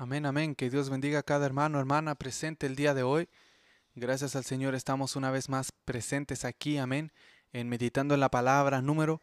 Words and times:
Amén, 0.00 0.24
amén. 0.24 0.54
Que 0.54 0.70
Dios 0.70 0.88
bendiga 0.88 1.18
a 1.18 1.22
cada 1.22 1.44
hermano, 1.44 1.78
hermana 1.78 2.14
presente 2.14 2.66
el 2.66 2.74
día 2.74 2.94
de 2.94 3.02
hoy. 3.02 3.28
Gracias 3.94 4.34
al 4.34 4.44
Señor 4.44 4.74
estamos 4.74 5.14
una 5.14 5.30
vez 5.30 5.50
más 5.50 5.72
presentes 5.84 6.46
aquí, 6.46 6.78
amén, 6.78 7.12
en 7.52 7.68
meditando 7.68 8.14
en 8.14 8.20
la 8.20 8.30
palabra 8.30 8.80
número 8.80 9.20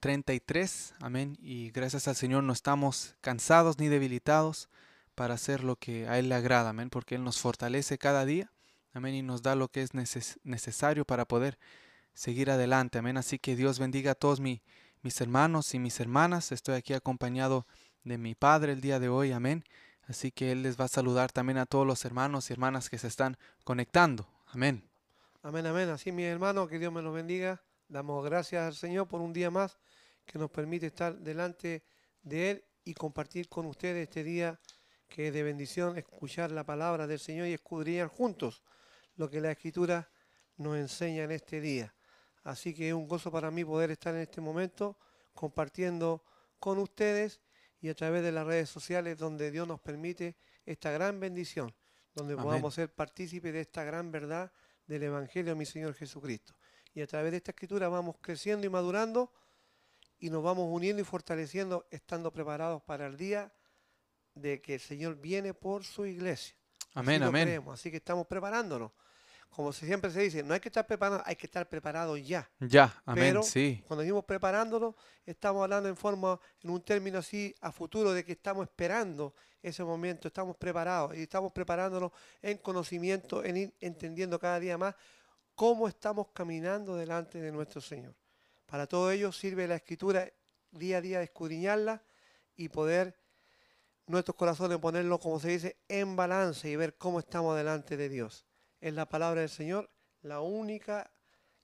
33, 0.00 0.94
amén. 1.00 1.38
Y 1.40 1.70
gracias 1.70 2.06
al 2.06 2.16
Señor 2.16 2.42
no 2.44 2.52
estamos 2.52 3.16
cansados 3.22 3.78
ni 3.78 3.88
debilitados 3.88 4.68
para 5.14 5.32
hacer 5.32 5.64
lo 5.64 5.76
que 5.76 6.06
a 6.06 6.18
Él 6.18 6.28
le 6.28 6.34
agrada, 6.34 6.68
amén, 6.68 6.90
porque 6.90 7.14
Él 7.14 7.24
nos 7.24 7.40
fortalece 7.40 7.96
cada 7.96 8.26
día, 8.26 8.52
amén, 8.92 9.14
y 9.14 9.22
nos 9.22 9.40
da 9.40 9.54
lo 9.54 9.68
que 9.68 9.80
es 9.80 9.94
necesario 9.94 11.06
para 11.06 11.24
poder 11.24 11.58
seguir 12.12 12.50
adelante, 12.50 12.98
amén. 12.98 13.16
Así 13.16 13.38
que 13.38 13.56
Dios 13.56 13.78
bendiga 13.78 14.10
a 14.10 14.16
todos 14.16 14.38
mis 14.38 14.60
hermanos 15.18 15.72
y 15.72 15.78
mis 15.78 15.98
hermanas. 15.98 16.52
Estoy 16.52 16.74
aquí 16.74 16.92
acompañado 16.92 17.66
de 18.02 18.18
mi 18.18 18.34
Padre 18.34 18.72
el 18.72 18.82
día 18.82 19.00
de 19.00 19.08
hoy, 19.08 19.32
amén. 19.32 19.64
Así 20.06 20.30
que 20.30 20.52
Él 20.52 20.62
les 20.62 20.78
va 20.78 20.84
a 20.84 20.88
saludar 20.88 21.32
también 21.32 21.58
a 21.58 21.66
todos 21.66 21.86
los 21.86 22.04
hermanos 22.04 22.50
y 22.50 22.52
hermanas 22.52 22.90
que 22.90 22.98
se 22.98 23.08
están 23.08 23.36
conectando. 23.64 24.28
Amén. 24.48 24.88
Amén, 25.42 25.66
amén. 25.66 25.88
Así, 25.88 26.12
mi 26.12 26.24
hermano, 26.24 26.66
que 26.66 26.78
Dios 26.78 26.92
me 26.92 27.02
los 27.02 27.14
bendiga. 27.14 27.62
Damos 27.88 28.24
gracias 28.24 28.62
al 28.62 28.74
Señor 28.74 29.08
por 29.08 29.20
un 29.20 29.32
día 29.32 29.50
más 29.50 29.78
que 30.24 30.38
nos 30.38 30.50
permite 30.50 30.86
estar 30.86 31.16
delante 31.18 31.84
de 32.22 32.50
Él 32.50 32.64
y 32.84 32.94
compartir 32.94 33.48
con 33.48 33.66
ustedes 33.66 34.08
este 34.08 34.24
día 34.24 34.58
que 35.08 35.28
es 35.28 35.34
de 35.34 35.42
bendición, 35.42 35.96
escuchar 35.96 36.50
la 36.50 36.64
palabra 36.64 37.06
del 37.06 37.18
Señor 37.18 37.46
y 37.46 37.52
escudriñar 37.52 38.08
juntos 38.08 38.62
lo 39.16 39.30
que 39.30 39.40
la 39.40 39.52
Escritura 39.52 40.10
nos 40.56 40.76
enseña 40.76 41.24
en 41.24 41.30
este 41.30 41.60
día. 41.60 41.94
Así 42.42 42.74
que 42.74 42.88
es 42.88 42.94
un 42.94 43.06
gozo 43.06 43.30
para 43.30 43.50
mí 43.50 43.64
poder 43.64 43.90
estar 43.90 44.14
en 44.14 44.22
este 44.22 44.40
momento 44.40 44.98
compartiendo 45.32 46.24
con 46.58 46.78
ustedes 46.78 47.40
y 47.84 47.90
a 47.90 47.94
través 47.94 48.22
de 48.22 48.32
las 48.32 48.46
redes 48.46 48.70
sociales 48.70 49.18
donde 49.18 49.50
Dios 49.50 49.68
nos 49.68 49.78
permite 49.78 50.38
esta 50.64 50.90
gran 50.90 51.20
bendición, 51.20 51.70
donde 52.14 52.34
podamos 52.34 52.72
ser 52.72 52.88
partícipes 52.88 53.52
de 53.52 53.60
esta 53.60 53.84
gran 53.84 54.10
verdad 54.10 54.50
del 54.86 55.02
Evangelio 55.02 55.52
de 55.52 55.58
mi 55.58 55.66
Señor 55.66 55.92
Jesucristo. 55.92 56.54
Y 56.94 57.02
a 57.02 57.06
través 57.06 57.32
de 57.32 57.36
esta 57.36 57.50
escritura 57.50 57.90
vamos 57.90 58.16
creciendo 58.22 58.66
y 58.66 58.70
madurando 58.70 59.30
y 60.18 60.30
nos 60.30 60.42
vamos 60.42 60.66
uniendo 60.70 61.02
y 61.02 61.04
fortaleciendo, 61.04 61.86
estando 61.90 62.32
preparados 62.32 62.82
para 62.84 63.06
el 63.06 63.18
día 63.18 63.52
de 64.34 64.62
que 64.62 64.76
el 64.76 64.80
Señor 64.80 65.20
viene 65.20 65.52
por 65.52 65.84
su 65.84 66.06
iglesia. 66.06 66.56
Amén, 66.94 67.22
amén. 67.22 67.62
Así 67.70 67.90
que 67.90 67.98
estamos 67.98 68.26
preparándonos 68.26 68.92
como 69.54 69.72
siempre 69.72 70.10
se 70.10 70.20
dice, 70.20 70.42
no 70.42 70.52
hay 70.52 70.60
que 70.60 70.68
estar 70.68 70.84
preparado, 70.84 71.22
hay 71.24 71.36
que 71.36 71.46
estar 71.46 71.68
preparado 71.68 72.16
ya. 72.16 72.50
Ya, 72.58 73.00
amén, 73.06 73.24
Pero 73.26 73.42
sí. 73.44 73.84
Cuando 73.86 74.02
decimos 74.02 74.24
preparándonos, 74.24 74.96
estamos 75.24 75.62
hablando 75.62 75.88
en 75.88 75.96
forma, 75.96 76.40
en 76.60 76.70
un 76.70 76.82
término 76.82 77.18
así 77.18 77.54
a 77.60 77.70
futuro 77.70 78.12
de 78.12 78.24
que 78.24 78.32
estamos 78.32 78.64
esperando 78.64 79.32
ese 79.62 79.84
momento, 79.84 80.26
estamos 80.26 80.56
preparados 80.56 81.16
y 81.16 81.22
estamos 81.22 81.52
preparándonos 81.52 82.10
en 82.42 82.58
conocimiento, 82.58 83.44
en 83.44 83.56
ir 83.56 83.74
entendiendo 83.80 84.40
cada 84.40 84.58
día 84.58 84.76
más 84.76 84.96
cómo 85.54 85.86
estamos 85.86 86.28
caminando 86.32 86.96
delante 86.96 87.40
de 87.40 87.52
nuestro 87.52 87.80
Señor. 87.80 88.14
Para 88.66 88.88
todo 88.88 89.12
ello 89.12 89.30
sirve 89.30 89.68
la 89.68 89.76
escritura 89.76 90.28
día 90.72 90.98
a 90.98 91.00
día 91.00 91.18
de 91.18 91.24
escudriñarla 91.26 92.02
y 92.56 92.68
poder 92.70 93.16
nuestros 94.06 94.34
corazones 94.34 94.78
ponerlo, 94.78 95.20
como 95.20 95.38
se 95.38 95.50
dice, 95.50 95.76
en 95.86 96.16
balance 96.16 96.68
y 96.68 96.74
ver 96.74 96.96
cómo 96.96 97.20
estamos 97.20 97.56
delante 97.56 97.96
de 97.96 98.08
Dios 98.08 98.44
es 98.84 98.92
la 98.92 99.08
palabra 99.08 99.40
del 99.40 99.48
Señor, 99.48 99.88
la 100.20 100.42
única 100.42 101.10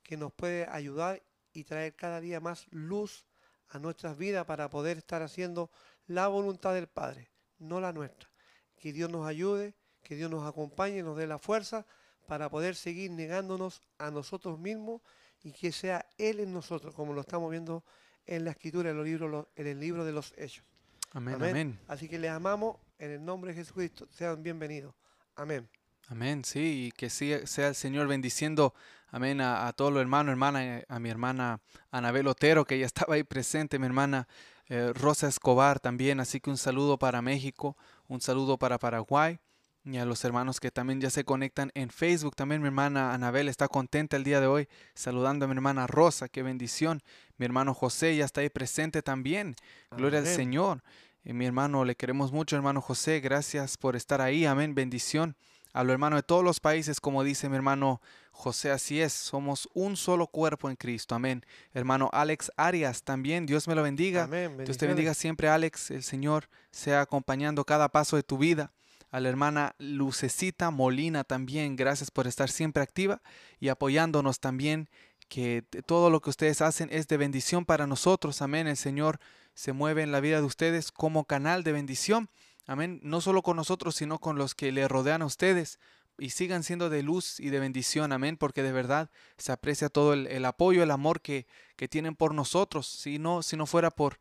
que 0.02 0.16
nos 0.16 0.32
puede 0.32 0.66
ayudar 0.70 1.22
y 1.52 1.64
traer 1.64 1.94
cada 1.94 2.18
día 2.18 2.40
más 2.40 2.66
luz 2.70 3.26
a 3.68 3.78
nuestras 3.78 4.16
vidas 4.16 4.46
para 4.46 4.70
poder 4.70 4.96
estar 4.96 5.20
haciendo 5.20 5.70
la 6.06 6.28
voluntad 6.28 6.72
del 6.72 6.86
Padre, 6.86 7.30
no 7.58 7.78
la 7.78 7.92
nuestra. 7.92 8.30
Que 8.74 8.94
Dios 8.94 9.10
nos 9.10 9.26
ayude, 9.26 9.74
que 10.02 10.16
Dios 10.16 10.30
nos 10.30 10.48
acompañe, 10.48 11.02
nos 11.02 11.18
dé 11.18 11.26
la 11.26 11.38
fuerza 11.38 11.84
para 12.26 12.48
poder 12.48 12.74
seguir 12.74 13.10
negándonos 13.10 13.82
a 13.98 14.10
nosotros 14.10 14.58
mismos 14.58 15.02
y 15.42 15.52
que 15.52 15.72
sea 15.72 16.08
Él 16.16 16.40
en 16.40 16.54
nosotros, 16.54 16.94
como 16.94 17.12
lo 17.12 17.20
estamos 17.20 17.50
viendo 17.50 17.84
en 18.24 18.46
la 18.46 18.52
escritura, 18.52 18.90
en, 18.90 18.96
los 18.96 19.04
libros, 19.04 19.46
en 19.56 19.66
el 19.66 19.78
libro 19.78 20.06
de 20.06 20.12
los 20.12 20.32
Hechos. 20.38 20.64
Amén, 21.12 21.34
amén. 21.34 21.78
Así 21.86 22.08
que 22.08 22.18
les 22.18 22.30
amamos 22.30 22.78
en 22.98 23.10
el 23.10 23.22
nombre 23.22 23.52
de 23.52 23.58
Jesucristo. 23.58 24.08
Sean 24.10 24.42
bienvenidos. 24.42 24.94
Amén. 25.36 25.68
Amén, 26.10 26.44
sí, 26.44 26.86
y 26.88 26.90
que 26.90 27.08
sea 27.08 27.68
el 27.68 27.74
Señor 27.76 28.08
bendiciendo, 28.08 28.74
amén, 29.12 29.40
a, 29.40 29.72
todos 29.74 29.92
los 29.92 30.00
hermanos, 30.00 30.32
hermana, 30.32 30.82
a 30.88 30.98
mi 30.98 31.08
hermana 31.08 31.60
Anabel 31.92 32.26
Otero, 32.26 32.64
que 32.64 32.80
ya 32.80 32.86
estaba 32.86 33.14
ahí 33.14 33.22
presente, 33.22 33.78
mi 33.78 33.86
hermana 33.86 34.26
eh, 34.68 34.92
Rosa 34.92 35.28
Escobar 35.28 35.78
también, 35.78 36.18
así 36.18 36.40
que 36.40 36.50
un 36.50 36.56
saludo 36.56 36.98
para 36.98 37.22
México, 37.22 37.76
un 38.08 38.20
saludo 38.20 38.58
para 38.58 38.76
Paraguay, 38.76 39.38
y 39.84 39.98
a 39.98 40.04
los 40.04 40.24
hermanos 40.24 40.58
que 40.58 40.72
también 40.72 41.00
ya 41.00 41.10
se 41.10 41.22
conectan 41.22 41.70
en 41.74 41.90
Facebook. 41.90 42.34
También 42.34 42.60
mi 42.60 42.66
hermana 42.66 43.14
Anabel 43.14 43.48
está 43.48 43.68
contenta 43.68 44.16
el 44.16 44.24
día 44.24 44.40
de 44.40 44.48
hoy, 44.48 44.68
saludando 44.94 45.44
a 45.44 45.48
mi 45.48 45.54
hermana 45.54 45.86
Rosa, 45.86 46.28
qué 46.28 46.42
bendición. 46.42 47.04
Mi 47.36 47.46
hermano 47.46 47.72
José 47.72 48.16
ya 48.16 48.24
está 48.24 48.40
ahí 48.40 48.50
presente 48.50 49.00
también, 49.00 49.54
gloria 49.92 50.18
al 50.18 50.26
Señor. 50.26 50.82
Y 51.22 51.34
mi 51.34 51.46
hermano, 51.46 51.84
le 51.84 51.94
queremos 51.94 52.32
mucho, 52.32 52.56
hermano 52.56 52.80
José, 52.80 53.20
gracias 53.20 53.76
por 53.76 53.94
estar 53.94 54.20
ahí, 54.20 54.44
amén, 54.44 54.74
bendición 54.74 55.36
a 55.72 55.84
los 55.84 55.92
hermanos 55.92 56.18
de 56.18 56.22
todos 56.22 56.44
los 56.44 56.60
países, 56.60 57.00
como 57.00 57.22
dice 57.24 57.48
mi 57.48 57.56
hermano 57.56 58.00
José, 58.32 58.70
así 58.70 59.00
es, 59.00 59.12
somos 59.12 59.68
un 59.74 59.96
solo 59.96 60.26
cuerpo 60.26 60.70
en 60.70 60.76
Cristo, 60.76 61.14
amén. 61.14 61.44
Hermano 61.74 62.08
Alex 62.12 62.50
Arias 62.56 63.02
también, 63.02 63.46
Dios 63.46 63.68
me 63.68 63.74
lo 63.74 63.82
bendiga. 63.82 64.26
Dios 64.26 64.78
te 64.78 64.86
bendiga 64.86 65.14
siempre, 65.14 65.48
Alex, 65.48 65.90
el 65.90 66.02
Señor 66.02 66.48
sea 66.70 67.02
acompañando 67.02 67.64
cada 67.64 67.88
paso 67.88 68.16
de 68.16 68.22
tu 68.22 68.38
vida. 68.38 68.72
A 69.10 69.18
la 69.18 69.28
hermana 69.28 69.74
Lucecita 69.78 70.70
Molina 70.70 71.24
también, 71.24 71.74
gracias 71.74 72.10
por 72.10 72.28
estar 72.28 72.48
siempre 72.48 72.82
activa 72.82 73.20
y 73.58 73.68
apoyándonos 73.68 74.38
también, 74.38 74.88
que 75.28 75.64
todo 75.86 76.10
lo 76.10 76.20
que 76.20 76.30
ustedes 76.30 76.60
hacen 76.60 76.88
es 76.92 77.08
de 77.08 77.16
bendición 77.16 77.64
para 77.64 77.86
nosotros, 77.86 78.40
amén. 78.40 78.66
El 78.66 78.76
Señor 78.76 79.18
se 79.54 79.72
mueve 79.72 80.02
en 80.02 80.12
la 80.12 80.20
vida 80.20 80.38
de 80.38 80.46
ustedes 80.46 80.92
como 80.92 81.24
canal 81.24 81.64
de 81.64 81.72
bendición 81.72 82.30
Amén. 82.70 83.00
No 83.02 83.20
solo 83.20 83.42
con 83.42 83.56
nosotros, 83.56 83.96
sino 83.96 84.20
con 84.20 84.38
los 84.38 84.54
que 84.54 84.70
le 84.70 84.86
rodean 84.86 85.22
a 85.22 85.26
ustedes. 85.26 85.80
Y 86.18 86.30
sigan 86.30 86.62
siendo 86.62 86.88
de 86.88 87.02
luz 87.02 87.40
y 87.40 87.50
de 87.50 87.58
bendición. 87.58 88.12
Amén. 88.12 88.36
Porque 88.36 88.62
de 88.62 88.70
verdad 88.70 89.10
se 89.38 89.50
aprecia 89.50 89.88
todo 89.88 90.12
el, 90.12 90.44
apoyo, 90.44 90.84
el 90.84 90.92
amor 90.92 91.20
que, 91.20 91.48
que, 91.74 91.88
tienen 91.88 92.14
por 92.14 92.32
nosotros. 92.32 92.86
Si 92.86 93.18
no, 93.18 93.42
si 93.42 93.56
no 93.56 93.66
fuera 93.66 93.90
por, 93.90 94.20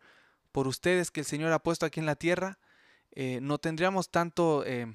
por 0.52 0.68
ustedes 0.68 1.12
que 1.12 1.20
el 1.20 1.28
Señor 1.28 1.52
ha 1.52 1.62
puesto 1.62 1.86
aquí 1.86 2.00
en 2.00 2.08
la 2.08 2.16
tierra, 2.16 2.58
eh, 3.12 3.38
no 3.40 3.60
tendríamos 3.60 4.10
tanto... 4.10 4.64
Eh, 4.66 4.92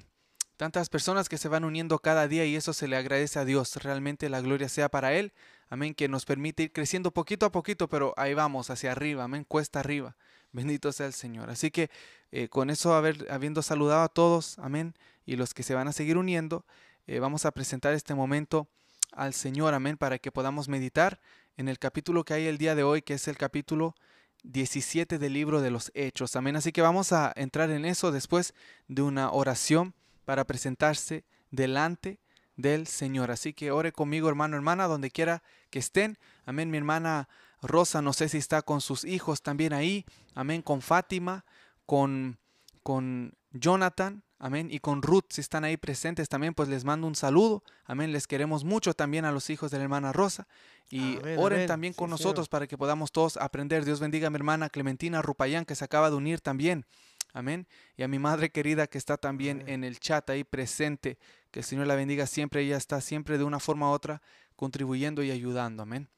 tantas 0.57 0.87
personas 0.87 1.27
que 1.27 1.37
se 1.37 1.49
van 1.49 1.65
uniendo 1.65 1.99
cada 1.99 2.29
día 2.29 2.45
y 2.45 2.55
eso 2.55 2.71
se 2.71 2.87
le 2.87 2.97
agradece 2.97 3.39
a 3.39 3.45
Dios. 3.45 3.75
Realmente 3.77 4.29
la 4.29 4.41
gloria 4.41 4.69
sea 4.69 4.89
para 4.89 5.13
Él. 5.13 5.33
Amén, 5.69 5.93
que 5.93 6.07
nos 6.07 6.25
permite 6.25 6.63
ir 6.63 6.71
creciendo 6.71 7.11
poquito 7.11 7.45
a 7.45 7.51
poquito, 7.51 7.87
pero 7.89 8.13
ahí 8.15 8.33
vamos, 8.33 8.69
hacia 8.69 8.91
arriba, 8.91 9.23
amén, 9.25 9.45
cuesta 9.45 9.79
arriba. 9.79 10.15
Bendito 10.55 10.93
sea 10.93 11.07
el 11.07 11.13
Señor. 11.13 11.49
Así 11.49 11.69
que 11.69 11.89
eh, 12.31 12.47
con 12.47 12.69
eso, 12.69 12.95
habiendo 12.95 13.61
saludado 13.61 14.03
a 14.03 14.07
todos, 14.07 14.57
amén, 14.59 14.95
y 15.25 15.35
los 15.35 15.53
que 15.53 15.63
se 15.63 15.73
van 15.73 15.89
a 15.89 15.91
seguir 15.91 16.15
uniendo, 16.17 16.63
eh, 17.07 17.19
vamos 17.19 17.43
a 17.45 17.51
presentar 17.51 17.93
este 17.93 18.15
momento 18.15 18.69
al 19.11 19.33
Señor, 19.33 19.73
amén, 19.73 19.97
para 19.97 20.17
que 20.17 20.31
podamos 20.31 20.69
meditar 20.69 21.19
en 21.57 21.67
el 21.67 21.77
capítulo 21.77 22.23
que 22.23 22.35
hay 22.35 22.47
el 22.47 22.57
día 22.57 22.73
de 22.73 22.83
hoy, 22.83 23.01
que 23.01 23.15
es 23.15 23.27
el 23.27 23.37
capítulo 23.37 23.95
17 24.43 25.19
del 25.19 25.33
libro 25.33 25.59
de 25.59 25.71
los 25.71 25.91
Hechos, 25.93 26.37
amén. 26.37 26.55
Así 26.55 26.71
que 26.71 26.81
vamos 26.81 27.11
a 27.11 27.33
entrar 27.35 27.69
en 27.69 27.83
eso 27.83 28.13
después 28.13 28.53
de 28.87 29.01
una 29.01 29.31
oración 29.31 29.93
para 30.23 30.45
presentarse 30.45 31.25
delante 31.51 32.17
del 32.55 32.87
Señor. 32.87 33.29
Así 33.29 33.51
que 33.51 33.71
ore 33.71 33.91
conmigo, 33.91 34.29
hermano, 34.29 34.55
hermana, 34.55 34.87
donde 34.87 35.11
quiera 35.11 35.43
que 35.69 35.79
estén. 35.79 36.17
Amén, 36.45 36.71
mi 36.71 36.77
hermana 36.77 37.27
Rosa, 37.61 38.01
no 38.01 38.13
sé 38.13 38.29
si 38.29 38.37
está 38.37 38.61
con 38.61 38.81
sus 38.81 39.03
hijos 39.05 39.41
también 39.41 39.73
ahí. 39.73 40.05
Amén, 40.33 40.61
con 40.61 40.81
Fátima, 40.81 41.45
con, 41.85 42.37
con 42.83 43.33
Jonathan. 43.51 44.23
Amén. 44.37 44.67
Y 44.69 44.79
con 44.79 45.01
Ruth, 45.01 45.25
si 45.29 45.41
están 45.41 45.63
ahí 45.63 45.77
presentes 45.77 46.27
también, 46.27 46.53
pues 46.53 46.67
les 46.67 46.83
mando 46.83 47.07
un 47.07 47.15
saludo. 47.15 47.63
Amén. 47.85 48.11
Les 48.11 48.27
queremos 48.27 48.63
mucho 48.63 48.93
también 48.93 49.23
a 49.23 49.31
los 49.31 49.49
hijos 49.49 49.71
de 49.71 49.77
la 49.77 49.83
hermana 49.83 50.11
Rosa. 50.11 50.47
Y 50.89 51.17
oren 51.37 51.67
también 51.67 51.93
con 51.93 52.09
nosotros 52.09 52.49
para 52.49 52.67
que 52.67 52.77
podamos 52.77 53.11
todos 53.11 53.37
aprender. 53.37 53.85
Dios 53.85 53.99
bendiga 53.99 54.27
a 54.27 54.29
mi 54.29 54.35
hermana 54.35 54.69
Clementina 54.69 55.21
Rupayán, 55.21 55.65
que 55.65 55.75
se 55.75 55.85
acaba 55.85 56.09
de 56.09 56.17
unir 56.17 56.41
también. 56.41 56.85
Amén. 57.33 57.67
Y 57.97 58.03
a 58.03 58.07
mi 58.07 58.19
madre 58.19 58.49
querida 58.49 58.87
que 58.87 58.97
está 58.97 59.17
también 59.17 59.63
en 59.67 59.83
el 59.83 59.99
chat 59.99 60.29
ahí 60.29 60.43
presente. 60.43 61.17
Que 61.49 61.61
el 61.61 61.65
Señor 61.65 61.87
la 61.87 61.95
bendiga 61.95 62.27
siempre. 62.27 62.61
Ella 62.61 62.77
está 62.77 62.99
siempre 63.01 63.37
de 63.37 63.45
una 63.45 63.59
forma 63.59 63.89
u 63.89 63.93
otra 63.93 64.21
contribuyendo 64.55 65.23
y 65.23 65.31
ayudando. 65.31 65.83
Amén. 65.83 66.09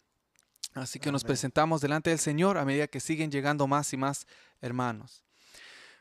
Así 0.78 1.00
que 1.00 1.12
nos 1.12 1.24
presentamos 1.24 1.82
delante 1.82 2.12
del 2.12 2.20
Señor 2.20 2.58
a 2.58 2.66
medida 2.66 2.88
que 2.88 3.00
siguen 3.00 3.32
llegando 3.32 3.68
más 3.68 3.94
y 3.94 3.98
más 3.98 4.28
hermanos. 4.62 5.24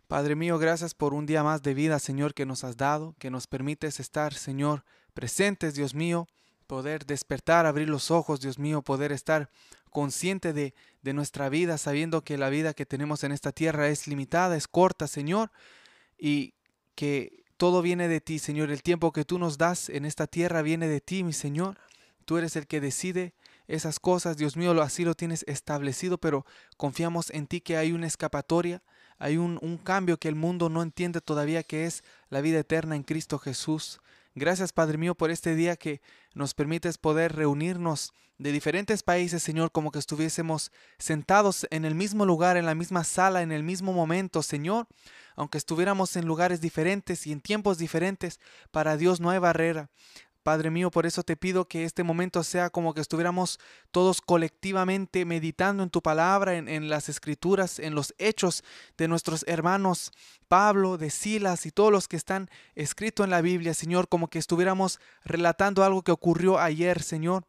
Padre 0.07 0.37
mío, 0.37 0.59
gracias 0.59 0.95
por 0.95 1.15
un 1.15 1.27
día 1.27 1.43
más 1.43 1.63
de 1.63 1.75
vida, 1.75 1.99
Señor, 1.99 2.35
que 2.35 2.47
nos 2.47 2.63
has 2.63 2.77
dado, 2.77 3.15
que 3.19 3.31
nos 3.31 3.47
permites 3.47 3.99
estar, 3.99 4.35
Señor, 4.35 4.85
presentes, 5.15 5.75
Dios 5.75 5.95
mío, 5.95 6.29
poder 6.67 7.07
despertar, 7.07 7.67
abrir 7.67 7.89
los 7.89 8.11
ojos, 8.11 8.41
Dios 8.41 8.59
mío, 8.59 8.83
poder 8.83 9.13
estar 9.13 9.51
consciente 9.91 10.53
de, 10.53 10.75
de 11.03 11.13
nuestra 11.13 11.49
vida, 11.49 11.79
sabiendo 11.79 12.23
que 12.23 12.39
la 12.39 12.51
vida 12.51 12.75
que 12.75 12.87
tenemos 12.87 13.25
en 13.25 13.33
esta 13.33 13.53
tierra 13.53 13.89
es 13.89 14.07
limitada, 14.07 14.57
es 14.57 14.69
corta, 14.69 15.09
Señor, 15.09 15.51
y 16.19 16.55
que 16.95 17.45
todo 17.57 17.83
viene 17.83 18.09
de 18.09 18.21
ti, 18.21 18.39
Señor. 18.39 18.71
El 18.71 18.83
tiempo 18.83 19.13
que 19.13 19.25
tú 19.25 19.39
nos 19.39 19.59
das 19.59 19.89
en 19.89 20.05
esta 20.05 20.27
tierra 20.27 20.63
viene 20.63 20.87
de 20.87 21.01
ti, 21.01 21.25
mi 21.25 21.33
Señor. 21.33 21.79
Tú 22.27 22.37
eres 22.37 22.57
el 22.57 22.67
que 22.67 22.81
decide 22.81 23.35
esas 23.69 23.99
cosas, 23.99 24.37
Dios 24.37 24.57
mío, 24.57 24.81
así 24.83 25.05
lo 25.05 25.15
tienes 25.15 25.45
establecido, 25.49 26.19
pero 26.19 26.45
confiamos 26.77 27.31
en 27.31 27.47
ti 27.47 27.61
que 27.61 27.77
hay 27.77 27.93
una 27.93 28.07
escapatoria, 28.07 28.83
hay 29.19 29.37
un, 29.37 29.59
un, 29.63 29.79
cambio 29.79 30.19
que 30.19 30.29
el 30.29 30.35
mundo 30.35 30.69
no 30.69 30.83
entiende 30.83 31.21
todavía, 31.21 31.63
que 31.63 31.87
es 31.87 32.05
la 32.29 32.41
vida 32.41 32.59
eterna 32.59 32.97
en 32.97 33.03
Cristo 33.03 33.39
Jesús. 33.39 34.01
Gracias, 34.35 34.73
Padre 34.73 34.99
mío, 34.99 35.15
por 35.15 35.31
este 35.31 35.55
día 35.55 35.77
que 35.77 36.03
nos 36.35 36.53
permites 36.53 36.99
poder 36.99 37.35
reunirnos 37.35 38.13
de 38.39 38.53
diferentes 38.53 39.03
países, 39.03 39.43
Señor, 39.43 39.73
como 39.73 39.91
que 39.91 39.99
estuviésemos 39.99 40.71
sentados 40.99 41.67
en 41.71 41.85
el 41.87 41.95
mismo 41.95 42.27
lugar, 42.27 42.57
en 42.57 42.67
la 42.67 42.75
misma 42.75 43.05
sala, 43.05 43.41
en 43.41 43.51
el 43.51 43.63
mismo 43.63 43.93
momento, 43.95 44.43
Señor, 44.43 44.87
aunque 45.37 45.59
estuviéramos 45.59 46.17
en 46.17 46.27
lugares 46.27 46.61
diferentes 46.61 47.27
y 47.27 47.33
en 47.33 47.41
tiempos 47.41 47.79
diferentes, 47.79 48.41
para 48.71 48.97
Dios 48.97 49.21
no 49.21 49.31
hay 49.31 49.39
barrera. 49.39 49.89
Padre 50.47 50.71
mío, 50.71 50.93
por 50.93 51.07
eso 51.07 51.25
te 51.25 51.37
pido 51.37 51.67
que 51.67 51.83
este 51.83 52.05
momento 52.05 52.45
sea 52.45 52.71
como 52.71 52.95
que 52.95 53.01
estuviéramos 53.01 53.59
todos 53.91 54.21
colectivamente 54.21 55.25
meditando 55.25 55.83
en 55.83 55.91
tu 55.91 56.03
palabra, 56.03 56.55
en, 56.55 56.89
las 56.89 57.09
escrituras, 57.09 57.81
en 57.81 57.97
los 57.97 58.15
hechos 58.19 58.63
de 58.97 59.09
nuestros 59.09 59.45
hermanos 59.49 60.13
Pablo, 60.47 60.99
de 60.99 61.11
Silas 61.11 61.67
y 61.67 61.73
todos 61.73 61.91
los 61.91 62.07
que 62.07 62.15
están 62.15 62.49
escritos 62.77 63.25
en 63.25 63.31
la 63.31 63.41
Biblia, 63.41 63.75
Señor, 63.75 64.07
como 64.07 64.29
que 64.29 64.39
estuviéramos 64.39 65.01
relatando 65.25 65.83
algo 65.83 66.03
que 66.03 66.13
ocurrió 66.13 66.61
ayer, 66.61 67.03
Señor 67.03 67.45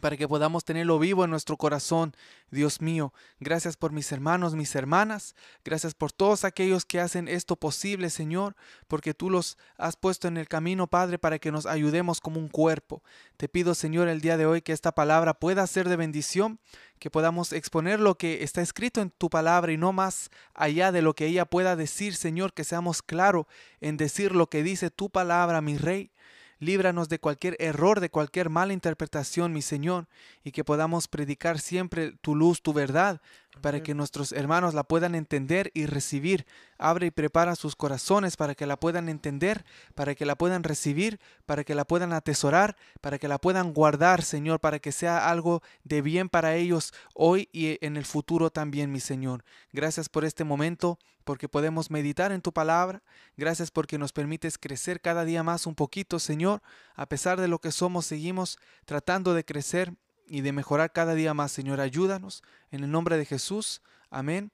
para 0.00 0.16
que 0.16 0.26
podamos 0.26 0.64
tenerlo 0.64 0.98
vivo 0.98 1.24
en 1.24 1.30
nuestro 1.30 1.56
corazón, 1.56 2.14
Dios 2.50 2.80
mío. 2.80 3.12
Gracias 3.38 3.76
por 3.76 3.92
mis 3.92 4.10
hermanos, 4.10 4.54
mis 4.54 4.74
hermanas. 4.74 5.34
Gracias 5.64 5.94
por 5.94 6.10
todos 6.10 6.44
aquellos 6.44 6.84
que 6.84 7.00
hacen 7.00 7.28
esto 7.28 7.56
posible, 7.56 8.10
Señor, 8.10 8.56
porque 8.88 9.14
tú 9.14 9.30
los 9.30 9.58
has 9.76 9.96
puesto 9.96 10.26
en 10.28 10.36
el 10.36 10.48
camino, 10.48 10.86
Padre, 10.86 11.18
para 11.18 11.38
que 11.38 11.52
nos 11.52 11.66
ayudemos 11.66 12.20
como 12.20 12.40
un 12.40 12.48
cuerpo. 12.48 13.02
Te 13.36 13.48
pido, 13.48 13.74
Señor, 13.74 14.08
el 14.08 14.20
día 14.20 14.36
de 14.36 14.46
hoy 14.46 14.62
que 14.62 14.72
esta 14.72 14.92
palabra 14.92 15.34
pueda 15.34 15.66
ser 15.66 15.88
de 15.88 15.96
bendición, 15.96 16.58
que 16.98 17.10
podamos 17.10 17.52
exponer 17.52 18.00
lo 18.00 18.16
que 18.16 18.42
está 18.42 18.60
escrito 18.60 19.00
en 19.00 19.10
tu 19.10 19.30
palabra 19.30 19.72
y 19.72 19.76
no 19.76 19.92
más 19.92 20.30
allá 20.54 20.92
de 20.92 21.02
lo 21.02 21.14
que 21.14 21.26
ella 21.26 21.44
pueda 21.44 21.76
decir, 21.76 22.14
Señor, 22.14 22.52
que 22.52 22.64
seamos 22.64 23.02
claros 23.02 23.46
en 23.80 23.96
decir 23.96 24.34
lo 24.34 24.48
que 24.48 24.62
dice 24.62 24.90
tu 24.90 25.10
palabra, 25.10 25.60
mi 25.60 25.76
Rey. 25.78 26.10
Líbranos 26.60 27.08
de 27.08 27.18
cualquier 27.18 27.56
error, 27.58 28.00
de 28.00 28.10
cualquier 28.10 28.50
mala 28.50 28.74
interpretación, 28.74 29.54
mi 29.54 29.62
Señor, 29.62 30.08
y 30.44 30.52
que 30.52 30.62
podamos 30.62 31.08
predicar 31.08 31.58
siempre 31.58 32.12
tu 32.20 32.34
luz, 32.34 32.60
tu 32.60 32.74
verdad, 32.74 33.22
para 33.60 33.82
que 33.82 33.94
nuestros 33.94 34.32
hermanos 34.32 34.74
la 34.74 34.84
puedan 34.84 35.14
entender 35.14 35.70
y 35.74 35.86
recibir. 35.86 36.46
Abre 36.78 37.06
y 37.06 37.10
prepara 37.10 37.56
sus 37.56 37.76
corazones 37.76 38.36
para 38.36 38.54
que 38.54 38.66
la 38.66 38.78
puedan 38.78 39.08
entender, 39.08 39.64
para 39.94 40.14
que 40.14 40.24
la 40.24 40.36
puedan 40.36 40.62
recibir, 40.62 41.20
para 41.46 41.64
que 41.64 41.74
la 41.74 41.84
puedan 41.84 42.12
atesorar, 42.12 42.76
para 43.00 43.18
que 43.18 43.28
la 43.28 43.38
puedan 43.38 43.72
guardar, 43.72 44.22
Señor, 44.22 44.60
para 44.60 44.78
que 44.78 44.92
sea 44.92 45.28
algo 45.28 45.62
de 45.84 46.00
bien 46.02 46.28
para 46.28 46.54
ellos 46.56 46.94
hoy 47.14 47.48
y 47.52 47.84
en 47.84 47.96
el 47.96 48.04
futuro 48.04 48.50
también, 48.50 48.92
mi 48.92 49.00
Señor. 49.00 49.44
Gracias 49.72 50.08
por 50.08 50.24
este 50.24 50.44
momento 50.44 50.98
porque 51.24 51.48
podemos 51.48 51.90
meditar 51.90 52.32
en 52.32 52.40
tu 52.40 52.52
palabra. 52.52 53.02
Gracias 53.36 53.70
porque 53.70 53.98
nos 53.98 54.12
permites 54.12 54.58
crecer 54.58 55.00
cada 55.00 55.24
día 55.24 55.42
más 55.42 55.66
un 55.66 55.74
poquito, 55.74 56.18
Señor. 56.18 56.62
A 56.94 57.06
pesar 57.06 57.40
de 57.40 57.48
lo 57.48 57.58
que 57.58 57.72
somos, 57.72 58.06
seguimos 58.06 58.58
tratando 58.84 59.34
de 59.34 59.44
crecer 59.44 59.94
y 60.30 60.42
de 60.42 60.52
mejorar 60.52 60.92
cada 60.92 61.14
día 61.14 61.34
más, 61.34 61.50
Señor. 61.50 61.80
Ayúdanos 61.80 62.44
en 62.70 62.84
el 62.84 62.90
nombre 62.90 63.18
de 63.18 63.26
Jesús. 63.26 63.82
Amén. 64.10 64.52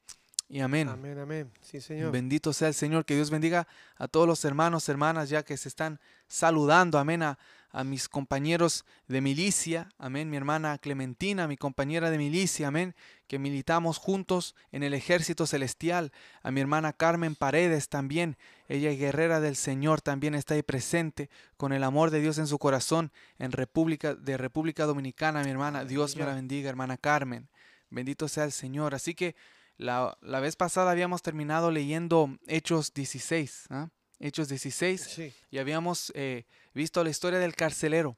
Y 0.49 0.61
amén. 0.61 0.89
Amén, 0.89 1.19
amén. 1.19 1.53
Sí, 1.61 1.83
Señor. 1.83 2.11
Bendito 2.13 2.55
sea 2.55 2.69
el 2.69 2.75
Señor. 2.75 3.05
Que 3.05 3.15
Dios 3.15 3.31
bendiga 3.31 3.69
a 3.99 4.09
todos 4.09 4.27
los 4.27 4.43
hermanos, 4.47 4.89
hermanas, 4.89 5.29
ya 5.29 5.43
que 5.45 5.57
se 5.59 5.69
están 5.69 6.01
saludando. 6.29 6.99
Amén. 6.99 7.23
A, 7.23 7.39
a 7.77 7.85
mis 7.85 8.09
compañeros 8.09 8.87
de 9.07 9.21
milicia, 9.21 9.91
amén, 9.99 10.31
mi 10.31 10.39
hermana 10.39 10.79
Clementina, 10.79 11.47
mi 11.47 11.59
compañera 11.59 12.11
de 12.11 12.17
milicia, 12.17 12.69
amén, 12.69 12.95
que 13.27 13.39
militamos 13.39 13.99
juntos 13.99 14.55
en 14.73 14.83
el 14.83 14.95
ejército 14.95 15.47
celestial, 15.47 16.11
a 16.43 16.51
mi 16.51 16.63
hermana 16.63 16.95
Carmen 16.95 17.35
Paredes 17.35 17.91
también, 17.91 18.39
ella 18.69 18.91
guerrera 18.93 19.41
del 19.41 19.57
Señor, 19.57 20.01
también 20.01 20.35
está 20.35 20.55
ahí 20.55 20.63
presente 20.63 21.29
con 21.59 21.75
el 21.75 21.85
amor 21.85 22.11
de 22.11 22.21
Dios 22.21 22.39
en 22.39 22.47
su 22.47 22.59
corazón 22.59 23.13
en 23.39 23.53
República 23.53 24.15
de 24.15 24.39
República 24.39 24.87
Dominicana, 24.87 25.45
mi 25.45 25.51
hermana, 25.51 25.85
Dios 25.85 26.17
me 26.17 26.25
la 26.25 26.35
bendiga, 26.35 26.71
hermana 26.71 26.97
Carmen, 26.97 27.51
bendito 27.91 28.27
sea 28.27 28.45
el 28.45 28.53
Señor. 28.53 28.95
Así 28.95 29.15
que 29.15 29.37
la, 29.77 30.17
la 30.23 30.41
vez 30.41 30.57
pasada 30.57 30.93
habíamos 30.93 31.21
terminado 31.21 31.71
leyendo 31.71 32.39
Hechos 32.47 32.95
16, 32.95 33.67
¿ah? 33.69 33.91
Hechos 34.19 34.49
16, 34.49 35.35
y 35.51 35.59
habíamos 35.59 36.11
eh, 36.15 36.47
visto 36.73 37.05
la 37.05 37.11
historia 37.11 37.39
del 37.39 37.55
carcelero. 37.55 38.17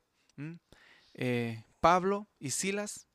Eh, 1.14 1.64
Pablo 1.80 2.28
y 2.38 2.50
Silas 2.50 3.08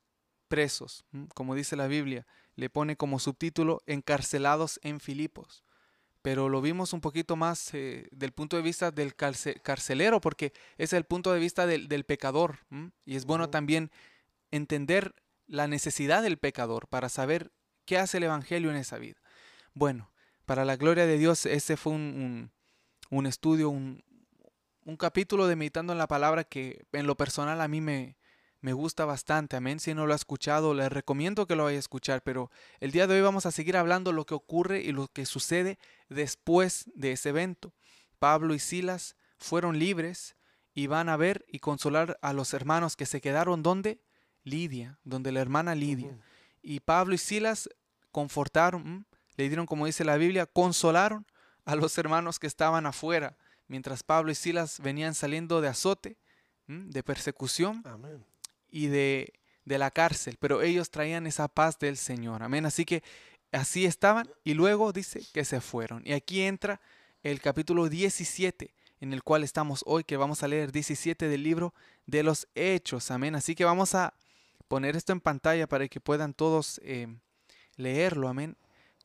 presos, 0.50 1.06
como 1.33 1.56
dice 1.56 1.75
la 1.75 1.88
Biblia, 1.88 2.27
le 2.56 2.69
pone 2.69 2.97
como 2.97 3.19
subtítulo 3.19 3.81
encarcelados 3.85 4.80
en 4.83 5.00
Filipos. 5.00 5.63
Pero 6.21 6.47
lo 6.47 6.62
vimos 6.62 6.94
un 6.94 7.01
poquito 7.01 7.35
más 7.35 7.74
eh, 7.74 8.07
del 8.12 8.31
punto 8.31 8.56
de 8.56 8.63
vista 8.63 8.91
del 8.91 9.15
carcelero, 9.15 10.21
porque 10.21 10.53
es 10.77 10.94
el 10.94 11.06
punto 11.06 11.33
de 11.33 11.39
vista 11.39 11.65
del, 11.65 12.06
pecador. 12.06 12.59
Y 13.06 13.15
es 13.15 13.25
bueno 13.25 13.50
también 13.50 13.91
entender 14.51 15.15
la 15.47 15.68
necesidad 15.68 16.24
del 16.24 16.38
pecador 16.38 16.88
para 16.88 17.09
saber 17.09 17.51
qué 17.85 17.97
hace 17.97 18.18
el 18.18 18.24
Evangelio 18.24 18.69
en 18.69 18.77
esa 18.77 18.97
vida. 18.97 19.21
Bueno, 19.74 20.12
para 20.45 20.63
la 20.63 20.77
gloria 20.77 21.06
de 21.06 21.18
Dios, 21.18 21.45
ese 21.45 21.75
fue 21.75 21.94
un, 21.94 22.01
un 22.01 22.51
estudio, 23.25 23.69
un, 23.69 24.04
capítulo 24.98 25.48
de 25.48 25.56
Meditando 25.56 25.94
en 25.94 26.00
la 26.00 26.07
Palabra 26.07 26.44
que 26.44 26.86
en 26.92 27.07
lo 27.07 27.15
personal 27.15 27.62
a 27.62 27.68
mí 27.68 27.81
me, 27.81 28.18
me 28.62 28.74
gusta 28.74 29.06
bastante. 29.06 29.56
Amén. 29.56 29.80
Si 29.80 29.94
no 29.94 30.07
lo 30.07 30.13
ha 30.13 30.15
escuchado, 30.15 30.74
les 30.74 30.92
recomiendo 30.92 31.45
que 31.45 31.56
lo 31.56 31.65
vaya 31.65 31.77
a 31.77 31.80
escuchar. 31.80 32.24
Pero 32.24 32.50
el 32.80 32.92
día 32.92 33.07
de 33.07 33.15
hoy 33.15 33.21
vamos 33.21 33.45
a 33.45 33.51
seguir 33.51 33.77
hablando 33.77 34.12
lo 34.12 34.25
que 34.25 34.33
ocurre 34.33 34.81
y 34.81 34.92
lo 34.92 35.07
que 35.07 35.25
sucede 35.25 35.77
después 36.10 36.89
de 36.95 37.12
ese 37.12 37.30
evento. 37.30 37.74
Pablo 38.19 38.54
y 38.54 38.60
Silas 38.60 39.16
fueron 39.38 39.80
libres 39.80 40.36
y 40.74 40.88
van 40.88 41.09
a 41.09 41.18
ver 41.18 41.45
y 41.50 41.59
consolar 41.59 42.18
a 42.21 42.33
los 42.33 42.54
hermanos 42.54 42.95
que 42.95 43.06
se 43.06 43.21
quedaron 43.21 43.63
donde? 43.63 44.01
Lidia, 44.44 44.98
donde 45.04 45.31
la 45.31 45.42
hermana 45.42 45.75
Lidia. 45.75 46.18
Y 46.62 46.80
Pablo 46.80 47.16
y 47.16 47.18
Silas 47.18 47.69
confortaron, 48.12 49.06
le 49.36 49.48
dieron, 49.48 49.66
como 49.66 49.86
dice 49.86 50.06
la 50.06 50.18
Biblia, 50.18 50.45
consolaron 50.45 51.25
a 51.65 51.75
los 51.75 51.98
hermanos 51.98 52.39
que 52.39 52.48
estaban 52.48 52.86
afuera, 52.86 53.38
mientras 53.68 54.04
Pablo 54.04 54.31
y 54.31 54.35
Silas 54.35 54.80
venían 54.80 55.16
saliendo 55.16 55.61
de 55.61 55.68
azote, 55.68 56.18
de 56.68 57.04
persecución 57.04 57.83
y 58.69 58.87
de, 58.87 59.33
de 59.66 59.78
la 59.78 59.92
cárcel, 59.92 60.37
pero 60.40 60.61
ellos 60.61 60.90
traían 60.90 61.28
esa 61.28 61.47
paz 61.47 61.78
del 61.80 61.97
Señor. 61.97 62.44
Amén. 62.44 62.66
Así 62.66 62.85
que 62.85 63.04
así 63.52 63.85
estaban 63.85 64.30
y 64.44 64.54
luego 64.54 64.92
dice 64.94 65.21
que 65.33 65.45
se 65.45 65.61
fueron. 65.61 66.02
Y 66.06 66.14
aquí 66.14 66.42
entra 66.42 66.81
el 67.21 67.40
capítulo 67.42 67.90
17 67.90 68.73
en 69.04 69.11
el 69.11 69.21
cual 69.21 69.44
estamos 69.44 69.83
hoy, 69.85 70.06
que 70.06 70.16
vamos 70.16 70.44
a 70.44 70.47
leer 70.47 70.71
17 70.71 71.28
del 71.28 71.44
libro 71.44 71.73
de 72.06 72.23
los 72.23 72.47
Hechos. 72.56 73.11
Amén. 73.11 73.35
Así 73.35 73.54
que 73.54 73.66
vamos 73.66 73.95
a 73.95 74.14
poner 74.69 74.95
esto 74.95 75.11
en 75.11 75.19
pantalla 75.19 75.68
para 75.68 75.90
que 75.90 75.99
puedan 75.99 76.33
todos 76.33 76.80
eh, 76.85 77.07
leerlo. 77.76 78.30
Amén. 78.30 78.56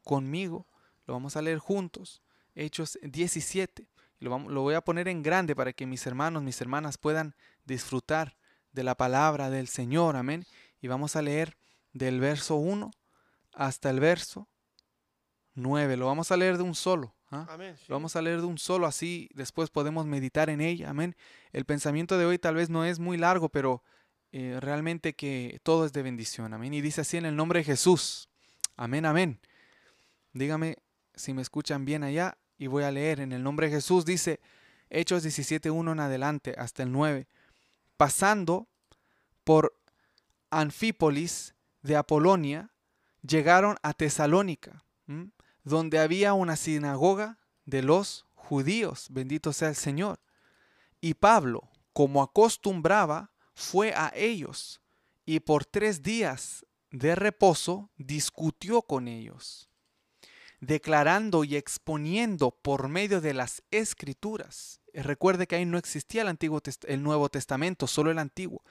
Conmigo. 0.04 0.66
Lo 1.06 1.14
vamos 1.14 1.36
a 1.36 1.42
leer 1.42 1.58
juntos. 1.58 2.22
Hechos 2.58 2.98
17. 3.02 3.88
Lo, 4.20 4.38
lo 4.38 4.62
voy 4.62 4.74
a 4.74 4.80
poner 4.80 5.08
en 5.08 5.22
grande 5.22 5.54
para 5.54 5.72
que 5.72 5.86
mis 5.86 6.06
hermanos, 6.06 6.42
mis 6.42 6.60
hermanas 6.60 6.98
puedan 6.98 7.34
disfrutar 7.64 8.36
de 8.72 8.82
la 8.82 8.96
palabra 8.96 9.50
del 9.50 9.68
Señor. 9.68 10.16
Amén. 10.16 10.44
Y 10.80 10.88
vamos 10.88 11.16
a 11.16 11.22
leer 11.22 11.56
del 11.92 12.20
verso 12.20 12.56
1 12.56 12.90
hasta 13.52 13.90
el 13.90 14.00
verso 14.00 14.48
9. 15.54 15.96
Lo 15.96 16.06
vamos 16.06 16.30
a 16.32 16.36
leer 16.36 16.56
de 16.56 16.64
un 16.64 16.74
solo. 16.74 17.14
¿ah? 17.30 17.46
Lo 17.88 17.94
vamos 17.94 18.16
a 18.16 18.22
leer 18.22 18.40
de 18.40 18.46
un 18.46 18.58
solo, 18.58 18.86
así 18.86 19.28
después 19.34 19.70
podemos 19.70 20.06
meditar 20.06 20.50
en 20.50 20.60
ella. 20.60 20.90
Amén. 20.90 21.16
El 21.52 21.64
pensamiento 21.64 22.18
de 22.18 22.24
hoy 22.24 22.38
tal 22.38 22.54
vez 22.54 22.70
no 22.70 22.84
es 22.84 22.98
muy 22.98 23.16
largo, 23.16 23.48
pero 23.48 23.82
eh, 24.32 24.58
realmente 24.60 25.14
que 25.14 25.60
todo 25.62 25.86
es 25.86 25.92
de 25.92 26.02
bendición. 26.02 26.54
Amén. 26.54 26.74
Y 26.74 26.80
dice 26.80 27.02
así 27.02 27.16
en 27.16 27.26
el 27.26 27.36
nombre 27.36 27.60
de 27.60 27.64
Jesús. 27.64 28.28
Amén, 28.76 29.06
amén. 29.06 29.40
Dígame 30.32 30.76
si 31.14 31.34
me 31.34 31.42
escuchan 31.42 31.84
bien 31.84 32.04
allá 32.04 32.38
y 32.58 32.66
voy 32.66 32.82
a 32.84 32.90
leer. 32.90 33.20
En 33.20 33.32
el 33.32 33.42
nombre 33.42 33.68
de 33.68 33.76
Jesús, 33.76 34.04
dice 34.04 34.40
Hechos 34.90 35.24
17.1 35.24 35.92
en 35.92 36.00
adelante 36.00 36.54
hasta 36.58 36.82
el 36.82 36.92
9, 36.92 37.26
pasando 37.96 38.68
por 39.44 39.74
Anfípolis 40.50 41.54
de 41.82 41.96
Apolonia, 41.96 42.70
llegaron 43.22 43.76
a 43.82 43.94
Tesalónica, 43.94 44.84
donde 45.64 45.98
había 45.98 46.34
una 46.34 46.56
sinagoga 46.56 47.38
de 47.64 47.82
los 47.82 48.26
judíos, 48.34 49.06
bendito 49.10 49.52
sea 49.52 49.68
el 49.68 49.76
Señor. 49.76 50.18
Y 51.00 51.14
Pablo, 51.14 51.68
como 51.92 52.22
acostumbraba, 52.22 53.30
fue 53.54 53.92
a 53.94 54.12
ellos 54.14 54.80
y 55.26 55.40
por 55.40 55.64
tres 55.64 56.02
días 56.02 56.64
de 56.90 57.14
reposo 57.14 57.90
discutió 57.96 58.82
con 58.82 59.08
ellos 59.08 59.67
declarando 60.60 61.44
y 61.44 61.56
exponiendo 61.56 62.50
por 62.50 62.88
medio 62.88 63.20
de 63.20 63.34
las 63.34 63.62
escrituras. 63.70 64.80
Eh, 64.92 65.02
Recuerde 65.02 65.46
que 65.46 65.56
ahí 65.56 65.64
no 65.64 65.78
existía 65.78 66.22
el, 66.22 66.28
Antiguo, 66.28 66.60
el 66.86 67.02
Nuevo 67.02 67.28
Testamento, 67.28 67.86
solo 67.86 68.10
el 68.10 68.18
Antiguo. 68.18 68.62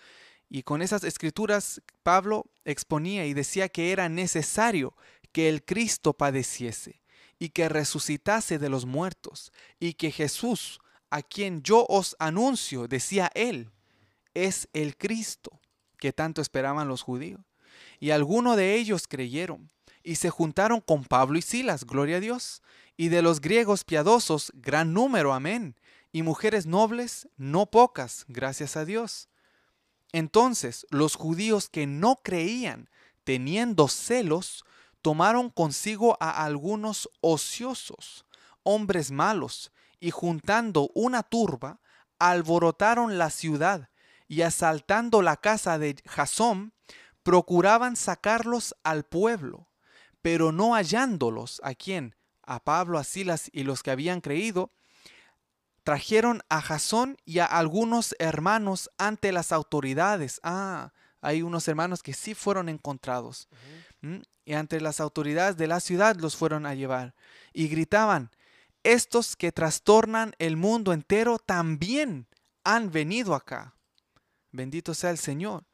Y 0.50 0.63
con 0.63 0.82
esas 0.82 1.03
escrituras 1.03 1.82
Pablo 2.03 2.46
exponía 2.63 3.25
y 3.25 3.34
decía 3.34 3.70
que 3.70 3.91
era 3.91 4.10
necesario 4.10 4.96
que 5.32 5.50
el 5.50 5.63
Cristo 5.63 6.13
padeciese 6.13 7.01
y 7.38 7.50
que 7.50 7.70
resucitase 7.70 8.58
de 8.58 8.70
los 8.70 8.86
muertos 8.86 9.51
y 9.79 9.94
que 9.94 10.12
Jesús, 10.12 10.79
a 11.10 11.22
quien 11.22 11.63
yo 11.63 11.86
os 11.89 12.15
anuncio, 12.20 12.88
decía 12.88 13.29
él, 13.36 13.72
es 14.34 14.70
el 14.74 14.98
Cristo 14.98 15.60
que 15.98 16.13
tanto 16.13 16.41
esperaban 16.41 16.88
los 16.88 17.01
judíos. 17.01 17.41
Y 18.00 18.12
algunos 18.12 18.56
de 18.56 18.75
ellos 18.75 19.08
creyeron 19.08 19.70
y 20.08 20.16
se 20.16 20.30
juntaron 20.30 20.80
con 20.80 21.04
Pablo 21.04 21.38
y 21.38 21.42
Silas, 21.42 21.84
gloria 21.84 22.16
a 22.16 22.20
Dios, 22.22 22.62
y 22.96 23.10
de 23.10 23.22
los 23.22 23.42
griegos 23.42 23.84
piadosos, 23.84 24.54
gran 24.56 24.94
número, 24.94 25.34
amén, 25.34 25.76
y 26.14 26.24
mujeres 26.24 26.66
nobles, 26.66 27.28
no 27.36 27.66
pocas, 27.66 28.24
gracias 28.30 28.78
a 28.78 28.86
Dios. 28.86 29.28
Entonces 30.14 30.88
los 30.92 31.16
judíos 31.16 31.68
que 31.68 31.88
no 31.88 32.22
creían, 32.24 32.90
teniendo 33.26 33.90
celos, 33.90 34.64
tomaron 35.02 35.50
consigo 35.50 36.16
a 36.22 36.46
algunos 36.46 37.10
ociosos, 37.20 38.26
hombres 38.64 39.12
malos, 39.12 39.74
y 40.00 40.12
juntando 40.12 40.90
una 40.96 41.22
turba, 41.22 41.82
alborotaron 42.18 43.18
la 43.18 43.30
ciudad, 43.30 43.90
y 44.30 44.44
asaltando 44.44 45.22
la 45.22 45.36
casa 45.36 45.78
de 45.78 45.98
Jasón, 46.06 46.72
procuraban 47.24 47.98
sacarlos 47.98 48.74
al 48.84 49.04
pueblo, 49.04 49.68
pero 50.22 50.52
no 50.52 50.74
hallándolos, 50.74 51.62
¿a 51.64 51.74
quién? 51.76 52.16
A 52.44 52.64
Pablo, 52.64 52.98
a 52.98 53.04
Silas 53.04 53.50
y 53.52 53.64
los 53.64 53.84
que 53.84 53.92
habían 53.92 54.22
creído, 54.22 54.72
trajeron 55.84 56.42
a 56.50 56.62
Jasón 56.62 57.18
y 57.26 57.40
a 57.40 57.46
algunos 57.46 58.16
hermanos 58.20 58.90
ante 58.98 59.32
las 59.32 59.52
autoridades. 59.52 60.40
Ah, 60.44 60.92
hay 61.22 61.42
unos 61.42 61.68
hermanos 61.68 62.04
que 62.04 62.14
sí 62.14 62.34
fueron 62.34 62.70
encontrados. 62.70 63.48
Y 64.46 64.54
ante 64.54 64.80
las 64.82 65.00
autoridades 65.00 65.58
de 65.58 65.68
la 65.68 65.80
ciudad 65.80 66.16
los 66.18 66.36
fueron 66.36 66.66
a 66.66 66.74
llevar. 66.74 67.16
Y 67.54 67.68
gritaban, 67.68 68.32
estos 68.84 69.36
que 69.36 69.52
trastornan 69.52 70.34
el 70.40 70.56
mundo 70.56 70.94
entero 70.94 71.40
también 71.40 72.28
han 72.64 72.92
venido 72.92 73.36
acá. 73.36 73.76
Bendito 74.52 74.94
sea 74.94 75.10
el 75.10 75.18
Señor, 75.18 75.66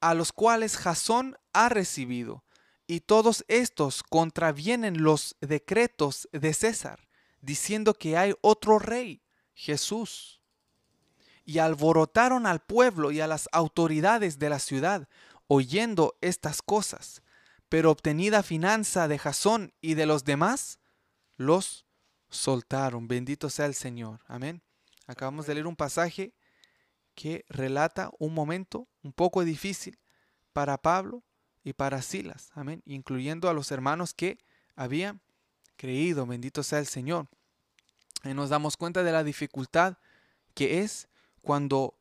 a 0.00 0.14
los 0.14 0.32
cuales 0.32 0.76
Jasón 0.76 1.36
ha 1.52 1.68
recibido. 1.68 2.44
Y 2.90 3.00
todos 3.00 3.44
estos 3.48 4.02
contravienen 4.02 5.02
los 5.02 5.36
decretos 5.42 6.26
de 6.32 6.54
César, 6.54 7.06
diciendo 7.42 7.92
que 7.92 8.16
hay 8.16 8.34
otro 8.40 8.78
rey, 8.78 9.22
Jesús. 9.52 10.40
Y 11.44 11.58
alborotaron 11.58 12.46
al 12.46 12.60
pueblo 12.60 13.10
y 13.10 13.20
a 13.20 13.26
las 13.26 13.46
autoridades 13.52 14.38
de 14.38 14.48
la 14.48 14.58
ciudad, 14.58 15.06
oyendo 15.48 16.16
estas 16.22 16.62
cosas. 16.62 17.22
Pero 17.68 17.90
obtenida 17.90 18.42
finanza 18.42 19.06
de 19.06 19.18
Jasón 19.18 19.74
y 19.82 19.92
de 19.92 20.06
los 20.06 20.24
demás, 20.24 20.78
los 21.36 21.84
soltaron. 22.30 23.06
Bendito 23.06 23.50
sea 23.50 23.66
el 23.66 23.74
Señor. 23.74 24.20
Amén. 24.26 24.62
Acabamos 25.06 25.46
de 25.46 25.52
leer 25.52 25.66
un 25.66 25.76
pasaje 25.76 26.32
que 27.14 27.44
relata 27.50 28.10
un 28.18 28.32
momento 28.32 28.88
un 29.02 29.12
poco 29.12 29.44
difícil 29.44 29.98
para 30.54 30.78
Pablo 30.78 31.22
y 31.64 31.72
para 31.72 32.02
Silas, 32.02 32.50
amén, 32.54 32.82
incluyendo 32.86 33.48
a 33.48 33.54
los 33.54 33.70
hermanos 33.70 34.14
que 34.14 34.38
habían 34.76 35.20
creído, 35.76 36.26
bendito 36.26 36.62
sea 36.62 36.78
el 36.78 36.86
Señor. 36.86 37.28
Y 38.24 38.34
nos 38.34 38.50
damos 38.50 38.76
cuenta 38.76 39.02
de 39.02 39.12
la 39.12 39.24
dificultad 39.24 39.98
que 40.54 40.80
es 40.80 41.08
cuando 41.40 41.98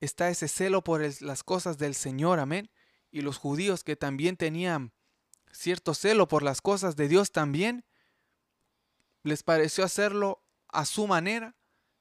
está 0.00 0.28
ese 0.28 0.48
celo 0.48 0.82
por 0.82 1.00
las 1.22 1.42
cosas 1.42 1.78
del 1.78 1.94
Señor, 1.94 2.38
amén, 2.38 2.70
y 3.10 3.22
los 3.22 3.38
judíos 3.38 3.82
que 3.82 3.96
también 3.96 4.36
tenían 4.36 4.92
cierto 5.52 5.94
celo 5.94 6.28
por 6.28 6.42
las 6.42 6.60
cosas 6.60 6.96
de 6.96 7.08
Dios 7.08 7.32
también, 7.32 7.84
les 9.22 9.42
pareció 9.42 9.84
hacerlo 9.84 10.42
a 10.68 10.84
su 10.84 11.06
manera 11.06 11.56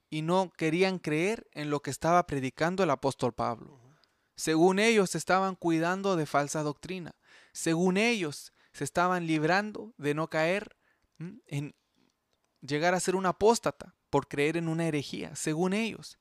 y 0.10 0.22
no 0.22 0.52
querían 0.52 1.00
creer 1.00 1.48
en 1.52 1.70
lo 1.70 1.82
que 1.82 1.90
estaba 1.90 2.26
predicando 2.28 2.84
el 2.84 2.92
apóstol 2.92 3.34
Pablo. 3.34 3.85
Según 4.36 4.80
ellos 4.80 5.15
estaban 5.15 5.56
cuidando 5.56 6.15
de 6.15 6.25
falsa 6.25 6.62
doctrina. 6.62 7.15
Según 7.54 7.98
ellos 7.98 8.54
se 8.74 8.84
estaban 8.84 9.27
librando 9.27 9.94
de 9.98 10.13
no 10.13 10.30
caer 10.30 10.75
en 11.20 11.75
llegar 12.62 12.94
a 12.94 13.00
ser 13.00 13.15
un 13.15 13.25
apóstata 13.25 13.96
por 14.10 14.27
creer 14.27 14.58
en 14.58 14.68
una 14.68 14.88
herejía, 14.88 15.36
según 15.36 15.74
ellos. 15.74 16.20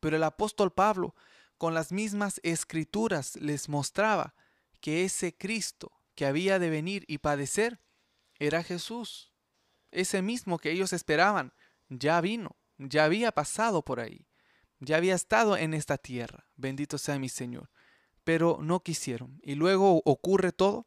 Pero 0.00 0.16
el 0.16 0.22
apóstol 0.22 0.72
Pablo 0.72 1.14
con 1.58 1.74
las 1.74 1.90
mismas 1.90 2.40
escrituras 2.42 3.36
les 3.36 3.68
mostraba 3.68 4.34
que 4.80 5.04
ese 5.04 5.36
Cristo 5.36 5.92
que 6.14 6.26
había 6.26 6.58
de 6.58 6.70
venir 6.70 7.04
y 7.08 7.18
padecer 7.18 7.80
era 8.38 8.62
Jesús. 8.62 9.32
Ese 9.90 10.22
mismo 10.22 10.58
que 10.58 10.70
ellos 10.70 10.92
esperaban 10.92 11.54
ya 11.88 12.20
vino, 12.20 12.56
ya 12.78 13.04
había 13.04 13.32
pasado 13.32 13.82
por 13.82 14.00
ahí, 14.00 14.25
ya 14.80 14.96
había 14.96 15.14
estado 15.14 15.56
en 15.56 15.74
esta 15.74 15.98
tierra. 15.98 16.46
Bendito 16.56 16.98
sea 16.98 17.18
mi 17.18 17.28
Señor. 17.28 17.70
Pero 18.24 18.58
no 18.60 18.80
quisieron. 18.80 19.40
Y 19.42 19.54
luego 19.54 20.02
ocurre 20.04 20.52
todo 20.52 20.86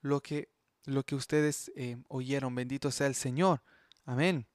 lo 0.00 0.22
que, 0.22 0.50
lo 0.84 1.04
que 1.04 1.14
ustedes 1.14 1.70
eh, 1.76 1.98
oyeron. 2.08 2.54
Bendito 2.54 2.90
sea 2.90 3.06
el 3.06 3.14
Señor. 3.14 3.62
Amén. 4.04 4.46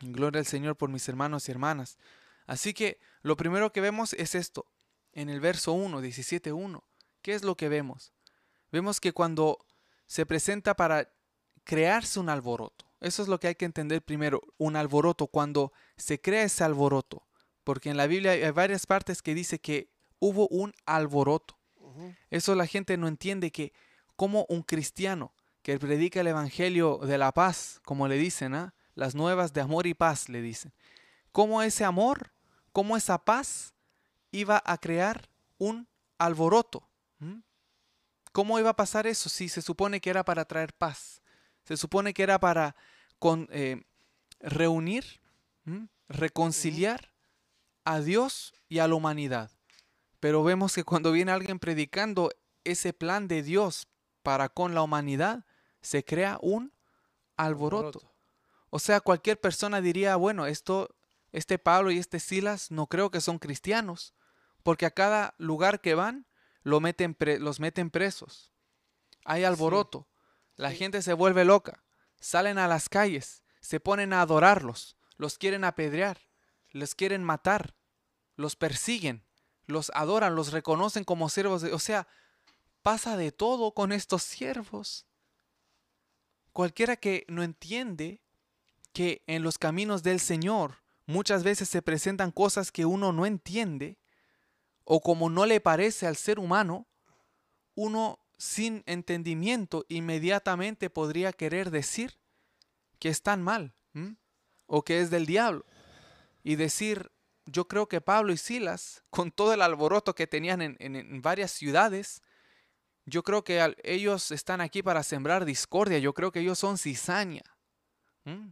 Gloria 0.00 0.40
al 0.40 0.46
Señor 0.46 0.76
por 0.76 0.90
mis 0.90 1.08
hermanos 1.08 1.48
y 1.48 1.52
hermanas. 1.52 1.98
Así 2.46 2.74
que 2.74 2.98
lo 3.22 3.36
primero 3.36 3.72
que 3.72 3.80
vemos 3.80 4.12
es 4.14 4.34
esto. 4.34 4.66
En 5.12 5.28
el 5.28 5.40
verso 5.40 5.72
1, 5.72 6.00
17.1. 6.00 6.82
¿Qué 7.22 7.34
es 7.34 7.44
lo 7.44 7.56
que 7.56 7.68
vemos? 7.68 8.12
Vemos 8.72 9.00
que 9.00 9.12
cuando 9.12 9.64
se 10.06 10.26
presenta 10.26 10.74
para 10.74 11.12
crearse 11.62 12.20
un 12.20 12.28
alboroto. 12.28 12.84
Eso 13.00 13.22
es 13.22 13.28
lo 13.28 13.38
que 13.38 13.48
hay 13.48 13.54
que 13.54 13.64
entender 13.64 14.02
primero. 14.02 14.42
Un 14.58 14.76
alboroto, 14.76 15.26
cuando 15.26 15.72
se 15.96 16.20
crea 16.20 16.44
ese 16.44 16.64
alboroto. 16.64 17.26
Porque 17.64 17.90
en 17.90 17.96
la 17.96 18.06
Biblia 18.06 18.32
hay 18.32 18.50
varias 18.50 18.86
partes 18.86 19.22
que 19.22 19.34
dice 19.34 19.58
que 19.58 19.88
hubo 20.20 20.46
un 20.48 20.72
alboroto. 20.86 21.58
Eso 22.30 22.54
la 22.54 22.66
gente 22.66 22.96
no 22.96 23.08
entiende 23.08 23.50
que 23.50 23.72
como 24.16 24.46
un 24.48 24.62
cristiano 24.62 25.32
que 25.62 25.78
predica 25.78 26.20
el 26.20 26.26
evangelio 26.26 26.98
de 26.98 27.18
la 27.18 27.32
paz, 27.32 27.80
como 27.84 28.06
le 28.08 28.16
dicen, 28.16 28.54
¿ah? 28.54 28.74
las 28.94 29.14
nuevas 29.14 29.52
de 29.52 29.60
amor 29.60 29.86
y 29.86 29.94
paz 29.94 30.28
le 30.28 30.42
dicen, 30.42 30.72
cómo 31.32 31.62
ese 31.62 31.84
amor, 31.84 32.32
cómo 32.72 32.96
esa 32.96 33.18
paz 33.24 33.74
iba 34.30 34.62
a 34.64 34.78
crear 34.78 35.28
un 35.58 35.88
alboroto. 36.18 36.88
¿Cómo 38.32 38.58
iba 38.58 38.70
a 38.70 38.76
pasar 38.76 39.06
eso 39.06 39.28
si 39.28 39.48
se 39.48 39.62
supone 39.62 40.00
que 40.00 40.10
era 40.10 40.24
para 40.24 40.44
traer 40.44 40.72
paz? 40.74 41.22
Se 41.62 41.76
supone 41.76 42.12
que 42.12 42.24
era 42.24 42.40
para 42.40 42.74
con- 43.20 43.48
eh, 43.52 43.84
reunir, 44.40 45.20
¿m? 45.64 45.88
reconciliar 46.08 47.13
a 47.84 48.00
Dios 48.00 48.54
y 48.68 48.78
a 48.78 48.88
la 48.88 48.94
humanidad. 48.94 49.50
Pero 50.20 50.42
vemos 50.42 50.74
que 50.74 50.84
cuando 50.84 51.12
viene 51.12 51.32
alguien 51.32 51.58
predicando 51.58 52.30
ese 52.64 52.92
plan 52.92 53.28
de 53.28 53.42
Dios 53.42 53.88
para 54.22 54.48
con 54.48 54.74
la 54.74 54.82
humanidad, 54.82 55.44
se 55.82 56.04
crea 56.04 56.38
un 56.40 56.72
alboroto. 57.36 58.10
O 58.70 58.78
sea, 58.78 59.00
cualquier 59.00 59.40
persona 59.40 59.80
diría, 59.80 60.16
bueno, 60.16 60.46
esto, 60.46 60.94
este 61.32 61.58
Pablo 61.58 61.90
y 61.90 61.98
este 61.98 62.20
Silas 62.20 62.70
no 62.70 62.86
creo 62.86 63.10
que 63.10 63.20
son 63.20 63.38
cristianos, 63.38 64.14
porque 64.62 64.86
a 64.86 64.90
cada 64.90 65.34
lugar 65.38 65.80
que 65.80 65.94
van 65.94 66.26
lo 66.62 66.80
meten 66.80 67.14
pre- 67.14 67.38
los 67.38 67.60
meten 67.60 67.90
presos. 67.90 68.50
Hay 69.24 69.44
alboroto, 69.44 70.08
la 70.56 70.70
Sí. 70.70 70.76
gente 70.76 71.02
se 71.02 71.12
vuelve 71.12 71.44
loca, 71.44 71.84
salen 72.18 72.58
a 72.58 72.66
las 72.66 72.88
calles, 72.88 73.42
se 73.60 73.80
ponen 73.80 74.12
a 74.12 74.22
adorarlos, 74.22 74.96
los 75.16 75.36
quieren 75.38 75.64
apedrear, 75.64 76.18
les 76.74 76.94
quieren 76.94 77.24
matar, 77.24 77.74
los 78.36 78.56
persiguen, 78.56 79.24
los 79.66 79.90
adoran, 79.94 80.34
los 80.34 80.52
reconocen 80.52 81.04
como 81.04 81.30
siervos 81.30 81.62
de... 81.62 81.72
O 81.72 81.78
sea, 81.78 82.06
pasa 82.82 83.16
de 83.16 83.32
todo 83.32 83.72
con 83.72 83.92
estos 83.92 84.22
siervos. 84.22 85.06
Cualquiera 86.52 86.96
que 86.96 87.24
no 87.28 87.42
entiende 87.42 88.20
que 88.92 89.22
en 89.26 89.42
los 89.42 89.56
caminos 89.56 90.02
del 90.02 90.20
Señor 90.20 90.82
muchas 91.06 91.44
veces 91.44 91.68
se 91.68 91.80
presentan 91.80 92.30
cosas 92.30 92.70
que 92.70 92.84
uno 92.84 93.12
no 93.12 93.24
entiende 93.24 93.98
o 94.84 95.00
como 95.00 95.30
no 95.30 95.46
le 95.46 95.60
parece 95.60 96.06
al 96.06 96.16
ser 96.16 96.38
humano, 96.38 96.86
uno 97.74 98.18
sin 98.36 98.82
entendimiento 98.86 99.86
inmediatamente 99.88 100.90
podría 100.90 101.32
querer 101.32 101.70
decir 101.70 102.18
que 102.98 103.08
están 103.08 103.42
mal 103.42 103.74
o 104.66 104.82
que 104.82 105.00
es 105.00 105.10
del 105.10 105.24
diablo 105.24 105.64
y 106.44 106.54
decir, 106.54 107.10
yo 107.46 107.66
creo 107.66 107.88
que 107.88 108.00
Pablo 108.00 108.32
y 108.32 108.36
Silas, 108.36 109.02
con 109.10 109.32
todo 109.32 109.52
el 109.52 109.62
alboroto 109.62 110.14
que 110.14 110.26
tenían 110.28 110.62
en, 110.62 110.76
en- 110.78 111.20
varias 111.22 111.50
ciudades, 111.50 112.22
yo 113.06 113.22
creo 113.22 113.42
que 113.42 113.74
ellos 113.82 114.30
están 114.30 114.60
aquí 114.60 114.82
para 114.82 115.02
sembrar 115.02 115.44
discordia. 115.44 115.98
Yo 115.98 116.14
creo 116.14 116.30
que 116.30 116.40
ellos 116.40 116.58
son 116.58 116.78
cizaña. 116.78 117.42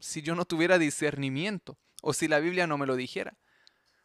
Si 0.00 0.20
yo 0.20 0.34
no 0.34 0.44
tuviera 0.44 0.78
discernimiento 0.78 1.78
o 2.02 2.12
si 2.12 2.28
la 2.28 2.40
Biblia 2.40 2.66
no 2.66 2.76
me 2.76 2.87
lo 2.87 2.96
dijera. 2.96 3.38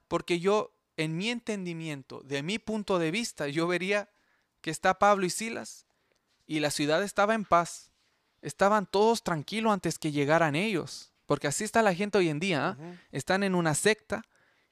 Porque 0.08 0.39
yo, 0.39 0.74
en 0.96 1.17
mi 1.17 1.29
entendimiento, 1.29 2.22
de 2.22 2.44
mi 2.44 2.60
punto 2.60 3.00
de 3.00 3.12
vista, 3.12 3.50
yo 3.50 3.67
vería 3.67 4.10
que 4.62 4.70
está 4.72 5.00
Pablo 5.00 5.25
y 5.25 5.29
Silas 5.29 5.86
y 6.46 6.62
la 6.62 6.72
ciudad 6.72 7.03
estaba 7.03 7.34
en 7.34 7.44
paz. 7.44 7.91
Estaban 8.41 8.86
todos 8.86 9.24
tranquilos 9.24 9.74
antes 9.74 10.00
que 10.00 10.13
llegaran 10.13 10.56
ellos. 10.56 11.12
Porque 11.27 11.48
así 11.48 11.63
está 11.63 11.84
la 11.84 11.93
gente 11.93 12.17
hoy 12.17 12.29
en 12.29 12.39
día. 12.39 12.69
¿ah? 12.69 12.77
Están 13.12 13.43
en 13.43 13.53
una 13.53 13.75
secta 13.75 14.24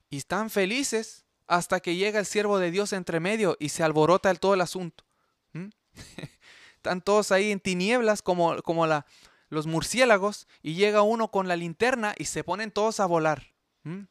y 0.10 0.18
están 0.18 0.50
felices 0.50 1.26
hasta 1.46 1.80
que 1.82 1.96
llega 1.96 2.18
el 2.18 2.26
siervo 2.26 2.58
de 2.58 2.72
Dios 2.72 2.94
entre 2.94 3.20
medio 3.20 3.56
y 3.60 3.70
se 3.70 3.84
alborota 3.84 4.32
el 4.32 4.40
todo 4.40 4.56
el 4.56 4.62
asunto. 4.62 5.04
están 6.76 7.02
todos 7.02 7.32
ahí 7.32 7.52
en 7.52 7.60
tinieblas 7.60 8.22
como, 8.22 8.62
como 8.64 8.88
la, 8.88 9.06
los 9.50 9.68
murciélagos 9.68 10.48
y 10.62 10.74
llega 10.76 11.02
uno 11.02 11.30
con 11.30 11.48
la 11.48 11.56
linterna 11.56 12.16
y 12.18 12.26
se 12.26 12.44
ponen 12.44 12.72
todos 12.72 13.00
a 13.00 13.06
volar. 13.06 13.54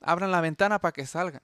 Abran 0.01 0.31
la 0.31 0.41
ventana 0.41 0.79
para 0.79 0.93
que 0.93 1.05
salgan. 1.05 1.43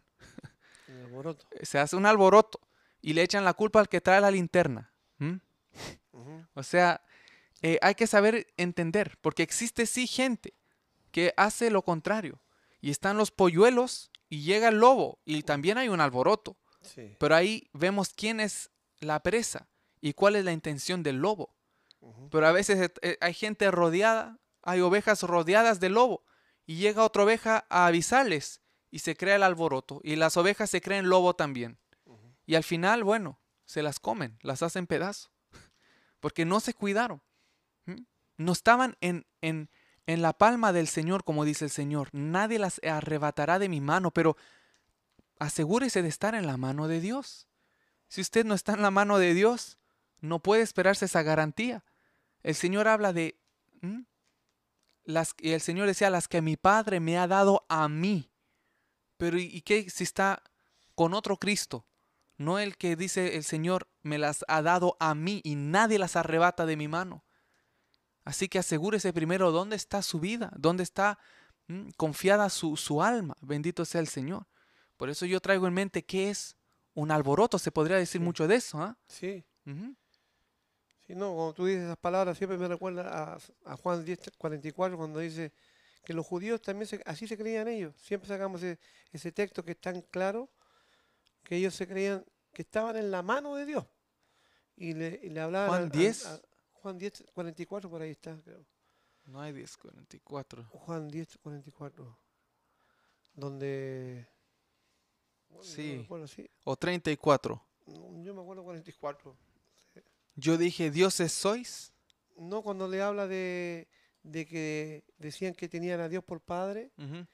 El 0.87 1.01
alboroto. 1.07 1.47
Se 1.63 1.81
hace 1.81 1.97
un 1.97 2.07
alboroto 2.07 2.61
y 3.01 3.15
le 3.15 3.23
echan 3.23 3.45
la 3.45 3.55
culpa 3.55 3.81
al 3.81 3.89
que 3.89 4.01
trae 4.01 4.21
la 4.21 4.31
linterna. 4.31 4.93
O 6.55 6.63
sea, 6.63 7.03
eh, 7.63 7.79
hay 7.83 7.95
que 7.97 8.07
saber 8.07 8.47
entender, 8.57 9.19
porque 9.21 9.43
existe 9.43 9.87
sí 9.87 10.07
gente 10.07 10.55
que 11.11 11.35
hace 11.37 11.71
lo 11.71 11.83
contrario. 11.83 12.43
Y 12.81 12.91
están 12.91 13.17
los 13.17 13.31
polluelos 13.31 14.11
y 14.29 14.43
llega 14.43 14.69
el 14.69 14.79
lobo 14.79 15.21
y 15.25 15.43
también 15.43 15.79
hay 15.79 15.89
un 15.89 16.01
alboroto. 16.01 16.57
Sí. 16.83 17.17
Pero 17.19 17.35
ahí 17.35 17.69
vemos 17.73 18.13
quién 18.15 18.41
es 18.41 18.71
la 19.01 19.23
presa 19.23 19.69
y 20.01 20.15
cuál 20.15 20.37
es 20.37 20.45
la 20.45 20.53
intención 20.53 21.03
del 21.03 21.17
lobo. 21.17 21.55
Pero 22.31 22.47
a 22.47 22.53
veces 22.53 22.81
eh, 22.81 22.93
eh, 23.03 23.19
hay 23.21 23.35
gente 23.35 23.71
rodeada, 23.71 24.39
hay 24.63 24.81
ovejas 24.81 25.23
rodeadas 25.23 25.81
del 25.81 25.95
lobo 25.95 26.25
y 26.67 26.77
llega 26.77 27.05
otra 27.05 27.25
oveja 27.25 27.67
a 27.69 27.87
avisarles 27.87 28.63
y 28.91 29.01
se 29.01 29.17
crea 29.17 29.37
el 29.37 29.43
alboroto 29.43 30.01
y 30.03 30.17
las 30.17 30.37
ovejas 30.37 30.71
se 30.71 30.81
creen 30.81 31.09
lobo 31.09 31.35
también. 31.35 31.79
Y 32.47 32.55
al 32.57 32.65
final, 32.65 33.05
bueno, 33.05 33.41
se 33.65 33.83
las 33.83 34.01
comen, 34.01 34.39
las 34.43 34.63
hacen 34.63 34.87
pedazos. 34.87 35.31
Porque 36.21 36.45
no 36.45 36.59
se 36.61 36.75
cuidaron. 36.75 37.23
No 38.37 38.53
estaban 38.53 38.97
en, 39.01 39.27
en, 39.43 39.71
en 40.07 40.23
la 40.23 40.33
palma 40.33 40.73
del 40.73 40.89
Señor, 40.89 41.25
como 41.25 41.45
dice 41.45 41.67
el 41.67 41.71
Señor. 41.71 42.09
Nadie 42.13 42.59
las 42.59 42.81
arrebatará 42.83 43.59
de 43.59 43.69
mi 43.69 43.81
mano, 43.81 44.11
pero 44.11 44.37
asegúrese 45.39 46.03
de 46.03 46.09
estar 46.09 46.35
en 46.35 46.47
la 46.47 46.57
mano 46.57 46.89
de 46.89 47.01
Dios. 47.01 47.49
Si 48.09 48.21
usted 48.21 48.45
no 48.45 48.55
está 48.55 48.75
en 48.75 48.83
la 48.83 48.91
mano 48.91 49.19
de 49.19 49.35
Dios, 49.35 49.79
no 50.21 50.41
puede 50.41 50.63
esperarse 50.63 51.05
esa 51.05 51.23
garantía. 51.23 51.85
El 52.43 52.55
Señor 52.55 52.89
habla 52.89 53.13
de... 53.13 53.39
¿m? 53.83 54.05
Las, 55.05 55.35
el 55.39 55.61
Señor 55.61 55.87
decía, 55.87 56.11
las 56.11 56.29
que 56.29 56.43
mi 56.43 56.57
Padre 56.57 57.01
me 57.01 57.19
ha 57.19 57.27
dado 57.27 57.65
a 57.69 57.89
mí. 57.89 58.31
Pero 59.17 59.39
¿y, 59.39 59.45
y 59.45 59.63
qué 59.63 59.89
si 59.91 60.05
está 60.05 60.43
con 60.95 61.15
otro 61.15 61.37
Cristo? 61.37 61.87
No 62.37 62.59
el 62.59 62.77
que 62.77 62.97
dice 62.97 63.37
el 63.37 63.45
Señor 63.45 63.89
me 64.03 64.19
las 64.19 64.45
ha 64.49 64.63
dado 64.63 64.97
a 64.99 65.15
mí 65.15 65.41
y 65.45 65.57
nadie 65.57 65.99
las 65.99 66.17
arrebata 66.17 66.65
de 66.65 66.77
mi 66.77 66.89
mano. 66.89 67.25
Así 68.25 68.49
que 68.49 68.59
asegúrese 68.59 69.13
primero 69.13 69.51
dónde 69.51 69.77
está 69.77 70.03
su 70.03 70.21
vida, 70.21 70.53
dónde 70.57 70.83
está 70.83 71.19
mm, 71.69 71.91
confiada 71.97 72.49
su, 72.51 72.77
su 72.77 73.03
alma. 73.03 73.37
Bendito 73.41 73.85
sea 73.85 74.01
el 74.01 74.09
Señor. 74.09 74.47
Por 74.97 75.09
eso 75.11 75.25
yo 75.27 75.41
traigo 75.41 75.67
en 75.67 75.75
mente 75.75 76.05
qué 76.05 76.31
es 76.31 76.57
un 76.95 77.11
alboroto. 77.11 77.59
Se 77.59 77.71
podría 77.73 77.97
decir 77.97 78.21
Sí. 78.21 78.25
mucho 78.25 78.47
de 78.47 78.57
eso. 78.57 78.79
¿ah? 78.83 78.97
Sí. 79.09 79.45
Ujú. 79.67 79.95
Sí, 81.07 81.15
no, 81.15 81.35
cuando 81.35 81.55
tú 81.55 81.67
dices 81.67 81.85
esas 81.85 81.97
palabras 81.97 82.37
siempre 82.39 82.57
me 82.59 82.69
recuerda 82.69 83.35
a, 83.35 83.39
a 83.73 83.77
Juan 83.77 84.05
10, 84.05 84.31
44 84.39 84.97
cuando 84.97 85.19
dice 85.19 85.53
que 86.05 86.13
los 86.13 86.25
judíos 86.27 86.61
también 86.63 86.87
se- 86.87 87.03
así 87.07 87.27
se 87.27 87.37
creían 87.37 87.67
ellos. 87.69 87.95
Siempre 87.97 88.29
sacamos 88.29 88.63
ese, 88.63 88.79
ese 89.13 89.33
texto 89.33 89.65
que 89.65 89.73
es 89.73 89.81
tan 89.81 90.03
claro 90.03 90.51
que 91.43 91.57
ellos 91.57 91.75
se 91.75 91.89
creían 91.89 92.25
que 92.53 92.63
estaban 92.63 92.97
en 92.97 93.11
la 93.11 93.23
mano 93.23 93.55
de 93.57 93.65
Dios. 93.67 93.87
Y 94.77 94.93
le, 94.95 95.19
y 95.23 95.31
le 95.31 95.41
hablaban 95.41 95.69
Juan 95.69 95.83
al- 95.85 95.91
10. 95.91 96.27
a- 96.27 96.41
Juan 96.83 96.99
10, 96.99 97.25
44 97.35 97.91
por 97.91 98.03
ahí 98.03 98.11
está, 98.11 98.37
creo. 98.43 98.65
No 99.27 99.41
hay 99.41 99.53
1044. 99.53 100.65
Juan 100.71 101.09
10, 101.09 101.39
44. 101.39 102.19
Donde... 103.35 104.27
bueno, 105.49 105.65
Sí. 105.65 106.01
acuerdo, 106.05 106.27
sí. 106.27 106.49
O 106.65 106.77
34. 106.77 107.63
No, 107.87 108.23
Yo 108.23 108.35
me 108.35 108.41
acuerdo 108.43 108.65
44. 108.65 109.37
Yo 110.37 110.57
dije, 110.57 110.91
dioses 110.91 111.33
sois. 111.33 111.93
No, 112.37 112.63
cuando 112.63 112.89
le 112.89 113.03
habla 113.03 113.27
de, 113.27 113.89
de 114.23 114.47
que 114.47 115.05
decían 115.19 115.55
que 115.55 115.69
tenían 115.69 116.01
a 116.01 116.09
Dios 116.09 116.25
por 116.25 116.41
padre 116.41 116.91
Ujú. 116.97 117.27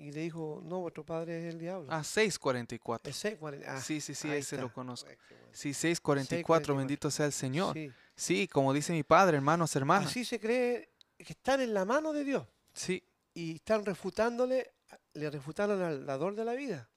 Y 0.00 0.12
le 0.12 0.20
dijo, 0.22 0.60
no, 0.64 0.80
vuestro 0.80 1.04
padre 1.04 1.40
es 1.48 1.52
el 1.52 1.58
diablo. 1.58 1.88
Ah, 1.90 2.04
644. 2.04 3.10
Es 3.10 3.16
seis, 3.16 3.36
cuarenta- 3.38 3.76
ah, 3.76 3.80
Sí, 3.80 4.00
sí, 4.00 4.14
sí, 4.14 4.30
ahí 4.30 4.38
ese 4.38 4.56
lo 4.56 4.64
está. 4.66 4.74
conozco. 4.74 5.08
Qué 5.28 5.34
bueno. 5.34 5.48
Sí, 5.52 5.74
644, 5.74 6.74
6:44. 6.74 6.76
bendito 6.78 7.10
sea 7.10 7.26
el 7.26 7.32
Señor. 7.32 7.74
Sí. 7.74 7.92
Sí, 8.14 8.48
como 8.48 8.72
dice 8.72 8.92
mi 8.92 9.02
padre, 9.02 9.36
hermanos, 9.36 9.74
hermanas. 9.74 10.08
Así 10.10 10.24
se 10.24 10.38
cree 10.38 10.90
que 11.16 11.32
están 11.32 11.60
en 11.60 11.74
la 11.74 11.84
mano 11.84 12.12
de 12.12 12.22
Dios 12.24 12.46
Sí. 12.72 13.02
y 13.34 13.56
están 13.56 13.84
refutándole, 13.84 14.72
le 15.14 15.30
refutaron 15.30 15.82
al 15.82 16.06
dador 16.06 16.34
de 16.36 16.44
la 16.44 16.52
vida, 16.54 16.88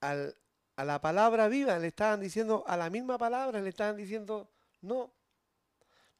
al, 0.00 0.34
a 0.76 0.84
la 0.84 1.00
palabra 1.00 1.48
viva, 1.48 1.78
le 1.78 1.88
estaban 1.88 2.20
diciendo, 2.20 2.64
a 2.66 2.76
la 2.78 2.88
misma 2.88 3.18
palabra, 3.18 3.60
le 3.60 3.68
estaban 3.68 3.96
diciendo, 3.96 4.48
no, 4.80 5.12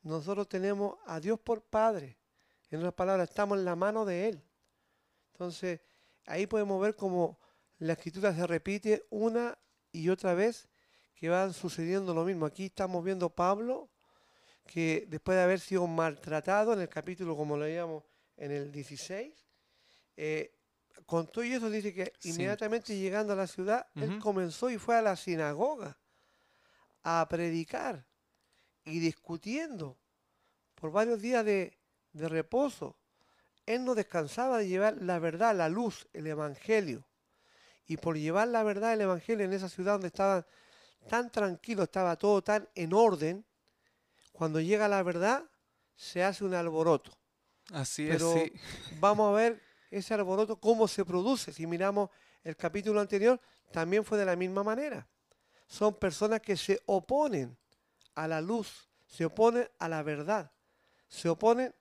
nosotros 0.03 0.49
tenemos 0.49 0.97
a 1.07 1.21
Dios 1.21 1.41
por 1.41 1.63
Padre. 1.63 2.17
En 2.71 2.79
otras 2.81 2.95
palabras, 2.95 3.29
estamos 3.31 3.59
en 3.59 3.65
la 3.65 3.77
mano 3.77 4.05
de 4.05 4.29
Él. 4.29 4.43
Entonces, 5.37 5.81
ahí 6.25 6.47
podemos 6.47 6.81
ver 6.81 6.97
cómo 6.97 7.39
la 7.79 7.93
escritura 7.93 8.35
se 8.35 8.47
repite 8.47 9.05
una 9.11 9.59
y 9.93 10.09
otra 10.09 10.33
vez 10.33 10.67
que 11.15 11.29
van 11.29 11.53
sucediendo 11.53 12.15
lo 12.15 12.25
mismo. 12.25 12.47
Aquí 12.47 12.65
estamos 12.67 13.05
viendo 13.05 13.29
Pablo, 13.29 13.91
que 14.65 15.05
después 15.09 15.37
de 15.37 15.43
haber 15.43 15.61
sido 15.61 15.87
maltratado 15.87 16.73
en 16.73 16.81
el 16.81 16.89
capítulo, 16.89 17.37
como 17.37 17.59
lo 17.59 17.65
veíamos 17.65 18.03
en 18.39 18.51
el 18.51 18.73
16, 18.73 19.47
eh, 20.17 20.55
con 21.05 21.27
todo 21.27 21.45
y 21.45 21.53
eso 21.53 21.69
dice 21.69 21.93
que 21.93 22.15
Sí. 22.19 22.31
inmediatamente 22.31 22.99
llegando 22.99 23.35
a 23.35 23.37
la 23.37 23.47
ciudad, 23.47 23.87
él 23.95 24.19
comenzó 24.19 24.71
y 24.71 24.79
fue 24.79 24.97
a 24.97 25.03
la 25.03 25.17
sinagoga 25.17 25.99
a 27.03 27.27
predicar 27.29 28.07
y 28.87 29.01
discutiendo 29.01 29.99
por 30.75 30.91
varios 30.93 31.21
días 31.21 31.45
de, 31.45 31.79
de 32.15 32.27
reposo. 32.31 32.97
Él 33.67 33.85
no 33.85 33.95
descansaba 33.95 34.59
de 34.59 34.69
llevar 34.69 34.97
la 35.01 35.19
verdad, 35.19 35.55
la 35.55 35.69
luz, 35.69 36.07
el 36.13 36.27
evangelio. 36.27 37.05
Y 37.87 37.97
por 37.97 38.17
llevar 38.17 38.49
la 38.49 38.63
verdad, 38.63 38.93
el 38.93 39.01
evangelio 39.01 39.45
en 39.45 39.53
esa 39.53 39.69
ciudad 39.69 39.93
donde 39.93 40.09
estaban 40.09 40.47
tan 41.09 41.31
tranquilos, 41.31 41.85
estaba 41.85 42.17
todo 42.17 42.43
tan 42.43 42.69
en 42.75 42.93
orden, 42.93 43.45
cuando 44.33 44.61
llega 44.61 44.89
la 44.89 45.03
verdad, 45.03 45.45
se 45.95 46.23
hace 46.23 46.45
un 46.45 46.55
alboroto. 46.55 47.13
Así 47.73 48.07
Pero 48.07 48.35
es, 48.37 48.45
sí. 48.45 48.53
vamos 49.01 49.31
a 49.31 49.37
ver 49.37 49.63
ese 49.91 50.15
alboroto, 50.15 50.57
cómo 50.61 50.87
se 50.87 51.05
produce. 51.05 51.53
Si 51.53 51.67
miramos 51.67 52.11
el 52.45 52.57
capítulo 52.57 53.01
anterior, 53.01 53.41
también 53.73 54.05
fue 54.05 54.19
de 54.19 54.25
la 54.25 54.37
misma 54.37 54.63
manera. 54.63 55.07
Son 55.67 55.95
personas 55.95 56.41
que 56.41 56.57
se 56.57 56.81
oponen 56.87 57.57
a 58.15 58.29
la 58.29 58.41
luz, 58.41 58.89
se 59.07 59.25
oponen 59.25 59.69
a 59.79 59.89
la 59.89 60.03
verdad, 60.03 60.53
se 61.09 61.29
oponen 61.29 61.75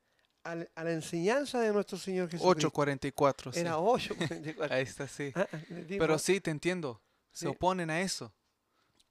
al- 0.46 0.70
a 0.76 0.84
la 0.84 0.92
enseñanza 0.92 1.60
de 1.60 1.74
nuestro 1.74 1.98
Señor 1.98 2.30
Jesucristo. 2.30 2.68
844, 2.70 3.52
sí. 3.52 3.60
Era 3.60 3.80
8. 3.80 4.16
44. 4.16 4.76
Ahí 4.76 4.84
está, 4.84 5.08
sí. 5.08 5.32
Ah, 5.36 5.48
ah, 5.52 5.58
Pero 5.88 6.18
sí, 6.18 6.40
te 6.40 6.52
entiendo. 6.52 7.02
Se 7.32 7.42
Sí. 7.42 7.48
oponen 7.48 7.90
a 7.90 8.00
eso. 8.02 8.32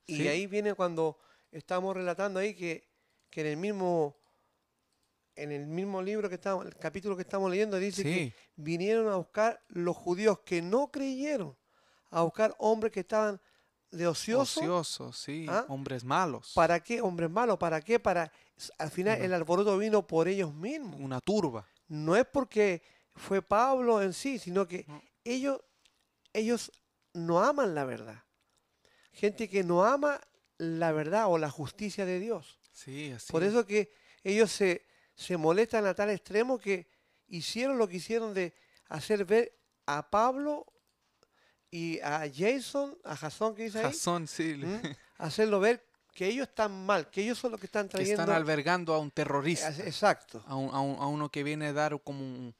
Y 0.07 0.16
sí. 0.16 0.29
ahí 0.29 0.47
viene 0.47 0.75
cuando 0.75 1.18
estamos 1.53 1.94
relatando 1.94 2.40
ahí 2.40 2.55
que, 2.55 2.88
que 3.31 3.42
en 3.42 3.47
el 3.49 3.57
mismo 3.57 4.16
en 5.37 5.51
el 5.51 5.66
mismo 5.66 6.01
libro 6.01 6.29
que 6.29 6.37
estamos, 6.37 6.64
el 6.64 6.77
capítulo 6.77 7.16
que 7.16 7.23
estamos 7.23 7.51
leyendo 7.51 7.77
dice 7.77 8.05
que 8.05 8.33
vinieron 8.55 9.09
a 9.12 9.16
buscar 9.16 9.61
los 9.68 9.97
judíos 9.97 10.38
que 10.47 10.62
no 10.62 10.92
creyeron, 10.92 11.57
a 12.11 12.23
buscar 12.23 12.55
hombres 12.59 12.92
que 12.92 13.01
estaban 13.01 13.40
de 13.90 14.07
ocioso. 14.07 14.61
ociosos, 14.61 15.18
sí. 15.18 15.47
¿Ah? 15.49 15.64
Hombres 15.68 16.05
malos. 16.05 16.53
¿Para 16.55 16.79
qué? 16.79 17.01
Hombres 17.01 17.29
malos, 17.31 17.59
¿para 17.59 17.81
qué? 17.81 17.99
Para 17.99 18.31
al 18.78 18.90
final 18.90 19.20
el 19.20 19.32
alboroto 19.34 19.76
vino 19.78 20.06
por 20.06 20.28
ellos 20.28 20.54
mismos. 20.54 21.00
Una 21.00 21.20
turba. 21.20 21.66
No 21.88 22.16
es 22.16 22.24
porque 22.26 22.82
fue 23.14 23.42
Pablo 23.42 24.02
en 24.02 24.12
sí, 24.12 24.38
sino 24.38 24.66
que 24.66 24.84
No. 24.88 25.02
ellos 25.24 25.60
ellos 26.32 26.72
no 27.12 27.42
aman 27.42 27.74
la 27.74 27.84
verdad. 27.84 28.24
Gente 29.12 29.48
que 29.48 29.62
no 29.62 29.84
ama 29.84 30.20
la 30.58 30.90
verdad 30.92 31.26
o 31.28 31.38
la 31.38 31.50
justicia 31.50 32.04
de 32.04 32.18
Dios. 32.18 32.58
Sí, 32.72 33.12
así 33.12 33.30
Por 33.30 33.42
es. 33.44 33.50
eso 33.50 33.64
que 33.64 33.92
ellos 34.24 34.50
se, 34.50 34.84
se 35.14 35.36
molestan 35.36 35.86
a 35.86 35.94
tal 35.94 36.10
extremo 36.10 36.58
que 36.58 36.88
hicieron 37.28 37.78
lo 37.78 37.86
que 37.86 37.96
hicieron 37.98 38.34
de 38.34 38.54
hacer 38.88 39.24
ver 39.24 39.56
a 39.86 40.10
Pablo 40.10 40.66
y 41.70 42.00
a 42.00 42.24
Jason, 42.34 42.96
a 43.04 43.16
Jason 43.16 43.54
que 43.54 43.64
dice 43.64 43.78
ahí, 43.78 43.84
Jasón, 43.86 44.26
sí. 44.26 44.54
¿Mm? 44.56 44.80
hacerlo 45.18 45.60
ver 45.60 45.84
que 46.14 46.27
ellos 46.29 46.48
están 46.48 46.87
mal, 46.87 47.11
que 47.11 47.22
ellos 47.22 47.37
son 47.38 47.50
los 47.50 47.61
que 47.61 47.66
están 47.66 47.87
que 47.88 47.96
trayendo... 47.96 48.22
están 48.22 48.35
albergando 48.37 48.94
a 48.94 48.98
un 48.98 49.11
terrorista, 49.11 49.68
Exacto. 49.85 50.42
a, 50.46 50.55
un- 50.57 50.72
a 50.74 50.81
un- 50.81 50.96
a 51.03 51.07
uno 51.09 51.29
que 51.29 51.42
viene 51.42 51.66
a 51.66 51.72
dar 51.72 52.00
como 52.03 52.20
un, 52.20 52.55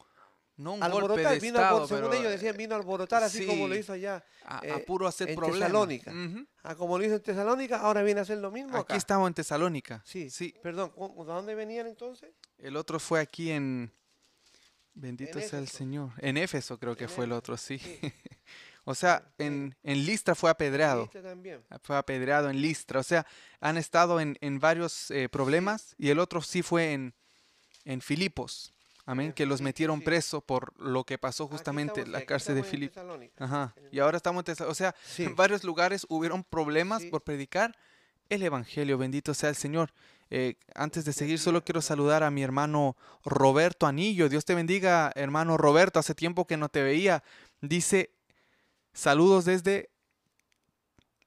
no 0.57 0.73
un 0.73 0.79
golpe 0.79 0.85
Alborotar, 0.95 1.33
de 1.33 1.39
vino 1.39 1.57
a 1.57 1.61
estado, 1.61 1.79
albor- 1.83 1.87
según 1.87 2.09
pero 2.11 2.13
ellos 2.21 2.31
decían, 2.33 2.55
vino 2.57 2.75
a 2.75 2.77
alborotar 2.77 3.23
así 3.23 3.45
como 3.45 3.67
lo 3.67 3.75
hizo 3.75 3.93
allá. 3.93 4.23
a, 4.45 4.59
a 4.59 4.65
eh, 4.65 4.83
puro 4.85 5.07
hacer 5.07 5.29
en 5.29 5.35
problemas. 5.35 5.59
Tesalónica. 5.69 6.11
Ujú. 6.11 6.45
Ah, 6.63 6.75
como 6.75 6.97
lo 6.97 7.05
hizo 7.05 7.15
en 7.15 7.21
Tesalónica, 7.21 7.79
ahora 7.79 8.03
viene 8.03 8.19
a 8.19 8.23
hacer 8.23 8.37
lo 8.39 8.51
mismo 8.51 8.71
Aquí 8.77 8.81
acá. 8.83 8.95
estamos 8.95 9.27
en 9.27 9.33
Tesalónica. 9.33 10.01
Sí, 10.05 10.29
sí. 10.29 10.53
Perdón, 10.61 10.89
¿cu- 10.91 11.25
¿de 11.25 11.31
dónde 11.33 11.55
venían 11.55 11.87
entonces? 11.87 12.29
El 12.57 12.75
otro 12.77 12.99
fue 12.99 13.19
aquí 13.19 13.51
en. 13.51 13.91
Bendito 14.93 15.39
En 15.39 15.49
sea 15.49 15.59
el. 15.59 15.67
Señor. 15.67 16.11
En 16.19 16.37
Éfeso 16.37 16.77
creo 16.79 16.95
que 16.95 17.03
En 17.05 17.09
fue 17.09 17.25
el 17.25 17.31
otro, 17.33 17.57
sí. 17.57 17.77
sí. 17.79 17.99
O 18.85 18.95
sea, 18.95 19.23
Sí. 19.37 19.43
en, 19.45 19.75
en 19.83 20.05
Listra 20.05 20.33
fue 20.35 20.49
apedreado. 20.49 21.03
Este 21.03 21.21
también. 21.21 21.61
Fue 21.83 21.97
apedreado 21.97 22.49
en 22.49 22.61
Listra. 22.61 22.99
O 23.01 23.03
sea, 23.03 23.25
han 23.59 23.77
estado 23.77 24.19
en, 24.19 24.37
en 24.41 24.59
varios 24.59 25.11
eh, 25.11 25.27
problemas. 25.27 25.95
Y 25.97 26.09
el 26.09 26.19
otro 26.19 26.41
sí 26.41 26.61
fue 26.61 26.93
en, 26.93 27.13
en 27.83 27.99
Filipos. 28.01 28.71
Amén. 29.07 29.33
Que 29.33 29.45
los 29.45 29.61
metieron 29.61 30.01
preso 30.01 30.41
por 30.41 30.73
lo 30.81 31.03
que 31.03 31.17
pasó 31.19 31.47
justamente 31.47 32.01
en 32.01 32.11
la 32.11 32.25
cárcel 32.25 32.55
de 32.55 32.63
Filipos. 32.63 32.95
Tesalónica. 32.95 33.43
Ajá. 33.43 33.75
Y 33.91 33.99
ahora 33.99 34.17
estamos 34.17 34.43
en 34.47 34.55
Tesal- 34.55 34.67
O 34.67 34.73
sea, 34.73 34.95
Sí. 35.05 35.23
en 35.25 35.35
varios 35.35 35.63
lugares 35.63 36.07
hubieron 36.09 36.43
problemas 36.43 37.03
Sí. 37.03 37.09
por 37.09 37.21
predicar 37.23 37.75
el 38.29 38.41
Evangelio. 38.41 38.97
Bendito 38.97 39.33
sea 39.35 39.49
el 39.49 39.55
Señor. 39.55 39.91
Eh, 40.31 40.55
antes 40.73 41.05
de 41.05 41.13
seguir, 41.13 41.37
solo 41.37 41.63
quiero 41.63 41.83
saludar 41.83 42.23
a 42.23 42.31
mi 42.31 42.41
hermano 42.41 42.97
Roberto 43.23 43.85
Anillo. 43.85 44.27
Dios 44.27 44.43
te 44.43 44.55
bendiga, 44.55 45.11
hermano 45.13 45.55
Roberto. 45.55 45.99
Hace 45.99 46.15
tiempo 46.15 46.47
que 46.47 46.57
no 46.57 46.67
te 46.69 46.81
veía. 46.81 47.21
Dice, 47.61 48.09
saludos 48.95 49.45
desde, 49.45 49.91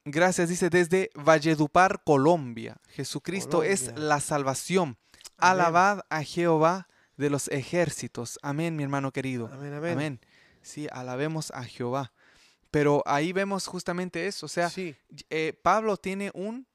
gracias, 0.04 0.48
dice 0.48 0.70
desde 0.70 1.10
Valledupar, 1.14 2.02
Colombia. 2.02 2.80
Jesucristo 2.88 3.62
es 3.62 3.96
la 3.96 4.18
salvación. 4.18 4.98
Amén. 5.36 5.60
Alabad 5.60 6.00
a 6.10 6.24
Jehová 6.24 6.88
de 7.16 7.30
los 7.30 7.46
ejércitos. 7.48 8.38
Amén, 8.42 8.74
mi 8.74 8.82
hermano 8.82 9.12
querido. 9.12 9.48
Amén, 9.52 9.74
amén. 9.74 9.92
Amén. 9.92 10.20
Sí, 10.62 10.88
alabemos 10.90 11.52
a 11.52 11.62
Jehová. 11.62 12.12
Pero 12.70 13.02
ahí 13.06 13.32
vemos 13.32 13.66
justamente 13.66 14.26
eso. 14.26 14.46
O 14.46 14.48
sea, 14.48 14.68
sí, 14.68 14.96
eh, 15.30 15.58
Pablo 15.62 15.96
tiene 15.96 16.30
un, 16.34 16.66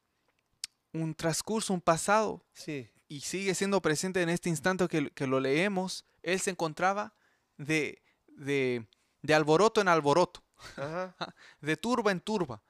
un 0.92 1.14
transcurso, 1.14 1.74
un 1.74 1.82
pasado, 1.82 2.46
sí, 2.54 2.90
y 3.08 3.22
sigue 3.22 3.54
siendo 3.54 3.82
presente 3.82 4.22
en 4.22 4.30
este 4.30 4.50
instante 4.50 4.88
que, 4.88 5.12
que 5.12 5.28
lo 5.28 5.40
leemos. 5.40 6.06
Él 6.24 6.40
se 6.40 6.50
encontraba 6.50 7.14
de, 7.58 8.02
de, 8.28 8.88
de 9.22 9.34
alboroto 9.34 9.82
en 9.82 9.88
alboroto, 9.88 10.44
ajá, 10.78 11.16
de 11.62 11.78
turba 11.78 12.12
en 12.12 12.20
turba, 12.22 12.62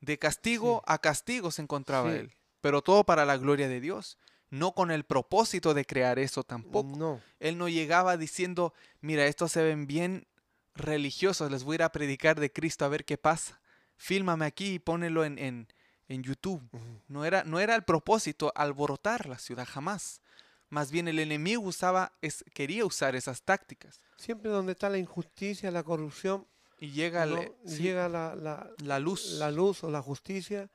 de 0.00 0.18
castigo 0.18 0.82
a 0.86 0.98
castigo 0.98 1.50
se 1.50 1.62
encontraba 1.62 2.10
Sí. 2.12 2.18
él. 2.18 2.32
Pero 2.60 2.82
todo 2.82 3.04
para 3.04 3.24
la 3.24 3.36
gloria 3.38 3.68
de 3.68 3.80
Dios, 3.80 4.18
no 4.50 4.72
con 4.72 4.90
el 4.90 5.04
propósito 5.04 5.72
de 5.74 5.84
crear 5.84 6.18
eso 6.18 6.42
tampoco. 6.44 6.96
no, 6.96 7.20
Él 7.38 7.56
no 7.56 7.68
llegaba 7.68 8.16
diciendo, 8.16 8.74
mira, 9.00 9.26
estos 9.26 9.52
se 9.52 9.62
ven 9.62 9.86
bien 9.86 10.26
religiosos, 10.74 11.50
les 11.50 11.64
voy 11.64 11.74
a 11.74 11.76
ir 11.76 11.82
a 11.84 11.92
predicar 11.92 12.38
de 12.38 12.52
Cristo 12.52 12.84
a 12.84 12.88
ver 12.88 13.04
qué 13.04 13.16
pasa. 13.18 13.60
Fílmame 13.96 14.44
aquí 14.46 14.74
y 14.74 14.78
ponelo 14.78 15.24
en, 15.24 15.38
en, 15.38 15.68
en 16.08 16.22
YouTube. 16.22 16.62
No 17.08 17.24
era, 17.24 17.44
no 17.44 17.60
era 17.60 17.74
el 17.74 17.84
propósito 17.84 18.52
alborotar 18.54 19.26
la 19.26 19.38
ciudad, 19.38 19.66
jamás. 19.68 20.20
Más 20.68 20.90
bien 20.90 21.08
el 21.08 21.18
enemigo 21.18 21.62
usaba, 21.62 22.12
es, 22.22 22.44
quería 22.54 22.84
usar 22.84 23.14
esas 23.16 23.42
tácticas. 23.42 24.00
siempre 24.16 24.50
donde 24.50 24.72
está 24.72 24.88
la 24.88 24.98
injusticia, 24.98 25.70
la 25.70 25.82
corrupción, 25.82 26.46
Y 26.80 26.90
llega, 26.92 27.24
el- 27.24 27.34
no 27.34 27.42
sí, 27.66 27.82
llega 27.82 28.08
la, 28.08 28.34
la, 28.34 28.70
la 28.82 28.98
luz. 28.98 29.32
la 29.38 29.50
luz 29.50 29.84
o 29.84 29.90
la 29.90 30.00
justicia, 30.02 30.68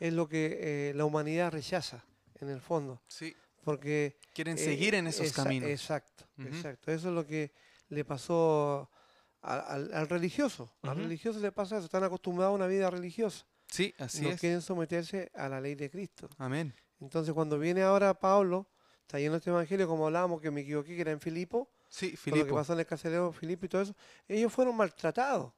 es 0.00 0.12
lo 0.14 0.28
que 0.28 0.58
eh, 0.90 0.92
la 0.94 1.04
humanidad 1.04 1.50
rechaza, 1.52 2.04
en 2.40 2.48
el 2.48 2.60
fondo. 2.60 3.02
Sí, 3.08 3.34
Porque 3.64 4.16
quieren 4.32 4.56
Eh, 4.56 4.60
seguir 4.64 4.94
en 4.94 5.08
esos 5.08 5.26
exa- 5.26 5.42
caminos. 5.42 5.68
Exacto, 5.68 6.24
Ujú. 6.38 6.48
exacto. 6.48 6.90
Eso 6.92 7.08
es 7.08 7.14
lo 7.14 7.26
que 7.26 7.52
le 7.88 8.04
pasó 8.04 8.88
a- 9.42 9.58
al, 9.58 9.92
al 9.92 10.08
religioso. 10.08 10.72
Al 10.82 10.92
Ujú. 10.92 11.00
religioso 11.02 11.38
le 11.40 11.52
pasa 11.52 11.76
eso. 11.76 11.84
Están 11.86 12.04
acostumbrados 12.04 12.52
a 12.52 12.54
una 12.54 12.66
vida 12.66 12.88
religiosa. 12.88 13.44
Sí, 13.66 13.92
así 13.98 14.22
no 14.22 14.30
es. 14.30 14.40
quieren 14.40 14.62
someterse 14.62 15.30
a 15.34 15.48
la 15.50 15.60
ley 15.60 15.74
de 15.74 15.90
Cristo. 15.90 16.30
Amén. 16.38 16.72
Entonces, 17.00 17.34
cuando 17.34 17.58
viene 17.58 17.82
ahora 17.82 18.14
Pablo, 18.14 18.70
está 19.02 19.18
lleno 19.18 19.36
este 19.36 19.50
evangelio, 19.50 19.86
como 19.86 20.06
hablábamos, 20.06 20.40
que 20.40 20.50
me 20.50 20.62
equivoqué, 20.62 20.94
que 20.94 21.00
era 21.02 21.12
en 21.12 21.20
Filipo, 21.20 21.68
Sí, 21.88 22.16
con 22.16 22.38
lo 22.38 22.46
que 22.46 22.52
pasó 22.52 22.74
en 22.74 22.80
el 22.80 22.86
carcelero 22.86 23.32
Filipo 23.32 23.66
y 23.66 23.68
todo 23.68 23.82
eso, 23.82 23.94
ellos 24.26 24.52
fueron 24.52 24.76
maltratados. 24.76 25.52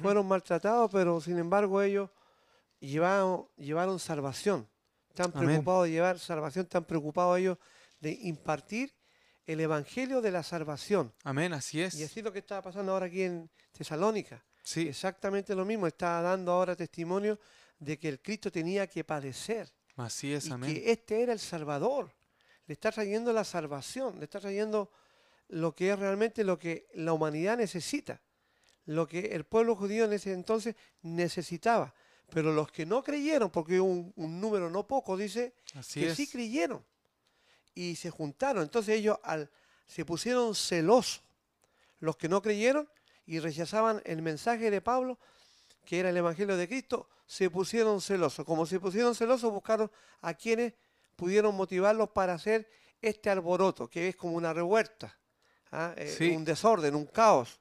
Fueron 0.00 0.28
maltratados, 0.28 0.88
pero 0.92 1.20
sin 1.20 1.36
embargo 1.38 1.82
ellos 1.82 2.10
llevaron, 2.78 3.48
llevaron 3.56 3.98
salvación. 3.98 4.68
Amén. 5.18 5.32
preocupados 5.32 5.84
de 5.84 5.90
llevar 5.90 6.18
salvación, 6.18 6.66
tan 6.66 6.84
preocupados 6.84 7.38
ellos 7.38 7.58
de 7.98 8.12
impartir 8.22 8.94
el 9.46 9.60
evangelio 9.60 10.20
de 10.20 10.30
la 10.30 10.42
salvación. 10.42 11.12
Amén, 11.24 11.52
así 11.52 11.82
es. 11.82 11.94
Y 11.94 12.04
así 12.04 12.20
es 12.20 12.24
lo 12.24 12.32
que 12.32 12.38
está 12.38 12.62
pasando 12.62 12.92
ahora 12.92 13.06
aquí 13.06 13.22
en 13.22 13.50
Tesalónica. 13.72 14.44
Sí, 14.62 14.88
Exactamente 14.88 15.54
lo 15.54 15.64
mismo. 15.64 15.86
Está 15.86 16.22
dando 16.22 16.52
ahora 16.52 16.76
testimonio 16.76 17.38
de 17.78 17.98
que 17.98 18.08
el 18.08 18.20
Cristo 18.20 18.50
tenía 18.52 18.86
que 18.86 19.04
padecer. 19.04 19.72
así 19.96 20.32
es, 20.32 20.46
y 20.46 20.52
amén. 20.52 20.72
que 20.72 20.92
este 20.92 21.22
era 21.22 21.32
el 21.32 21.40
Salvador. 21.40 22.12
Le 22.66 22.74
está 22.74 22.92
trayendo 22.92 23.32
la 23.32 23.42
salvación, 23.42 24.18
le 24.18 24.24
está 24.24 24.38
trayendo 24.38 24.90
lo 25.50 25.74
que 25.74 25.90
es 25.90 25.98
realmente 25.98 26.44
lo 26.44 26.58
que 26.58 26.88
la 26.94 27.12
humanidad 27.12 27.56
necesita, 27.58 28.22
lo 28.86 29.06
que 29.06 29.32
el 29.32 29.44
pueblo 29.44 29.76
judío 29.76 30.04
en 30.04 30.12
ese 30.12 30.32
entonces 30.32 30.76
necesitaba. 31.02 31.94
Pero 32.30 32.52
los 32.52 32.70
que 32.70 32.86
no 32.86 33.02
creyeron, 33.02 33.50
porque 33.50 33.80
un, 33.80 34.12
un 34.16 34.40
número 34.40 34.70
no 34.70 34.86
poco, 34.86 35.16
dice, 35.16 35.54
Así 35.74 36.00
que 36.00 36.08
es. 36.08 36.16
sí 36.16 36.28
creyeron 36.28 36.84
y 37.74 37.96
se 37.96 38.10
juntaron. 38.10 38.62
Entonces 38.62 38.96
ellos 38.96 39.18
al, 39.24 39.50
se 39.86 40.04
pusieron 40.04 40.54
celosos. 40.54 41.22
Los 41.98 42.16
que 42.16 42.28
no 42.28 42.40
creyeron 42.40 42.88
y 43.26 43.40
rechazaban 43.40 44.00
el 44.04 44.22
mensaje 44.22 44.70
de 44.70 44.80
Pablo, 44.80 45.18
que 45.84 45.98
era 45.98 46.10
el 46.10 46.16
Evangelio 46.16 46.56
de 46.56 46.68
Cristo, 46.68 47.08
se 47.26 47.50
pusieron 47.50 48.00
celosos. 48.00 48.46
Como 48.46 48.64
se 48.66 48.78
pusieron 48.78 49.14
celosos, 49.14 49.52
buscaron 49.52 49.90
a 50.20 50.34
quienes 50.34 50.74
pudieron 51.16 51.56
motivarlos 51.56 52.10
para 52.10 52.34
hacer 52.34 52.70
este 53.02 53.28
alboroto, 53.28 53.88
que 53.88 54.08
es 54.08 54.16
como 54.16 54.36
una 54.36 54.52
revuelta, 54.52 55.18
¿ah? 55.72 55.94
Eh, 55.96 56.14
Sí. 56.16 56.30
un 56.30 56.44
desorden, 56.44 56.94
un 56.94 57.06
caos. 57.06 57.60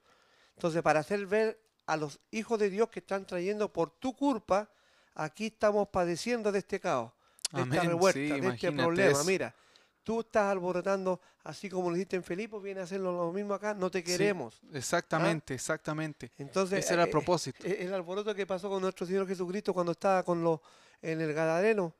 Entonces, 0.55 0.81
para 0.81 0.99
hacer 0.99 1.25
ver 1.25 1.59
a 1.85 1.95
los 1.97 2.19
hijos 2.31 2.59
de 2.59 2.69
Dios 2.69 2.89
que 2.89 2.99
están 2.99 3.25
trayendo 3.25 3.71
por 3.71 3.91
tu 3.91 4.15
culpa, 4.15 4.69
aquí 5.15 5.47
estamos 5.47 5.87
padeciendo 5.89 6.51
de 6.51 6.59
este 6.59 6.79
caos, 6.79 7.11
de 7.51 7.61
esta 7.61 7.83
revuelta, 7.83 8.19
sí, 8.35 8.41
de 8.41 8.47
este 8.49 8.71
problema. 8.71 9.11
eso. 9.11 9.23
Mira, 9.23 9.55
tú 10.03 10.19
estás 10.21 10.51
alborotando, 10.51 11.19
así 11.43 11.69
como 11.69 11.89
lo 11.89 11.95
hiciste 11.95 12.15
en 12.15 12.23
Felipe, 12.23 12.57
viene 12.59 12.81
a 12.81 12.83
hacerlo 12.83 13.11
lo 13.11 13.31
mismo 13.31 13.53
acá, 13.53 13.73
no 13.73 13.89
te 13.89 13.99
Sí, 13.99 14.05
queremos. 14.05 14.59
Exactamente, 14.73 15.53
exactamente. 15.55 16.31
Entonces, 16.37 16.79
Ese 16.85 16.93
era 16.93 17.03
el 17.03 17.09
eh, 17.09 17.11
propósito. 17.11 17.65
eh, 17.65 17.77
el 17.81 17.93
alboroto 17.93 18.35
que 18.35 18.45
pasó 18.45 18.69
con 18.69 18.81
nuestro 18.81 19.05
Señor 19.07 19.27
Jesucristo 19.27 19.73
cuando 19.73 19.93
estaba 19.93 20.23
con 20.23 20.43
los 20.43 20.59
en 21.01 21.21
el 21.21 21.33
Gadareno, 21.33 21.95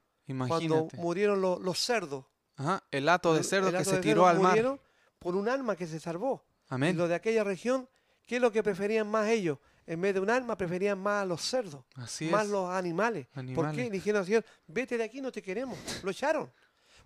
cuando 0.48 0.88
murieron 0.98 1.40
los, 1.42 1.60
los 1.62 1.80
cerdos. 1.80 2.26
Ajá, 2.58 2.84
el 2.92 3.08
hato 3.08 3.34
de 3.34 3.44
cerdo 3.44 3.70
el 3.70 3.78
que 3.78 3.86
se 3.86 3.98
tiró 4.00 4.28
al 4.28 4.40
mar. 4.40 4.80
Por 5.20 5.36
un 5.36 5.48
alma 5.50 5.76
que 5.76 5.86
se 5.88 6.00
salvó. 6.00 6.44
Y 6.72 6.74
Amén. 6.74 6.98
los 6.98 7.10
de 7.10 7.16
aquella 7.16 7.44
región, 7.44 7.88
¿qué 8.26 8.38
es 8.38 8.42
lo 8.42 8.52
que 8.52 8.64
preferían 8.64 9.08
más 9.10 9.28
ellos? 9.30 9.58
En 9.86 10.02
vez 10.02 10.14
de 10.14 10.20
un 10.20 10.30
alma, 10.30 10.56
preferían 10.56 11.00
más 11.00 11.24
a 11.24 11.26
los 11.26 11.42
cerdos, 11.42 11.84
Así 11.96 12.26
más 12.30 12.46
es. 12.46 12.50
los 12.52 12.70
animales. 12.70 13.28
¿Por 13.56 13.72
qué? 13.72 13.86
Le 13.86 13.90
dijeron 13.90 14.20
al 14.20 14.26
Señor, 14.26 14.46
vete 14.68 14.98
de 14.98 15.04
aquí, 15.04 15.20
no 15.20 15.32
te 15.32 15.42
queremos. 15.42 15.78
Lo 16.04 16.12
echaron. 16.12 16.52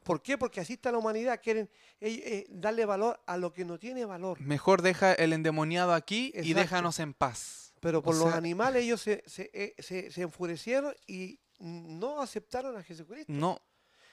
¿Por 0.03 0.21
qué? 0.21 0.37
Porque 0.37 0.59
así 0.59 0.73
está 0.73 0.91
la 0.91 0.97
humanidad. 0.97 1.39
Quieren 1.41 1.69
eh, 2.01 2.21
eh, 2.25 2.45
darle 2.49 2.85
valor 2.85 3.21
a 3.25 3.37
lo 3.37 3.53
que 3.53 3.63
no 3.63 3.79
tiene 3.79 4.03
valor. 4.03 4.37
Mejor 4.41 4.81
deja 4.81 5.13
el 5.13 5.31
endemoniado 5.31 5.93
aquí 5.93 6.33
y 6.35 6.53
déjanos 6.53 6.99
en 6.99 7.13
paz. 7.13 7.73
Pero 7.79 7.99
O 7.99 8.03
por 8.03 8.15
los 8.15 8.27
sea, 8.29 8.37
animales 8.37 8.83
ellos 8.83 8.99
se, 8.99 9.23
se, 9.25 9.49
eh, 9.53 9.75
se- 9.79 10.11
se 10.11 10.21
enfurecieron 10.23 10.93
y 11.07 11.39
no 11.59 12.21
aceptaron 12.21 12.75
a 12.75 12.83
Jesucristo. 12.83 13.31
No, 13.31 13.61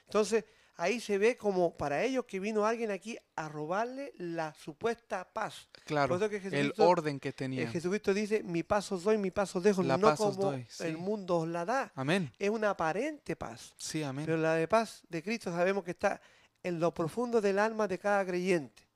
Entonces, 0.04 0.44
ahí 0.80 0.98
se 0.98 1.18
ve 1.18 1.36
como 1.36 1.76
para 1.76 2.02
ellos 2.02 2.24
que 2.24 2.40
vino 2.40 2.64
alguien 2.64 2.90
aquí 2.90 3.18
a 3.36 3.50
robarle 3.50 4.14
la 4.16 4.54
supuesta 4.54 5.30
paz. 5.30 5.68
claro, 5.84 6.18
que 6.30 6.36
el 6.36 6.72
orden 6.78 7.20
que 7.20 7.32
tenía. 7.32 7.70
Jesucristo 7.70 8.14
dice, 8.14 8.42
mi 8.42 8.62
paz 8.62 8.90
os 8.90 9.04
doy, 9.04 9.18
mi 9.18 9.30
paz 9.30 9.54
os 9.54 9.62
dejo, 9.62 9.82
La 9.82 9.98
no 9.98 10.08
paz 10.08 10.18
como 10.18 10.32
doy, 10.32 10.66
sí. 10.70 10.84
el 10.84 10.96
mundo 10.96 11.38
os 11.38 11.48
la 11.48 11.66
da. 11.66 11.92
Amén. 11.94 12.32
Es 12.38 12.48
una 12.48 12.70
aparente 12.70 13.36
paz. 13.36 13.74
Sí, 13.76 14.02
amén. 14.02 14.24
Pero 14.24 14.38
la 14.38 14.54
de 14.54 14.66
paz 14.66 15.02
de 15.08 15.22
Cristo 15.22 15.50
sabemos 15.50 15.84
que 15.84 15.90
está 15.90 16.18
en 16.62 16.80
lo 16.80 16.94
profundo 16.94 17.42
del 17.42 17.58
alma 17.58 17.86
de 17.86 17.98
cada 17.98 18.24
creyente. 18.24 18.88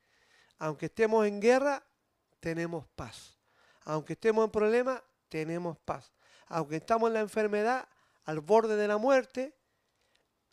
Aunque 0.58 0.86
estemos 0.86 1.26
en 1.26 1.38
guerra, 1.38 1.84
tenemos 2.40 2.86
paz. 2.96 3.36
Aunque 3.84 4.14
estemos 4.14 4.42
en 4.46 4.50
problemas, 4.50 5.02
tenemos 5.28 5.76
paz. 5.78 6.14
Aunque 6.46 6.76
estamos 6.76 7.08
en 7.08 7.14
la 7.14 7.20
enfermedad, 7.20 7.86
al 8.24 8.40
borde 8.40 8.76
de 8.76 8.88
la 8.88 8.96
muerte, 8.96 9.54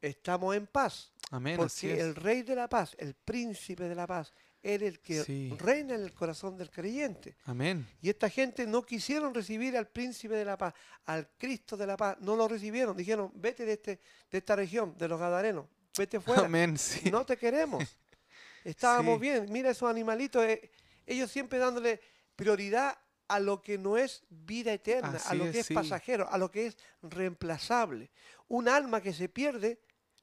estamos 0.01 0.55
en 0.55 0.67
paz. 0.67 1.11
Amén, 1.29 1.55
Porque 1.57 1.99
el 1.99 2.15
rey 2.15 2.41
de 2.43 2.55
la 2.55 2.67
paz, 2.67 2.93
el 2.97 3.13
príncipe 3.13 3.85
de 3.85 3.95
la 3.95 4.05
paz, 4.05 4.33
es 4.61 4.81
el 4.81 4.99
que 4.99 5.23
Sí. 5.23 5.55
reina 5.57 5.95
en 5.95 6.01
el 6.03 6.13
corazón 6.13 6.57
del 6.57 6.69
creyente. 6.69 7.35
Amén. 7.45 7.87
Y 8.01 8.09
esta 8.09 8.29
gente 8.29 8.67
no 8.67 8.83
quisieron 8.83 9.33
recibir 9.33 9.75
al 9.77 9.87
príncipe 9.87 10.35
de 10.35 10.45
la 10.45 10.57
paz, 10.57 10.73
al 11.05 11.29
Cristo 11.37 11.77
de 11.77 11.87
la 11.87 11.95
paz. 11.97 12.17
No 12.19 12.35
lo 12.35 12.47
recibieron. 12.47 12.95
Dijeron, 12.97 13.31
vete 13.33 13.65
de, 13.65 13.73
este, 13.73 13.99
de 14.29 14.37
esta 14.37 14.55
región, 14.55 14.95
de 14.97 15.07
los 15.07 15.19
Gadarenos. 15.19 15.65
Vete 15.97 16.19
fuera. 16.21 16.45
Amén. 16.45 16.77
Sí. 16.77 17.09
No 17.09 17.25
te 17.25 17.37
queremos. 17.37 17.83
Estábamos 18.63 19.15
Sí. 19.15 19.21
bien. 19.21 19.47
Mira 19.51 19.69
esos 19.71 19.89
animalitos. 19.89 20.43
eh, 20.45 20.69
ellos 21.07 21.31
siempre 21.31 21.57
dándole 21.57 21.99
prioridad 22.35 22.97
a 23.27 23.39
lo 23.39 23.61
que 23.61 23.77
no 23.77 23.97
es 23.97 24.23
vida 24.29 24.73
eterna, 24.73 25.17
a 25.25 25.33
lo 25.33 25.49
que 25.51 25.59
es 25.61 25.69
pasajero, 25.69 26.29
a 26.29 26.37
lo 26.37 26.51
que 26.51 26.67
es 26.67 26.77
reemplazable. 27.01 28.11
Un 28.49 28.67
alma 28.67 29.01
que 29.01 29.13
se 29.13 29.29
pierde 29.29 29.79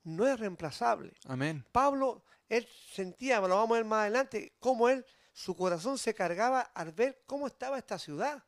no 0.09 0.27
es 0.27 0.39
reemplazable. 0.39 1.13
Amén. 1.27 1.65
Pablo, 1.73 2.25
él 2.49 2.67
sentía, 2.93 3.41
lo 3.41 3.49
vamos 3.49 3.71
a 3.71 3.79
ver 3.81 3.85
más 3.85 4.01
adelante, 4.03 4.55
cómo 4.59 4.89
él, 4.89 5.05
su 5.33 5.55
corazón 5.57 5.99
se 5.99 6.15
cargaba 6.15 6.61
al 6.61 6.93
ver 6.93 7.23
cómo 7.27 7.47
estaba 7.47 7.79
esta 7.79 7.99
ciudad. 7.99 8.43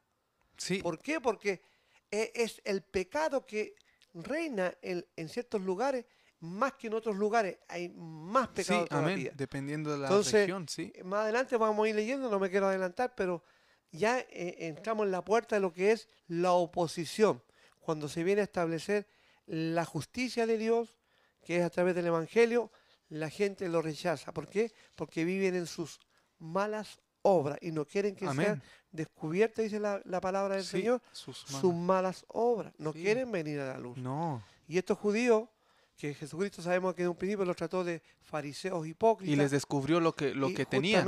Sí. 0.57 0.83
¿Por 0.83 0.99
qué? 1.01 1.21
Porque 1.21 1.63
eh, 2.11 2.33
es 2.35 2.61
el 2.65 2.83
pecado 2.83 3.47
que 3.47 3.75
reina 4.15 4.75
en, 4.83 5.07
en 5.17 5.29
ciertos 5.29 5.61
lugares 5.63 6.05
más 6.41 6.73
que 6.75 6.87
en 6.87 6.95
otros 6.95 7.17
lugares. 7.17 7.59
Hay 7.69 7.91
más 7.91 8.49
Sí, 8.49 8.53
pecado 8.55 8.81
amén. 8.91 9.05
todavía. 9.05 9.33
Dependiendo 9.35 9.93
de 9.93 9.99
la 9.99 10.07
Entonces, 10.09 10.33
región, 10.33 10.67
sí. 10.69 10.93
Más 11.05 11.21
adelante 11.21 11.57
vamos 11.57 11.85
a 11.85 11.89
ir 11.91 11.95
leyendo, 11.95 12.31
no 12.31 12.39
me 12.41 12.51
quiero 12.51 12.67
adelantar, 12.69 13.15
pero 13.15 13.45
ya 13.93 14.19
eh, 14.21 14.57
entramos 14.67 15.05
en 15.05 15.13
la 15.13 15.23
puerta 15.25 15.57
de 15.57 15.61
lo 15.61 15.73
que 15.73 15.93
es 15.93 16.09
la 16.27 16.53
oposición, 16.53 17.43
cuando 17.79 18.09
se 18.09 18.25
viene 18.25 18.41
a 18.41 18.45
establecer 18.45 19.07
la 19.47 19.85
justicia 19.85 20.47
de 20.47 20.57
Dios, 20.59 20.97
que 21.43 21.59
es 21.59 21.63
a 21.65 21.71
través 21.71 21.95
del 21.95 22.07
Evangelio, 22.07 22.71
la 23.09 23.29
gente 23.31 23.69
lo 23.69 23.83
rechaza. 23.83 24.33
¿Por 24.33 24.49
qué? 24.49 24.73
Porque 24.97 25.25
viven 25.25 25.55
en 25.55 25.67
sus 25.67 25.99
malas 26.39 27.01
obras 27.23 27.59
y 27.61 27.71
no 27.73 27.85
quieren 27.85 28.15
que 28.15 28.25
sean 28.27 28.39
Amén. 28.39 28.63
descubiertas, 28.93 29.65
dice 29.65 29.79
la, 29.81 30.01
la 30.05 30.21
palabra 30.21 30.55
del 30.57 30.65
Sí, 30.65 30.79
Señor, 30.79 31.03
sus 31.13 31.45
malas 31.75 32.25
obras. 32.29 32.73
No 32.79 32.93
Sí. 32.93 33.03
quieren 33.03 33.31
venir 33.31 33.61
a 33.61 33.73
la 33.75 33.79
luz. 33.79 33.97
No. 33.99 34.43
Y 34.69 34.79
estos 34.79 34.97
judíos, 34.99 35.49
que 35.97 36.15
Jesucristo 36.15 36.63
sabemos 36.63 36.95
que 36.95 37.03
en 37.03 37.09
un 37.09 37.17
principio 37.17 37.45
los 37.45 37.57
trató 37.57 37.85
de 37.85 38.03
fariseos 38.23 38.87
hipócritas, 38.87 39.33
Y 39.33 39.37
les 39.37 39.51
descubrió 39.51 40.01
lo 40.01 40.15
que, 40.15 40.35
lo 40.35 40.53
que 40.55 40.65
tenían. 40.65 41.07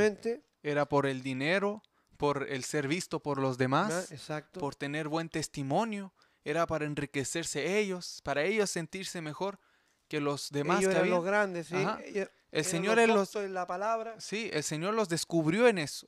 Era 0.63 0.87
por 0.87 1.07
el 1.07 1.23
dinero, 1.23 1.83
por 2.19 2.47
el 2.49 2.63
ser 2.65 2.89
visto 2.89 3.21
por 3.21 3.39
los 3.39 3.57
demás, 3.59 4.13
exacto, 4.13 4.61
por 4.61 4.75
tener 4.75 5.09
buen 5.09 5.29
testimonio. 5.29 6.13
Era 6.45 6.67
para 6.67 6.85
enriquecerse 6.85 7.79
ellos, 7.79 8.21
para 8.23 8.43
ellos 8.43 8.69
sentirse 8.71 9.21
mejor 9.23 9.59
que 10.13 10.21
los 10.21 10.51
demás 10.51 10.81
ellos 10.81 10.91
que 10.91 10.93
eran 10.93 11.03
había. 11.05 11.15
los 11.15 11.25
grandes, 11.25 11.67
¿sí? 11.69 11.77
Ellos 12.05 12.29
El 12.51 12.65
Señor 12.67 12.99
los 13.09 13.35
la 13.35 13.67
palabra, 13.67 14.21
Sí, 14.21 14.51
el 14.53 14.63
Señor 14.63 14.93
los 14.93 15.09
descubrió 15.09 15.69
en 15.69 15.79
eso. 15.79 16.07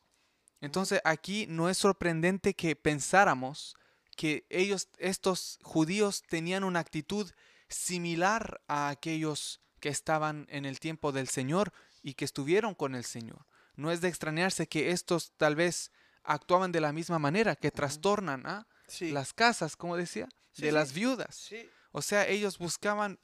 Entonces 0.61 1.01
aquí 1.05 1.47
no 1.49 1.71
es 1.71 1.79
sorprendente 1.79 2.53
que 2.53 2.77
pensáramos 2.77 3.75
que 4.15 4.45
ellos, 4.51 4.89
estos 4.99 5.59
judíos, 5.63 6.23
tenían 6.29 6.65
una 6.65 6.81
actitud 6.81 7.31
similar 7.69 8.61
a 8.69 8.91
aquellos 8.91 9.63
que 9.81 9.89
estaban 9.89 10.47
en 10.51 10.67
el 10.67 10.81
tiempo 10.81 11.11
del 11.11 11.29
Señor 11.29 11.73
y 12.03 12.13
que 12.13 12.27
estuvieron 12.27 12.75
con 12.75 12.95
el 12.95 13.05
Señor. 13.05 13.47
No 13.75 13.91
es 13.91 14.03
de 14.03 14.09
extrañarse 14.09 14.67
que 14.67 14.91
estos 14.91 15.33
tal 15.39 15.57
vez 15.57 15.91
actuaban 16.25 16.73
de 16.73 16.83
la 16.83 16.93
misma 16.93 17.19
manera, 17.19 17.57
que 17.57 17.71
trastornan 17.71 18.47
¿ah? 18.47 18.67
sí, 18.87 19.13
las 19.13 19.33
casas, 19.33 19.77
como 19.77 19.97
decía, 19.97 20.29
Sí, 20.53 20.63
de 20.63 20.69
sí. 20.69 20.75
las 20.75 20.93
viudas. 20.93 21.51
O 21.91 22.03
sea, 22.03 22.29
ellos 22.29 22.59
buscaban, 22.59 23.19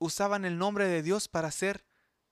usaban 0.00 0.44
el 0.44 0.58
nombre 0.58 0.88
de 0.88 1.02
Dios 1.02 1.28
para 1.28 1.48
hacer 1.48 1.84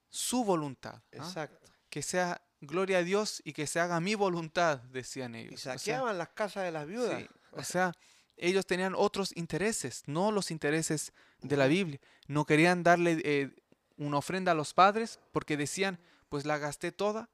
su 0.09 0.43
voluntad. 0.43 0.95
¿ah? 0.95 1.03
exacto. 1.13 1.71
que 1.89 2.01
sea 2.01 2.41
gloria 2.59 2.97
a 2.97 3.03
Dios 3.03 3.41
y 3.45 3.53
que 3.53 3.65
se 3.65 3.79
haga 3.79 4.01
mi 4.01 4.15
voluntad, 4.15 4.79
decían 4.91 5.35
Y 5.35 5.39
ellos. 5.39 5.53
O 5.53 5.57
sea, 5.57 5.77
saqueaban 5.77 6.17
las 6.17 6.29
casas 6.29 6.65
de 6.65 6.71
las 6.71 6.85
viudas. 6.85 7.21
sí, 7.21 7.29
o 7.51 7.63
sea, 7.63 7.93
ellos 8.35 8.65
tenían 8.65 8.93
otros 8.95 9.35
intereses, 9.35 10.03
no 10.05 10.31
los 10.31 10.51
intereses 10.51 11.13
de 11.41 11.55
la 11.57 11.67
Biblia. 11.67 11.99
No 12.27 12.45
querían 12.45 12.83
darle 12.83 13.21
eh, 13.23 13.55
una 13.97 14.17
ofrenda 14.17 14.51
a 14.51 14.55
los 14.55 14.73
padres 14.73 15.19
porque 15.31 15.57
decían, 15.57 15.99
pues 16.29 16.45
la 16.45 16.57
gasté 16.57 16.91
toda 16.91 17.29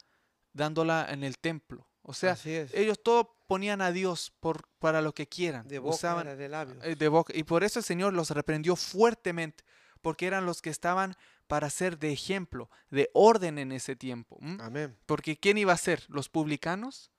dándola 0.53 1.07
en 1.09 1.23
el 1.23 1.37
templo. 1.37 1.87
O 2.01 2.13
sea, 2.13 2.37
ellos 2.45 3.01
todo 3.03 3.35
ponían 3.47 3.81
a 3.81 3.91
Dios 3.91 4.31
por, 4.39 4.67
para 4.79 5.01
lo 5.01 5.13
que 5.13 5.27
quieran. 5.27 5.67
de 5.67 5.79
boca 5.79 5.95
Usaban, 5.95 6.37
de 6.37 6.49
labios. 6.49 6.77
eh, 6.83 6.95
de 6.95 7.07
boca. 7.07 7.33
Y 7.35 7.43
por 7.43 7.63
eso 7.63 7.79
el 7.79 7.85
Señor 7.85 8.13
los 8.13 8.29
reprendió 8.29 8.75
fuertemente, 8.75 9.63
porque 10.05 10.27
eran 10.27 10.45
los 10.45 10.61
que 10.61 10.69
estaban 10.69 11.15
para 11.47 11.71
ser 11.71 11.97
de 11.97 12.11
ejemplo, 12.11 12.69
de 12.91 13.09
orden 13.13 13.57
en 13.57 13.71
ese 13.71 13.95
tiempo. 13.95 14.37
Amén. 14.59 14.95
Porque 15.07 15.35
¿quién 15.35 15.57
iba 15.57 15.73
a 15.73 15.77
ser? 15.77 16.03
¿Los 16.09 16.29
publicanos? 16.29 17.09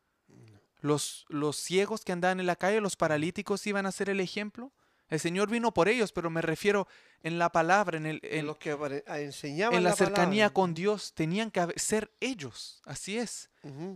¿Los, 0.81 1.25
¿Los 1.29 1.57
ciegos 1.57 2.05
que 2.05 2.13
andaban 2.13 2.39
en 2.39 2.47
la 2.47 2.55
calle? 2.55 2.81
¿Los 2.81 2.95
paralíticos 2.95 3.67
iban 3.67 3.87
a 3.87 3.93
ser 3.93 4.09
el 4.09 4.21
ejemplo? 4.21 4.73
El 5.09 5.19
Señor 5.19 5.51
vino 5.51 5.73
por 5.75 5.89
ellos, 5.89 6.13
pero 6.13 6.31
me 6.31 6.43
refiero 6.43 6.87
en 7.25 7.41
la 7.41 7.51
palabra, 7.51 7.97
en, 7.97 8.07
el, 8.07 8.21
en, 8.23 8.47
los 8.47 8.57
que 8.59 8.71
enseñaban 9.07 9.79
en 9.79 9.83
la, 9.85 9.97
cercanía 9.97 10.45
palabra. 10.47 10.55
con 10.55 10.75
Dios, 10.75 11.13
tenían 11.15 11.51
que 11.51 11.67
ser 11.77 12.13
ellos, 12.21 12.83
así 12.85 13.19
es. 13.19 13.51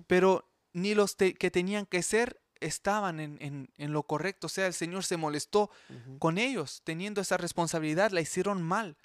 Pero 0.09 0.49
ni 0.73 0.95
los 0.95 1.17
te- 1.17 1.35
que 1.35 1.51
tenían 1.53 1.87
que 1.87 2.03
ser 2.03 2.41
estaban 2.61 3.21
en, 3.21 3.39
en- 3.41 3.71
en 3.79 3.93
lo 3.93 4.03
correcto. 4.05 4.47
O 4.47 4.51
sea, 4.51 4.67
el 4.67 4.75
Señor 4.75 5.05
se 5.05 5.17
molestó 5.17 5.71
con 6.19 6.39
ellos, 6.39 6.83
teniendo 6.85 7.21
esa 7.21 7.37
responsabilidad, 7.37 8.11
la 8.11 8.21
hicieron 8.21 8.63
mal. 8.63 8.97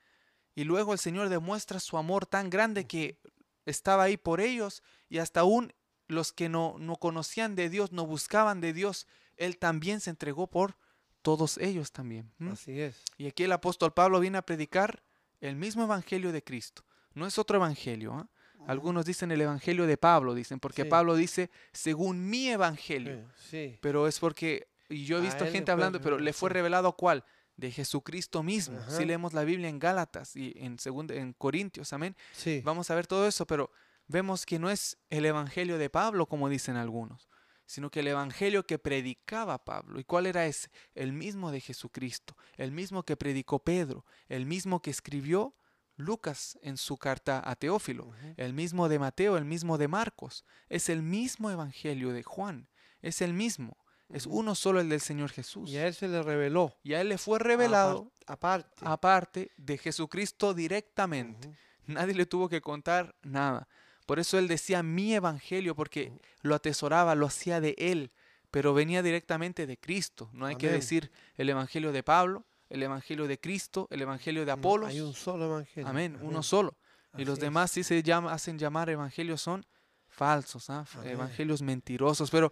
Y 0.56 0.64
luego 0.64 0.94
el 0.94 1.00
Señor 1.00 1.30
demuestra 1.30 1.80
su 1.80 1.98
amor 1.98 2.26
tan 2.26 2.50
grande 2.50 2.86
que 2.86 3.20
estaba 3.66 4.04
ahí 4.04 4.18
por 4.18 4.40
ellos 4.42 4.84
y 5.10 5.18
hasta 5.18 5.42
aún 5.42 5.74
los 6.08 6.32
que 6.34 6.50
no, 6.50 6.76
no 6.80 6.98
conocían 6.98 7.56
de 7.56 7.70
Dios, 7.70 7.92
no 7.92 8.06
buscaban 8.06 8.62
de 8.62 8.74
Dios, 8.74 9.08
Él 9.38 9.58
también 9.58 10.00
se 10.00 10.12
entregó 10.12 10.48
por 10.48 10.78
todos 11.22 11.58
ellos 11.58 11.92
también. 11.92 12.32
Así 12.52 12.80
es. 12.80 13.04
Y 13.18 13.26
aquí 13.28 13.44
el 13.44 13.52
apóstol 13.52 13.92
Pablo 13.94 14.20
viene 14.20 14.38
a 14.38 14.44
predicar 14.46 15.04
el 15.42 15.56
mismo 15.56 15.84
evangelio 15.84 16.32
de 16.32 16.44
Cristo. 16.44 16.86
No 17.16 17.26
es 17.26 17.38
otro 17.40 17.58
evangelio. 17.58 18.14
¿ah? 18.14 18.30
Algunos 18.68 19.06
dicen 19.06 19.32
el 19.32 19.42
evangelio 19.42 19.86
de 19.86 19.98
Pablo, 19.98 20.34
dicen, 20.34 20.60
porque 20.60 20.84
Sí. 20.84 20.90
Pablo 20.90 21.16
dice 21.16 21.50
según 21.72 22.30
mi 22.30 22.50
evangelio. 22.50 23.28
Sí, 23.38 23.70
sí. 23.72 23.80
Pero 23.82 24.08
es 24.08 24.20
porque, 24.20 24.68
y 24.90 25.06
yo 25.06 25.18
he 25.18 25.22
visto 25.22 25.46
gente 25.48 25.72
hablando, 25.72 26.02
pero 26.02 26.18
le 26.20 26.34
fue 26.34 26.50
revelado 26.50 26.94
cuál? 26.94 27.24
De 27.58 27.72
Jesucristo 27.72 28.44
mismo. 28.44 28.78
Ajá. 28.78 28.92
Si 28.92 29.06
leemos 29.06 29.34
la 29.34 29.44
Biblia 29.44 29.70
en 29.70 29.80
Gálatas 29.80 30.36
y 30.36 30.54
en, 30.58 30.78
segunda, 30.80 31.16
en 31.16 31.34
Corintios, 31.34 31.94
amén. 31.94 32.16
Sí. 32.34 32.62
Vamos 32.66 32.92
a 32.92 32.96
ver 32.96 33.08
todo 33.08 33.28
eso, 33.28 33.48
pero 33.48 33.72
vemos 34.08 34.46
que 34.46 34.60
no 34.60 34.70
es 34.70 34.98
el 35.10 35.26
evangelio 35.26 35.78
de 35.78 35.90
Pablo, 35.90 36.26
como 36.26 36.50
dicen 36.50 36.76
algunos, 36.76 37.30
sino 37.66 37.90
que 37.90 38.02
el 38.02 38.08
evangelio 38.10 38.66
que 38.68 38.78
predicaba 38.78 39.64
Pablo. 39.64 40.00
¿Y 40.00 40.04
cuál 40.04 40.26
era 40.26 40.46
ese? 40.46 40.70
El 40.94 41.14
mismo 41.14 41.52
de 41.52 41.62
Jesucristo, 41.62 42.36
el 42.58 42.72
mismo 42.72 43.04
que 43.04 43.16
predicó 43.16 43.60
Pedro, 43.60 44.06
el 44.28 44.46
mismo 44.46 44.82
que 44.82 44.92
escribió 44.92 45.56
Lucas 45.98 46.58
en 46.62 46.78
su 46.78 46.98
carta 46.98 47.42
a 47.44 47.56
Teófilo, 47.56 48.12
el 48.38 48.54
mismo 48.54 48.90
de 48.90 49.00
Mateo, 49.00 49.38
el 49.38 49.46
mismo 49.46 49.78
de 49.78 49.88
Marcos. 49.88 50.44
Es 50.70 50.90
el 50.90 51.02
mismo 51.02 51.50
evangelio 51.50 52.12
de 52.12 52.24
Juan, 52.24 52.68
es 53.02 53.22
el 53.22 53.34
mismo. 53.34 53.78
Es 54.10 54.28
uno 54.28 54.54
solo 54.54 54.80
el 54.80 54.90
del 54.90 55.02
Señor 55.02 55.32
Jesús. 55.32 55.70
Y 55.70 55.78
a 55.78 55.88
él 55.88 55.94
se 55.96 56.08
le 56.08 56.22
reveló. 56.22 56.78
Y 56.84 56.94
a 56.94 57.02
él 57.02 57.10
le 57.10 57.18
fue 57.18 57.40
revelado 57.40 58.12
Aparte. 58.28 58.86
aparte 58.86 59.52
de 59.58 59.78
Jesucristo 59.78 60.54
directamente. 60.54 61.58
Nadie 61.88 62.14
le 62.14 62.26
tuvo 62.26 62.48
que 62.48 62.62
contar 62.62 63.16
nada. 63.24 63.68
Por 64.06 64.20
eso 64.20 64.38
él 64.38 64.48
decía 64.48 64.84
mi 64.84 65.14
evangelio, 65.14 65.76
porque 65.76 66.12
lo 66.42 66.54
atesoraba, 66.54 67.16
lo 67.16 67.26
hacía 67.26 67.60
de 67.60 67.76
él, 67.78 68.12
pero 68.52 68.74
venía 68.74 69.02
directamente 69.02 69.66
de 69.66 69.78
Cristo. 69.78 70.30
No 70.34 70.46
hay 70.46 70.56
que 70.56 70.70
decir 70.70 71.12
el 71.38 71.50
evangelio 71.50 71.92
de 71.92 72.04
Pablo, 72.04 72.46
el 72.70 72.84
evangelio 72.84 73.28
de 73.28 73.40
Cristo, 73.40 73.88
el 73.92 74.02
evangelio 74.02 74.42
de 74.42 74.48
No, 74.48 74.54
Apolos. 74.54 74.90
hay 74.90 75.02
un 75.02 75.14
solo 75.14 75.46
evangelio. 75.46 75.88
Amén, 75.88 76.18
uno 76.22 76.42
solo. 76.44 76.76
Y 77.18 77.24
los 77.26 77.40
demás 77.40 77.72
sí 77.72 77.84
se 77.84 78.04
llama, 78.04 78.34
hacen 78.34 78.58
llamar 78.60 78.90
evangelios 78.90 79.42
son 79.42 79.66
falsos, 80.10 80.70
¿ah? 80.70 80.86
Evangelios 81.04 81.62
mentirosos. 81.62 82.30
Pero, 82.30 82.52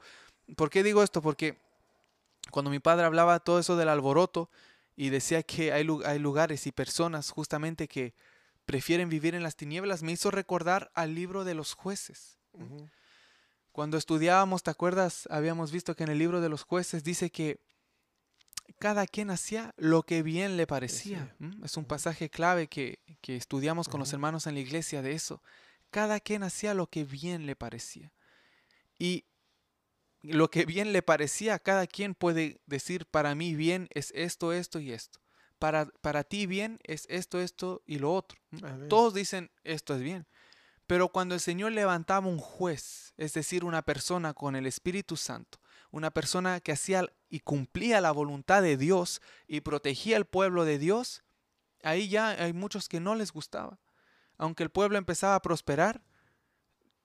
¿por 0.56 0.70
qué 0.70 0.84
digo 0.84 1.04
esto? 1.04 1.22
Porque 1.22 1.58
cuando 2.52 2.72
mi 2.72 2.80
padre 2.80 3.06
hablaba 3.06 3.40
todo 3.40 3.60
eso 3.60 3.76
del 3.76 3.90
alboroto 3.90 4.50
y 4.96 5.10
decía 5.10 5.44
que 5.44 5.74
hay, 5.74 5.84
lu- 5.84 6.04
hay 6.06 6.20
lugares 6.20 6.66
y 6.68 6.72
personas 6.72 7.30
justamente 7.32 7.88
que 7.88 8.14
prefieren 8.66 9.10
vivir 9.10 9.36
en 9.36 9.44
las 9.44 9.56
tinieblas, 9.58 10.04
me 10.04 10.12
hizo 10.14 10.32
recordar 10.32 10.92
al 10.94 11.14
libro 11.16 11.44
de 11.44 11.56
los 11.56 11.74
jueces. 11.74 12.38
Cuando 13.72 13.98
estudiábamos, 13.98 14.64
¿te 14.64 14.72
acuerdas? 14.72 15.28
Habíamos 15.32 15.72
visto 15.72 15.96
que 15.96 16.04
en 16.04 16.10
el 16.12 16.20
libro 16.20 16.40
de 16.40 16.48
los 16.50 16.64
jueces 16.64 17.04
dice 17.04 17.32
que 17.32 17.60
cada 18.80 19.08
quien 19.08 19.30
hacía 19.30 19.74
lo 19.78 20.04
que 20.04 20.24
bien 20.24 20.58
le 20.58 20.68
parecía. 20.68 21.36
Es 21.64 21.78
un 21.78 21.86
pasaje 21.86 22.30
clave 22.30 22.68
que, 22.68 23.00
que 23.22 23.36
estudiamos 23.36 23.88
con 23.88 24.00
los 24.00 24.14
hermanos 24.14 24.48
en 24.48 24.56
la 24.56 24.62
iglesia 24.62 25.02
de 25.02 25.14
eso. 25.14 25.42
Cada 25.90 26.20
quien 26.20 26.44
hacía 26.44 26.74
lo 26.74 26.88
que 26.88 27.04
bien 27.04 27.46
le 27.46 27.56
parecía. 27.56 28.12
Y 28.98 29.26
lo 30.24 30.50
que 30.50 30.66
bien 30.66 30.94
le 30.94 31.02
parecía, 31.02 31.60
cada 31.60 31.86
quien 31.86 32.16
puede 32.16 32.62
decir, 32.66 33.06
para 33.06 33.36
mí 33.36 33.56
bien 33.56 33.88
es 33.92 34.12
esto, 34.16 34.54
esto 34.54 34.80
y 34.80 34.92
esto. 34.92 35.20
Para, 35.60 35.86
para 36.02 36.24
ti 36.24 36.46
bien 36.46 36.80
es 36.84 37.06
esto, 37.10 37.40
esto 37.40 37.84
y 37.86 38.00
lo 38.00 38.14
otro. 38.14 38.40
Todos 38.90 39.14
dicen, 39.14 39.52
esto 39.64 39.96
es 39.96 40.02
bien. 40.02 40.26
Pero 40.88 41.10
cuando 41.10 41.36
el 41.36 41.42
Señor 41.42 41.72
levantaba 41.72 42.28
un 42.28 42.38
juez, 42.38 43.14
es 43.18 43.34
decir, 43.34 43.64
una 43.64 43.82
persona 43.82 44.34
con 44.34 44.56
el 44.56 44.66
Espíritu 44.66 45.16
Santo, 45.16 45.60
una 45.92 46.12
persona 46.12 46.60
que 46.60 46.72
hacía 46.72 47.06
y 47.34 47.40
cumplía 47.40 48.00
la 48.00 48.12
voluntad 48.12 48.62
de 48.62 48.78
Dios 48.78 49.20
y 49.48 49.62
protegía 49.62 50.18
al 50.18 50.26
pueblo 50.26 50.66
de 50.66 50.78
Dios, 50.78 51.24
ahí 51.82 52.08
ya 52.08 52.30
hay 52.30 52.54
muchos 52.54 52.88
que 52.88 53.00
no 53.00 53.16
les 53.16 53.32
gustaba. 53.32 53.80
Aunque 54.38 54.62
el 54.62 54.70
pueblo 54.70 55.00
empezaba 55.00 55.34
a 55.34 55.42
prosperar, 55.42 56.04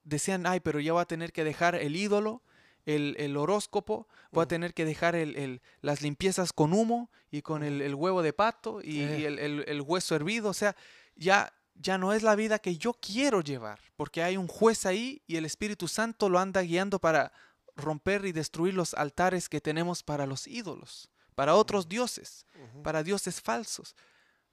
decían, 0.04 0.46
ay, 0.46 0.60
pero 0.60 0.80
ya 0.80 0.92
va 0.92 1.00
a 1.00 1.08
tener 1.08 1.32
que 1.32 1.44
dejar 1.44 1.76
el 1.76 1.96
ídolo, 1.96 2.42
el, 2.84 3.38
horóscopo, 3.38 4.06
voy 4.30 4.42
a 4.42 4.44
mm. 4.44 4.48
tener 4.48 4.74
que 4.74 4.84
dejar 4.84 5.14
el, 5.14 5.62
las 5.80 6.02
limpiezas 6.02 6.52
con 6.52 6.74
humo 6.74 7.10
y 7.30 7.40
con 7.40 7.62
el, 7.62 7.94
huevo 7.94 8.20
de 8.20 8.34
pato 8.34 8.82
y, 8.82 9.00
eh. 9.00 9.26
el, 9.26 9.80
hueso 9.80 10.14
hervido. 10.14 10.50
O 10.50 10.54
sea, 10.54 10.76
ya, 11.16 11.54
ya 11.74 11.96
no 11.96 12.12
es 12.12 12.22
la 12.22 12.36
vida 12.36 12.58
que 12.58 12.76
yo 12.76 12.92
quiero 12.92 13.40
llevar, 13.40 13.80
porque 13.96 14.22
hay 14.22 14.36
un 14.36 14.46
juez 14.46 14.84
ahí 14.84 15.22
y 15.26 15.36
el 15.36 15.46
Espíritu 15.46 15.88
Santo 15.88 16.28
lo 16.28 16.38
anda 16.38 16.60
guiando 16.60 16.98
para 16.98 17.32
romper 17.78 18.26
y 18.26 18.32
destruir 18.32 18.74
los 18.74 18.92
altares 18.92 19.48
que 19.48 19.60
tenemos 19.60 20.02
para 20.02 20.26
los 20.26 20.46
ídolos, 20.46 21.08
para 21.34 21.54
otros 21.54 21.88
dioses, 21.88 22.44
para 22.82 23.02
dioses 23.02 23.40
falsos. 23.40 23.94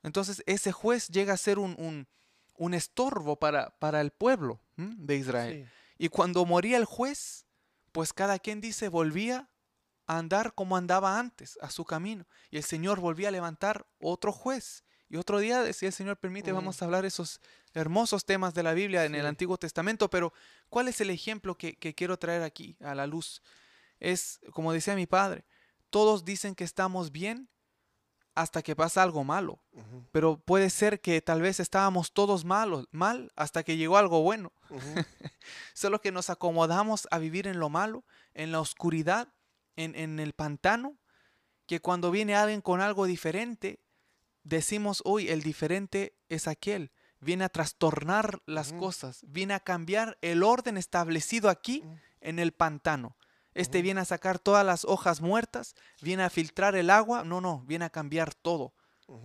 Entonces 0.04 0.44
ese 0.46 0.72
juez 0.72 1.10
llega 1.10 1.34
a 1.34 1.38
ser 1.38 1.60
un, 1.60 2.08
un, 2.58 2.74
estorbo 2.74 3.38
para, 3.38 3.72
para, 3.80 4.00
el 4.00 4.12
pueblo 4.12 4.62
de 4.78 5.18
Israel. 5.18 5.70
Y 5.98 6.10
cuando 6.10 6.46
moría 6.46 6.78
el 6.78 6.86
juez, 6.86 7.46
pues 7.92 8.14
cada 8.14 8.40
quien 8.40 8.62
dice 8.62 8.88
volvía 8.88 9.50
a 10.08 10.18
andar 10.18 10.54
como 10.54 10.78
andaba 10.78 11.20
antes, 11.20 11.58
a 11.62 11.70
su 11.70 11.84
camino. 11.84 12.26
Y 12.52 12.58
el 12.58 12.64
Señor 12.64 13.00
volvía 13.00 13.30
a 13.30 13.32
levantar 13.32 13.88
otro 14.00 14.32
juez. 14.32 14.85
Y 15.16 15.18
otro 15.18 15.40
día, 15.40 15.72
si 15.72 15.86
el 15.86 15.94
Señor 15.94 16.18
permite, 16.18 16.52
vamos 16.52 16.82
a 16.82 16.86
hablar 16.86 17.06
esos 17.06 17.40
hermosos 17.74 18.26
temas 18.26 18.54
de 18.54 18.64
la 18.64 18.74
Biblia 18.74 19.06
en 19.06 19.16
el 19.16 19.26
Antiguo 19.26 19.58
Testamento. 19.58 20.10
Pero, 20.10 20.34
¿cuál 20.68 20.90
es 20.90 21.00
el 21.00 21.10
ejemplo 21.10 21.58
que, 21.58 21.78
que 21.78 21.96
quiero 21.96 22.20
traer 22.20 22.44
aquí 22.44 22.76
a 22.82 22.94
la 22.94 23.08
luz? 23.08 23.42
Es, 24.02 24.42
como 24.52 24.74
decía 24.74 24.94
mi 24.94 25.08
padre, 25.08 25.46
todos 25.90 26.26
dicen 26.26 26.54
que 26.54 26.66
estamos 26.66 27.14
bien 27.14 27.48
hasta 28.34 28.62
que 28.62 28.76
pasa 28.76 29.04
algo 29.04 29.24
malo. 29.24 29.62
Pero 30.12 30.38
puede 30.38 30.70
ser 30.70 31.00
que 31.00 31.22
tal 31.22 31.42
vez 31.42 31.62
estábamos 31.62 32.12
todos 32.12 32.44
malos, 32.44 32.86
mal 32.92 33.32
hasta 33.38 33.64
que 33.64 33.78
llegó 33.78 33.96
algo 33.96 34.22
bueno. 34.22 34.52
Solo 35.74 36.02
que 36.02 36.12
nos 36.12 36.30
acomodamos 36.30 37.08
a 37.10 37.20
vivir 37.20 37.48
en 37.48 37.62
lo 37.62 37.70
malo, 37.70 38.04
en 38.34 38.52
la 38.52 38.60
oscuridad, 38.60 39.30
en, 39.78 39.96
en, 39.96 40.20
el 40.20 40.34
pantano, 40.34 40.98
que 41.68 41.80
cuando 41.80 42.12
viene 42.12 42.36
alguien 42.36 42.60
con 42.60 42.82
algo 42.82 43.06
diferente, 43.06 43.80
decimos, 44.46 45.02
uy, 45.04 45.28
el 45.28 45.42
diferente 45.42 46.16
es 46.30 46.48
aquel. 46.48 46.94
Viene 47.20 47.44
a 47.44 47.50
trastornar 47.50 48.42
las 48.46 48.72
cosas, 48.72 49.26
viene 49.28 49.54
a 49.54 49.60
cambiar 49.60 50.18
el 50.22 50.44
orden 50.44 50.78
establecido 50.78 51.50
aquí 51.50 51.84
en 52.22 52.40
el 52.40 52.54
pantano. 52.54 53.18
Este 53.54 53.82
viene 53.82 54.02
a 54.02 54.06
sacar 54.06 54.38
todas 54.38 54.66
las 54.66 54.86
hojas 54.86 55.22
muertas, 55.22 55.76
viene 56.02 56.24
a 56.24 56.30
filtrar 56.30 56.76
el 56.76 56.90
agua. 56.90 57.24
No, 57.24 57.42
no, 57.42 57.64
viene 57.66 57.86
a 57.86 57.90
cambiar 57.90 58.34
todo. 58.34 58.74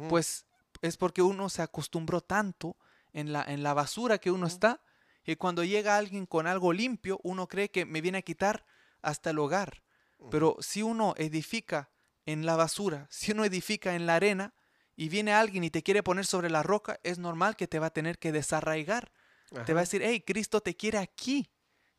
Pues 0.08 0.46
es 0.82 0.96
porque 0.96 1.20
uno 1.22 1.48
se 1.48 1.62
acostumbró 1.62 2.20
tanto 2.20 2.76
en 3.12 3.32
la, 3.32 3.42
en 3.42 3.62
la 3.62 3.74
basura 3.74 4.18
que 4.18 4.30
uno 4.30 4.46
está, 4.46 4.80
y 5.24 5.36
cuando 5.36 5.64
llega 5.64 5.96
alguien 5.96 6.26
con 6.26 6.46
algo 6.46 6.72
limpio, 6.72 7.20
uno 7.22 7.46
cree 7.46 7.70
que 7.70 7.84
me 7.84 8.00
viene 8.00 8.18
a 8.18 8.22
quitar 8.22 8.64
hasta 9.02 9.30
el 9.30 9.38
hogar. 9.38 9.82
Pero 10.30 10.56
si 10.60 10.82
uno 10.82 11.14
edifica 11.16 11.90
en 12.26 12.46
la 12.46 12.56
basura, 12.56 13.06
si 13.10 13.32
uno 13.32 13.44
edifica 13.44 13.94
en 13.94 14.06
la 14.06 14.16
arena, 14.16 14.54
y 15.00 15.08
viene 15.08 15.32
alguien 15.32 15.64
y 15.64 15.70
te 15.70 15.82
quiere 15.82 16.02
poner 16.02 16.26
sobre 16.26 16.50
la 16.50 16.62
roca, 16.62 17.00
es 17.02 17.16
normal 17.16 17.56
que 17.56 17.66
te 17.66 17.78
va 17.78 17.86
a 17.86 17.90
tener 17.90 18.18
que 18.18 18.32
desarraigar. 18.32 19.10
Te 19.64 19.72
va 19.72 19.80
a 19.80 19.84
decir, 19.84 20.02
hey, 20.04 20.22
Cristo 20.26 20.60
te 20.60 20.76
quiere 20.76 20.98
aquí. 20.98 21.50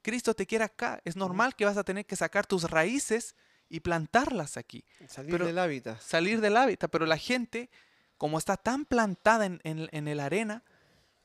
Cristo 0.03 0.35
te 0.35 0.45
quiere 0.45 0.65
acá. 0.65 1.01
Es 1.03 1.15
normal 1.15 1.55
que 1.55 1.65
vas 1.65 1.77
a 1.77 1.83
tener 1.83 2.05
que 2.05 2.15
sacar 2.15 2.45
tus 2.45 2.69
raíces 2.69 3.35
y 3.69 3.79
plantarlas 3.79 4.55
aquí. 4.55 4.85
Salir 5.07 5.43
del 5.43 5.57
hábitat. 5.57 5.99
Salir 5.99 6.41
del 6.41 6.55
hábitat. 6.55 6.91
Pero 6.91 7.07
la 7.07 7.17
gente, 7.17 7.71
como 8.19 8.37
está 8.37 8.55
tan 8.55 8.85
plantada 8.85 9.47
en, 9.47 9.59
en, 9.63 10.07
el 10.07 10.19
arena, 10.19 10.63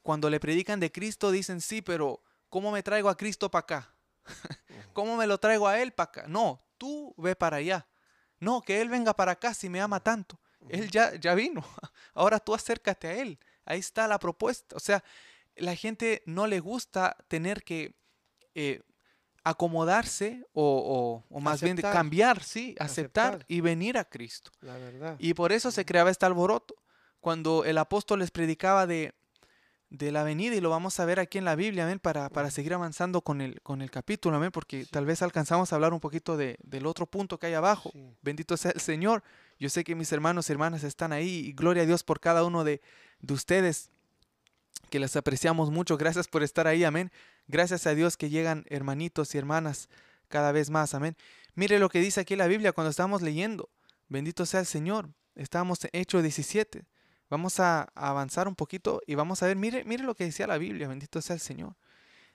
cuando 0.01 0.31
le 0.31 0.41
predican 0.41 0.81
de 0.81 0.91
Cristo 0.91 1.31
dicen, 1.31 1.61
sí, 1.61 1.83
pero 1.83 2.23
¿cómo 2.49 2.73
me 2.73 2.83
traigo 2.83 3.11
a 3.11 3.19
Cristo 3.19 3.51
para 3.51 3.61
acá? 3.61 3.95
¿Cómo 4.95 5.19
me 5.19 5.27
lo 5.27 5.37
traigo 5.37 5.69
a 5.69 5.79
Él 5.79 5.93
para 5.93 6.09
acá? 6.09 6.25
No, 6.27 6.65
tú 6.79 7.15
ve 7.19 7.37
para 7.37 7.59
allá. 7.59 7.87
No, 8.41 8.63
que 8.63 8.81
Él 8.81 8.89
venga 8.89 9.13
para 9.13 9.33
acá 9.33 9.53
si 9.53 9.69
me 9.69 9.83
ama 9.83 10.01
tanto. 10.01 10.41
Él 10.69 10.91
ya, 10.91 11.15
ya 11.17 11.35
vino. 11.35 11.65
Ahora 12.15 12.39
tú 12.39 12.55
acércate 12.55 13.09
a 13.09 13.15
Él. 13.15 13.39
Ahí 13.65 13.81
está 13.81 14.07
la 14.07 14.19
propuesta. 14.19 14.77
O 14.77 14.81
sea, 14.81 15.03
la 15.57 15.75
gente 15.75 16.23
no 16.27 16.47
le 16.47 16.61
gusta 16.61 17.17
tener 17.29 17.65
que 17.65 17.95
eh, 18.55 18.83
acomodarse 19.47 20.45
o, 20.55 21.23
más 21.41 21.63
bien 21.63 21.77
cambiar, 21.77 22.43
sí, 22.43 22.75
aceptar, 22.81 23.45
y 23.47 23.61
venir 23.61 23.97
a 23.97 24.05
Cristo. 24.05 24.51
Y 25.19 25.35
por 25.35 25.53
eso 25.53 25.71
se 25.71 25.85
creaba 25.85 26.11
este 26.11 26.27
alboroto. 26.27 26.75
Cuando 27.21 27.65
el 27.65 27.79
apóstol 27.79 28.21
les 28.21 28.33
predicaba 28.33 28.87
de, 28.87 29.15
de 29.89 30.11
la 30.11 30.25
venida, 30.25 30.57
y 30.57 30.61
lo 30.61 30.71
vamos 30.71 30.99
a 30.99 31.05
ver 31.05 31.21
aquí 31.21 31.39
en 31.39 31.45
la 31.45 31.55
Biblia, 31.55 31.85
¿amén? 31.85 32.01
Para, 32.01 32.29
para 32.29 32.51
seguir 32.51 32.75
avanzando 32.75 33.21
con 33.21 33.41
el, 33.41 33.61
con 33.63 33.83
el 33.83 33.91
capítulo, 33.91 34.37
¿amén? 34.37 34.51
Porque 34.51 34.85
tal 34.85 35.07
vez 35.07 35.23
alcanzamos 35.23 35.73
a 35.73 35.77
hablar 35.77 35.93
un 35.93 36.01
poquito 36.01 36.37
de, 36.37 36.57
del 36.65 36.87
otro 36.87 37.07
punto 37.07 37.39
que 37.39 37.47
hay 37.47 37.55
abajo. 37.55 37.93
Bendito 38.23 38.57
sea 38.57 38.73
el 38.73 38.81
Señor. 38.81 39.23
Yo 39.59 39.71
sé 39.71 39.85
que 39.85 39.95
mis 39.95 40.13
hermanos 40.13 40.49
y 40.49 40.53
hermanas 40.53 40.85
están 40.85 41.13
ahí, 41.13 41.47
y 41.47 41.53
gloria 41.53 41.85
a 41.85 41.87
Dios 41.87 42.05
por 42.05 42.21
cada 42.21 42.45
uno 42.45 42.65
de, 42.65 42.81
de 43.21 43.35
ustedes, 43.35 43.91
que 44.91 44.99
les 44.99 45.17
apreciamos 45.17 45.71
mucho. 45.71 45.97
Gracias 45.97 46.29
por 46.29 46.43
estar 46.43 46.67
ahí, 46.67 46.85
amén. 46.85 47.11
Gracias 47.49 47.87
a 47.87 47.95
Dios 47.95 48.17
que 48.17 48.29
llegan 48.29 48.65
hermanitos 48.69 49.35
y 49.35 49.39
hermanas 49.39 49.89
cada 50.29 50.53
vez 50.53 50.71
más. 50.71 50.95
Amén. 50.95 51.17
Mire 51.55 51.79
lo 51.79 51.89
que 51.89 52.01
dice 52.01 52.21
aquí 52.21 52.37
la 52.37 52.47
Biblia 52.47 52.73
cuando 52.73 52.91
estamos 52.91 53.23
leyendo. 53.23 53.71
Bendito 54.09 54.47
sea 54.47 54.61
el 54.61 54.67
Señor. 54.67 55.11
Estamos 55.35 55.85
en 55.85 55.91
Hechos 55.93 56.23
17. 56.23 56.85
Vamos 57.29 57.59
a 57.59 57.89
avanzar 57.95 58.47
un 58.47 58.55
poquito 58.55 59.01
y 59.07 59.17
vamos 59.17 59.43
a 59.43 59.47
ver, 59.47 59.57
mire, 59.57 59.85
mire 59.85 60.05
lo 60.05 60.15
que 60.15 60.25
decía 60.25 60.47
la 60.47 60.59
Biblia, 60.59 60.87
bendito 60.87 61.21
sea 61.21 61.35
el 61.35 61.41
Señor. 61.41 61.75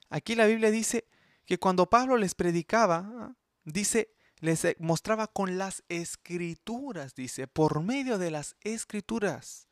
Aquí 0.09 0.35
la 0.35 0.45
Biblia 0.45 0.69
dice 0.69 1.05
que 1.45 1.57
cuando 1.57 1.89
Pablo 1.89 2.17
les 2.17 2.35
predicaba, 2.35 3.33
dice, 3.63 4.09
les 4.41 4.75
mostraba 4.79 5.27
con 5.27 5.57
las 5.57 5.83
escrituras, 5.87 7.15
dice, 7.15 7.47
por 7.47 7.81
medio 7.81 8.17
de 8.17 8.31
las 8.31 8.55
escrituras 8.61 9.67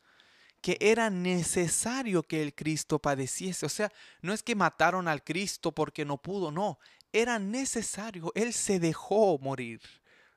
que 0.60 0.76
era 0.80 1.10
necesario 1.10 2.22
que 2.22 2.42
el 2.42 2.54
Cristo 2.54 2.98
padeciese. 2.98 3.66
O 3.66 3.68
sea, 3.68 3.90
no 4.20 4.32
es 4.32 4.42
que 4.42 4.54
mataron 4.54 5.08
al 5.08 5.24
Cristo 5.24 5.72
porque 5.72 6.04
no 6.04 6.18
pudo, 6.18 6.50
no, 6.50 6.78
era 7.12 7.38
necesario, 7.38 8.30
Él 8.34 8.52
se 8.52 8.78
dejó 8.78 9.38
morir. 9.38 9.80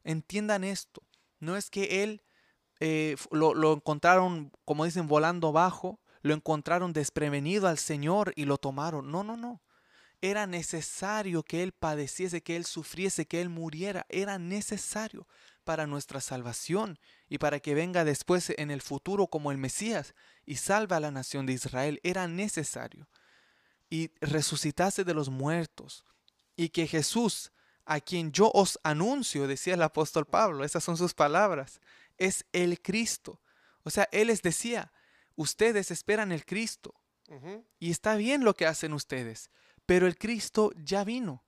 Entiendan 0.03 0.63
esto, 0.63 1.03
no 1.39 1.55
es 1.55 1.69
que 1.69 2.03
Él 2.03 2.23
eh, 2.79 3.15
lo, 3.31 3.53
lo 3.53 3.73
encontraron, 3.73 4.51
como 4.65 4.85
dicen, 4.85 5.07
volando 5.07 5.51
bajo, 5.51 5.99
lo 6.21 6.33
encontraron 6.33 6.93
desprevenido 6.93 7.67
al 7.67 7.77
Señor 7.77 8.33
y 8.35 8.45
lo 8.45 8.57
tomaron. 8.57 9.11
No, 9.11 9.23
no, 9.23 9.37
no. 9.37 9.61
Era 10.23 10.47
necesario 10.47 11.43
que 11.43 11.63
Él 11.63 11.73
padeciese, 11.73 12.41
que 12.41 12.55
Él 12.55 12.63
sufriese, 12.63 13.25
que 13.25 13.41
Él 13.41 13.49
muriera. 13.49 14.05
Era 14.07 14.39
necesario 14.39 15.27
para 15.65 15.85
nuestra 15.85 16.21
salvación 16.21 16.97
y 17.27 17.39
para 17.39 17.59
que 17.59 17.73
venga 17.73 18.05
después 18.05 18.53
en 18.55 18.71
el 18.71 18.81
futuro 18.81 19.27
como 19.27 19.51
el 19.51 19.57
Mesías 19.57 20.15
y 20.45 20.55
salve 20.55 20.95
a 20.95 21.01
la 21.01 21.11
nación 21.11 21.45
de 21.45 21.51
Israel. 21.51 21.99
Era 22.03 22.29
necesario. 22.29 23.09
Y 23.89 24.11
resucitase 24.21 25.03
de 25.03 25.13
los 25.13 25.27
muertos. 25.27 26.05
Y 26.55 26.69
que 26.69 26.87
Jesús, 26.87 27.51
a 27.83 27.99
quien 27.99 28.31
yo 28.31 28.49
os 28.53 28.79
anuncio, 28.81 29.45
decía 29.45 29.73
el 29.73 29.81
apóstol 29.81 30.25
Pablo, 30.25 30.63
esas 30.63 30.85
son 30.85 30.95
sus 30.95 31.13
palabras, 31.13 31.81
es 32.17 32.45
el 32.53 32.81
Cristo. 32.81 33.41
O 33.83 33.89
sea, 33.89 34.07
Él 34.13 34.27
les 34.27 34.41
decía, 34.41 34.93
ustedes 35.35 35.91
esperan 35.91 36.31
el 36.31 36.45
Cristo. 36.45 36.95
Y 37.77 37.91
está 37.91 38.15
bien 38.15 38.45
lo 38.45 38.53
que 38.53 38.67
hacen 38.67 38.93
ustedes, 38.93 39.49
pero 39.85 40.07
el 40.07 40.17
Cristo 40.17 40.71
ya 40.83 41.03
vino. 41.03 41.43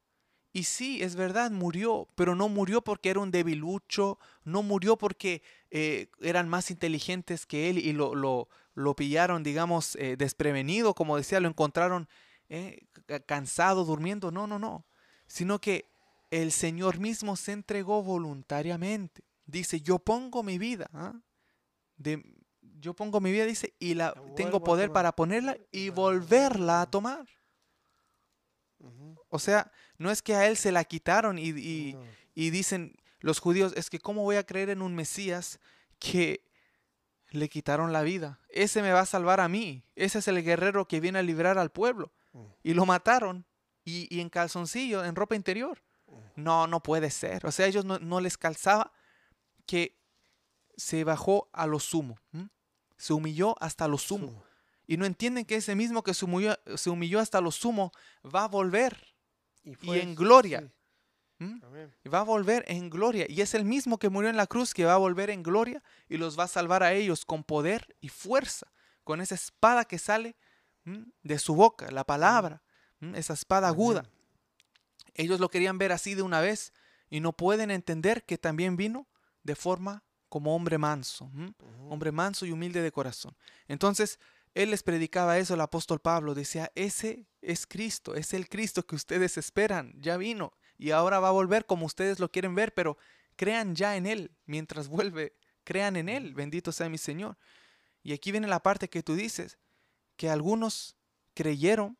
Y 0.52 0.64
sí, 0.64 1.04
es 1.04 1.18
verdad, 1.18 1.52
murió, 1.52 2.08
pero 2.16 2.34
no 2.34 2.48
murió 2.48 2.82
porque 2.82 3.10
era 3.10 3.20
un 3.20 3.30
debilucho, 3.30 4.20
no 4.46 4.64
murió 4.64 4.98
porque 4.98 5.44
eh, 5.70 6.08
eran 6.22 6.48
más 6.48 6.72
inteligentes 6.72 7.46
que 7.46 7.70
él 7.70 7.78
y 7.78 7.92
lo, 7.92 8.16
lo, 8.16 8.48
lo 8.74 8.96
pillaron, 8.96 9.44
digamos, 9.44 9.98
eh, 9.98 10.16
desprevenido, 10.18 10.94
como 10.94 11.18
decía, 11.18 11.42
lo 11.42 11.50
encontraron 11.50 12.08
eh, 12.48 12.88
cansado, 13.26 13.84
durmiendo. 13.84 14.32
No, 14.32 14.48
no, 14.48 14.58
no. 14.58 14.86
Sino 15.28 15.60
que 15.60 15.90
el 16.32 16.54
Señor 16.54 17.00
mismo 17.00 17.36
se 17.36 17.52
entregó 17.52 18.02
voluntariamente. 18.02 19.24
Dice, 19.46 19.82
yo 19.82 20.00
pongo 20.00 20.42
mi 20.42 20.58
vida, 20.58 20.90
¿ah? 20.94 21.20
de, 21.98 22.24
yo 22.80 22.94
pongo 22.94 23.20
mi 23.20 23.32
vida, 23.32 23.46
dice, 23.46 23.74
y 23.80 23.94
la, 23.94 24.14
tengo 24.36 24.64
poder 24.64 24.92
para 24.92 25.16
ponerla 25.16 25.58
y 25.72 25.90
volverla 25.90 26.82
a 26.82 26.90
tomar. 26.90 27.26
O 29.30 29.40
sea, 29.40 29.72
no 29.98 30.12
es 30.12 30.22
que 30.22 30.36
a 30.36 30.48
él 30.48 30.58
se 30.58 30.72
la 30.72 30.84
quitaron 30.84 31.38
y, 31.40 31.96
dicen 32.36 32.96
los 33.20 33.40
judíos, 33.40 33.74
es 33.76 33.90
que 33.90 34.00
cómo 34.00 34.24
voy 34.24 34.36
a 34.36 34.46
creer 34.46 34.70
en 34.70 34.82
un 34.82 34.96
Mesías 34.96 35.60
que 36.00 36.46
le 37.32 37.50
quitaron 37.50 37.92
la 37.92 38.04
vida. 38.04 38.40
Ese 38.50 38.82
me 38.82 38.92
va 38.92 39.02
a 39.02 39.06
salvar 39.06 39.40
a 39.40 39.50
mí. 39.50 39.84
Ese 39.96 40.20
es 40.20 40.28
el 40.28 40.44
guerrero 40.44 40.88
que 40.88 41.00
viene 41.00 41.20
a 41.20 41.24
librar 41.24 41.58
al 41.58 41.72
pueblo. 41.72 42.12
y 42.64 42.74
lo 42.74 42.86
mataron 42.86 43.46
y, 43.84 44.14
y 44.14 44.20
en 44.20 44.30
calzoncillo, 44.30 45.04
en 45.06 45.16
ropa 45.16 45.36
interior. 45.36 45.82
No, 46.36 46.68
no 46.68 46.82
puede 46.82 47.10
ser. 47.10 47.46
O 47.46 47.52
sea, 47.52 47.66
ellos 47.66 47.86
no, 47.86 48.00
no 48.00 48.20
les 48.20 48.38
calzaba 48.38 48.92
que 49.66 49.98
se 50.78 51.04
bajó 51.04 51.50
a 51.54 51.68
lo 51.68 51.80
sumo. 51.80 52.20
Se 52.98 53.14
humilló 53.14 53.56
hasta 53.62 53.88
lo 53.88 53.98
sumo. 53.98 54.28
Sumo. 54.28 54.44
Y 54.88 54.98
no 54.98 55.06
entienden 55.06 55.46
que 55.46 55.56
ese 55.56 55.76
mismo 55.76 56.04
que 56.04 56.14
se 56.14 56.26
humilló, 56.26 56.56
se 56.76 56.90
humilló 56.90 57.20
hasta 57.20 57.42
lo 57.42 57.52
sumo 57.52 57.92
va 58.24 58.44
a 58.44 58.48
volver. 58.48 59.16
fue- 59.84 60.02
en 60.02 60.14
gloria. 60.16 60.60
sí, 60.62 60.68
¿m? 61.40 61.60
amén. 61.64 61.96
Y 62.04 62.10
va 62.10 62.20
a 62.20 62.24
volver 62.24 62.64
en 62.68 62.90
gloria. 62.90 63.26
Y 63.28 63.42
es 63.42 63.54
el 63.56 63.66
mismo 63.66 63.98
que 63.98 64.10
murió 64.10 64.30
en 64.30 64.38
la 64.38 64.46
cruz 64.48 64.74
que 64.74 64.86
va 64.86 64.94
a 64.94 64.98
volver 64.98 65.30
en 65.32 65.42
gloria 65.44 65.82
y 66.08 66.18
los 66.18 66.38
va 66.38 66.44
a 66.44 66.48
salvar 66.48 66.84
a 66.84 66.94
ellos 66.94 67.26
con 67.26 67.44
poder 67.44 67.96
y 68.00 68.10
fuerza. 68.10 68.72
Con 69.04 69.22
esa 69.22 69.36
espada 69.36 69.86
que 69.86 69.98
sale 69.98 70.36
¿m? 70.86 71.06
de 71.24 71.40
su 71.40 71.56
boca, 71.56 71.90
la 71.92 72.04
palabra. 72.04 72.62
¿m? 73.02 73.18
Esa 73.18 73.34
espada 73.34 73.68
aguda. 73.70 74.08
Ellos 75.14 75.40
lo 75.40 75.50
querían 75.50 75.78
ver 75.78 75.92
así 75.92 76.14
de 76.14 76.22
una 76.22 76.42
vez 76.42 76.74
y 77.10 77.20
no 77.22 77.34
pueden 77.34 77.72
entender 77.72 78.26
que 78.26 78.38
también 78.38 78.76
vino 78.76 79.08
de 79.44 79.56
forma 79.56 80.04
como 80.30 80.56
hombre 80.56 80.78
manso. 80.78 81.32
hombre 81.90 82.12
manso 82.12 82.46
y 82.46 82.52
humilde 82.52 82.82
de 82.82 82.92
corazón. 82.92 83.36
Entonces, 83.68 84.20
él 84.56 84.72
les 84.72 84.84
predicaba 84.84 85.38
eso, 85.38 85.54
el 85.54 85.62
apóstol 85.62 86.00
Pablo 86.00 86.34
decía, 86.34 86.72
ese 86.76 87.28
es 87.42 87.68
Cristo, 87.68 88.16
es 88.16 88.34
el 88.34 88.48
Cristo 88.48 88.86
que 88.86 88.96
ustedes 88.96 89.38
esperan, 89.38 89.94
ya 89.98 90.18
vino 90.18 90.54
y 90.78 90.92
ahora 90.92 91.20
va 91.20 91.28
a 91.28 91.32
volver 91.32 91.66
como 91.66 91.86
ustedes 91.86 92.20
lo 92.20 92.32
quieren 92.32 92.56
ver, 92.56 92.74
pero 92.74 92.98
crean 93.36 93.76
ya 93.76 93.98
en 93.98 94.06
Él 94.06 94.32
mientras 94.46 94.88
vuelve, 94.88 95.36
crean 95.66 95.98
en 95.98 96.10
Él, 96.10 96.34
bendito 96.34 96.72
sea 96.72 96.90
mi 96.90 96.98
Señor. 96.98 97.38
Y 98.02 98.14
aquí 98.14 98.32
viene 98.32 98.48
la 98.48 98.62
parte 98.62 98.90
que 98.90 99.04
tú 99.04 99.16
dices, 99.16 99.60
que 100.16 100.30
algunos 100.30 100.96
creyeron, 101.34 101.98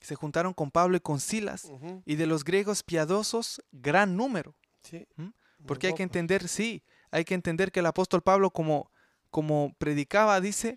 se 0.00 0.14
juntaron 0.14 0.54
con 0.54 0.70
Pablo 0.70 0.96
y 0.96 1.00
con 1.00 1.18
Silas, 1.18 1.72
y 2.04 2.14
de 2.14 2.26
los 2.26 2.44
griegos 2.44 2.84
piadosos, 2.84 3.62
gran 3.72 4.16
número. 4.16 4.54
Sí. 4.82 5.08
¿Mm? 5.16 5.30
Porque 5.66 5.88
hay 5.88 5.94
que 5.94 6.04
entender, 6.04 6.46
sí, 6.46 6.84
hay 7.10 7.24
que 7.24 7.34
entender 7.34 7.72
que 7.72 7.80
el 7.80 7.86
apóstol 7.86 8.22
Pablo 8.22 8.50
como, 8.50 8.92
como 9.30 9.74
predicaba, 9.78 10.40
dice 10.40 10.76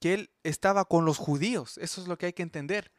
que 0.00 0.14
él 0.14 0.30
estaba 0.42 0.84
con 0.86 1.04
los 1.04 1.18
judíos. 1.18 1.78
Eso 1.78 2.00
es 2.00 2.08
lo 2.08 2.16
que 2.18 2.26
hay 2.26 2.32
que 2.32 2.42
entender. 2.42 2.90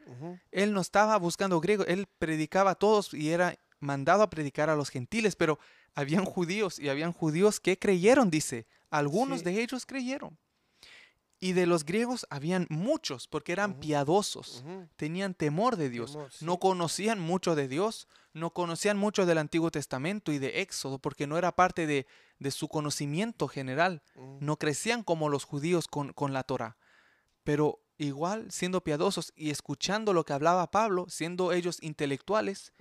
Él 0.52 0.72
no 0.74 0.82
estaba 0.82 1.18
buscando 1.18 1.60
griegos, 1.60 1.88
él 1.90 2.08
predicaba 2.20 2.72
a 2.72 2.76
todos 2.76 3.14
y 3.14 3.32
era 3.32 3.58
mandado 3.80 4.22
a 4.24 4.30
predicar 4.30 4.70
a 4.70 4.76
los 4.76 4.90
gentiles, 4.90 5.36
pero 5.36 5.58
habían 5.96 6.24
judíos 6.26 6.78
y 6.80 6.90
habían 6.90 7.12
judíos 7.12 7.60
que 7.60 7.78
creyeron, 7.80 8.30
dice. 8.30 8.68
Algunos 8.92 9.40
Sí. 9.40 9.46
de 9.46 9.62
ellos 9.62 9.86
creyeron. 9.86 10.38
Y 11.44 11.54
de 11.54 11.66
los 11.66 11.86
griegos 11.86 12.28
habían 12.30 12.68
muchos, 12.70 13.28
porque 13.28 13.52
eran 13.52 13.80
piadosos, 13.80 14.64
tenían 14.96 15.34
temor 15.34 15.76
de 15.76 15.90
Dios, 15.90 16.12
Temor, 16.12 16.30
no 16.42 16.60
conocían 16.60 17.20
mucho 17.20 17.56
de 17.56 17.68
Dios, 17.68 18.08
no 18.34 18.52
conocían 18.54 18.96
mucho 18.98 19.26
del 19.26 19.40
Antiguo 19.40 19.72
Testamento 19.72 20.32
y 20.32 20.38
de 20.38 20.62
Éxodo, 20.62 21.00
porque 21.00 21.26
no 21.26 21.40
era 21.40 21.52
parte 21.56 21.88
de, 21.88 22.06
de 22.38 22.52
su 22.52 22.68
conocimiento 22.68 23.48
general. 23.48 24.04
No 24.40 24.58
crecían 24.58 25.02
como 25.04 25.30
los 25.30 25.44
judíos 25.46 25.88
con, 25.88 26.14
con 26.14 26.32
la 26.32 26.44
Torah. 26.44 26.78
Pero 27.44 27.84
igual, 27.98 28.52
siendo 28.52 28.84
piadosos 28.84 29.32
y 29.36 29.50
escuchando 29.50 30.14
lo 30.14 30.26
que 30.26 30.34
hablaba 30.34 30.72
Pablo, 30.72 31.06
siendo 31.10 31.52
ellos 31.52 31.78
intelectuales 31.82 32.74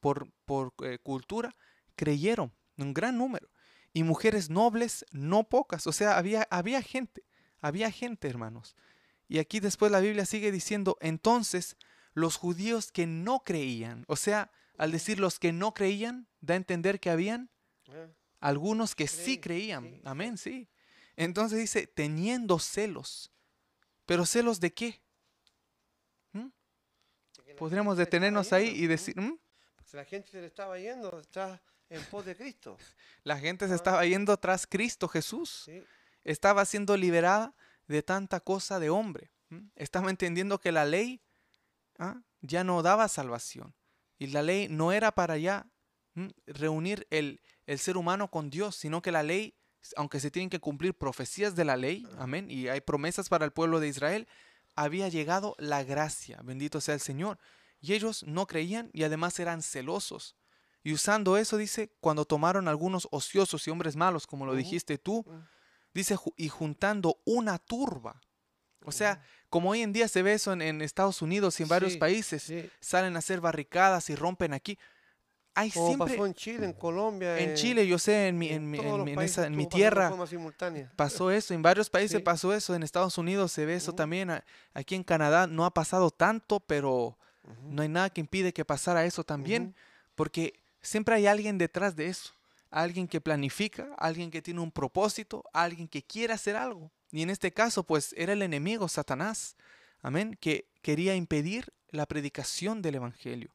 por, 0.00 0.30
por 0.44 0.74
eh, 0.84 0.98
cultura, 1.02 1.54
creyeron, 1.96 2.52
un 2.76 2.94
gran 2.94 3.18
número. 3.18 3.50
Y 3.92 4.02
mujeres 4.02 4.50
nobles, 4.50 5.04
no 5.10 5.48
pocas. 5.48 5.86
O 5.86 5.92
sea, 5.92 6.18
había, 6.18 6.46
había 6.50 6.82
gente, 6.82 7.24
había 7.60 7.90
gente, 7.90 8.28
hermanos. 8.28 8.76
Y 9.28 9.38
aquí 9.38 9.60
después 9.60 9.90
la 9.90 10.00
Biblia 10.00 10.26
sigue 10.26 10.52
diciendo, 10.52 10.96
entonces 11.00 11.76
los 12.14 12.36
judíos 12.36 12.92
que 12.92 13.06
no 13.06 13.40
creían, 13.40 14.04
o 14.08 14.16
sea, 14.16 14.50
al 14.78 14.92
decir 14.92 15.18
los 15.18 15.38
que 15.38 15.52
no 15.52 15.74
creían, 15.74 16.28
da 16.40 16.54
a 16.54 16.56
entender 16.56 17.00
que 17.00 17.10
habían 17.10 17.50
Ah, 17.88 18.08
algunos 18.40 18.94
que 18.94 19.08
sí 19.08 19.38
Creían, 19.38 20.00
Amén, 20.04 20.38
sí. 20.38 20.68
Entonces 21.16 21.58
dice, 21.58 21.86
teniendo 21.86 22.58
celos. 22.58 23.32
¿Pero 24.08 24.24
celos 24.24 24.58
de 24.58 24.72
qué? 24.72 25.02
¿Mm? 26.32 26.48
Podríamos 27.58 27.98
detenernos 27.98 28.54
ahí 28.54 28.68
yendo, 28.70 28.80
y 28.84 28.86
decir, 28.86 29.20
"¿Mm? 29.20 29.36
Porque 29.76 29.96
la 29.98 30.04
gente 30.06 30.30
se 30.30 30.40
le 30.40 30.46
estaba 30.46 30.78
yendo 30.78 31.10
detrás 31.10 31.60
en 31.90 32.02
pos 32.06 32.24
de 32.24 32.34
Cristo. 32.34 32.78
la 33.24 33.38
gente 33.38 33.66
se 33.66 33.74
Ah. 33.74 33.76
estaba 33.76 34.06
yendo 34.06 34.34
tras 34.38 34.66
Cristo 34.66 35.08
Jesús. 35.08 35.64
Sí. 35.66 35.84
Estaba 36.24 36.64
siendo 36.64 36.96
liberada 36.96 37.54
de 37.86 38.02
tanta 38.02 38.40
cosa 38.40 38.78
de 38.78 38.88
hombre. 38.88 39.30
¿m? 39.50 39.70
Estaba 39.76 40.08
entendiendo 40.08 40.58
que 40.58 40.72
la 40.72 40.86
ley 40.86 41.20
¿ah? 41.98 42.22
ya 42.40 42.64
no 42.64 42.80
daba 42.82 43.08
salvación. 43.08 43.74
Y 44.18 44.28
la 44.28 44.42
ley 44.42 44.68
no 44.70 44.92
era 44.92 45.12
para 45.12 45.36
ya 45.36 45.66
¿m? 46.14 46.32
reunir 46.46 47.06
el, 47.10 47.42
el 47.66 47.78
ser 47.78 47.98
humano 47.98 48.30
con 48.30 48.48
Dios, 48.48 48.74
sino 48.74 49.02
que 49.02 49.12
la 49.12 49.22
ley, 49.22 49.54
aunque 49.96 50.20
se 50.20 50.30
tienen 50.30 50.50
que 50.50 50.60
cumplir 50.60 50.94
profecías 50.94 51.54
de 51.54 51.64
la 51.64 51.76
ley, 51.76 52.06
amén, 52.18 52.50
y 52.50 52.68
hay 52.68 52.80
promesas 52.80 53.28
para 53.28 53.44
el 53.44 53.52
pueblo 53.52 53.80
de 53.80 53.88
Israel, 53.88 54.26
había 54.74 55.08
llegado 55.08 55.54
la 55.58 55.82
gracia, 55.82 56.40
bendito 56.42 56.80
sea 56.80 56.94
el 56.94 57.00
Señor. 57.00 57.38
Y 57.80 57.94
ellos 57.94 58.24
no 58.24 58.46
creían 58.46 58.90
y 58.92 59.04
además 59.04 59.38
eran 59.38 59.62
celosos. 59.62 60.36
Y 60.82 60.92
usando 60.92 61.36
eso, 61.36 61.56
dice, 61.56 61.92
cuando 62.00 62.24
tomaron 62.24 62.68
algunos 62.68 63.08
ociosos 63.10 63.66
y 63.66 63.70
hombres 63.70 63.96
malos, 63.96 64.26
como 64.26 64.46
lo 64.46 64.54
dijiste 64.54 64.98
tú, 64.98 65.24
dice, 65.94 66.16
y 66.36 66.48
juntando 66.48 67.20
una 67.24 67.58
turba. 67.58 68.20
O 68.84 68.92
sea, 68.92 69.20
como 69.50 69.70
hoy 69.70 69.82
en 69.82 69.92
día 69.92 70.08
se 70.08 70.22
ve 70.22 70.34
eso 70.34 70.52
en, 70.52 70.62
en 70.62 70.80
Estados 70.82 71.20
Unidos 71.20 71.58
y 71.60 71.64
en 71.64 71.68
varios 71.68 71.96
países, 71.96 72.42
Sí. 72.44 72.70
salen 72.80 73.16
a 73.16 73.18
hacer 73.18 73.40
barricadas 73.40 74.08
y 74.10 74.14
rompen 74.14 74.54
aquí. 74.54 74.78
Hay 75.58 75.70
Como 75.72 75.86
siempre, 75.88 76.12
pasó 76.14 76.26
en 76.26 76.34
Chile, 76.34 76.64
en 76.66 76.72
Colombia. 76.72 77.38
en 77.38 77.54
Chile, 77.56 77.86
yo 77.86 77.98
sé, 77.98 78.28
en 78.28 78.38
mi, 78.38 78.48
en 78.48 78.72
en 78.74 78.84
en 78.84 79.08
en 79.08 79.18
esa- 79.20 79.50
mi 79.50 79.66
tierra 79.66 80.12
pasó 80.94 81.30
eso, 81.32 81.52
en 81.54 81.62
varios 81.62 81.90
países 81.90 82.18
Sí. 82.18 82.22
pasó 82.22 82.54
eso, 82.54 82.74
en 82.76 82.82
Estados 82.84 83.18
Unidos 83.18 83.50
se 83.52 83.66
ve 83.66 83.74
eso 83.74 83.90
Ujú. 83.90 83.96
también, 83.96 84.30
a- 84.30 84.44
aquí 84.72 84.94
en 84.94 85.02
Canadá 85.02 85.46
no 85.48 85.64
ha 85.64 85.74
pasado 85.74 86.10
tanto, 86.12 86.60
pero 86.60 87.18
Ujú. 87.44 87.70
no 87.72 87.82
hay 87.82 87.88
nada 87.88 88.10
que 88.10 88.20
impide 88.20 88.52
que 88.52 88.64
pasara 88.64 89.04
eso 89.04 89.24
también, 89.24 89.62
Ujú. 89.62 89.74
porque 90.14 90.60
siempre 90.80 91.16
hay 91.16 91.26
alguien 91.26 91.58
detrás 91.58 91.96
de 91.96 92.06
eso, 92.06 92.32
alguien 92.70 93.08
que 93.08 93.20
planifica, 93.20 93.88
alguien 93.98 94.30
que 94.30 94.42
tiene 94.42 94.60
un 94.60 94.70
propósito, 94.70 95.42
alguien 95.52 95.88
que 95.88 96.02
quiere 96.04 96.34
hacer 96.34 96.54
algo. 96.54 96.92
Y 97.10 97.22
en 97.22 97.30
este 97.30 97.52
caso, 97.52 97.82
pues 97.82 98.14
era 98.16 98.32
el 98.32 98.42
enemigo, 98.42 98.86
Satanás, 98.88 99.56
amén, 100.02 100.36
que 100.40 100.68
quería 100.82 101.16
impedir 101.16 101.72
la 101.90 102.06
predicación 102.06 102.80
del 102.82 102.96
Evangelio. 102.96 103.50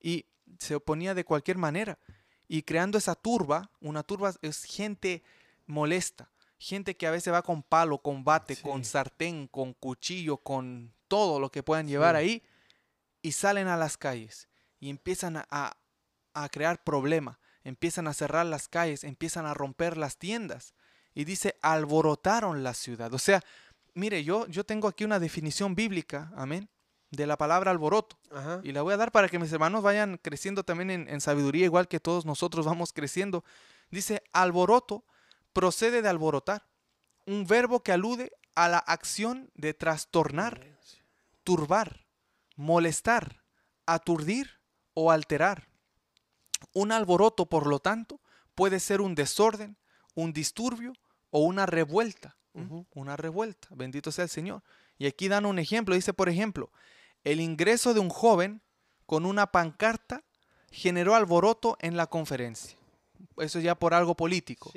Y 0.00 0.24
se 0.58 0.74
oponía 0.74 1.14
de 1.14 1.24
cualquier 1.24 1.58
manera. 1.58 1.98
Y 2.48 2.62
creando 2.62 2.96
esa 2.98 3.14
turba, 3.14 3.70
una 3.80 4.02
turba 4.02 4.32
es 4.42 4.64
gente 4.64 5.22
molesta, 5.66 6.30
gente 6.58 6.96
que 6.96 7.06
a 7.06 7.10
veces 7.10 7.32
va 7.32 7.42
con 7.42 7.62
palo, 7.62 7.98
con 7.98 8.24
bate, 8.24 8.56
con 8.56 8.84
sartén, 8.84 9.48
con 9.48 9.74
cuchillo, 9.74 10.38
con 10.38 10.94
todo 11.08 11.40
lo 11.40 11.50
que 11.50 11.62
puedan 11.62 11.88
llevar 11.88 12.14
Sí. 12.14 12.18
ahí, 12.20 12.42
y 13.22 13.32
salen 13.32 13.66
a 13.68 13.76
las 13.76 13.96
calles 13.96 14.48
y 14.78 14.90
empiezan 14.90 15.36
a, 15.38 15.46
a- 15.50 15.76
a 16.34 16.48
crear 16.48 16.82
problema, 16.84 17.40
empiezan 17.64 18.06
a 18.06 18.14
cerrar 18.14 18.46
las 18.46 18.68
calles, 18.68 19.02
empiezan 19.04 19.46
a 19.46 19.54
romper 19.54 19.96
las 19.96 20.16
tiendas. 20.18 20.74
Y 21.14 21.24
dice, 21.24 21.56
alborotaron 21.62 22.62
la 22.62 22.74
ciudad. 22.74 23.12
O 23.14 23.18
sea, 23.18 23.42
mire, 23.94 24.22
yo, 24.22 24.46
yo 24.48 24.64
tengo 24.64 24.86
aquí 24.86 25.02
una 25.04 25.18
definición 25.18 25.74
bíblica, 25.74 26.30
amén, 26.36 26.68
de 27.10 27.26
la 27.26 27.36
palabra 27.36 27.70
alboroto. 27.70 28.18
Ajá. 28.30 28.60
Y 28.62 28.72
la 28.72 28.82
voy 28.82 28.94
a 28.94 28.96
dar 28.96 29.12
para 29.12 29.28
que 29.28 29.38
mis 29.38 29.52
hermanos 29.52 29.82
vayan 29.82 30.18
creciendo 30.22 30.64
también 30.64 30.90
en, 30.90 31.08
en 31.08 31.20
sabiduría, 31.20 31.64
igual 31.64 31.88
que 31.88 32.00
todos 32.00 32.24
nosotros 32.24 32.66
vamos 32.66 32.92
creciendo. 32.92 33.44
Dice, 33.90 34.22
alboroto 34.32 35.04
procede 35.52 36.02
de 36.02 36.08
alborotar, 36.08 36.66
un 37.26 37.46
verbo 37.46 37.82
que 37.82 37.92
alude 37.92 38.32
a 38.54 38.68
la 38.68 38.78
acción 38.78 39.50
de 39.54 39.74
trastornar, 39.74 40.78
turbar, 41.44 42.06
molestar, 42.56 43.42
aturdir 43.86 44.60
o 44.94 45.10
alterar. 45.10 45.68
Un 46.72 46.92
alboroto, 46.92 47.46
por 47.46 47.66
lo 47.66 47.78
tanto, 47.78 48.20
puede 48.54 48.80
ser 48.80 49.00
un 49.00 49.14
desorden, 49.14 49.76
un 50.14 50.32
disturbio 50.32 50.94
o 51.30 51.40
una 51.40 51.66
revuelta. 51.66 52.36
Una 52.94 53.18
revuelta. 53.18 53.68
Bendito 53.72 54.10
sea 54.10 54.24
el 54.24 54.30
Señor. 54.30 54.62
Y 54.96 55.06
aquí 55.06 55.28
dan 55.28 55.44
un 55.44 55.58
ejemplo. 55.58 55.94
Dice, 55.94 56.14
por 56.14 56.30
ejemplo, 56.30 56.70
el 57.26 57.40
ingreso 57.40 57.92
de 57.92 57.98
un 57.98 58.08
joven 58.08 58.62
con 59.04 59.26
una 59.26 59.50
pancarta 59.50 60.22
generó 60.70 61.16
alboroto 61.16 61.76
en 61.80 61.96
la 61.96 62.06
conferencia. 62.06 62.78
Eso 63.38 63.58
ya 63.58 63.74
por 63.74 63.94
algo 63.94 64.14
político. 64.14 64.72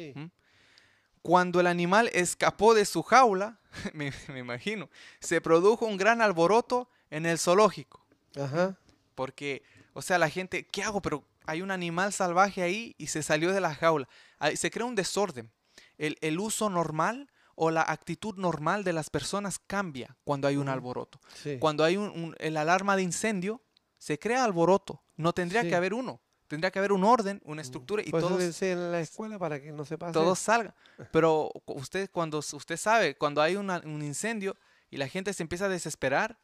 Cuando 1.21 1.59
el 1.59 1.67
animal 1.67 2.09
escapó 2.11 2.73
de 2.73 2.85
su 2.85 3.03
jaula, 3.03 3.59
me, 3.93 4.11
me 4.29 4.39
imagino, 4.39 4.89
se 5.19 5.41
produjo 5.41 5.85
un 5.85 5.97
gran 5.97 6.23
alboroto 6.23 6.89
en 7.11 7.27
el 7.27 7.37
zoológico. 7.37 8.03
Ajá. 8.35 8.79
Porque, 9.13 9.61
o 9.93 10.01
sea, 10.01 10.17
la 10.17 10.29
gente, 10.29 10.65
¿qué 10.65 10.81
hago? 10.81 11.03
Pero 11.03 11.23
hay 11.45 11.61
un 11.61 11.69
animal 11.69 12.13
salvaje 12.13 12.63
ahí 12.63 12.95
y 12.97 13.07
se 13.07 13.21
salió 13.21 13.53
de 13.53 13.61
la 13.61 13.75
jaula. 13.75 14.09
Se 14.55 14.71
crea 14.71 14.87
un 14.87 14.95
desorden. 14.95 15.51
El, 15.99 16.17
el 16.21 16.39
uso 16.39 16.71
normal 16.71 17.29
o 17.61 17.71
la 17.71 17.81
actitud 17.81 18.35
normal 18.37 18.85
de 18.85 18.93
las 18.93 19.09
personas 19.09 19.59
cambia 19.59 20.15
cuando 20.23 20.47
hay 20.47 20.55
un 20.55 20.69
alboroto. 20.69 21.19
Sí. 21.35 21.57
Cuando 21.59 21.83
hay 21.83 21.97
un, 21.97 22.09
un- 22.09 22.35
el 22.39 22.55
alarma 22.55 22.95
de 22.95 23.01
incendio, 23.03 23.61
se 23.97 24.17
crea 24.17 24.45
alboroto. 24.45 25.03
No 25.17 25.33
tendría 25.33 25.63
Sí. 25.63 25.69
que 25.69 25.75
haber 25.75 25.93
uno. 25.93 26.21
Tendría 26.47 26.71
que 26.71 26.79
haber 26.79 26.93
un 26.93 27.03
orden, 27.03 27.41
una 27.43 27.61
estructura 27.61 28.01
y 28.01 28.05
le 28.05 28.11
todos, 28.11 28.61
en 28.61 28.91
la 28.93 29.01
escuela 29.01 29.37
para 29.37 29.61
que 29.61 29.71
no 29.73 29.83
se 29.85 29.97
pase. 29.97 30.13
todos 30.13 30.39
salgan. 30.39 30.73
Pero 31.11 31.51
usted 31.65 32.09
cuando 32.11 32.39
usted 32.39 32.77
sabe, 32.77 33.15
cuando 33.15 33.41
hay 33.41 33.57
una- 33.57 33.81
un 33.83 34.01
incendio 34.03 34.55
y 34.89 34.95
la 34.97 35.07
gente 35.09 35.33
se 35.33 35.43
empieza 35.43 35.65
a 35.65 35.69
desesperar, 35.69 36.39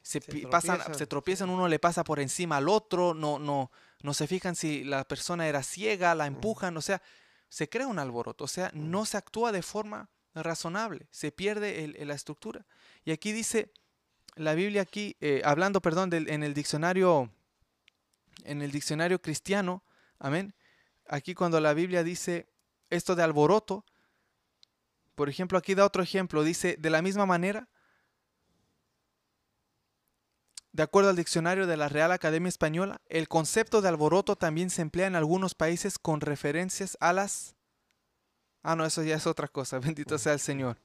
se, 0.00 0.20
Se 0.20 0.32
pi- 0.32 0.46
pasan, 0.46 0.76
tropiezan, 0.76 0.94
se 0.98 1.06
tropiezan, 1.06 1.50
uno 1.50 1.68
le 1.68 1.78
pasa 1.78 2.02
por 2.02 2.18
encima 2.18 2.56
al 2.56 2.68
otro, 2.70 3.12
no, 3.12 3.38
no, 3.38 3.70
no 4.02 4.14
se 4.14 4.26
fijan 4.26 4.56
si 4.56 4.84
la 4.84 5.04
persona 5.04 5.46
era 5.48 5.62
ciega, 5.62 6.14
la 6.14 6.26
empujan, 6.26 6.76
o 6.76 6.80
sea, 6.80 7.02
se 7.48 7.68
crea 7.68 7.86
un 7.88 7.98
alboroto, 7.98 8.44
o 8.44 8.48
sea, 8.48 8.70
no 8.72 9.04
se 9.04 9.16
actúa 9.16 9.52
de 9.52 9.62
forma 9.62 10.08
razonable, 10.42 11.06
se 11.10 11.32
pierde 11.32 11.88
la 12.04 12.14
estructura. 12.14 12.66
Y 13.04 13.12
aquí 13.12 13.32
dice 13.32 13.72
la 14.34 14.54
Biblia 14.54 14.82
aquí, 14.82 15.16
eh, 15.20 15.42
hablando, 15.44 15.80
perdón, 15.80 16.12
en 16.12 16.42
el 16.42 16.54
diccionario, 16.54 17.30
en 18.44 18.62
el 18.62 18.70
diccionario 18.70 19.20
cristiano, 19.20 19.82
amén. 20.18 20.54
Aquí 21.08 21.34
cuando 21.34 21.60
la 21.60 21.72
Biblia 21.72 22.02
dice 22.02 22.46
esto 22.90 23.14
de 23.14 23.22
alboroto, 23.22 23.84
por 25.14 25.30
ejemplo, 25.30 25.56
aquí 25.56 25.74
da 25.74 25.86
otro 25.86 26.02
ejemplo, 26.02 26.44
dice 26.44 26.76
de 26.78 26.90
la 26.90 27.00
misma 27.00 27.24
manera, 27.24 27.68
de 30.72 30.82
acuerdo 30.82 31.08
al 31.08 31.16
diccionario 31.16 31.66
de 31.66 31.78
la 31.78 31.88
Real 31.88 32.12
Academia 32.12 32.50
Española, 32.50 33.00
el 33.08 33.28
concepto 33.28 33.80
de 33.80 33.88
alboroto 33.88 34.36
también 34.36 34.68
se 34.68 34.82
emplea 34.82 35.06
en 35.06 35.16
algunos 35.16 35.54
países 35.54 35.98
con 35.98 36.20
referencias 36.20 36.98
a 37.00 37.14
las... 37.14 37.55
Ah, 38.68 38.74
no, 38.74 38.84
eso 38.84 39.02
ya 39.04 39.14
es 39.14 39.26
otra 39.28 39.46
cosa, 39.46 39.78
bendito 39.94 40.18
sea 40.18 40.32
el 40.32 40.40
Señor. 40.40 40.76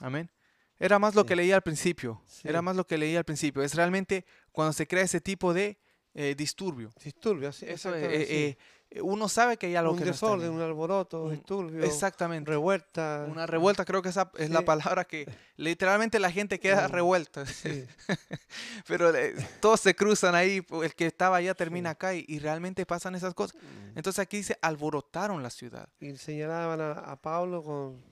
Amén. 0.00 0.30
Era 0.78 0.98
más 0.98 1.14
lo 1.14 1.22
Sí. 1.22 1.28
que 1.28 1.36
leía 1.36 1.56
al 1.56 1.62
principio, 1.62 2.22
era 2.44 2.62
más 2.62 2.74
lo 2.76 2.86
que 2.86 2.96
leía 2.96 3.18
al 3.18 3.24
principio. 3.24 3.62
Es 3.62 3.74
realmente 3.74 4.24
cuando 4.52 4.72
se 4.72 4.86
crea 4.86 5.02
ese 5.02 5.20
tipo 5.20 5.52
de 5.52 5.76
eh, 6.14 6.34
disturbio. 6.36 6.90
Disturbio, 7.04 7.52
sí, 7.52 7.66
Eso, 7.68 7.94
eh, 7.94 8.56
uno 9.02 9.28
sabe 9.28 9.56
que 9.58 9.66
hay 9.66 9.76
algo 9.76 9.92
un 9.92 9.98
que 9.98 10.04
no 10.06 10.10
está 10.12 10.26
desorden, 10.26 10.48
bien. 10.50 10.60
un 10.62 10.66
alboroto, 10.66 11.24
Un- 11.24 11.32
disturbio, 11.32 11.84
Exactamente. 11.84 12.50
revuelta. 12.50 13.26
Una 13.30 13.46
revuelta, 13.46 13.84
creo 13.84 14.00
que 14.02 14.08
esa 14.08 14.30
es 14.38 14.48
la 14.50 14.62
palabra 14.62 15.04
que 15.04 15.28
literalmente 15.56 16.18
la 16.18 16.30
gente 16.32 16.58
queda 16.58 16.88
revuelta. 16.88 17.44
Sí, 17.46 17.84
Pero 18.86 19.14
eh, 19.14 19.34
todos 19.60 19.80
se 19.80 19.94
cruzan 19.94 20.34
ahí, 20.34 20.64
el 20.82 20.94
que 20.94 21.06
estaba 21.06 21.36
allá 21.36 21.54
termina 21.54 21.90
acá 21.90 22.14
y, 22.14 22.24
y 22.28 22.38
realmente 22.38 22.86
pasan 22.86 23.14
esas 23.14 23.34
cosas. 23.34 23.56
mm. 23.60 23.96
Entonces 23.98 24.20
aquí 24.20 24.38
dice, 24.38 24.58
alborotaron 24.62 25.42
la 25.42 25.50
ciudad. 25.50 25.88
y 26.00 26.16
señalaban 26.16 26.80
a, 26.80 26.92
a 26.92 27.16
Pablo 27.20 27.62
con, 27.62 28.02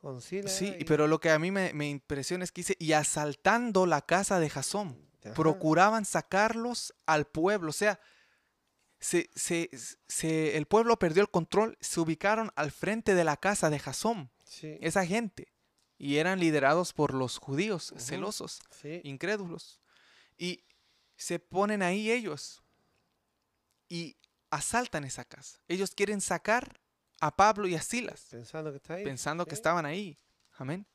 con 0.00 0.20
Silas. 0.20 0.52
Sí, 0.52 0.74
y- 0.78 0.84
pero 0.84 1.06
lo 1.06 1.20
que 1.20 1.30
a 1.30 1.38
mí 1.38 1.50
me, 1.50 1.72
me 1.72 1.88
impresiona 1.88 2.44
es 2.44 2.52
que 2.52 2.60
dice, 2.60 2.76
y 2.78 2.92
asaltando 2.92 3.86
la 3.86 4.02
casa 4.02 4.38
de 4.40 4.50
Jasón, 4.50 4.96
Ajá, 5.24 5.34
procuraban 5.34 6.04
sacarlos 6.04 6.92
al 7.06 7.24
pueblo. 7.26 7.70
O 7.70 7.72
sea, 7.72 7.98
se, 9.02 9.28
se- 9.34 9.68
se- 10.08 10.56
el 10.56 10.64
pueblo 10.66 10.96
perdió 10.98 11.22
el 11.22 11.28
control, 11.30 11.76
se 11.80 11.98
ubicaron 12.00 12.50
al 12.56 12.70
frente 12.70 13.14
de 13.14 13.24
la 13.24 13.36
casa 13.36 13.68
de 13.68 13.78
Jasón, 13.78 14.30
Sí, 14.46 14.78
esa 14.80 15.04
gente, 15.04 15.52
y 15.98 16.16
eran 16.18 16.38
liderados 16.40 16.92
por 16.92 17.12
los 17.12 17.38
judíos 17.38 17.92
celosos. 17.98 18.60
sí, 18.70 19.00
incrédulos. 19.04 19.80
Y 20.38 20.64
se 21.16 21.38
ponen 21.38 21.82
ahí 21.82 22.10
ellos 22.10 22.62
y 23.88 24.16
asaltan 24.50 25.04
esa 25.04 25.24
casa. 25.24 25.58
Ellos 25.68 25.90
quieren 25.94 26.20
sacar 26.20 26.80
a 27.20 27.34
Pablo 27.36 27.66
y 27.68 27.74
a 27.74 27.82
Silas, 27.82 28.26
pensando 28.30 28.70
que 28.70 28.76
está 28.76 28.94
ahí. 28.94 29.04
pensando 29.04 29.44
que 29.46 29.50
sí. 29.56 29.58
estaban 29.60 29.84
ahí. 29.86 30.16
Amén. 30.58 30.86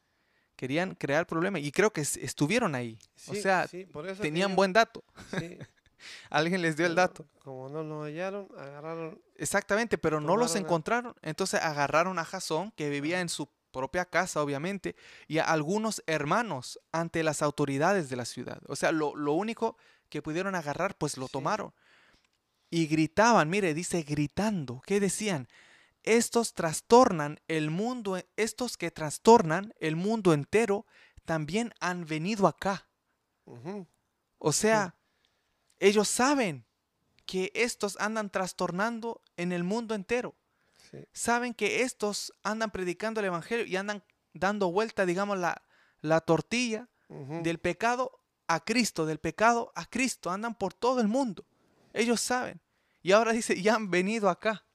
Querían 0.56 0.96
crear 0.96 1.28
problema 1.28 1.60
y 1.60 1.72
creo 1.72 1.92
que 1.94 2.02
es- 2.02 2.18
estuvieron 2.18 2.74
ahí. 2.76 2.98
o 3.28 3.36
sea, 3.36 3.68
tenían 3.68 4.18
querían- 4.18 4.56
buen 4.56 4.74
dato. 4.74 5.04
sí, 5.38 5.58
Alguien 6.30 6.62
les 6.62 6.76
dio 6.78 6.86
el 6.86 6.96
dato. 6.96 7.28
Como 7.44 7.70
no 7.70 7.84
los 7.84 8.06
hallaron, 8.06 8.48
agarraron. 8.58 9.22
Exactamente, 9.36 9.98
pero 9.98 10.20
no 10.22 10.36
los 10.38 10.56
encontraron. 10.56 11.16
Entonces 11.22 11.62
agarraron 11.62 12.20
a 12.20 12.26
Jasón, 12.26 12.72
que 12.72 12.90
vivía 12.90 13.22
en 13.22 13.30
su 13.30 13.50
propia 13.72 14.06
casa, 14.06 14.42
obviamente, 14.42 14.96
y 15.28 15.38
a 15.38 15.44
algunos 15.44 16.02
hermanos 16.08 16.80
ante 16.92 17.22
las 17.24 17.42
autoridades 17.42 18.10
de 18.10 18.16
la 18.16 18.26
ciudad. 18.26 18.60
O 18.68 18.76
sea, 18.76 18.92
lo, 18.92 19.16
lo 19.16 19.34
único 19.34 19.78
que 20.10 20.22
pudieron 20.22 20.56
agarrar, 20.56 20.98
pues 20.98 21.18
lo 21.18 21.28
Sí. 21.28 21.34
tomaron. 21.34 21.74
Y 22.70 22.88
gritaban, 22.88 23.50
mire, 23.50 23.74
dice 23.74 24.02
gritando. 24.04 24.82
¿Qué 24.86 25.00
decían? 25.00 25.48
Estos 26.04 26.54
trastornan 26.54 27.40
el 27.48 27.70
mundo, 27.70 28.18
estos 28.36 28.78
que 28.78 28.92
trastornan 28.92 29.74
el 29.80 29.96
mundo 29.96 30.34
entero, 30.34 30.86
también 31.26 31.74
han 31.80 32.06
venido 32.06 32.48
acá. 32.48 32.88
O 34.40 34.52
sea, 34.54 34.96
ellos 35.80 36.08
saben 36.08 36.66
que 37.26 37.52
estos 37.54 37.98
andan 38.00 38.30
trastornando 38.30 39.22
en 39.36 39.52
el 39.52 39.64
mundo 39.64 39.96
entero. 39.96 40.36
sí, 40.90 40.98
Saben 41.12 41.54
que 41.54 41.82
estos 41.82 42.34
andan 42.44 42.72
predicando 42.72 43.20
el 43.20 43.28
evangelio 43.28 43.66
y 43.66 43.76
andan 43.76 44.04
dando 44.34 44.72
vuelta, 44.72 45.06
digamos, 45.06 45.38
la, 45.38 45.62
la 46.02 46.22
tortilla 46.22 46.88
del 47.10 47.60
pecado 47.60 48.20
a 48.48 48.64
Cristo, 48.64 49.06
del 49.06 49.20
pecado 49.20 49.72
a 49.76 49.86
Cristo. 49.86 50.30
Andan 50.30 50.56
por 50.56 50.74
todo 50.74 51.02
el 51.02 51.08
mundo. 51.08 51.46
Ellos 51.94 52.22
saben. 52.22 52.62
Y 53.02 53.12
ahora 53.12 53.32
dice, 53.32 53.62
ya 53.62 53.76
han 53.76 53.90
venido 53.90 54.30
acá. 54.30 54.66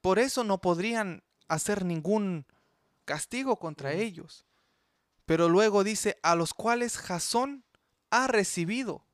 Por 0.00 0.18
eso 0.18 0.44
no 0.44 0.60
podrían 0.60 1.24
hacer 1.48 1.84
ningún 1.84 2.46
castigo 3.04 3.58
contra 3.58 3.92
ellos. 3.92 4.44
Pero 5.26 5.48
luego 5.48 5.84
dice, 5.84 6.18
a 6.22 6.34
los 6.34 6.54
cuales 6.54 6.98
Jasón 6.98 7.64
ha 8.10 8.26
recibido. 8.26 9.06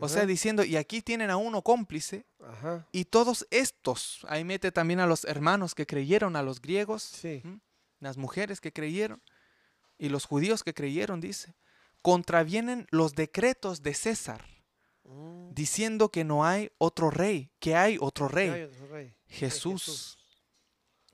O 0.00 0.08
sea, 0.08 0.26
diciendo, 0.26 0.64
y 0.64 0.76
aquí 0.76 1.02
tienen 1.02 1.30
a 1.30 1.36
uno 1.36 1.62
cómplice, 1.62 2.26
ajá, 2.40 2.86
y 2.92 3.04
todos 3.04 3.46
estos, 3.50 4.26
ahí 4.28 4.44
mete 4.44 4.72
también 4.72 5.00
a 5.00 5.06
los 5.06 5.24
hermanos 5.24 5.74
que 5.74 5.86
creyeron, 5.86 6.36
a 6.36 6.42
los 6.42 6.60
griegos, 6.60 7.20
las 8.00 8.16
mujeres 8.16 8.60
que 8.60 8.72
creyeron, 8.72 9.22
y 9.98 10.08
los 10.08 10.24
judíos 10.24 10.64
que 10.64 10.74
creyeron, 10.74 11.20
dice, 11.20 11.54
contravienen 12.02 12.86
los 12.90 13.14
decretos 13.14 13.82
de 13.82 13.94
César, 13.94 14.44
mm, 15.04 15.54
diciendo 15.54 16.10
que 16.10 16.24
no 16.24 16.44
hay 16.44 16.70
otro 16.78 17.10
rey, 17.10 17.50
que 17.60 17.76
hay 17.76 17.96
otro 18.00 18.28
rey, 18.28 18.50
hay 18.50 18.62
otro 18.64 18.86
rey, 18.88 19.16
es 19.28 19.38
Jesús. 19.38 20.18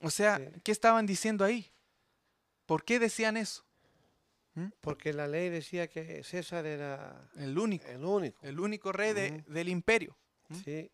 O 0.01 0.09
sea, 0.09 0.37
Sí. 0.37 0.61
¿qué 0.63 0.71
estaban 0.71 1.05
diciendo 1.05 1.45
ahí? 1.45 1.71
¿Por 2.65 2.83
qué 2.83 2.99
decían 2.99 3.37
eso? 3.37 3.63
Porque 4.81 5.13
la 5.13 5.27
ley 5.27 5.49
decía 5.49 5.87
que 5.87 6.23
César 6.23 6.65
era 6.65 7.29
El 7.37 7.57
único, 7.57 7.85
el 7.87 8.03
único. 8.03 8.37
el 8.45 8.59
único 8.59 8.91
rey 8.91 9.13
de- 9.13 9.43
del 9.47 9.69
imperio, 9.69 10.17
¿Mm? 10.49 10.55
Sí, 10.63 10.91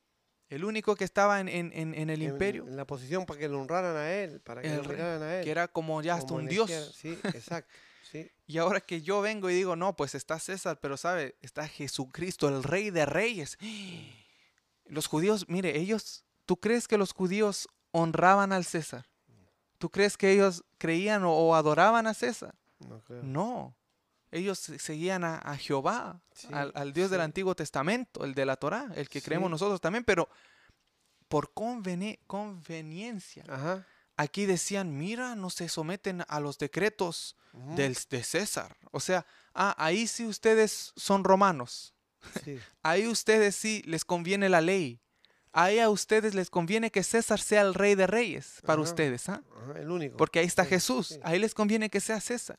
el 0.49 0.63
único 0.63 0.95
que 0.95 1.03
estaba 1.03 1.39
en, 1.39 1.49
en- 1.49 1.71
en- 1.73 1.93
en 1.95 2.09
el 2.11 2.21
en- 2.21 2.29
imperio, 2.29 2.67
En 2.67 2.75
la 2.77 2.85
posición 2.85 3.25
para 3.25 3.39
que 3.39 3.47
lo 3.49 3.59
honraran 3.59 3.95
a 3.97 4.11
él, 4.13 4.39
para 4.41 4.61
que 4.61 4.67
El 4.69 4.77
lo 4.77 4.83
rey, 4.83 4.97
miraran 4.97 5.23
a 5.23 5.37
él. 5.39 5.43
que 5.43 5.51
era 5.51 5.67
como 5.67 6.01
ya 6.01 6.13
hasta 6.15 6.27
como 6.27 6.39
un 6.41 6.47
dios. 6.47 6.69
Sí, 6.95 7.17
exacto. 7.33 7.73
Sí, 8.11 8.31
Y 8.45 8.57
ahora 8.59 8.79
que 8.79 9.01
yo 9.01 9.19
vengo 9.21 9.49
y 9.49 9.53
digo, 9.55 9.75
no, 9.75 9.95
pues 9.97 10.15
está 10.15 10.39
César, 10.39 10.79
pero 10.79 10.95
sabe, 10.95 11.35
está 11.41 11.67
Jesucristo, 11.67 12.47
el 12.47 12.63
rey 12.63 12.89
de 12.91 13.05
reyes. 13.05 13.57
Los 14.85 15.07
judíos, 15.07 15.45
mire, 15.49 15.77
ellos, 15.77 16.23
¿tú 16.45 16.57
crees 16.57 16.87
que 16.87 16.97
los 16.97 17.11
judíos 17.11 17.67
honraban 17.91 18.53
al 18.53 18.63
César? 18.63 19.05
¿Tú 19.77 19.89
crees 19.89 20.15
que 20.15 20.31
ellos 20.31 20.63
creían 20.77 21.23
o, 21.25 21.33
o 21.33 21.55
adoraban 21.55 22.07
a 22.07 22.13
César? 22.13 22.55
No 22.79 23.01
creo. 23.03 23.23
No. 23.23 23.75
Ellos 24.31 24.59
se- 24.59 24.77
seguían 24.79 25.23
a, 25.23 25.37
a 25.37 25.55
Jehová, 25.57 26.21
Sí, 26.33 26.47
al, 26.51 26.71
al 26.75 26.91
Dios 26.93 27.09
del. 27.09 27.21
Antiguo 27.21 27.55
Testamento, 27.55 28.25
el 28.25 28.33
de 28.33 28.45
la 28.45 28.57
Torá, 28.57 28.89
el 28.95 29.07
que 29.09 29.21
creemos 29.21 29.49
nosotros 29.49 29.79
también, 29.79 30.03
pero 30.03 30.27
por 31.27 31.53
conveni- 31.53 32.19
conveniencia. 32.27 33.43
Ajá. 33.47 33.85
Aquí 34.17 34.45
decían, 34.45 34.97
mira, 34.97 35.35
no 35.35 35.49
se 35.49 35.69
someten 35.69 36.23
a 36.27 36.39
los 36.39 36.57
decretos 36.57 37.35
del, 37.75 37.95
de 38.09 38.23
César. 38.23 38.75
O 38.91 38.99
sea, 38.99 39.25
ah, 39.53 39.75
ahí 39.77 40.07
sí 40.07 40.25
ustedes 40.25 40.91
son 40.95 41.23
romanos. 41.23 41.93
Ahí 42.83 43.07
ustedes 43.07 43.55
sí 43.55 43.83
les 43.85 44.03
conviene 44.03 44.49
la 44.49 44.59
ley. 44.59 44.99
Ahí 45.59 45.79
a 45.79 45.89
ustedes 45.89 46.35
les 46.35 46.49
conviene 46.51 46.91
que 46.91 47.01
César 47.03 47.39
sea 47.39 47.61
el 47.61 47.73
rey 47.73 47.95
de 47.95 48.05
reyes 48.05 48.61
para 48.63 48.79
Ajá. 48.81 48.89
ustedes, 48.91 49.27
¿ah? 49.29 49.41
ajá, 49.63 49.79
el 49.79 49.89
único. 49.89 50.15
Porque 50.15 50.37
ahí 50.39 50.45
está 50.45 50.63
Sí, 50.63 50.69
Jesús. 50.69 51.07
sí. 51.07 51.19
Ahí 51.23 51.39
les 51.39 51.53
conviene 51.55 51.89
que 51.89 51.99
sea 51.99 52.19
César. 52.21 52.57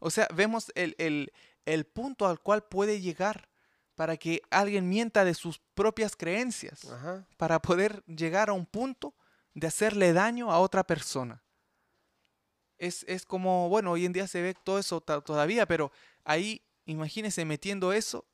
O 0.00 0.10
sea, 0.10 0.26
vemos 0.34 0.70
el, 0.74 0.94
el- 0.98 1.32
el 1.64 1.84
punto 1.86 2.26
al 2.26 2.40
cual 2.40 2.64
puede 2.64 3.00
llegar 3.00 3.48
para 3.94 4.16
que 4.16 4.42
alguien 4.50 4.88
mienta 4.88 5.24
de 5.24 5.32
sus 5.34 5.60
propias 5.74 6.16
creencias, 6.16 6.84
Ajá. 6.90 7.24
para 7.38 7.62
poder 7.62 8.02
llegar 8.06 8.48
a 8.50 8.52
un 8.52 8.66
punto 8.66 9.14
de 9.54 9.66
hacerle 9.68 10.12
daño 10.12 10.50
a 10.50 10.58
otra 10.58 10.84
persona. 10.84 11.42
Es, 12.78 13.04
es 13.08 13.24
como, 13.24 13.68
bueno, 13.68 13.92
hoy 13.92 14.04
en 14.04 14.12
día 14.12 14.26
se 14.26 14.42
ve 14.42 14.54
todo 14.54 14.78
eso 14.80 15.00
todavía, 15.00 15.64
pero 15.66 15.92
ahí 16.24 16.62
imagínense 16.84 17.44
metiendo 17.44 17.92
eso, 17.92 18.26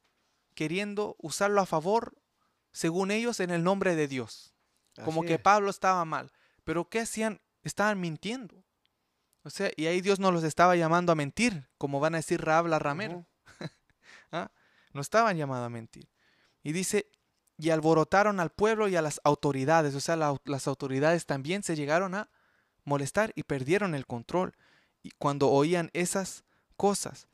queriendo 0.54 1.14
usarlo 1.18 1.60
a 1.60 1.66
favor, 1.66 2.14
según 2.72 3.10
ellos, 3.10 3.40
en 3.40 3.50
el 3.50 3.62
nombre 3.64 3.96
de 3.96 4.08
Dios. 4.08 4.54
Como 5.04 5.20
así 5.22 5.28
que 5.28 5.34
es. 5.34 5.40
Pablo 5.40 5.70
estaba 5.70 6.04
mal. 6.04 6.32
Pero 6.64 6.88
¿qué 6.88 7.00
hacían? 7.00 7.40
Estaban 7.62 8.00
mintiendo. 8.00 8.64
O 9.42 9.50
sea, 9.50 9.70
y 9.76 9.86
ahí 9.86 10.00
Dios 10.00 10.18
no 10.20 10.30
los 10.32 10.44
estaba 10.44 10.76
llamando 10.76 11.12
a 11.12 11.14
mentir, 11.14 11.68
como 11.78 12.00
van 12.00 12.14
a 12.14 12.18
decir 12.18 12.42
Raab 12.42 12.66
la 12.66 12.78
ramera. 12.78 13.24
¿Ah? 14.32 14.50
No 14.92 15.00
estaban 15.00 15.36
llamados 15.36 15.66
a 15.66 15.70
mentir. 15.70 16.08
Y 16.62 16.72
dice, 16.72 17.10
y 17.56 17.70
alborotaron 17.70 18.40
al 18.40 18.50
pueblo 18.50 18.88
y 18.88 18.96
a 18.96 19.02
las 19.02 19.20
autoridades. 19.24 19.94
O 19.94 20.00
sea, 20.00 20.16
la- 20.16 20.36
las 20.44 20.66
autoridades 20.68 21.26
también 21.26 21.62
se 21.62 21.76
llegaron 21.76 22.14
a 22.14 22.28
molestar 22.84 23.32
y 23.34 23.42
perdieron 23.44 23.94
el 23.94 24.06
control 24.06 24.52
y 25.02 25.10
cuando 25.12 25.48
oían 25.50 25.90
esas 25.94 26.44
cosas. 26.76 27.28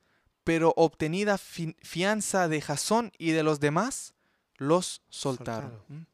Pero 0.45 0.73
obtenida 0.77 1.39
fi- 1.39 1.77
fianza 1.83 2.47
de 2.49 2.61
Jasón 2.61 3.11
y 3.19 3.33
de 3.33 3.43
los 3.43 3.59
demás, 3.59 4.15
los 4.57 5.03
soltaron. 5.09 5.71
Soltaron. 5.71 6.01
¿Mm? 6.01 6.07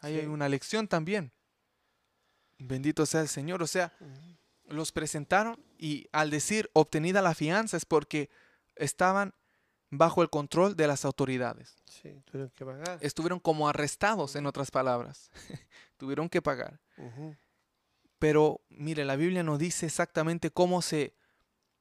Ahí 0.00 0.18
hay 0.20 0.26
una 0.26 0.48
lección 0.48 0.88
también. 0.88 1.32
Bendito 2.58 3.06
sea 3.06 3.20
el 3.20 3.28
Señor. 3.28 3.62
O 3.62 3.66
sea, 3.66 3.92
los 4.66 4.92
presentaron 4.92 5.62
y 5.78 6.08
al 6.12 6.30
decir 6.30 6.70
obtenida 6.72 7.22
la 7.22 7.34
fianza 7.34 7.76
es 7.76 7.84
porque 7.84 8.30
estaban 8.76 9.34
bajo 9.90 10.22
el 10.22 10.30
control 10.30 10.76
de 10.76 10.86
las 10.86 11.04
autoridades. 11.04 11.76
Sí, 11.84 12.22
tuvieron 12.24 12.50
que 12.50 12.64
pagar. 12.64 12.98
Estuvieron 13.00 13.40
como 13.40 13.68
arrestados, 13.68 14.36
en 14.36 14.46
otras 14.46 14.70
palabras. 14.70 15.30
Tuvieron 15.96 16.28
que 16.28 16.42
pagar. 16.42 16.80
Pero 18.18 18.60
mire, 18.68 19.04
la 19.04 19.16
Biblia 19.16 19.42
no 19.42 19.58
dice 19.58 19.86
exactamente 19.86 20.50
cómo 20.50 20.82
se, 20.82 21.14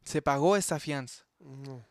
se 0.04 0.22
pagó 0.22 0.56
esa 0.56 0.80
fianza. 0.80 1.26
No. 1.40 1.86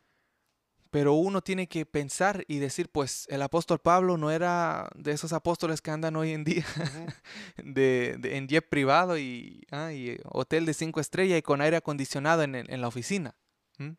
Pero 0.95 1.15
uno 1.15 1.43
tiene 1.43 1.67
que 1.67 1.87
pensar 1.87 2.45
y 2.47 2.61
decir, 2.61 2.89
pues 2.89 3.27
el 3.29 3.43
apóstol 3.43 3.81
Pablo 3.81 4.17
no 4.17 4.31
era 4.31 4.89
de 4.95 5.11
esos 5.11 5.33
apóstoles 5.33 5.83
que 5.83 5.91
andan 5.91 6.15
hoy 6.15 6.31
en 6.31 6.45
día 6.45 6.65
de, 7.57 8.15
de- 8.21 8.37
en 8.37 8.47
jet 8.47 8.69
privado 8.69 9.19
y, 9.19 9.67
ah, 9.73 9.93
y 9.93 10.17
hotel 10.23 10.67
de 10.67 10.73
cinco 10.73 11.01
estrellas 11.01 11.37
y 11.37 11.43
con 11.43 11.61
aire 11.61 11.79
acondicionado 11.79 12.45
en, 12.45 12.81
la 12.81 12.87
oficina. 12.87 13.35
Mm. 13.79 13.95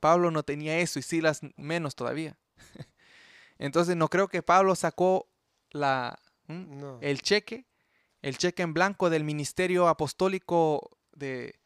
Pablo 0.00 0.30
no 0.30 0.42
tenía 0.42 0.78
eso 0.78 0.98
y 0.98 1.02
Silas 1.02 1.40
menos 1.58 1.94
todavía. 1.96 2.38
Entonces 3.58 3.94
no 3.94 4.08
creo 4.08 4.28
que 4.28 4.42
Pablo 4.42 4.74
sacó 4.74 5.28
la, 5.70 6.18
el 7.02 7.20
cheque, 7.20 7.66
el 8.22 8.38
cheque 8.38 8.62
en 8.62 8.72
blanco 8.72 9.10
del 9.10 9.24
ministerio 9.24 9.86
apostólico 9.86 10.96
de, 11.12 11.60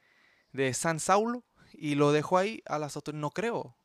de 0.50 0.74
San 0.74 0.98
Saulo 0.98 1.44
y 1.72 1.94
lo 1.94 2.10
dejó 2.10 2.38
ahí 2.38 2.64
a 2.66 2.80
las 2.80 2.96
autoridades. 2.96 3.20
No 3.20 3.30
creo. 3.30 3.76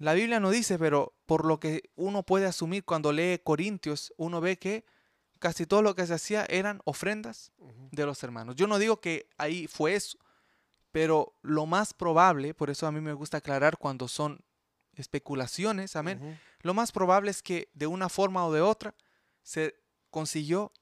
La 0.00 0.14
Biblia 0.14 0.40
no 0.40 0.50
dice, 0.50 0.78
pero 0.78 1.14
por 1.26 1.44
lo 1.44 1.60
que 1.60 1.90
uno 1.94 2.22
puede 2.22 2.46
asumir 2.46 2.86
cuando 2.86 3.12
lee 3.12 3.42
Corintios, 3.44 4.14
uno 4.16 4.40
ve 4.40 4.58
que 4.58 4.86
casi 5.38 5.66
todo 5.66 5.82
lo 5.82 5.94
que 5.94 6.06
se 6.06 6.14
hacía 6.14 6.46
eran 6.48 6.80
ofrendas 6.86 7.52
de 7.90 8.06
los 8.06 8.22
hermanos. 8.22 8.56
Yo 8.56 8.66
no 8.66 8.78
digo 8.78 9.02
que 9.02 9.28
ahí 9.36 9.66
fue 9.66 9.94
eso, 9.94 10.16
pero 10.90 11.34
lo 11.42 11.66
más 11.66 11.92
probable, 11.92 12.54
por 12.54 12.70
eso 12.70 12.86
a 12.86 12.92
mí 12.92 13.02
me 13.02 13.12
gusta 13.12 13.36
aclarar 13.36 13.76
cuando 13.76 14.08
son 14.08 14.40
especulaciones, 14.94 15.94
amén. 15.96 16.40
Lo 16.62 16.72
más 16.72 16.92
probable 16.92 17.30
es 17.30 17.42
que 17.42 17.68
de 17.74 17.86
una 17.86 18.08
forma 18.08 18.46
o 18.46 18.52
de 18.54 18.62
otra 18.62 18.94
se 19.42 19.82
consiguió 20.08 20.72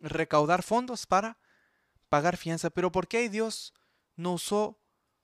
recaudar 0.00 0.62
fondos 0.62 1.06
para 1.06 1.38
pagar 2.10 2.36
fianza. 2.36 2.68
Pero 2.68 2.92
¿por 2.92 3.08
qué 3.08 3.30
Dios 3.30 3.72
no 4.16 4.34
usó 4.34 4.78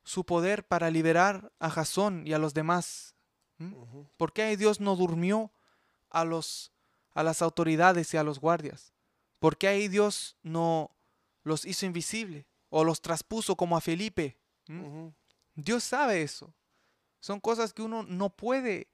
su 0.04 0.24
poder 0.24 0.66
para 0.66 0.90
liberar 0.90 1.52
a 1.58 1.68
Jasón 1.68 2.26
y 2.26 2.32
a 2.32 2.38
los 2.38 2.54
demás? 2.54 3.14
¿Mm? 3.62 4.06
¿Por 4.16 4.32
qué 4.32 4.56
Dios 4.56 4.80
no 4.80 4.96
durmió 4.96 5.52
a 6.10 6.24
los 6.24 6.72
a 7.14 7.22
las 7.22 7.42
autoridades 7.42 8.12
y 8.14 8.16
a 8.16 8.22
los 8.22 8.40
guardias? 8.40 8.92
¿Por 9.38 9.56
qué 9.56 9.68
ahí 9.68 9.88
Dios 9.88 10.36
no 10.42 10.96
los 11.42 11.64
hizo 11.64 11.84
invisible 11.84 12.46
o 12.70 12.84
los 12.84 13.02
traspuso 13.02 13.56
como 13.56 13.76
a 13.76 13.80
Felipe? 13.80 14.38
¿Mm? 14.68 15.08
Dios 15.54 15.84
sabe 15.84 16.22
eso. 16.22 16.54
Son 17.20 17.40
cosas 17.40 17.72
que 17.72 17.82
uno 17.82 18.02
no 18.02 18.30
puede 18.30 18.88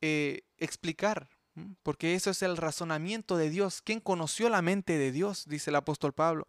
eh, 0.00 0.42
explicar, 0.58 1.28
¿m? 1.54 1.76
porque 1.82 2.14
eso 2.14 2.30
es 2.30 2.42
el 2.42 2.56
razonamiento 2.56 3.36
de 3.36 3.50
Dios. 3.50 3.82
¿Quién 3.82 4.00
conoció 4.00 4.48
la 4.48 4.62
mente 4.62 4.96
de 4.96 5.12
Dios? 5.12 5.44
Dice 5.46 5.70
el 5.70 5.76
apóstol 5.76 6.12
Pablo. 6.12 6.48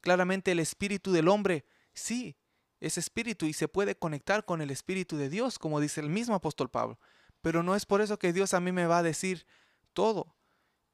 Claramente 0.00 0.52
el 0.52 0.58
espíritu 0.58 1.12
del 1.12 1.28
hombre, 1.28 1.64
sí, 1.94 2.36
es 2.80 2.98
espíritu 2.98 3.46
y 3.46 3.52
se 3.52 3.68
puede 3.68 3.96
conectar 3.96 4.44
con 4.44 4.60
el 4.60 4.70
espíritu 4.70 5.16
de 5.16 5.28
Dios, 5.28 5.58
como 5.58 5.80
dice 5.80 6.00
el 6.00 6.10
mismo 6.10 6.34
apóstol 6.34 6.70
Pablo. 6.70 6.98
Pero 7.40 7.62
no 7.62 7.74
es 7.74 7.86
por 7.86 8.00
eso 8.00 8.18
que 8.18 8.32
Dios 8.32 8.54
a 8.54 8.60
mí 8.60 8.72
me 8.72 8.86
va 8.86 8.98
a 8.98 9.02
decir 9.02 9.46
todo. 9.92 10.36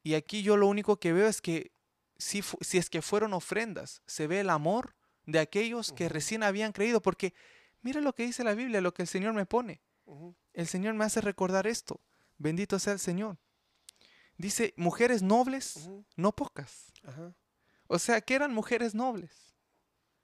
Y 0.03 0.15
aquí 0.15 0.43
yo 0.43 0.57
lo 0.57 0.67
único 0.67 0.99
que 0.99 1.13
veo 1.13 1.27
es 1.27 1.41
que 1.41 1.71
si, 2.17 2.41
si 2.61 2.77
es 2.77 2.89
que 2.89 3.01
fueron 3.01 3.33
ofrendas, 3.33 4.01
se 4.05 4.27
ve 4.27 4.39
el 4.39 4.49
amor 4.49 4.95
de 5.25 5.39
aquellos 5.39 5.91
que 5.91 6.09
recién 6.09 6.43
habían 6.43 6.71
creído, 6.71 7.01
porque 7.01 7.33
mira 7.81 8.01
lo 8.01 8.13
que 8.13 8.23
dice 8.25 8.43
la 8.43 8.55
Biblia, 8.55 8.81
lo 8.81 8.93
que 8.93 9.03
el 9.03 9.07
Señor 9.07 9.33
me 9.33 9.45
pone. 9.45 9.81
El 10.53 10.67
Señor 10.67 10.93
me 10.93 11.05
hace 11.05 11.21
recordar 11.21 11.67
esto. 11.67 12.01
Bendito 12.37 12.77
sea 12.79 12.93
el 12.93 12.99
Señor. 12.99 13.37
Dice, 14.37 14.73
mujeres 14.77 15.21
nobles, 15.21 15.89
no 16.15 16.35
pocas. 16.35 16.91
O 17.87 17.99
sea, 17.99 18.21
que 18.21 18.35
eran 18.35 18.53
mujeres 18.53 18.95
nobles. 18.95 19.55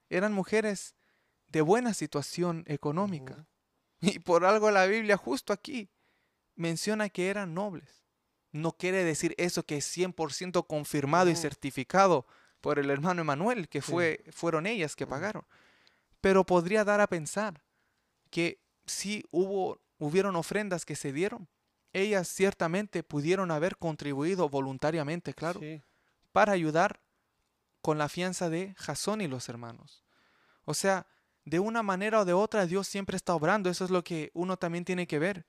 Eran 0.10 0.34
mujeres 0.34 0.96
de 1.50 1.62
buena 1.62 1.94
situación 1.94 2.64
económica. 2.68 3.46
Y 4.02 4.20
por 4.20 4.46
algo 4.46 4.72
la 4.72 4.86
Biblia 4.86 5.18
justo 5.18 5.52
aquí 5.52 5.90
menciona 6.56 7.10
que 7.10 7.30
eran 7.30 7.54
nobles. 7.54 8.06
No 8.52 8.72
quiere 8.74 9.04
decir 9.04 9.36
eso 9.38 9.64
que 9.64 9.78
es 9.78 9.86
100% 9.98 10.66
confirmado 10.68 11.30
y 11.30 11.36
certificado 11.36 12.26
por 12.62 12.80
el 12.80 12.90
hermano 12.90 13.22
Emanuel, 13.22 13.70
que 13.70 13.82
Sí. 13.82 13.92
fue, 13.92 14.24
fueron 14.32 14.66
ellas 14.68 14.96
que 14.96 15.06
pagaron. 15.08 15.46
Pero 16.22 16.46
podría 16.46 16.84
dar 16.84 17.00
a 17.02 17.08
pensar 17.08 17.62
que 18.30 18.60
si 18.86 19.24
hubo, 19.32 19.80
hubieron 19.98 20.36
ofrendas 20.36 20.86
que 20.86 20.96
se 20.96 21.14
dieron, 21.14 21.48
ellas 21.94 22.28
ciertamente 22.28 23.04
pudieron 23.04 23.52
haber 23.52 23.78
contribuido 23.78 24.50
voluntariamente, 24.50 25.34
claro, 25.34 25.60
Sí. 25.60 25.82
para 26.32 26.54
ayudar 26.54 27.02
con 27.82 27.98
la 27.98 28.10
fianza 28.10 28.50
de 28.50 28.76
Jasón 28.78 29.22
y 29.22 29.28
los 29.28 29.48
hermanos. 29.50 30.04
O 30.66 30.74
sea, 30.74 31.08
de 31.50 31.60
una 31.60 31.82
manera 31.82 32.22
o 32.22 32.26
de 32.26 32.34
otra 32.34 32.68
Dios 32.68 32.88
siempre 32.88 33.18
está 33.18 33.34
obrando. 33.34 33.70
Eso 33.70 33.84
es 33.84 33.92
lo 33.92 34.04
que 34.04 34.30
uno 34.34 34.58
también 34.58 34.86
tiene 34.86 35.08
que 35.08 35.20
ver. 35.20 35.46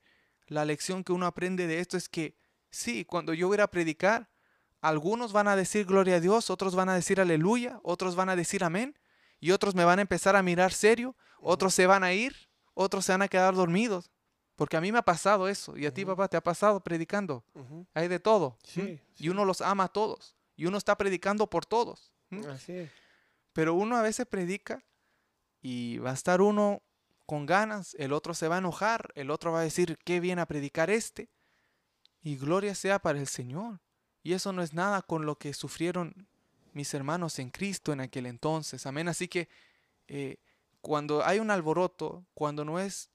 La 0.47 0.65
lección 0.65 1.05
que 1.05 1.13
uno 1.13 1.27
aprende 1.27 1.67
de 1.67 1.79
esto 1.79 1.97
es 1.97 2.09
que 2.09 2.37
sí, 2.71 3.05
cuando 3.05 3.35
yo 3.35 3.49
voy 3.49 3.61
a 3.61 3.67
predicar, 3.67 4.31
algunos 4.81 5.33
van 5.33 5.47
a 5.47 5.57
decir 5.57 5.85
gloria 5.85 6.17
a 6.17 6.21
Dios, 6.21 6.49
otros 6.49 6.75
van 6.75 6.89
a 6.89 6.95
decir 6.95 7.21
aleluya, 7.21 7.81
otros 7.83 8.17
van 8.17 8.31
a 8.31 8.37
decir 8.37 8.65
amén, 8.65 8.99
y 9.39 9.51
otros 9.51 9.75
me 9.75 9.85
van 9.85 9.99
a 9.99 10.03
empezar 10.03 10.37
a 10.37 10.43
mirar 10.43 10.73
serio, 10.73 11.15
otros 11.41 11.75
se 11.75 11.87
van 11.87 12.03
a 12.03 12.13
ir, 12.13 12.35
otros 12.73 13.05
se 13.05 13.13
van 13.13 13.23
a 13.23 13.29
quedar 13.29 13.55
dormidos. 13.55 14.11
Porque 14.57 14.77
a 14.77 14.81
mí 14.81 14.93
me 14.93 14.99
ha 14.99 15.03
pasado 15.03 15.49
eso, 15.49 15.77
y 15.77 15.87
a 15.87 15.93
ti 15.93 16.05
papá 16.05 16.29
te 16.29 16.37
ha 16.37 16.43
pasado 16.43 16.81
predicando. 16.81 17.45
Hay 17.95 18.09
de 18.09 18.19
todo. 18.19 18.59
Sí, 18.65 18.81
¿m? 18.81 19.03
sí. 19.15 19.25
Y 19.25 19.29
uno 19.29 19.45
los 19.45 19.61
ama 19.61 19.85
a 19.85 19.89
todos. 19.89 20.35
Y 20.57 20.67
uno 20.67 20.79
está 20.79 20.97
predicando 20.97 21.47
por 21.47 21.65
todos. 21.67 22.11
¿m? 22.31 22.47
Así 22.49 22.73
es. 22.73 22.91
Pero 23.53 23.75
uno 23.75 23.97
a 23.97 24.03
veces 24.03 24.27
predica 24.27 24.83
y 25.63 25.99
va 25.99 26.11
a 26.11 26.15
estar 26.15 26.41
uno 26.41 26.83
con 27.27 27.47
ganas, 27.47 27.95
el 27.99 28.13
otro 28.13 28.35
se 28.35 28.49
va 28.49 28.57
a 28.57 28.59
enojar, 28.59 29.13
el 29.15 29.31
otro 29.31 29.53
va 29.53 29.61
a 29.61 29.65
decir, 29.65 29.99
qué 30.05 30.21
viene 30.21 30.43
a 30.43 30.47
predicar 30.47 30.91
este. 30.91 31.29
Y 32.23 32.37
gloria 32.37 32.75
sea 32.75 32.99
para 32.99 33.19
el 33.19 33.29
Señor. 33.29 33.81
Y 34.23 34.33
eso 34.33 34.53
no 34.53 34.63
es 34.63 34.75
nada 34.75 35.03
con 35.03 35.27
lo 35.27 35.39
que 35.39 35.55
sufrieron 35.55 36.27
mis 36.73 36.93
hermanos 36.95 37.39
en 37.39 37.51
Cristo 37.51 37.93
en 37.93 38.01
aquel 38.01 38.27
entonces. 38.27 38.87
Amén. 38.87 39.09
Así 39.09 39.29
que 39.29 39.49
eh, 40.09 40.39
cuando 40.81 41.25
hay 41.25 41.39
un 41.39 41.51
alboroto, 41.51 42.25
cuando 42.35 42.65
no 42.65 42.79
es 42.79 43.11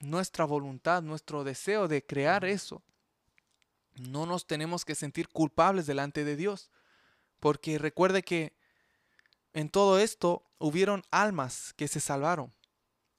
nuestra 0.00 0.44
voluntad, 0.44 1.02
nuestro 1.02 1.44
deseo 1.44 1.88
de 1.88 2.04
crear 2.04 2.44
eso, 2.44 2.82
no 3.94 4.26
nos 4.26 4.46
tenemos 4.46 4.84
que 4.84 4.94
sentir 4.94 5.28
culpables 5.28 5.86
delante 5.86 6.24
de 6.24 6.36
Dios. 6.36 6.70
Porque 7.40 7.78
recuerde 7.78 8.22
que 8.22 8.52
en 9.52 9.68
todo 9.68 9.98
esto 9.98 10.44
hubieron 10.62 11.02
almas 11.10 11.74
que 11.76 11.88
se 11.88 12.00
salvaron. 12.00 12.52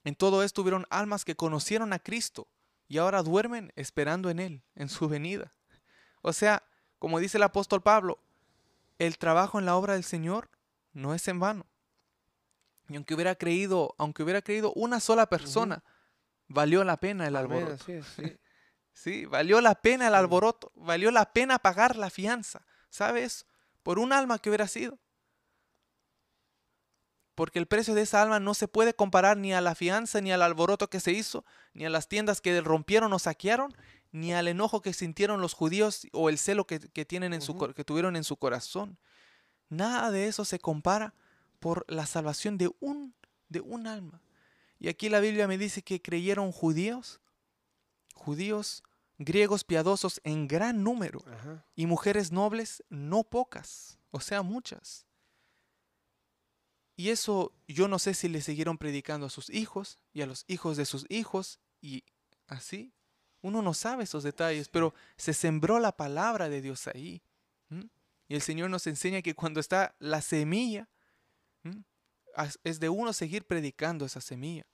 En 0.06 0.16
todo 0.16 0.44
esto 0.44 0.62
hubieron 0.62 0.86
almas 0.90 1.26
que 1.26 1.36
conocieron 1.36 1.92
a 1.92 2.00
Cristo 2.00 2.48
y 2.88 2.98
ahora 2.98 3.22
duermen 3.22 3.74
esperando 3.76 4.30
en 4.30 4.40
Él, 4.40 4.64
en 4.76 4.88
su 4.88 5.10
venida. 5.10 5.54
O 6.22 6.32
sea, 6.32 6.64
como 7.00 7.20
dice 7.20 7.38
el 7.38 7.44
apóstol 7.44 7.82
Pablo, 7.82 8.20
el 8.98 9.18
trabajo 9.18 9.60
en 9.60 9.66
la 9.66 9.76
obra 9.76 9.94
del 9.94 10.06
Señor 10.06 10.50
no 10.94 11.14
es 11.14 11.28
en 11.28 11.40
vano. 11.40 11.66
Y 12.88 12.96
aunque 12.96 13.14
hubiera 13.14 13.36
creído, 13.36 13.94
aunque 13.98 14.24
hubiera 14.24 14.42
creído 14.42 14.72
una 14.74 15.02
sola 15.02 15.28
persona, 15.28 15.84
valió 16.48 16.84
la 16.86 16.98
pena 16.98 17.28
el 17.28 17.36
alboroto. 17.36 17.74
así 17.74 17.92
es, 17.92 18.06
sí. 18.08 18.38
Sí, 18.96 19.26
valió 19.26 19.60
la 19.60 19.74
pena 19.74 20.08
el 20.08 20.14
alboroto, 20.14 20.72
valió 20.76 21.10
la 21.10 21.34
pena 21.34 21.58
pagar 21.58 21.96
la 21.96 22.12
fianza, 22.12 22.64
¿sabes? 22.92 23.48
Por 23.82 23.98
un 23.98 24.14
alma 24.14 24.38
que 24.38 24.50
hubiera 24.52 24.68
sido. 24.68 25.00
Porque 27.36 27.60
el 27.60 27.68
precio 27.68 27.96
de 27.96 28.02
esa 28.02 28.22
alma 28.22 28.40
no 28.40 28.54
se 28.54 28.68
puede 28.68 28.94
comparar 28.94 29.38
ni 29.38 29.54
a 29.54 29.62
la 29.62 29.76
fianza, 29.76 30.22
ni 30.22 30.32
al 30.32 30.42
alboroto 30.42 30.90
que 30.90 31.00
se 31.00 31.12
hizo, 31.12 31.46
ni 31.74 31.86
a 31.86 31.90
las 31.90 32.08
tiendas 32.08 32.42
que 32.42 32.62
rompieron 32.62 33.12
o 33.14 33.20
saquearon, 33.20 33.76
ni 34.12 34.34
al 34.34 34.48
enojo 34.48 34.82
que 34.82 34.94
sintieron 34.94 35.42
los 35.42 35.54
judíos 35.54 36.08
o 36.12 36.30
el 36.30 36.38
celo 36.38 36.68
que, 36.68 36.80
que 36.80 37.06
tienen 37.06 37.34
en 37.34 37.42
su, 37.42 37.58
que 37.58 37.84
tuvieron 37.84 38.16
en 38.16 38.24
su 38.24 38.38
corazón. 38.38 39.00
Nada 39.70 40.12
de 40.12 40.28
eso 40.28 40.46
se 40.46 40.60
compara 40.60 41.16
por 41.60 41.86
la 41.88 42.06
salvación 42.06 42.58
de 42.58 42.70
un, 42.80 43.16
de 43.50 43.62
un 43.62 43.88
alma. 43.88 44.22
Y 44.80 44.90
aquí 44.90 45.10
la 45.10 45.20
Biblia 45.20 45.48
me 45.48 45.58
dice 45.58 45.82
que 45.82 46.02
creyeron 46.02 46.52
judíos, 46.52 47.22
judíos, 48.14 48.84
griegos 49.18 49.64
piadosos 49.64 50.22
en 50.24 50.48
gran 50.48 50.84
número 50.84 51.24
Ajá. 51.26 51.66
y 51.76 51.86
mujeres 51.86 52.32
nobles 52.32 52.84
no 52.90 53.24
pocas, 53.24 53.98
o 54.12 54.20
sea, 54.20 54.42
muchas. 54.42 55.08
Y 56.96 57.10
eso 57.10 57.54
yo 57.68 57.88
no 57.88 58.00
sé 58.00 58.14
si 58.14 58.30
le 58.30 58.42
siguieron 58.42 58.78
predicando 58.78 59.26
a 59.26 59.30
sus 59.30 59.50
hijos 59.50 60.00
y 60.14 60.22
a 60.22 60.28
los 60.28 60.46
hijos 60.48 60.78
de 60.78 60.86
sus 60.86 61.06
hijos 61.10 61.60
y 61.82 62.04
así. 62.48 62.94
Uno 63.42 63.62
no 63.62 63.74
sabe 63.74 64.04
esos 64.04 64.24
detalles, 64.24 64.70
pero 64.70 64.94
se 65.18 65.34
sembró 65.34 65.80
la 65.80 65.98
palabra 65.98 66.50
de 66.50 66.62
Dios 66.62 66.88
ahí. 66.88 67.22
Y 68.28 68.36
el 68.36 68.42
Señor 68.42 68.70
nos 68.70 68.88
enseña 68.88 69.22
que 69.22 69.36
cuando 69.36 69.60
está 69.60 69.96
la 70.00 70.22
semilla, 70.22 70.88
es 72.64 72.80
de 72.80 72.90
uno 72.90 73.14
seguir 73.14 73.46
predicando 73.46 74.06
esa 74.06 74.22
semilla. 74.22 74.66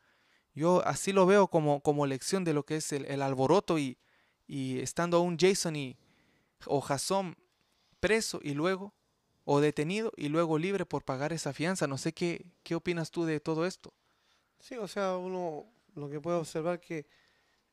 Yo 0.54 0.86
así 0.86 1.14
lo 1.14 1.26
veo 1.26 1.48
como, 1.48 1.82
como 1.82 2.06
lección 2.06 2.44
de 2.44 2.54
lo 2.54 2.66
que 2.66 2.78
es 2.78 2.92
el, 2.92 3.06
el 3.06 3.22
alboroto 3.22 3.80
y, 3.80 3.98
y 4.48 4.80
estando 4.80 5.18
aún 5.18 5.38
Jason 5.40 5.76
y, 5.76 5.98
o 6.66 6.82
Jason 6.82 7.36
preso 8.00 8.40
y 8.42 8.54
luego, 8.54 8.94
o 9.52 9.62
detenido 9.62 10.14
y 10.16 10.30
luego 10.30 10.60
libre 10.60 10.86
por 10.86 11.04
pagar 11.04 11.34
esa 11.34 11.54
fianza. 11.54 11.88
No 11.88 11.98
sé 11.98 12.14
qué, 12.14 12.46
qué 12.62 12.76
opinas 12.76 13.10
tú 13.10 13.26
de 13.26 13.40
todo 13.40 13.66
esto. 13.66 13.92
Sí, 14.60 14.76
o 14.78 14.88
sea, 14.88 15.18
uno 15.18 15.66
lo 15.96 16.08
que 16.08 16.22
puede 16.22 16.38
observar 16.38 16.80
que 16.80 17.08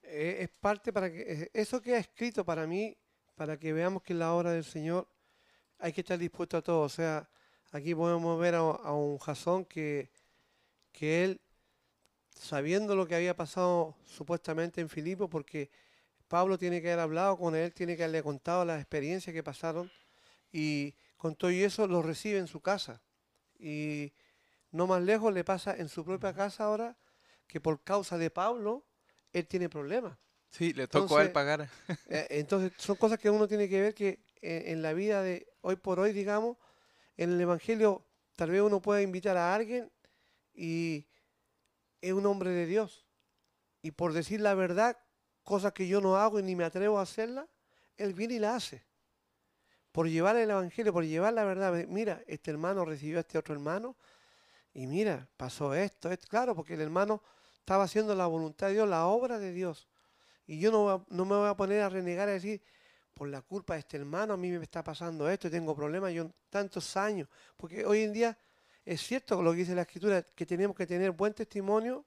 eh, 0.03 0.39
es 0.41 0.49
parte 0.49 0.91
para 0.91 1.13
que 1.13 1.21
eh, 1.21 1.51
eso 1.53 1.83
que 1.83 1.95
ha 1.95 1.99
escrito 1.99 2.47
para 2.47 2.67
mí, 2.67 2.97
para 3.35 3.59
que 3.59 3.75
veamos 3.75 4.03
que 4.03 4.15
en 4.15 4.21
la 4.21 4.33
obra 4.33 4.53
del 4.53 4.65
Señor 4.65 5.07
hay 5.79 5.93
que 5.93 6.01
estar 6.01 6.19
dispuesto 6.19 6.57
a 6.57 6.63
todo. 6.63 6.81
O 6.81 6.89
sea, 6.89 7.29
aquí 7.73 7.95
podemos 7.95 8.41
ver 8.41 8.55
a, 8.55 8.63
un 8.63 9.19
Jasón 9.19 9.67
que, 9.67 10.09
que 10.93 11.25
él, 11.25 11.43
sabiendo 12.31 12.97
lo 12.97 13.07
que 13.07 13.17
había 13.17 13.37
pasado 13.37 13.95
supuestamente 14.03 14.81
en 14.81 14.89
Filipo, 14.89 15.29
porque 15.29 15.71
Pablo 16.27 16.57
tiene 16.57 16.81
que 16.81 16.89
haber 16.89 17.01
hablado 17.01 17.37
con 17.37 17.55
él, 17.55 17.75
tiene 17.75 17.99
que 17.99 18.05
haberle 18.05 18.23
contado 18.23 18.65
las 18.65 18.81
experiencias 18.81 19.35
que 19.35 19.43
pasaron, 19.43 19.93
y 20.51 20.95
con 21.17 21.37
todo 21.37 21.51
y 21.51 21.63
eso 21.63 21.87
lo 21.87 22.03
recibe 22.03 22.39
en 22.39 22.47
su 22.47 22.61
casa. 22.61 23.03
Y 23.59 24.13
no 24.71 24.87
más 24.87 25.03
lejos 25.03 25.33
le 25.33 25.45
pasa 25.45 25.77
en 25.77 25.89
su 25.89 26.05
propia 26.05 26.35
casa 26.35 26.65
ahora 26.65 26.97
que 27.47 27.61
por 27.61 27.83
causa 27.83 28.19
de 28.19 28.31
Pablo 28.31 28.87
él 29.33 29.47
tiene 29.47 29.69
problemas. 29.69 30.19
Sí, 30.51 30.73
le 30.73 30.89
tocó 30.89 31.19
a 31.19 31.23
él 31.23 31.29
Entonces, 31.29 31.33
pagar. 31.33 31.69
Eh, 32.09 32.27
Entonces 32.31 32.73
son 32.79 32.97
cosas 32.97 33.19
que 33.19 33.31
uno 33.31 33.49
tiene 33.49 33.69
que 33.69 33.81
ver 33.81 33.95
que 33.95 34.25
eh, 34.41 34.65
en 34.67 34.83
la 34.83 34.93
vida 34.93 35.23
de 35.23 35.47
hoy 35.61 35.77
por 35.77 36.01
hoy, 36.01 36.13
digamos, 36.13 36.57
en 37.17 37.33
el 37.33 37.41
Evangelio 37.41 38.07
tal 38.37 38.51
vez 38.51 38.63
uno 38.63 38.81
pueda 38.81 39.03
invitar 39.03 39.37
a 39.37 39.55
alguien 39.55 39.91
y 40.55 41.07
es 42.01 42.13
un 42.13 42.27
hombre 42.27 42.51
de 42.51 42.67
Dios. 42.67 43.07
Y 43.83 43.91
por 43.93 44.13
decir 44.13 44.41
la 44.41 44.55
verdad, 44.55 44.99
cosas 45.43 45.73
que 45.73 45.89
yo 45.89 46.01
no 46.01 46.17
hago 46.17 46.39
y 46.39 46.43
ni 46.43 46.57
me 46.57 46.65
atrevo 46.65 46.99
a 46.99 47.03
hacerla, 47.03 47.49
él 47.97 48.15
viene 48.15 48.35
y 48.35 48.39
la 48.39 48.57
hace. 48.57 48.86
Por 49.97 50.11
llevar 50.11 50.37
el 50.37 50.51
Evangelio, 50.51 50.93
por 50.93 51.05
llevar 51.05 51.33
la 51.33 51.43
verdad. 51.45 51.73
ve, 51.73 51.87
Mira, 51.87 52.23
este 52.27 52.51
hermano 52.51 52.85
recibió 52.85 53.17
a 53.17 53.21
este 53.21 53.39
otro 53.39 53.55
hermano 53.55 53.97
y 54.75 54.87
mira, 54.87 55.27
pasó 55.39 55.73
esto, 55.73 56.11
esto. 56.11 56.29
Claro, 56.29 56.55
porque 56.55 56.75
el 56.75 56.83
hermano 56.83 57.23
estaba 57.61 57.85
haciendo 57.85 58.15
la 58.15 58.27
voluntad 58.27 58.67
de 58.67 58.75
Dios, 58.75 58.87
la 58.87 59.07
obra 59.07 59.39
de 59.39 59.55
Dios. 59.55 59.89
Y 60.47 60.61
yo 60.61 60.71
no, 60.71 61.07
no 61.09 61.25
me 61.25 61.35
voy 61.37 61.49
a 61.49 61.55
poner 61.57 61.81
a 61.81 61.89
renegar 61.89 62.29
a 62.29 62.33
decir, 62.33 62.61
por 63.15 63.29
la 63.29 63.41
culpa 63.41 63.73
de 63.73 63.81
este 63.81 63.97
hermano 63.97 64.35
a 64.35 64.37
mí 64.37 64.51
me 64.51 64.63
está 64.63 64.85
pasando 64.85 65.31
esto, 65.31 65.49
y 65.49 65.51
tengo 65.51 65.75
problemas 65.75 66.13
yo 66.13 66.31
tantos 66.51 66.95
años. 66.99 67.27
Porque 67.57 67.87
hoy 67.87 68.03
en 68.03 68.13
día 68.13 68.37
es 68.85 69.01
cierto 69.01 69.41
lo 69.43 69.53
que 69.53 69.61
dice 69.61 69.75
la 69.75 69.81
Escritura, 69.81 70.21
que 70.23 70.45
tenemos 70.45 70.77
que 70.77 70.87
tener 70.87 71.13
buen 71.13 71.33
testimonio 71.33 72.05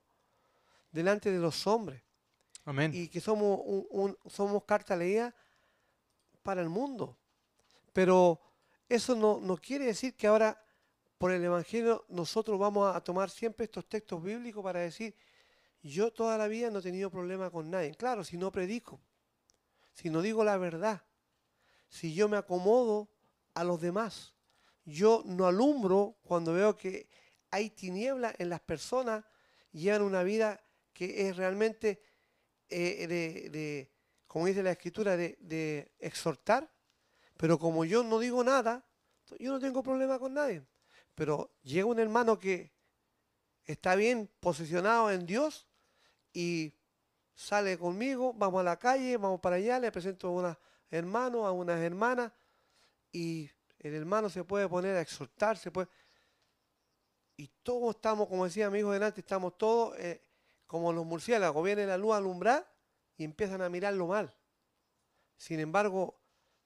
delante 0.92 1.32
de 1.32 1.40
los 1.40 1.66
hombres. 1.66 2.00
Amén. 2.64 2.92
Y 2.94 3.08
que 3.08 3.20
somos, 3.20 3.60
un, 3.64 3.84
un- 3.90 4.18
somos 4.30 4.62
carta 4.62 4.94
leída 4.94 5.34
para 6.44 6.60
el 6.62 6.68
mundo. 6.68 7.16
Pero 7.92 8.40
eso 8.88 9.14
no, 9.14 9.40
no 9.40 9.56
quiere 9.56 9.86
decir 9.86 10.16
que 10.16 10.26
ahora 10.26 10.60
por 11.20 11.32
el 11.32 11.44
Evangelio 11.44 12.06
nosotros 12.08 12.58
vamos 12.58 12.96
a 12.96 13.00
tomar 13.02 13.28
siempre 13.28 13.64
estos 13.64 13.86
textos 13.86 14.22
bíblicos 14.22 14.64
para 14.64 14.80
decir, 14.80 15.14
yo 15.82 16.10
toda 16.10 16.38
la 16.38 16.48
vida 16.48 16.70
no 16.70 16.78
he 16.78 16.82
tenido 16.82 17.10
problema 17.10 17.50
con 17.50 17.70
nadie. 17.70 17.94
Claro, 17.94 18.24
si 18.24 18.38
no 18.38 18.50
predico, 18.50 19.00
si 19.92 20.08
no 20.08 20.22
digo 20.22 20.44
la 20.44 20.56
verdad, 20.56 21.02
si 21.90 22.14
yo 22.14 22.26
me 22.28 22.38
acomodo 22.38 23.10
a 23.52 23.64
los 23.64 23.80
demás, 23.80 24.32
yo 24.86 25.22
no 25.26 25.46
alumbro 25.46 26.16
cuando 26.22 26.54
veo 26.54 26.74
que 26.76 27.10
hay 27.50 27.68
tinieblas 27.68 28.34
en 28.38 28.48
las 28.48 28.60
personas 28.60 29.22
llevan 29.72 30.02
una 30.02 30.22
vida 30.22 30.64
que 30.92 31.28
es 31.28 31.36
realmente 31.36 32.02
eh, 32.70 33.06
de, 33.06 33.92
como 34.26 34.46
dice 34.46 34.62
la 34.62 34.72
escritura, 34.72 35.16
de 35.16 35.92
exhortar, 35.98 36.70
pero 37.40 37.58
como 37.58 37.86
yo 37.86 38.02
no 38.04 38.18
digo 38.18 38.44
nada, 38.44 38.84
yo 39.38 39.50
no 39.50 39.58
tengo 39.58 39.82
problema 39.82 40.18
con 40.18 40.34
nadie. 40.34 40.62
Pero 41.14 41.50
llega 41.62 41.86
un 41.86 41.98
hermano 41.98 42.38
que 42.38 42.70
está 43.64 43.94
bien 43.94 44.28
posicionado 44.40 45.10
en 45.10 45.24
Dios 45.24 45.66
y 46.34 46.74
sale 47.34 47.78
conmigo, 47.78 48.34
vamos 48.34 48.60
a 48.60 48.64
la 48.64 48.78
calle, 48.78 49.16
vamos 49.16 49.40
para 49.40 49.56
allá, 49.56 49.78
le 49.78 49.90
presento 49.90 50.28
a 50.28 50.30
unos 50.32 50.56
hermanos, 50.90 51.46
a 51.46 51.52
unas 51.52 51.80
hermanas, 51.80 52.30
y 53.10 53.50
el 53.78 53.94
hermano 53.94 54.28
se 54.28 54.44
puede 54.44 54.68
poner 54.68 54.96
a 54.96 55.00
exhortar, 55.00 55.56
se 55.56 55.70
puede... 55.70 55.88
Y 57.38 57.48
todos 57.62 57.96
estamos, 57.96 58.28
como 58.28 58.44
decía 58.44 58.68
mi 58.68 58.80
hijo 58.80 58.90
delante, 58.90 59.22
estamos 59.22 59.56
todos 59.56 59.98
eh, 59.98 60.22
como 60.66 60.92
los 60.92 61.06
murciélagos, 61.06 61.64
viene 61.64 61.86
la 61.86 61.96
luz 61.96 62.12
a 62.12 62.16
alumbrar 62.18 62.70
y 63.16 63.24
empiezan 63.24 63.62
a 63.62 63.70
mirarlo 63.70 64.08
mal. 64.08 64.36
Sin 65.38 65.58
embargo, 65.58 66.19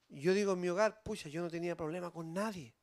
yo 0.09 0.33
digo 0.33 0.53
en 0.53 0.59
mi 0.61 0.69
hogar, 0.69 1.01
pucha, 1.03 1.29
yo 1.29 1.41
no 1.41 1.49
tenía 1.49 1.75
problema 1.75 2.11
con 2.11 2.33
nadie. 2.33 2.73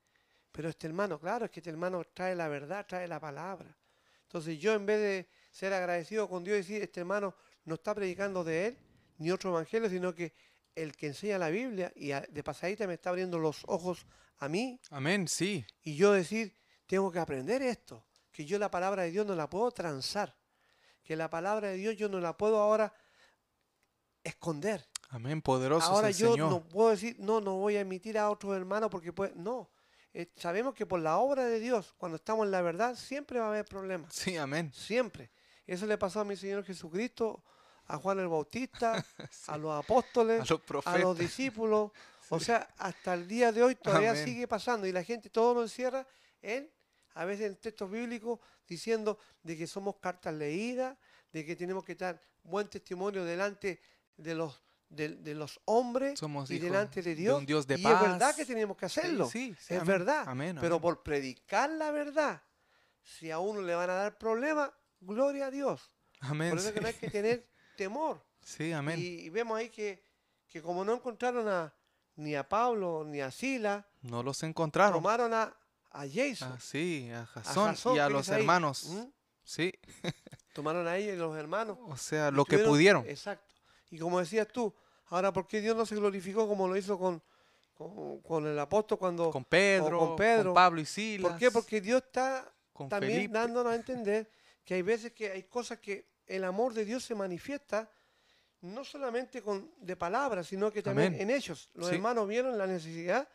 Pero 0.51 0.69
este 0.69 0.87
hermano, 0.87 1.19
claro, 1.19 1.47
es 1.47 1.51
que 1.51 1.61
este 1.61 1.71
hermano 1.71 2.03
trae 2.13 2.35
la 2.35 2.49
verdad, 2.49 2.87
trae 2.87 3.09
la 3.09 3.19
palabra. 3.19 3.77
Entonces 4.25 4.59
yo 4.59 4.75
en 4.75 4.87
vez 4.87 5.01
de 5.01 5.29
ser 5.51 5.73
agradecido 5.73 6.29
con 6.29 6.45
Dios 6.45 6.57
y 6.57 6.59
decir, 6.59 6.83
este 6.83 7.01
hermano 7.01 7.35
no 7.65 7.75
está 7.75 7.95
predicando 7.95 8.45
de 8.45 8.69
él, 8.69 8.79
ni 9.19 9.31
otro 9.31 9.51
evangelio, 9.51 9.89
sino 9.89 10.15
que 10.15 10.35
el 10.75 10.97
que 10.97 11.09
enseña 11.09 11.39
la 11.39 11.51
Biblia 11.51 11.93
y 11.95 12.09
de 12.09 12.43
pasadita 12.43 12.87
me 12.87 12.95
está 12.95 13.11
abriendo 13.11 13.39
los 13.39 13.63
ojos 13.67 14.07
a 14.39 14.49
mí 14.49 14.81
Amén, 14.91 15.29
sí. 15.29 15.65
y 15.83 15.97
yo 15.97 16.13
decir, 16.13 16.57
tengo 16.87 17.13
que 17.13 17.19
aprender 17.19 17.63
esto, 17.63 18.07
que 18.33 18.45
yo 18.45 18.59
la 18.59 18.71
palabra 18.71 19.03
de 19.03 19.11
Dios 19.11 19.27
no 19.27 19.37
la 19.37 19.49
puedo 19.49 19.71
transar, 19.71 20.35
que 21.05 21.15
la 21.15 21.31
palabra 21.31 21.69
de 21.69 21.77
Dios 21.77 21.97
yo 21.97 22.09
no 22.09 22.19
la 22.21 22.37
puedo 22.37 22.59
ahora 22.59 22.93
esconder. 24.25 24.85
Amén, 25.13 25.43
poderoso 25.43 25.89
Ahora 25.93 26.09
es 26.09 26.17
el 26.21 26.27
yo 26.27 26.33
Señor. 26.33 26.51
no 26.51 26.65
puedo 26.65 26.89
decir, 26.89 27.17
no, 27.19 27.41
no 27.43 27.57
voy 27.57 27.77
a 27.77 27.81
emitir 27.81 28.17
a 28.17 28.31
otros 28.31 28.57
hermanos 28.57 28.91
porque 28.91 29.13
pues 29.13 29.37
no. 29.37 29.71
Eh, 30.15 30.31
sabemos 30.37 30.75
que 30.75 30.87
por 30.87 31.01
la 31.01 31.19
obra 31.19 31.45
de 31.45 31.61
Dios, 31.61 31.95
cuando 31.99 32.17
estamos 32.17 32.47
en 32.47 32.51
la 32.51 32.63
verdad, 32.63 32.97
siempre 32.97 33.39
va 33.39 33.47
a 33.47 33.49
haber 33.51 33.67
problemas. 33.67 34.13
Sí, 34.15 34.39
amén. 34.39 34.73
Siempre. 34.75 35.31
Eso 35.67 35.85
le 35.87 35.99
pasó 35.99 36.21
a 36.21 36.25
mi 36.25 36.35
Señor 36.35 36.65
Jesucristo, 36.65 37.45
a 37.87 37.99
Juan 37.99 38.21
el 38.21 38.29
Bautista, 38.29 39.05
Sí. 39.31 39.53
a 39.53 39.59
los 39.59 39.85
apóstoles, 39.85 40.41
A 40.41 40.55
los 40.73 40.87
a 40.87 40.99
los 40.99 41.19
discípulos. 41.19 41.91
O 42.35 42.41
sea, 42.41 42.67
hasta 42.79 43.13
el 43.13 43.29
día 43.29 43.53
de 43.53 43.63
hoy 43.63 43.75
todavía 43.75 44.13
Amén. 44.13 44.25
sigue 44.25 44.49
pasando 44.49 44.87
y 44.87 44.93
la 44.93 45.05
gente 45.05 45.29
todo 45.29 45.53
lo 45.53 45.63
encierra 45.63 46.07
en, 46.41 46.71
a 47.13 47.27
veces 47.27 47.47
en 47.47 47.57
textos 47.57 47.91
bíblicos, 47.91 48.41
diciendo 48.67 49.19
de 49.43 49.55
que 49.59 49.67
somos 49.67 49.97
cartas 49.97 50.33
leídas, 50.33 50.97
de 51.31 51.45
que 51.45 51.55
tenemos 51.57 51.85
que 51.85 51.95
dar 51.95 52.19
buen 52.43 52.69
testimonio 52.71 53.23
delante 53.27 53.83
de 54.17 54.35
los, 54.35 54.63
de, 54.95 55.09
de 55.17 55.35
los 55.35 55.61
hombres 55.65 56.19
Somos 56.19 56.51
y 56.51 56.59
delante 56.59 57.03
de 57.03 57.11
de 57.11 57.17
Dios. 57.17 57.39
un 57.39 57.47
Dios 57.47 57.67
de 57.67 57.75
y 57.79 57.85
es 57.87 58.01
verdad 58.01 58.35
que 58.37 58.45
tenemos 58.45 58.77
que 58.77 58.87
hacerlo. 58.87 59.27
sí, 59.29 59.55
sí, 59.59 59.75
es 59.75 59.81
amén, 59.81 59.87
verdad. 59.99 60.25
amén, 60.29 60.59
pero 60.61 60.81
por 60.81 61.03
predicar 61.03 61.71
la 61.71 61.91
verdad, 61.91 62.43
si 63.03 63.31
a 63.31 63.39
uno 63.39 63.63
le 63.63 63.75
van 63.75 63.91
a 63.91 63.95
dar 63.95 64.19
problemas, 64.19 64.71
gloria 65.01 65.47
a 65.47 65.51
Dios. 65.51 65.91
Amén. 66.21 66.51
Por 66.51 66.59
eso 66.59 66.69
sí. 66.69 66.75
que 66.75 66.81
no 66.81 66.87
hay 66.89 66.95
que 66.95 67.11
tener 67.11 67.49
temor. 67.77 68.25
Sí, 68.43 68.73
amén. 68.73 68.99
Y, 68.99 69.03
y 69.03 69.31
vemos 69.31 69.59
ahí 69.59 69.69
que, 69.71 70.03
que 70.47 70.61
como 70.63 70.85
no 70.85 70.95
encontraron 70.95 71.49
a, 71.49 71.75
ni 72.17 72.35
a 72.35 72.49
Pablo 72.49 73.05
ni 73.07 73.21
a 73.21 73.31
Sila, 73.31 73.89
No 74.03 74.23
los 74.23 74.43
encontraron. 74.43 74.93
tomaron 74.95 75.33
a, 75.35 75.57
a 75.91 76.05
Jason, 76.07 76.53
Ah, 76.53 76.59
sí, 76.61 77.11
a 77.13 77.23
a 77.35 77.95
y 77.95 77.99
a 77.99 78.09
los 78.09 78.29
hermanos. 78.29 78.85
¿Mm? 78.91 79.05
Sí, 79.45 79.73
Tomaron 80.53 80.87
a 80.87 80.97
ellos 80.99 81.15
y 81.15 81.19
los 81.19 81.37
hermanos. 81.37 81.79
o 81.81 81.97
sea, 81.97 82.31
lo 82.31 82.45
que 82.45 82.59
pudieron. 82.59 83.05
Exacto. 83.09 83.55
Y 83.91 83.99
como 83.99 84.21
decías 84.21 84.49
tú, 84.49 84.75
ahora, 85.15 85.33
¿por 85.33 85.47
qué 85.47 85.61
Dios 85.61 85.77
no 85.77 85.87
se 85.87 85.95
glorificó 85.97 86.49
como 86.49 86.67
lo 86.69 86.77
hizo 86.77 86.99
con, 86.99 87.23
con, 87.75 88.21
con 88.21 88.47
el 88.47 88.59
apóstol 88.59 88.99
cuando... 88.99 89.31
Con 89.31 89.45
Pedro, 89.45 89.99
con 89.99 90.09
con, 90.09 90.17
Pedro. 90.17 90.55
Pablo 90.55 90.81
y 90.81 90.87
Silas. 90.87 91.31
¿Por 91.33 91.39
qué? 91.39 91.51
Porque 91.51 91.81
Dios 91.81 92.03
está 92.07 92.51
con 92.73 92.89
también 92.89 93.13
Felipe. 93.15 93.35
dándonos 93.35 93.73
a 93.73 93.77
entender 93.77 94.31
que 94.65 94.75
hay 94.75 94.83
veces 94.83 95.13
que 95.13 95.31
hay 95.31 95.43
cosas 95.45 95.79
que 95.79 96.07
el 96.27 96.45
amor 96.45 96.73
de 96.75 96.85
Dios 96.85 97.05
se 97.05 97.15
manifiesta 97.15 97.91
no 98.63 98.85
solamente 98.85 99.43
con 99.43 99.71
de 99.79 99.97
palabras, 99.97 100.47
sino 100.47 100.71
que 100.71 100.83
también 100.83 101.15
Amén. 101.15 101.23
en 101.23 101.37
hechos. 101.37 101.69
Los 101.75 101.89
Sí. 101.89 101.97
hermanos 101.97 102.29
vieron 102.29 102.57
la 102.57 102.67
necesidad 102.67 103.29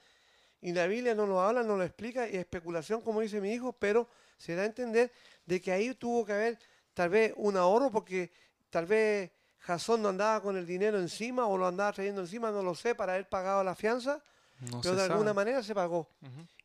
Y 0.59 0.71
la 0.73 0.87
Biblia 0.87 1.13
no 1.13 1.27
lo 1.27 1.39
habla, 1.39 1.61
no 1.61 1.77
lo 1.77 1.83
explica, 1.83 2.27
y 2.27 2.35
especulación, 2.35 3.01
como 3.01 3.21
dice 3.21 3.39
mi 3.39 3.53
hijo, 3.53 3.73
pero 3.73 4.07
se 4.37 4.55
da 4.55 4.63
a 4.63 4.65
entender 4.65 5.11
de 5.45 5.61
que 5.61 5.71
ahí 5.71 5.93
tuvo 5.93 6.25
que 6.25 6.33
haber 6.33 6.57
tal 6.95 7.09
vez 7.09 7.31
un 7.37 7.55
ahorro, 7.57 7.91
porque 7.91 8.31
tal 8.71 8.87
vez 8.87 9.29
Jasón 9.67 10.01
no 10.01 10.07
andaba 10.09 10.41
con 10.41 10.55
el 10.55 10.65
dinero 10.65 10.97
encima 10.97 11.45
o 11.45 11.57
lo 11.57 11.67
andaba 11.67 11.91
trayendo 11.91 12.21
encima, 12.21 12.51
no 12.51 12.63
lo 12.63 12.73
sé, 12.73 12.95
para 12.95 13.11
haber 13.13 13.27
pagado 13.27 13.61
la 13.65 13.75
fianza, 13.75 14.23
No 14.71 14.79
pero 14.81 14.95
de 14.95 15.03
alguna 15.03 15.33
manera 15.33 15.61
se 15.61 15.75
pagó. 15.75 16.07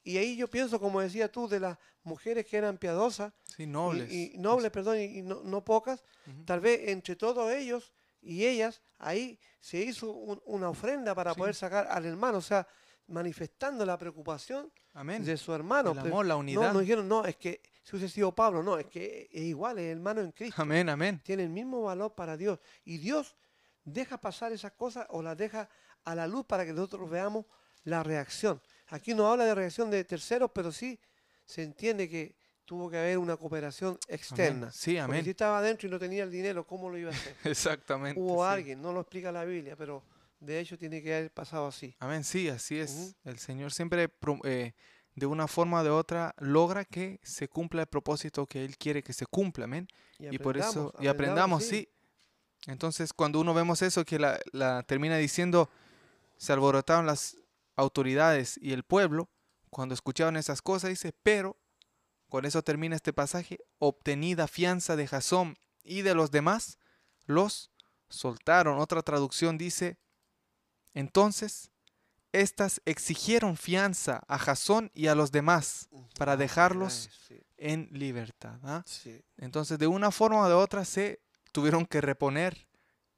Y 0.05 0.18
ahí 0.18 0.36
yo 0.36 0.48
pienso, 0.48 0.78
como 0.78 1.00
decías 1.00 1.30
tú, 1.32 1.48
de 1.48 1.59
las 1.59 1.76
mujeres 2.05 2.46
que 2.46 2.57
eran 2.57 2.78
piadosas, 2.78 3.32
Sí, 3.44 3.64
y- 3.64 3.66
nobles. 3.66 4.12
y, 4.12 4.34
nobles, 4.38 4.70
perdón, 4.70 4.98
y, 5.00 5.18
y 5.18 5.22
no, 5.22 5.42
no 5.42 5.64
pocas, 5.64 6.05
tal 6.44 6.61
vez 6.61 6.88
entre 6.90 7.16
todos 7.16 7.53
ellos 7.53 7.92
y 8.20 8.46
ellas, 8.46 8.80
ahí 8.98 9.36
se 9.61 9.78
hizo 9.78 10.12
un- 10.12 10.40
una 10.46 10.68
ofrenda 10.68 11.12
para 11.14 11.32
Sí. 11.34 11.38
poder 11.40 11.55
sacar 11.57 11.88
al 11.90 12.07
hermano, 12.07 12.38
o 12.38 12.42
sea, 12.42 12.66
manifestando 13.09 13.84
la 13.84 13.98
preocupación 13.98 14.72
Amén. 14.94 15.24
de 15.24 15.36
su 15.36 15.53
hermano. 15.53 15.90
El 15.92 15.98
amor, 15.98 16.24
la 16.26 16.34
no, 16.34 16.40
unidad. 16.40 16.72
no 16.72 16.78
dijeron, 16.80 17.09
no, 17.09 17.24
es 17.24 17.36
que 17.36 17.61
sido 17.83 18.35
Pablo, 18.35 18.62
no, 18.62 18.78
es 18.78 18.87
que 18.87 19.28
es 19.33 19.43
igual, 19.43 19.78
es 19.78 19.93
hermano 19.93 20.20
en 20.20 20.33
Cristo. 20.33 20.61
Amén, 20.61 20.89
amén. 20.89 21.20
Tiene 21.24 21.45
el 21.45 21.51
mismo 21.51 21.83
valor 21.83 22.14
para 22.14 22.37
Dios. 22.37 22.59
Y 22.85 22.99
Dios 22.99 23.37
deja 23.85 24.18
pasar 24.18 24.53
esas 24.53 24.72
cosas 24.72 25.07
o 25.11 25.22
las 25.22 25.37
deja 25.37 25.68
a 26.05 26.14
la 26.14 26.26
luz 26.26 26.45
para 26.47 26.64
que 26.64 26.72
nosotros 26.72 27.11
veamos 27.11 27.47
la 27.85 28.03
reacción. 28.03 28.61
Aquí 28.89 29.14
no 29.14 29.30
habla 29.30 29.45
de 29.45 29.55
reacción 29.55 29.91
de 29.91 30.05
terceros, 30.05 30.51
pero 30.55 30.70
sí 30.70 31.01
se 31.45 31.62
entiende 31.62 32.09
que 32.09 32.37
tuvo 32.64 32.89
que 32.91 32.99
haber 32.99 33.18
una 33.18 33.37
cooperación 33.37 33.99
externa. 34.09 34.68
Amén. 34.68 34.72
Sí, 34.72 34.93
Porque 34.93 35.01
amén. 35.01 35.24
si 35.24 35.30
estaba 35.30 35.59
adentro 35.59 35.89
y 35.89 35.91
no 35.91 35.99
tenía 35.99 36.22
el 36.22 36.30
dinero, 36.30 36.66
¿cómo 36.66 36.89
lo 36.89 36.97
iba 36.97 37.11
a 37.11 37.14
hacer? 37.14 37.37
Exactamente. 37.45 38.20
Hubo 38.20 38.45
sí. 38.45 38.53
alguien, 38.53 38.80
no 38.80 38.93
lo 38.93 39.01
explica 39.01 39.33
la 39.33 39.45
Biblia, 39.45 39.76
pero 39.76 40.03
de 40.41 40.61
hecho 40.61 40.78
tiene 40.78 41.03
que 41.03 41.14
haber 41.14 41.33
pasado 41.33 41.66
así. 41.66 41.95
Amén, 41.99 42.24
sí, 42.24 42.49
así 42.49 42.78
es. 42.78 43.16
El 43.24 43.39
Señor 43.39 43.72
siempre, 43.72 44.11
eh, 44.45 44.72
de 45.14 45.26
una 45.26 45.46
forma 45.46 45.80
o 45.80 45.84
de 45.84 45.90
otra, 45.90 46.34
logra 46.38 46.84
que 46.84 47.20
se 47.22 47.48
cumpla 47.48 47.82
el 47.82 47.86
propósito 47.86 48.46
que 48.46 48.64
Él 48.64 48.76
quiere 48.76 49.02
que 49.02 49.12
se 49.12 49.26
cumpla, 49.26 49.64
amén. 49.64 49.88
Y, 50.18 50.38
por 50.38 50.56
eso, 50.56 50.88
aprendamos, 50.88 51.04
y 51.04 51.06
aprendamos, 51.08 51.64
sí. 51.64 51.88
Entonces, 52.66 53.12
cuando 53.12 53.40
uno 53.40 53.54
vemos 53.54 53.82
eso, 53.82 54.04
que 54.04 54.18
la, 54.18 54.38
la 54.52 54.82
termina 54.84 55.16
diciendo, 55.16 55.68
se 56.36 56.52
alborotaron 56.52 57.06
las 57.06 57.36
autoridades 57.76 58.58
y 58.62 58.72
el 58.72 58.84
pueblo, 58.84 59.28
cuando 59.70 59.94
escucharon 59.94 60.36
esas 60.36 60.62
cosas, 60.62 60.90
dice, 60.90 61.12
pero, 61.22 61.56
con 62.28 62.44
eso 62.44 62.62
termina 62.62 62.96
este 62.96 63.12
pasaje, 63.12 63.58
obtenida 63.78 64.46
fianza 64.46 64.96
de 64.96 65.06
Jasón 65.06 65.58
y 65.82 66.02
de 66.02 66.14
los 66.14 66.30
demás, 66.30 66.78
los 67.26 67.70
soltaron. 68.08 68.78
Otra 68.78 69.02
traducción 69.02 69.58
dice, 69.58 69.98
entonces, 70.94 71.71
estas 72.33 72.80
exigieron 72.85 73.57
fianza 73.57 74.22
a 74.26 74.39
Jasón 74.39 74.91
y 74.95 75.07
a 75.09 75.14
los 75.14 75.33
demás 75.33 75.89
para 76.18 76.33
Ah, 76.33 76.37
dejarlos 76.37 77.11
en 77.59 77.89
libertad. 77.93 78.59
¿ah? 78.64 78.83
sí. 78.87 79.22
Entonces, 79.37 79.78
de 79.78 79.87
una 79.87 80.11
forma 80.11 80.41
o 80.43 80.49
de 80.49 80.55
otra, 80.55 80.85
se 80.85 81.20
tuvieron 81.53 81.87
que 81.87 82.01
reponer 82.01 82.66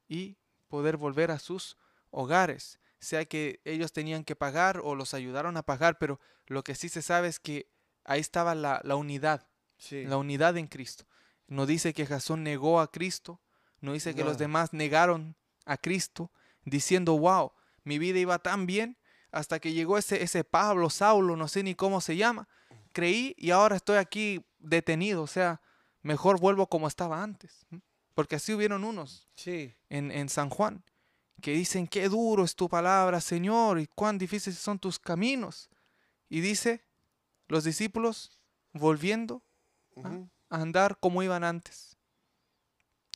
y 0.07 0.37
poder 0.67 0.97
volver 0.97 1.31
a 1.31 1.39
sus 1.39 1.77
hogares. 2.11 2.79
Sea 2.99 3.25
que 3.25 3.61
ellos 3.63 3.91
tenían 3.93 4.23
que 4.23 4.35
pagar 4.35 4.81
o 4.83 4.95
los 4.95 5.13
ayudaron 5.13 5.57
a 5.57 5.63
pagar, 5.63 5.97
pero 5.97 6.19
lo 6.47 6.63
que 6.63 6.75
sí 6.75 6.89
se 6.89 7.01
sabe 7.01 7.27
es 7.27 7.39
que 7.39 7.69
ahí 8.03 8.19
estaba 8.19 8.53
la, 8.55 8.81
la 8.83 8.95
unidad, 8.95 9.47
sí. 9.77 10.03
la 10.05 10.17
unidad 10.17 10.57
en 10.57 10.67
Cristo. 10.67 11.05
No 11.47 11.65
dice 11.65 11.93
que 11.93 12.05
Jasón 12.05 12.43
negó 12.43 12.79
a 12.79 12.91
Cristo, 12.91 13.39
no 13.79 13.93
dice 13.93 14.15
que 14.15 14.23
los 14.23 14.37
demás 14.37 14.73
negaron 14.73 15.35
a 15.65 15.77
Cristo, 15.77 16.31
diciendo, 16.63 17.17
wow, 17.17 17.51
mi 17.83 17.99
vida 17.99 18.17
iba 18.19 18.39
tan 18.39 18.65
bien 18.65 18.97
hasta 19.35 19.59
que 19.59 19.73
llegó 19.73 19.97
ese, 19.97 20.23
ese 20.23 20.43
Pablo, 20.43 20.89
Saulo, 20.89 21.35
no 21.35 21.47
sé 21.47 21.63
ni 21.63 21.75
cómo 21.75 22.01
se 22.01 22.15
llama. 22.15 22.47
Creí 22.93 23.35
y 23.37 23.51
ahora 23.51 23.75
estoy 23.75 23.97
aquí 23.97 24.45
detenido, 24.57 25.23
o 25.23 25.27
sea, 25.27 25.61
mejor 26.01 26.39
vuelvo 26.39 26.67
como 26.67 26.87
estaba 26.87 27.21
antes. 27.21 27.65
Porque 28.13 28.37
así 28.37 28.53
hubieron 28.53 28.83
unos 28.83 29.27
Sí, 29.35 29.75
en, 29.89 30.11
en 30.11 30.29
San 30.29 30.49
Juan 30.49 30.83
que 31.41 31.51
dicen, 31.51 31.85
qué 31.87 32.07
duro 32.07 32.45
es 32.45 32.55
tu 32.55 32.69
palabra, 32.69 33.19
Señor, 33.19 33.79
y 33.79 33.87
cuán 33.87 34.17
difíciles 34.17 34.57
son 34.57 34.79
tus 34.79 34.97
caminos. 34.97 35.69
Y 36.29 36.39
dice, 36.39 36.85
los 37.47 37.65
discípulos 37.65 38.39
volviendo 38.73 39.43
Ah, 40.03 40.19
a 40.49 40.61
andar 40.61 40.97
como 40.99 41.23
iban 41.23 41.43
antes. 41.43 41.97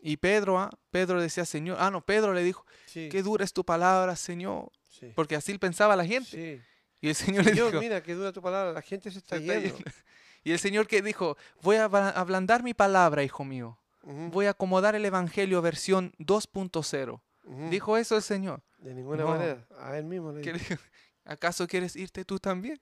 Y 0.02 0.18
Pedro, 0.18 0.60
ah, 0.60 0.70
Pedro 0.92 1.22
decía, 1.22 1.46
Señor, 1.46 1.78
ah, 1.80 1.92
no, 1.92 2.06
Pedro 2.06 2.34
le 2.34 2.44
dijo, 2.44 2.66
sí, 2.86 3.10
qué 3.10 3.22
dura 3.22 3.44
es 3.44 3.52
tu 3.52 3.66
palabra, 3.66 4.16
Señor, 4.16 4.72
sí. 4.90 5.12
porque 5.16 5.36
así 5.36 5.58
pensaba 5.58 5.96
la 5.96 6.06
gente. 6.06 6.30
Sí. 6.30 6.62
Y 7.02 7.10
el 7.10 7.16
Señor 7.16 7.46
le 7.46 7.52
Señor, 7.52 7.68
dijo, 7.72 7.80
mira 7.82 8.04
que 8.04 8.14
dura 8.14 8.34
tu 8.34 8.42
palabra, 8.42 8.74
la 8.74 8.82
gente 8.82 9.10
se 9.12 9.20
está 9.20 9.38
"Se 9.38 9.42
está 9.44 9.54
yendo. 9.60 9.78
yendo". 9.78 9.92
y 10.44 10.52
el 10.52 10.60
Señor 10.60 10.88
que 10.88 11.02
dijo, 11.02 11.38
voy 11.62 11.78
a 11.78 11.86
abla- 11.86 12.10
ablandar 12.10 12.62
mi 12.64 12.74
palabra, 12.74 13.24
hijo 13.24 13.46
mío, 13.46 13.80
Ujú, 14.04 14.30
voy 14.32 14.46
a 14.48 14.52
acomodar 14.52 14.96
el 14.96 15.06
Evangelio 15.06 15.62
versión 15.62 16.14
2.0. 16.18 17.22
ujú. 17.46 17.70
Dijo 17.70 17.98
eso 17.98 18.16
el 18.18 18.22
Señor. 18.22 18.62
De 18.78 18.94
ninguna 18.94 19.24
No. 19.24 19.30
manera, 19.30 19.66
a 19.80 19.98
él 19.98 20.06
mismo 20.06 20.32
le 20.32 20.42
¿Qué 20.42 20.54
dijo. 20.54 20.74
le? 20.74 20.80
¿Acaso 21.26 21.68
quieres 21.68 21.96
irte 21.96 22.26
tú 22.26 22.40
también? 22.40 22.82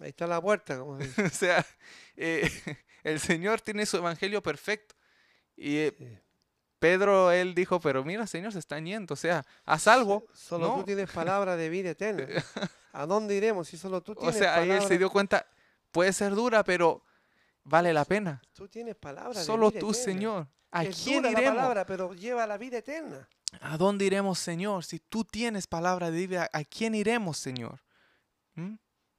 Ahí 0.00 0.08
está 0.10 0.26
la 0.26 0.40
puerta, 0.40 0.78
como 0.78 0.98
o 1.26 1.30
sea, 1.30 1.64
eh, 2.16 2.42
el 3.04 3.20
Señor 3.20 3.60
tiene 3.60 3.84
su 3.86 3.96
Evangelio 3.96 4.42
perfecto. 4.42 4.94
Y 5.56 5.76
eh, 5.76 5.94
Sí. 5.98 6.18
Pedro, 6.80 7.30
él 7.30 7.54
dijo, 7.54 7.78
pero 7.78 8.02
mira, 8.04 8.26
Señor, 8.26 8.52
se 8.52 8.58
están 8.58 8.84
yendo. 8.86 9.14
O 9.14 9.16
sea, 9.16 9.44
haz 9.64 9.86
algo. 9.86 10.26
Solo 10.34 10.68
No. 10.68 10.74
tú 10.76 10.84
tienes 10.84 11.08
palabra 11.10 11.54
de 11.56 11.68
vida 11.68 11.90
eterna. 11.90 12.26
¿A 12.92 13.06
dónde 13.06 13.36
iremos 13.36 13.68
si 13.68 13.76
solo 13.78 14.00
tú 14.02 14.12
O 14.12 14.16
tienes 14.16 14.36
sea, 14.36 14.56
ahí 14.56 14.70
él 14.70 14.82
se 14.82 14.98
dio 14.98 15.10
cuenta, 15.10 15.46
puede 15.92 16.12
ser 16.12 16.34
dura, 16.34 16.64
pero 16.64 17.04
vale 17.62 17.92
la 17.92 18.04
pena. 18.04 18.42
Tú 18.52 18.66
tienes 18.66 18.96
palabra 18.96 19.38
de 19.38 19.44
Solo 19.44 19.70
vida 19.70 19.78
tú, 19.80 19.90
eterna. 19.90 20.04
Señor. 20.04 20.48
¿A 20.72 20.84
Es 20.84 21.02
quién 21.04 21.18
dura 21.22 21.30
la 21.32 21.38
iremos? 21.40 21.56
palabra, 21.58 21.86
pero 21.86 22.14
lleva 22.14 22.46
la 22.46 22.56
vida 22.58 22.78
eterna. 22.78 23.28
¿A 23.60 23.76
dónde 23.76 24.06
iremos, 24.06 24.38
Señor? 24.38 24.84
Si 24.84 24.98
tú 25.00 25.24
tienes 25.24 25.66
palabra 25.66 26.10
de 26.10 26.26
vida, 26.26 26.48
¿a 26.52 26.64
quién 26.64 26.94
iremos, 26.94 27.36
Señor? 27.38 27.82
¿Mm? 28.54 28.74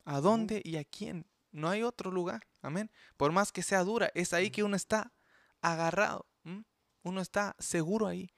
¿A 0.05 0.19
dónde 0.21 0.61
y 0.63 0.77
a 0.77 0.83
quién? 0.83 1.27
No 1.51 1.69
hay 1.69 1.83
otro 1.83 2.09
lugar. 2.11 2.47
Amén. 2.61 2.89
Por 3.17 3.31
más 3.33 3.51
que 3.51 3.61
sea 3.61 3.83
dura, 3.83 4.09
es 4.15 4.33
ahí 4.33 4.49
que 4.49 4.63
uno 4.63 4.75
está 4.75 5.11
agarrado. 5.61 6.25
Uno 7.03 7.21
está 7.21 7.55
seguro 7.59 8.07
ahí. 8.07 8.31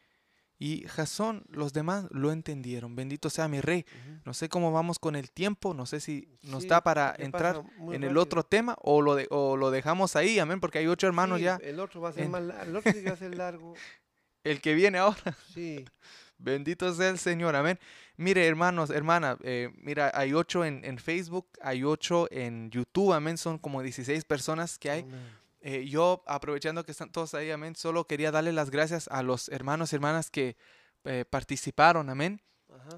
Y 0.60 0.86
Jasón, 0.88 1.44
los 1.50 1.74
demás 1.74 2.06
lo 2.12 2.32
entendieron. 2.32 2.96
Bendito 2.96 3.30
sea 3.30 3.48
mi 3.50 3.60
rey. 3.60 3.86
No 4.24 4.34
sé 4.34 4.48
cómo 4.48 4.72
vamos 4.72 4.98
con 4.98 5.16
el 5.18 5.30
tiempo. 5.32 5.74
No 5.74 5.86
sé 5.86 6.00
si 6.00 6.30
nos 6.44 6.64
Sí, 6.64 6.70
da 6.70 6.82
para 6.82 7.14
entrar 7.18 7.62
en 7.92 8.04
el 8.04 8.18
otro 8.18 8.44
tema 8.44 8.76
o 8.82 9.02
lo, 9.02 9.16
de- 9.16 9.28
o 9.30 9.58
lo 9.58 9.72
dejamos 9.72 10.16
ahí. 10.16 10.40
Amén. 10.40 10.62
Porque 10.62 10.78
hay 10.80 10.88
ocho 10.88 11.06
hermanos 11.08 11.40
Sí, 11.40 11.46
ya. 11.46 11.60
El 11.62 11.80
otro 11.82 12.00
va 12.00 12.10
a 12.10 12.14
ser 12.14 12.24
en- 12.24 12.32
más 12.32 12.44
la- 12.44 12.64
el 12.64 12.76
otro 12.76 12.94
sí 12.94 13.04
va 13.04 13.12
a 13.14 13.18
ser 13.18 13.36
largo. 13.36 13.74
El 14.46 14.62
que 14.62 14.74
viene 14.74 14.98
ahora. 15.00 15.36
Sí. 15.54 15.84
Bendito 16.38 16.94
sea 16.94 17.10
el 17.10 17.18
Señor, 17.20 17.56
amén. 17.56 17.80
Mire, 18.18 18.46
hermanos, 18.46 18.90
hermana, 18.90 19.38
eh, 19.44 19.70
mira, 19.78 20.12
hay 20.14 20.34
ocho 20.34 20.66
en, 20.66 20.84
en 20.84 20.98
Facebook, 20.98 21.48
hay 21.62 21.84
ocho 21.86 22.28
en 22.32 22.70
YouTube, 22.70 23.14
amén. 23.14 23.38
Son 23.38 23.58
como 23.58 23.82
16 23.82 24.26
personas 24.26 24.78
que 24.78 24.92
hay. 24.92 25.02
Amén. 25.04 25.43
Eh, 25.66 25.86
yo, 25.88 26.24
aprovechando 26.28 26.84
que 26.86 26.92
están 26.92 27.10
todos 27.12 27.34
ahí, 27.34 27.50
amén, 27.50 27.76
solo 27.76 28.06
quería 28.06 28.32
darle 28.32 28.52
las 28.52 28.70
gracias 28.70 29.08
a 29.08 29.24
los 29.24 29.48
hermanos 29.48 29.92
y 29.92 29.96
hermanas 29.96 30.30
que 30.30 30.58
eh, 31.06 31.26
participaron, 31.30 32.10
amén. 32.10 32.42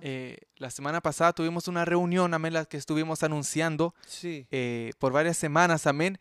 Eh, 0.02 0.38
la 0.56 0.72
semana 0.72 1.00
pasada 1.02 1.34
tuvimos 1.34 1.68
una 1.68 1.86
reunión, 1.86 2.34
amén, 2.34 2.54
la 2.54 2.66
que 2.66 2.78
estuvimos 2.78 3.22
anunciando 3.24 3.94
Sí. 4.08 4.48
eh, 4.50 4.92
por 5.00 5.12
varias 5.12 5.38
semanas, 5.38 5.86
amén. 5.86 6.18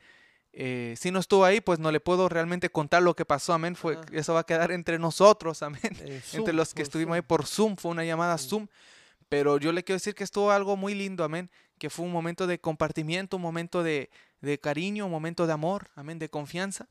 Eh, 0.52 0.94
si 0.98 1.10
no 1.10 1.18
estuvo 1.18 1.44
ahí, 1.44 1.60
pues 1.60 1.78
no 1.78 1.90
le 1.90 1.98
puedo 2.00 2.28
realmente 2.28 2.68
contar 2.68 3.02
lo 3.02 3.14
que 3.16 3.24
pasó, 3.24 3.54
amén. 3.54 3.74
Fue, 3.74 3.94
Ajá. 3.94 4.04
eso 4.12 4.34
va 4.34 4.40
a 4.40 4.44
quedar 4.44 4.70
entre 4.70 4.98
nosotros, 4.98 5.62
amén 5.62 5.80
entre 5.82 6.20
Zoom, 6.20 6.48
los 6.50 6.74
que 6.74 6.82
estuvimos 6.82 7.14
ahí 7.14 7.20
Zoom. 7.20 7.26
por 7.28 7.46
Zoom, 7.46 7.76
fue 7.76 7.90
una 7.92 8.04
llamada 8.04 8.34
Mm. 8.34 8.38
Zoom, 8.38 8.66
pero 9.28 9.56
yo 9.58 9.72
le 9.72 9.82
quiero 9.82 9.96
decir 9.96 10.14
que 10.14 10.24
estuvo 10.24 10.50
algo 10.50 10.76
muy 10.76 10.94
lindo, 10.94 11.24
amén, 11.24 11.50
que 11.78 11.90
fue 11.90 12.04
un 12.04 12.12
momento 12.12 12.46
de 12.46 12.58
compartimiento, 12.60 13.36
un 13.36 13.42
momento 13.42 13.82
de, 13.82 14.10
de 14.44 14.58
cariño, 14.58 15.06
un 15.06 15.10
momento 15.12 15.46
de 15.46 15.52
amor, 15.52 15.90
amén, 15.94 16.18
de 16.18 16.28
confianza 16.28 16.88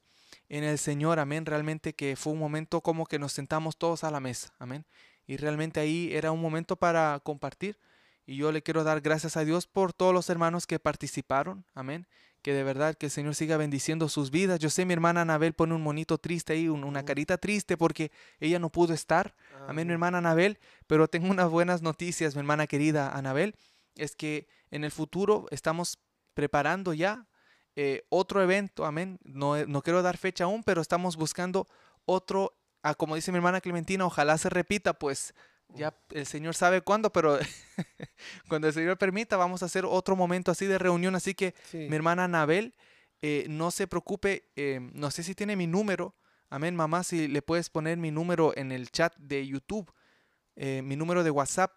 en 0.50 0.64
el 0.64 0.78
Señor, 0.78 1.20
amén, 1.20 1.46
realmente 1.46 1.94
que 1.94 2.16
fue 2.16 2.34
un 2.34 2.40
momento 2.40 2.82
como 2.82 3.06
que 3.06 3.20
nos 3.20 3.32
sentamos 3.34 3.78
todos 3.78 4.04
a 4.04 4.12
la 4.12 4.20
mesa, 4.20 4.54
amén, 4.60 4.86
y 5.28 5.38
realmente 5.38 5.80
ahí 5.80 6.10
era 6.14 6.32
un 6.32 6.42
momento 6.42 6.76
para 6.76 7.20
compartir, 7.24 7.78
y 8.26 8.38
yo 8.38 8.52
le 8.52 8.62
quiero 8.62 8.84
dar 8.84 9.02
gracias 9.02 9.38
a 9.38 9.46
Dios 9.46 9.68
por 9.68 9.94
todos 9.94 10.14
los 10.14 10.30
hermanos 10.30 10.66
que 10.66 10.80
participaron, 10.80 11.66
amén, 11.74 12.08
que 12.42 12.54
de 12.54 12.64
verdad 12.64 12.96
que 12.96 13.06
el 13.06 13.12
Señor 13.12 13.36
siga 13.36 13.56
bendiciendo 13.56 14.10
sus 14.10 14.30
vidas. 14.30 14.60
Yo 14.60 14.70
sé, 14.70 14.86
mi 14.86 14.92
hermana 14.94 15.22
Anabel 15.22 15.54
pone 15.54 15.76
un 15.76 15.82
monito 15.82 16.18
triste 16.18 16.52
ahí, 16.52 16.68
un- 16.68 16.84
una 16.84 17.06
carita 17.06 17.38
triste 17.38 17.78
porque 17.78 18.12
ella 18.42 18.60
no 18.60 18.70
pudo 18.70 18.94
estar, 18.94 19.34
Amén, 19.70 19.88
mi 19.88 19.94
hermana 19.94 20.18
Anabel. 20.18 20.60
Pero 20.86 21.08
tengo 21.08 21.30
unas 21.32 21.50
buenas 21.50 21.82
noticias, 21.82 22.36
mi 22.36 22.40
hermana 22.40 22.68
querida 22.68 23.16
Anabel. 23.16 23.56
Es 23.96 24.18
que 24.18 24.48
en 24.72 24.84
el 24.84 24.92
futuro 24.92 25.46
estamos 25.52 26.00
preparando 26.34 26.94
ya 26.94 27.28
eh, 27.76 28.06
otro 28.10 28.42
evento. 28.42 28.86
Amén. 28.86 29.20
No, 29.24 29.58
eh, 29.58 29.66
no 29.68 29.82
quiero 29.82 30.02
dar 30.02 30.18
fecha 30.18 30.44
aún, 30.46 30.64
pero 30.64 30.82
estamos 30.82 31.16
buscando 31.16 31.68
otro, 32.06 32.54
ah, 32.82 32.96
como 32.96 33.16
dice 33.16 33.32
mi 33.32 33.38
hermana 33.38 33.62
Clementina, 33.62 34.06
ojalá 34.06 34.38
se 34.38 34.50
repita, 34.50 34.94
pues 34.94 35.34
Ya 35.76 35.92
el 36.12 36.28
Señor 36.28 36.54
sabe 36.54 36.82
cuándo, 36.82 37.12
pero 37.12 37.40
cuando 38.48 38.68
el 38.68 38.74
Señor 38.74 38.98
permita, 38.98 39.38
vamos 39.38 39.64
a 39.64 39.66
hacer 39.66 39.86
otro 39.86 40.16
momento 40.16 40.52
así 40.52 40.66
de 40.68 40.78
reunión. 40.78 41.16
Así 41.16 41.34
que 41.34 41.56
Sí. 41.72 41.88
mi 41.90 41.96
hermana 41.96 42.26
Anabel, 42.26 42.76
eh, 43.22 43.46
no 43.50 43.72
se 43.72 43.88
preocupe, 43.88 44.50
eh, 44.56 44.80
no 44.94 45.10
sé 45.10 45.24
si 45.24 45.34
tiene 45.34 45.56
mi 45.56 45.66
número. 45.66 46.14
Amén, 46.50 46.76
mamá, 46.76 47.04
si 47.04 47.28
le 47.28 47.42
puedes 47.42 47.70
poner 47.72 47.98
mi 47.98 48.12
número 48.12 48.54
en 48.56 48.72
el 48.72 48.92
chat 48.92 49.16
de 49.18 49.48
YouTube, 49.48 49.92
eh, 50.56 50.82
mi 50.84 50.96
número 50.96 51.24
de 51.24 51.32
WhatsApp, 51.32 51.72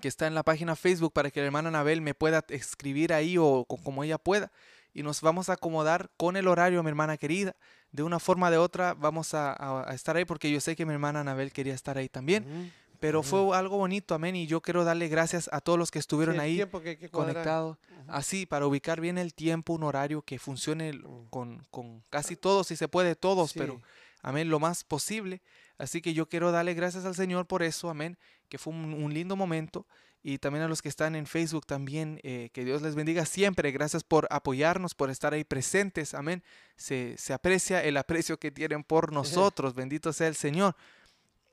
que 0.00 0.08
está 0.08 0.26
en 0.26 0.34
la 0.34 0.42
página 0.42 0.74
Facebook, 0.74 1.12
para 1.12 1.30
que 1.30 1.40
la 1.40 1.46
hermana 1.46 1.68
Anabel 1.68 2.00
me 2.00 2.14
pueda 2.14 2.44
escribir 2.48 3.12
ahí 3.12 3.36
o 3.38 3.64
co- 3.68 3.76
como 3.76 4.02
ella 4.02 4.18
pueda. 4.18 4.50
Y 4.92 5.02
nos 5.02 5.20
vamos 5.20 5.48
a 5.48 5.54
acomodar 5.54 6.10
con 6.16 6.36
el 6.36 6.48
horario, 6.48 6.82
mi 6.82 6.88
hermana 6.88 7.16
querida. 7.16 7.54
De 7.92 8.02
una 8.02 8.18
forma 8.18 8.48
o 8.48 8.50
de 8.50 8.56
otra 8.58 8.94
vamos 8.94 9.34
a, 9.34 9.52
a- 9.52 9.90
a 9.90 9.94
estar 9.94 10.16
ahí, 10.16 10.24
porque 10.24 10.50
yo 10.50 10.60
sé 10.60 10.74
que 10.76 10.86
mi 10.86 10.92
hermana 10.92 11.20
Anabel 11.20 11.52
quería 11.52 11.74
estar 11.74 11.96
ahí 11.98 12.08
también. 12.08 12.72
Pero 13.00 13.22
fue 13.22 13.56
algo 13.56 13.78
bonito, 13.78 14.14
amén. 14.14 14.36
Y 14.36 14.46
yo 14.46 14.60
quiero 14.60 14.84
darle 14.84 15.08
gracias 15.08 15.48
a 15.52 15.60
todos 15.62 15.78
los 15.78 15.90
que 15.90 15.98
Sí, 15.98 16.00
estuvieron 16.00 16.34
el 16.34 16.40
ahí 16.42 16.62
conectados. 17.10 17.78
Así, 18.06 18.44
para 18.46 18.66
ubicar 18.66 19.00
bien 19.00 19.16
el 19.18 19.32
tiempo, 19.34 19.72
un 19.72 19.84
horario 19.84 20.22
que 20.22 20.38
funcione 20.38 20.92
Mm. 20.92 21.26
con, 21.30 21.64
con 21.70 22.02
casi 22.10 22.36
todos, 22.36 22.66
si 22.66 22.76
se 22.76 22.88
puede, 22.88 23.14
todos, 23.14 23.52
pero 23.54 23.76
Sí. 23.76 23.82
amén, 24.22 24.48
lo 24.50 24.58
más 24.60 24.84
posible. 24.84 25.40
Así 25.78 26.02
que 26.02 26.12
yo 26.12 26.28
quiero 26.28 26.52
darle 26.52 26.74
gracias 26.74 27.04
al 27.06 27.14
Señor 27.14 27.46
por 27.46 27.62
eso, 27.62 27.88
amén, 27.88 28.18
que 28.50 28.58
fue 28.58 28.72
un, 28.72 28.92
un 28.92 29.14
lindo 29.14 29.34
momento. 29.34 29.86
Y 30.22 30.38
también 30.38 30.64
a 30.64 30.68
los 30.68 30.82
que 30.82 30.90
están 30.90 31.16
en 31.16 31.26
Facebook 31.26 31.66
también, 31.66 32.20
eh, 32.22 32.50
que 32.52 32.64
Dios 32.64 32.82
les 32.82 32.94
bendiga 32.94 33.24
siempre. 33.24 33.72
Gracias 33.72 34.04
por 34.04 34.26
apoyarnos, 34.30 34.94
por 34.94 35.08
estar 35.08 35.32
ahí 35.32 35.44
presentes, 35.44 36.12
amén. 36.12 36.42
Se, 36.76 37.16
se 37.16 37.32
aprecia 37.32 37.82
el 37.82 37.96
aprecio 37.96 38.38
que 38.38 38.50
tienen 38.50 38.84
por 38.84 39.12
nosotros, 39.14 39.74
bendito 39.74 40.12
sea 40.12 40.28
el 40.28 40.34
Señor. 40.34 40.76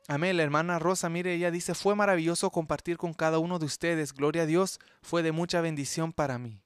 Amén, 0.09 0.37
la 0.37 0.43
hermana 0.43 0.79
Rosa, 0.79 1.09
mire, 1.09 1.33
ella 1.33 1.51
dice, 1.51 1.75
fue 1.75 1.93
maravilloso 1.93 2.49
compartir 2.49 2.97
con 2.97 3.13
cada 3.13 3.39
uno 3.39 3.59
de 3.59 3.65
ustedes, 3.65 4.13
gloria 4.13 4.43
a 4.43 4.45
Dios, 4.45 4.79
fue 5.01 5.21
de 5.21 5.33
mucha 5.33 5.59
bendición 5.59 6.13
para 6.13 6.37
mí. 6.37 6.61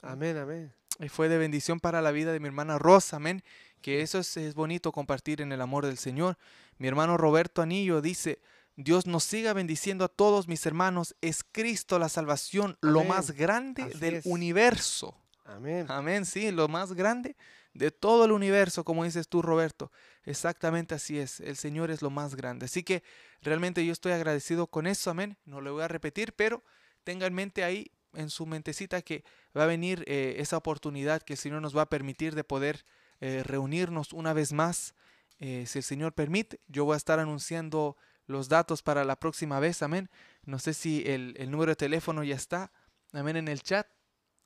Amén, 0.00 0.36
amén. 0.36 0.74
Y 0.98 1.08
fue 1.08 1.28
de 1.28 1.38
bendición 1.38 1.78
para 1.78 2.02
la 2.02 2.10
vida 2.10 2.32
de 2.32 2.40
mi 2.40 2.48
hermana 2.48 2.78
Rosa, 2.78 3.16
amén. 3.16 3.42
Que 3.80 4.02
eso 4.02 4.18
es, 4.18 4.36
es 4.36 4.54
bonito 4.54 4.90
compartir 4.90 5.40
en 5.40 5.52
el 5.52 5.60
amor 5.60 5.86
del 5.86 5.96
Señor. 5.96 6.38
Mi 6.78 6.88
hermano 6.88 7.16
Roberto 7.16 7.62
Anillo 7.62 8.00
dice, 8.00 8.40
Dios 8.76 9.06
nos 9.06 9.24
siga 9.24 9.52
bendiciendo 9.52 10.04
a 10.04 10.08
todos 10.08 10.48
mis 10.48 10.64
hermanos. 10.66 11.14
Es 11.20 11.44
Cristo 11.44 11.98
la 11.98 12.08
salvación, 12.08 12.78
lo 12.80 13.04
más 13.04 13.32
grande 13.32 13.82
Así 13.82 13.98
del 13.98 14.14
es. 14.16 14.26
universo. 14.26 15.16
Amén. 15.44 15.86
Amén, 15.88 16.24
sí, 16.24 16.50
lo 16.50 16.68
más 16.68 16.92
grande 16.92 17.36
de 17.74 17.90
todo 17.90 18.24
el 18.24 18.32
universo, 18.32 18.84
como 18.84 19.04
dices 19.04 19.28
tú, 19.28 19.42
Roberto. 19.42 19.90
Exactamente 20.24 20.94
así 20.94 21.18
es. 21.18 21.40
El 21.40 21.56
Señor 21.56 21.90
es 21.90 22.02
lo 22.02 22.10
más 22.10 22.34
grande. 22.34 22.66
Así 22.66 22.82
que 22.82 23.02
realmente 23.40 23.84
yo 23.84 23.92
estoy 23.92 24.12
agradecido 24.12 24.66
con 24.66 24.86
eso, 24.86 25.10
amén. 25.10 25.36
No 25.44 25.60
lo 25.60 25.72
voy 25.72 25.82
a 25.82 25.88
repetir, 25.88 26.34
pero 26.34 26.62
tenga 27.04 27.26
en 27.26 27.34
mente 27.34 27.64
ahí, 27.64 27.90
en 28.14 28.30
su 28.30 28.46
mentecita, 28.46 29.02
que 29.02 29.24
va 29.56 29.64
a 29.64 29.66
venir 29.66 30.04
eh, 30.06 30.36
esa 30.38 30.56
oportunidad 30.56 31.22
que 31.22 31.34
el 31.34 31.38
Señor 31.38 31.62
nos 31.62 31.76
va 31.76 31.82
a 31.82 31.88
permitir 31.88 32.34
de 32.34 32.44
poder 32.44 32.84
eh, 33.20 33.42
reunirnos 33.44 34.12
una 34.12 34.32
vez 34.32 34.52
más. 34.52 34.94
Eh, 35.38 35.64
si 35.66 35.78
el 35.78 35.82
Señor 35.82 36.12
permite, 36.12 36.60
yo 36.68 36.84
voy 36.84 36.94
a 36.94 36.98
estar 36.98 37.18
anunciando 37.18 37.96
los 38.26 38.48
datos 38.48 38.82
para 38.82 39.04
la 39.04 39.16
próxima 39.16 39.60
vez, 39.60 39.82
amén. 39.82 40.08
No 40.44 40.58
sé 40.58 40.74
si 40.74 41.02
el, 41.06 41.34
el 41.38 41.50
número 41.50 41.72
de 41.72 41.76
teléfono 41.76 42.24
ya 42.24 42.34
está, 42.34 42.72
amén, 43.12 43.36
en 43.36 43.48
el 43.48 43.62
chat. 43.62 43.86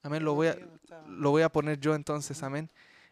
Amén, 0.03 0.25
lo 0.25 0.35
voy 0.35 0.49
a, 0.49 0.59
lo 1.09 1.31
voy 1.31 1.43
a 1.43 1.49
poner 1.49 1.81
yo 1.81 1.95
entonces, 1.95 2.43
amén. 2.43 2.71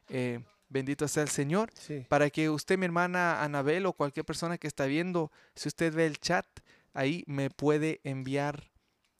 Eh, 0.08 0.44
bendito 0.68 1.08
sea 1.08 1.24
el 1.24 1.28
Señor. 1.28 1.70
Sí. 1.74 2.06
Para 2.08 2.30
que 2.30 2.50
usted, 2.50 2.78
mi 2.78 2.84
hermana 2.84 3.42
Anabel 3.42 3.86
o 3.86 3.92
cualquier 3.92 4.24
persona 4.24 4.58
que 4.58 4.68
está 4.68 4.86
viendo, 4.86 5.32
si 5.56 5.68
usted 5.68 5.92
ve 5.92 6.06
el 6.06 6.18
chat, 6.18 6.46
ahí 6.92 7.24
me 7.26 7.50
puede 7.50 8.00
enviar 8.04 8.70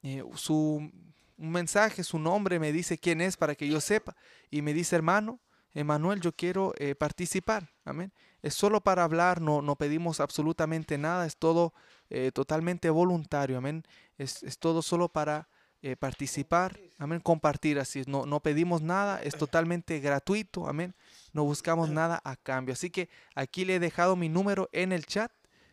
eh, 0.03 0.23
su 0.35 0.91
un 1.37 1.51
mensaje, 1.51 2.05
su 2.05 2.19
nombre, 2.19 2.59
me 2.59 2.73
dice 2.73 2.99
quién 2.99 3.21
es 3.21 3.37
para 3.37 3.55
que 3.55 3.69
yo 3.69 3.81
sepa. 3.81 4.17
Y 4.51 4.63
me 4.63 4.73
dice, 4.73 4.97
hermano, 4.97 5.41
Emanuel, 5.75 6.21
yo 6.21 6.33
quiero 6.33 6.73
eh, 6.79 6.95
participar. 6.95 7.73
Amén. 7.85 8.13
Es 8.45 8.55
solo 8.55 8.83
para 8.83 9.05
hablar, 9.05 9.41
no, 9.41 9.63
no 9.63 9.77
pedimos 9.77 10.21
absolutamente 10.21 10.99
nada, 10.99 11.25
es 11.25 11.37
todo 11.37 11.73
eh, 12.11 12.31
totalmente 12.33 12.91
voluntario. 12.91 13.57
Amén. 13.57 13.85
Es, 14.19 14.43
es 14.43 14.59
todo 14.59 14.83
solo 14.83 15.09
para 15.09 15.49
eh, 15.87 15.97
participar, 15.97 16.81
amén, 16.99 17.21
compartir 17.21 17.79
así, 17.79 18.05
no, 18.07 18.25
no 18.25 18.41
pedimos 18.41 18.81
nada, 18.81 19.21
es 19.23 19.37
totalmente 19.37 20.01
gratuito, 20.01 20.67
amén, 20.67 20.95
no 21.35 21.45
buscamos 21.45 21.91
nada 21.91 22.23
a 22.25 22.37
cambio. 22.37 22.73
Así 22.73 22.89
que 22.89 23.11
aquí 23.35 23.67
le 23.67 23.75
he 23.75 23.79
dejado 23.79 24.17
mi 24.17 24.31
número 24.31 24.71
en 24.73 24.93
el 24.93 25.05
chat, 25.05 25.31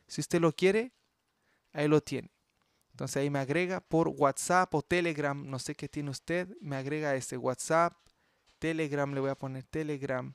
si 0.08 0.20
usted 0.20 0.42
lo 0.42 0.52
quiere, 0.52 0.92
ahí 1.72 1.88
lo 1.88 2.02
tiene. 2.02 2.30
Entonces 2.92 3.22
ahí 3.22 3.30
me 3.30 3.40
agrega 3.40 3.80
por 3.80 4.10
WhatsApp 4.10 4.76
o 4.76 4.82
Telegram, 4.82 5.50
no 5.50 5.60
sé 5.60 5.76
qué 5.76 5.88
tiene 5.88 6.10
usted, 6.10 6.50
me 6.60 6.76
agrega 6.76 7.16
ese 7.16 7.38
WhatsApp, 7.38 7.94
Telegram, 8.60 9.14
le 9.14 9.22
voy 9.22 9.30
a 9.30 9.36
poner 9.36 9.64
Telegram, 9.64 10.34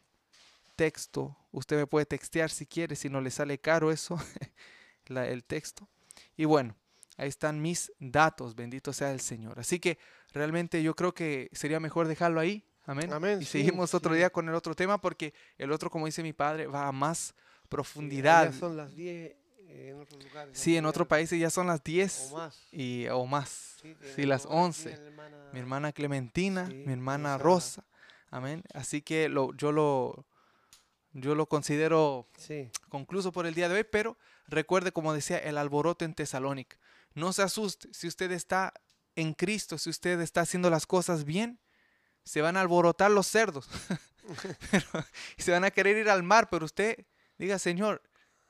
texto, 0.74 1.36
usted 1.58 1.76
me 1.76 1.86
puede 1.86 2.06
textear 2.06 2.50
si 2.50 2.66
quiere, 2.66 2.96
si 2.96 3.08
no 3.08 3.20
le 3.20 3.30
sale 3.30 3.58
caro 3.58 3.90
eso, 3.90 4.16
la- 5.06 5.26
el 5.28 5.42
texto. 5.44 5.88
Y 6.36 6.44
bueno, 6.44 6.76
ahí 7.16 7.28
están 7.28 7.60
mis 7.62 7.92
datos, 7.98 8.54
bendito 8.54 8.92
sea 8.92 9.10
el 9.12 9.20
Señor. 9.20 9.58
Así 9.58 9.78
que 9.80 9.98
realmente 10.32 10.82
yo 10.82 10.94
creo 10.94 11.14
que 11.14 11.48
sería 11.52 11.80
mejor 11.80 12.08
dejarlo 12.08 12.40
ahí. 12.40 12.62
Amén. 12.84 13.12
Amén, 13.12 13.40
y 13.40 13.44
sí, 13.44 13.52
seguimos 13.58 13.94
otro 13.94 14.12
sí. 14.12 14.18
día 14.18 14.30
con 14.30 14.48
el 14.48 14.54
otro 14.54 14.74
tema 14.74 15.00
porque 15.00 15.34
el 15.58 15.72
otro, 15.72 15.90
como 15.90 16.06
dice 16.06 16.22
mi 16.22 16.32
padre, 16.32 16.66
va 16.66 16.86
a 16.86 16.92
más 16.92 17.34
Sí, 17.34 17.68
profundidad. 17.68 18.52
son 18.54 18.76
las 18.76 18.94
10 18.94 19.32
eh, 19.68 19.88
en 19.90 20.00
otros 20.00 20.22
lugares. 20.22 20.56
Sí, 20.56 20.76
en 20.76 20.86
otros 20.86 21.08
países 21.08 21.40
ya 21.40 21.50
son 21.50 21.66
las 21.66 21.82
10 21.82 22.28
O 22.30 22.36
más. 22.36 22.62
y, 22.70 23.08
o 23.08 23.26
más. 23.26 23.76
Sí, 23.82 23.96
Sí, 24.14 24.24
las 24.24 24.42
otros 24.46 24.54
lugares 24.54 24.76
11. 24.76 24.82
tiene 24.90 24.98
la 25.02 25.08
hermana- 25.08 25.50
Mi 25.52 25.58
hermana 25.58 25.92
Clementina, 25.92 26.66
Sí, 26.68 26.74
mi 26.86 26.92
hermana 26.92 27.34
esa- 27.34 27.42
Rosa. 27.42 27.84
Amén. 28.30 28.62
Así 28.72 29.02
que 29.02 29.28
lo, 29.28 29.52
yo 29.54 29.72
lo 29.72 30.26
yo 31.18 31.34
lo 31.34 31.46
considero 31.46 32.28
Sí. 32.36 32.70
concluso 32.88 33.32
por 33.32 33.46
el 33.46 33.54
día 33.54 33.68
de 33.68 33.76
hoy, 33.76 33.84
pero 33.84 34.18
recuerde, 34.46 34.92
como 34.92 35.12
decía, 35.14 35.38
el 35.38 35.56
alboroto 35.58 36.04
en 36.04 36.14
Tesalónica. 36.14 36.76
No 37.14 37.32
se 37.32 37.42
asuste, 37.42 37.88
si 37.92 38.06
usted 38.06 38.30
está 38.32 38.74
en 39.14 39.32
Cristo, 39.32 39.78
si 39.78 39.88
usted 39.90 40.20
está 40.20 40.42
haciendo 40.42 40.68
las 40.68 40.86
cosas 40.86 41.24
bien, 41.24 41.58
se 42.24 42.42
van 42.42 42.56
a 42.56 42.60
alborotar 42.60 43.10
los 43.10 43.26
cerdos. 43.26 43.68
Pero- 44.70 45.04
y 45.38 45.42
se 45.42 45.52
van 45.52 45.64
a 45.64 45.70
querer 45.70 45.96
ir 45.96 46.10
al 46.10 46.22
mar, 46.22 46.48
pero 46.50 46.64
usted 46.64 47.06
diga, 47.38 47.58
Señor, 47.58 48.02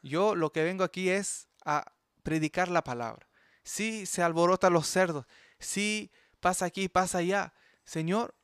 yo 0.02 0.34
lo 0.34 0.50
que 0.50 0.64
vengo 0.64 0.82
aquí 0.84 1.10
es 1.10 1.48
a 1.64 1.92
predicar 2.22 2.68
la 2.68 2.82
palabra. 2.82 3.28
Si 3.62 4.06
se 4.06 4.22
alborotan 4.22 4.72
los 4.72 4.86
cerdos, 4.88 5.26
si 5.58 6.10
pasa 6.40 6.64
aquí, 6.64 6.88
pasa 6.88 7.18
allá, 7.18 7.52
Señor, 7.84 8.34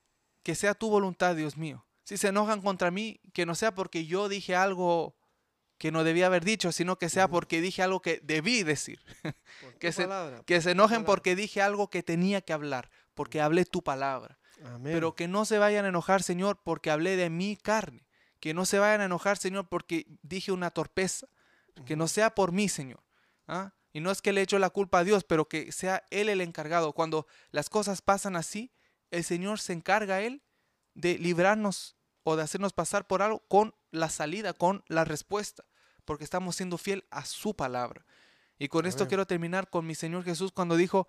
que 0.42 0.54
sea 0.54 0.74
tu 0.74 0.90
voluntad, 0.90 1.34
Dios 1.34 1.56
mío. 1.56 1.84
Si 2.05 2.16
se 2.16 2.28
enojan 2.28 2.61
contra 2.62 2.90
mí, 2.90 3.20
que 3.32 3.46
no 3.46 3.55
sea 3.55 3.74
porque 3.74 4.07
yo 4.07 4.28
dije 4.28 4.57
algo 4.57 5.16
que 5.78 5.90
no 5.92 6.05
debía 6.05 6.26
haber 6.26 6.44
dicho, 6.44 6.70
sino 6.72 6.96
que 6.96 7.09
sea 7.09 7.28
porque 7.28 7.61
dije 7.61 7.82
algo 7.82 8.00
que 8.03 8.20
debí 8.22 8.62
decir. 8.62 9.00
por 9.61 9.74
Que 9.78 9.92
se- 9.92 10.03
palabra, 10.05 10.42
Que 10.44 10.57
por 10.57 10.62
se 10.62 10.68
tu 10.68 10.72
enojen 10.72 10.90
palabra. 10.98 11.07
porque 11.07 11.36
dije 11.36 11.61
algo 11.62 11.90
que 11.90 12.03
tenía 12.03 12.40
que 12.40 12.53
hablar, 12.53 12.90
porque 13.14 13.40
hablé 13.40 13.64
tu 13.64 13.82
palabra. 13.82 14.38
Amén. 14.64 14.92
Pero 14.92 15.14
que 15.16 15.26
no 15.26 15.44
se 15.44 15.59
vayan 15.59 15.84
a 15.84 15.88
enojar, 15.88 16.22
Señor, 16.22 16.61
porque 16.62 16.90
hablé 16.90 17.16
de 17.16 17.30
mi 17.30 17.57
carne. 17.57 18.07
Que 18.38 18.55
no 18.55 18.64
se 18.64 18.78
vayan 18.78 19.00
a 19.00 19.05
enojar, 19.07 19.36
Señor, 19.38 19.68
porque 19.68 20.07
dije 20.22 20.53
una 20.53 20.70
torpeza. 20.70 21.26
Que 21.86 21.96
no 21.96 22.07
sea 22.07 22.34
por 22.34 22.53
mí, 22.53 22.68
Señor. 22.68 23.03
¿ah? 23.48 23.72
Y 23.92 24.00
no 24.00 24.11
es 24.11 24.22
que 24.22 24.32
le 24.32 24.42
echo 24.42 24.59
la 24.59 24.70
culpa 24.70 24.98
a 25.00 25.05
Dios, 25.05 25.24
pero 25.24 25.48
que 25.48 25.72
sea 25.72 26.05
Él 26.11 26.28
el 26.28 26.40
encargado. 26.40 26.92
Cuando 26.92 27.26
las 27.50 27.68
cosas 27.70 28.03
pasan 28.03 28.36
así, 28.36 28.72
el 29.11 29.24
Señor 29.24 29.59
se 29.59 29.72
encarga 29.72 30.20
Él 30.20 30.42
de 30.95 31.18
librarnos 31.18 31.97
o 32.22 32.36
de 32.36 32.43
hacernos 32.43 32.72
pasar 32.72 33.07
por 33.07 33.22
algo 33.22 33.40
con 33.49 33.74
la 33.90 34.09
salida, 34.09 34.53
con 34.53 34.84
la 34.88 35.05
respuesta, 35.05 35.64
porque 36.05 36.24
estamos 36.24 36.57
siendo 36.57 36.78
fiel 36.78 37.05
a 37.11 37.24
su 37.24 37.55
palabra. 37.55 38.05
Y 38.59 38.68
con 38.68 38.86
esto 38.86 39.09
quiero 39.09 39.26
terminar 39.26 39.70
con 39.70 39.86
mi 39.86 39.95
Señor 39.95 40.24
Jesús 40.24 40.53
cuando 40.53 40.76
dijo, 40.76 41.09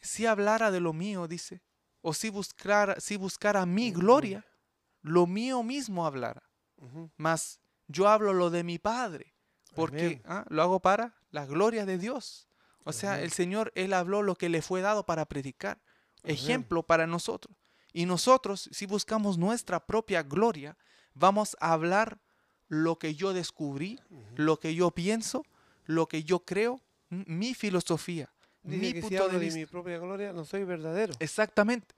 si 0.00 0.26
hablara 0.26 0.70
de 0.70 0.80
lo 0.80 0.92
mío, 0.92 1.28
dice, 1.28 1.62
o 2.00 2.12
si 2.12 2.28
buscara, 2.28 2.98
si 3.00 3.16
buscara 3.16 3.64
mi 3.66 3.72
Mi 3.74 3.92
gloria, 3.92 4.44
lo 5.02 5.26
mío 5.26 5.62
mismo 5.62 6.06
hablara. 6.06 6.42
Ujú. 6.76 7.10
Mas 7.16 7.60
yo 7.86 8.08
hablo 8.08 8.32
lo 8.32 8.50
de 8.50 8.64
mi 8.64 8.78
Padre, 8.78 9.34
porque 9.76 10.22
ah, 10.24 10.44
lo 10.48 10.62
hago 10.62 10.80
para 10.80 11.14
la 11.30 11.46
gloria 11.46 11.86
de 11.86 11.98
Dios. 11.98 12.48
O 12.84 12.92
sea, 12.92 13.22
el 13.22 13.30
Señor, 13.30 13.70
Él 13.76 13.92
habló 13.92 14.22
lo 14.22 14.34
que 14.34 14.48
le 14.48 14.60
fue 14.60 14.80
dado 14.80 15.06
para 15.06 15.26
predicar. 15.26 15.80
Amén. 16.24 16.34
Ejemplo 16.36 16.82
para 16.82 17.06
nosotros. 17.06 17.56
Y 17.92 18.06
nosotros, 18.06 18.68
si 18.72 18.86
buscamos 18.86 19.38
nuestra 19.38 19.84
propia 19.86 20.22
gloria, 20.22 20.76
vamos 21.14 21.56
a 21.60 21.72
hablar 21.72 22.18
lo 22.68 22.98
que 22.98 23.14
yo 23.14 23.32
descubrí, 23.34 23.98
lo 24.36 24.58
que 24.58 24.74
yo 24.74 24.90
pienso, 24.90 25.42
lo 25.84 26.06
que 26.08 26.24
yo 26.24 26.40
creo, 26.44 26.80
mi 27.10 27.54
filosofía, 27.54 28.32
Dice 28.62 28.78
mi 28.80 28.92
que 28.92 29.02
si 29.02 29.08
punto 29.08 29.24
hablo 29.24 29.32
de 29.34 29.38
de 29.40 29.44
vista. 29.46 29.58
mi 29.60 29.66
propia 29.66 29.98
gloria, 29.98 30.32
no 30.32 30.44
soy 30.44 30.64
verdadero. 30.64 31.12
Exactamente. 31.18 31.94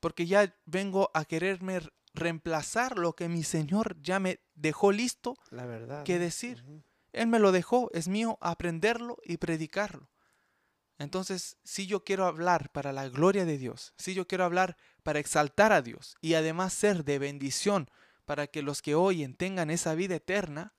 Porque 0.00 0.26
ya 0.26 0.54
vengo 0.64 1.10
a 1.12 1.24
quererme 1.24 1.80
reemplazar 2.14 2.96
lo 2.98 3.14
que 3.14 3.28
mi 3.28 3.42
Señor 3.42 3.96
ya 4.00 4.20
me 4.20 4.38
dejó 4.54 4.92
listo 4.92 5.36
La 5.50 5.66
verdad. 5.66 6.04
que 6.04 6.18
decir. 6.18 6.64
Él 7.12 7.26
me 7.26 7.38
lo 7.38 7.52
dejó, 7.52 7.90
es 7.92 8.08
mío 8.08 8.38
aprenderlo 8.40 9.18
y 9.24 9.36
predicarlo. 9.36 10.08
Entonces, 10.98 11.56
si 11.64 11.86
yo 11.86 12.04
quiero 12.04 12.26
hablar 12.26 12.70
para 12.70 12.92
la 12.92 13.08
gloria 13.08 13.44
de 13.44 13.58
Dios, 13.58 13.94
si 13.98 14.14
yo 14.14 14.26
quiero 14.26 14.44
hablar 14.44 14.76
para 15.02 15.18
exaltar 15.18 15.72
a 15.72 15.82
Dios 15.82 16.16
y 16.20 16.34
además 16.34 16.72
ser 16.72 17.04
de 17.04 17.18
bendición 17.18 17.90
para 18.24 18.46
que 18.46 18.62
los 18.62 18.80
que 18.80 18.94
oyen 18.94 19.34
tengan 19.34 19.70
esa 19.70 19.94
vida 19.94 20.14
eterna, 20.16 20.72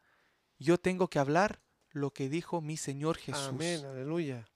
yo 0.57 0.77
tengo 0.79 1.09
que 1.09 1.19
hablar 1.19 1.61
lo 1.89 2.11
que 2.11 2.29
dijo 2.29 2.61
mi 2.61 2.77
Señor 2.77 3.17
Jesús. 3.17 3.49
Amén, 3.49 3.85
aleluya. 3.85 4.47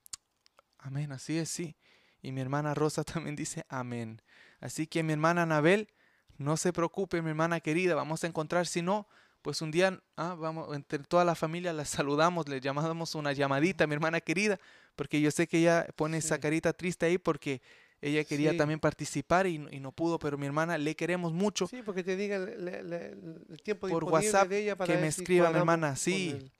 Amén, 0.78 1.12
así 1.12 1.38
es, 1.38 1.50
sí. 1.50 1.76
Y 2.22 2.32
mi 2.32 2.42
hermana 2.42 2.74
Rosa 2.74 3.04
también 3.04 3.36
dice 3.36 3.66
amén. 3.70 4.22
Así 4.60 4.88
que 4.88 5.04
mi 5.04 5.14
hermana 5.14 5.44
Anabel, 5.44 5.90
no 6.38 6.58
se 6.58 6.72
preocupe, 6.74 7.22
mi 7.22 7.30
hermana 7.30 7.60
querida, 7.60 7.96
vamos 7.96 8.24
a 8.24 8.28
encontrar, 8.28 8.66
si 8.66 8.82
no, 8.82 9.08
pues 9.42 9.62
un 9.62 9.72
día, 9.72 10.02
ah, 10.18 10.36
vamos, 10.38 10.76
entre 10.76 11.00
toda 11.00 11.24
la 11.24 11.36
familia 11.36 11.74
la 11.74 11.86
saludamos, 11.86 12.48
le 12.50 12.60
llamamos 12.60 13.16
una 13.16 13.34
llamadita, 13.34 13.88
mi 13.88 13.94
hermana 13.94 14.22
querida, 14.22 14.60
porque 15.00 15.22
yo 15.22 15.32
sé 15.32 15.48
que 15.48 15.60
ella 15.60 15.88
pone 15.96 16.18
esa 16.18 16.42
carita 16.42 16.74
triste 16.74 17.06
ahí 17.06 17.18
porque 17.18 17.62
ella 18.02 18.22
quería 18.26 18.58
también 18.58 18.82
participar 18.82 19.48
y, 19.48 19.58
no 19.58 19.94
pudo, 19.94 20.20
pero 20.20 20.38
mi 20.38 20.46
hermana 20.46 20.78
le 20.78 20.94
queremos 20.94 21.32
mucho. 21.32 21.68
Sí, 21.68 21.82
porque 21.86 22.04
te 22.04 22.18
diga 22.18 22.36
el, 22.36 23.62
tiempo 23.64 23.88
por 23.88 24.04
WhatsApp 24.04 24.50
de 24.50 24.60
ella 24.60 24.76
para 24.76 24.94
que 24.94 25.00
me 25.00 25.08
escriba 25.08 25.52
mi 25.52 25.58
hermana, 25.58 25.96
sí. 25.96 26.52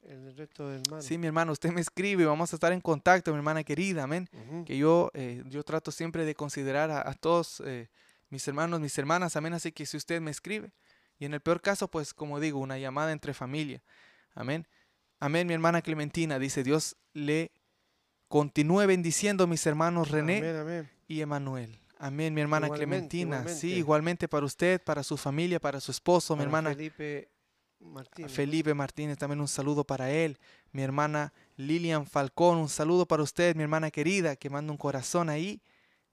El, 0.00 0.34
resto 0.34 0.70
del 0.70 0.82
Sí, 1.02 1.18
mi 1.18 1.26
hermano, 1.26 1.52
usted 1.52 1.70
me 1.72 1.82
escribe, 1.82 2.24
vamos 2.24 2.54
a 2.54 2.56
estar 2.56 2.72
en 2.72 2.80
contacto, 2.80 3.30
mi 3.32 3.36
hermana 3.36 3.62
querida, 3.64 4.04
amén. 4.04 4.30
Que 4.64 4.78
yo, 4.78 5.10
eh, 5.12 5.42
yo 5.44 5.62
trato 5.62 5.92
siempre 5.92 6.24
de 6.24 6.34
considerar 6.34 6.90
a, 6.90 7.12
todos 7.12 7.62
eh, 7.66 7.90
mis 8.30 8.48
hermanos, 8.48 8.80
mis 8.80 8.96
hermanas, 8.96 9.36
amén. 9.36 9.52
Así 9.52 9.72
que 9.72 9.84
si 9.84 9.98
usted 9.98 10.22
me 10.22 10.30
escribe, 10.30 10.72
y 11.18 11.26
en 11.26 11.34
el 11.34 11.42
peor 11.42 11.60
caso, 11.60 11.86
pues 11.86 12.14
como 12.14 12.40
digo, 12.40 12.60
una 12.60 12.78
llamada 12.78 13.12
entre 13.12 13.34
familia, 13.34 13.82
amén. 14.34 14.66
Amén, 15.22 15.46
mi 15.46 15.54
hermana 15.54 15.82
Clementina, 15.82 16.36
dice 16.40 16.64
Dios 16.64 16.96
le 17.12 17.52
continúe 18.26 18.88
bendiciendo 18.88 19.44
a 19.44 19.46
mis 19.46 19.64
hermanos 19.68 20.10
René 20.10 20.90
y 21.06 21.20
Emanuel. 21.20 21.78
Amén, 22.00 22.34
mi 22.34 22.40
hermana 22.40 22.68
Clementina. 22.68 23.46
Sí, 23.46 23.74
igualmente 23.74 24.26
para 24.26 24.44
usted, 24.44 24.82
para 24.82 25.04
su 25.04 25.16
familia, 25.16 25.60
para 25.60 25.78
su 25.78 25.92
esposo, 25.92 26.34
mi 26.34 26.42
hermana. 26.42 26.70
Felipe 26.70 27.30
Martínez. 27.78 28.32
Felipe 28.32 28.74
Martínez, 28.74 29.16
también 29.16 29.40
un 29.40 29.46
saludo 29.46 29.84
para 29.84 30.10
él. 30.10 30.40
Mi 30.72 30.82
hermana 30.82 31.32
Lilian 31.54 32.04
Falcón, 32.04 32.58
un 32.58 32.68
saludo 32.68 33.06
para 33.06 33.22
usted, 33.22 33.54
mi 33.54 33.62
hermana 33.62 33.92
querida, 33.92 34.34
que 34.34 34.50
manda 34.50 34.72
un 34.72 34.78
corazón 34.78 35.28
ahí. 35.28 35.62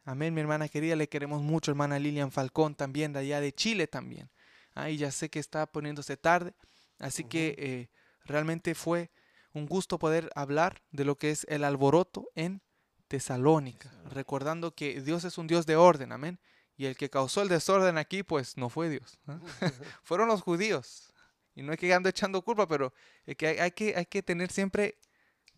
Amén, 0.04 0.36
mi 0.36 0.42
hermana 0.42 0.70
querida, 0.70 0.96
le 0.96 1.10
queremos 1.10 1.42
mucho, 1.42 1.72
hermana 1.72 1.98
Lilian 1.98 2.32
Falcón, 2.32 2.76
también 2.76 3.12
de 3.14 3.22
allá 3.22 3.42
de 3.42 3.54
Chile 3.54 3.88
también. 3.88 4.30
Ahí 4.76 4.98
ya 4.98 5.10
sé 5.10 5.30
que 5.30 5.40
está 5.40 5.66
poniéndose 5.66 6.16
tarde, 6.16 6.54
así 7.00 7.24
que 7.24 7.56
eh, 7.58 7.90
realmente 8.26 8.76
fue 8.76 9.12
un 9.54 9.66
gusto 9.66 10.00
poder 10.00 10.30
hablar 10.36 10.82
de 10.92 11.06
lo 11.06 11.18
que 11.18 11.32
es 11.32 11.46
el 11.50 11.64
alboroto 11.64 12.30
en 12.36 12.62
Tesalónica, 13.08 13.92
recordando 14.12 14.76
que 14.76 15.02
Dios 15.02 15.24
es 15.24 15.38
un 15.38 15.48
Dios 15.48 15.66
de 15.66 15.76
orden, 15.76 16.12
amén. 16.12 16.40
Y 16.78 16.86
el 16.86 16.96
que 16.96 17.10
causó 17.10 17.42
el 17.42 17.50
desorden 17.50 17.98
aquí, 17.98 18.24
pues 18.24 18.56
no 18.56 18.70
fue 18.70 18.90
Dios, 18.90 19.20
fueron 20.04 20.28
los 20.28 20.42
judíos. 20.42 21.12
Y 21.56 21.64
no 21.64 21.74
es 21.74 21.80
que 21.80 21.94
ando 21.94 22.08
echando 22.08 22.42
culpa, 22.42 22.68
pero 22.68 22.94
es 23.26 23.36
que 23.36 23.48
hay, 23.48 23.72
que 23.72 23.96
hay 23.98 24.06
que 24.06 24.24
tener 24.24 24.52
siempre 24.52 24.98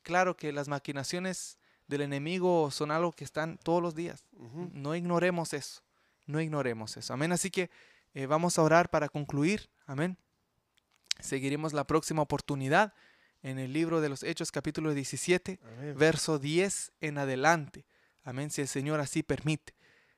claro 0.01 0.36
que 0.36 0.51
las 0.51 0.68
maquinaciones 0.68 1.59
del 1.88 2.01
enemigo 2.01 2.72
son 2.72 2.89
algo 2.89 3.12
que 3.12 3.24
están 3.24 3.57
todos 3.57 3.84
los 3.84 3.93
días. 3.93 4.26
No 4.72 4.95
ignoremos 4.95 5.53
eso, 5.53 5.84
no 6.26 6.41
ignoremos 6.41 6.97
eso. 6.97 7.14
Amén. 7.14 7.34
Así 7.34 7.51
que 7.51 7.70
eh, 8.14 8.26
vamos 8.26 8.57
a 8.57 8.64
orar 8.64 8.89
para 8.89 9.09
concluir. 9.09 9.70
Amén. 9.86 10.18
Seguiremos 11.22 11.74
la 11.74 11.86
próxima 11.86 12.22
oportunidad 12.22 12.93
en 13.43 13.59
el 13.59 13.74
libro 13.74 14.01
de 14.01 14.09
los 14.09 14.24
Hechos 14.24 14.51
capítulo 14.51 14.93
17, 14.93 15.59
verso 15.95 16.39
10 16.39 16.91
en 17.01 17.17
adelante. 17.17 17.86
Amén, 18.24 18.51
si 18.51 18.61
el 18.61 18.67
Señor 18.67 18.99
así 18.99 19.24
permite. 19.24 19.74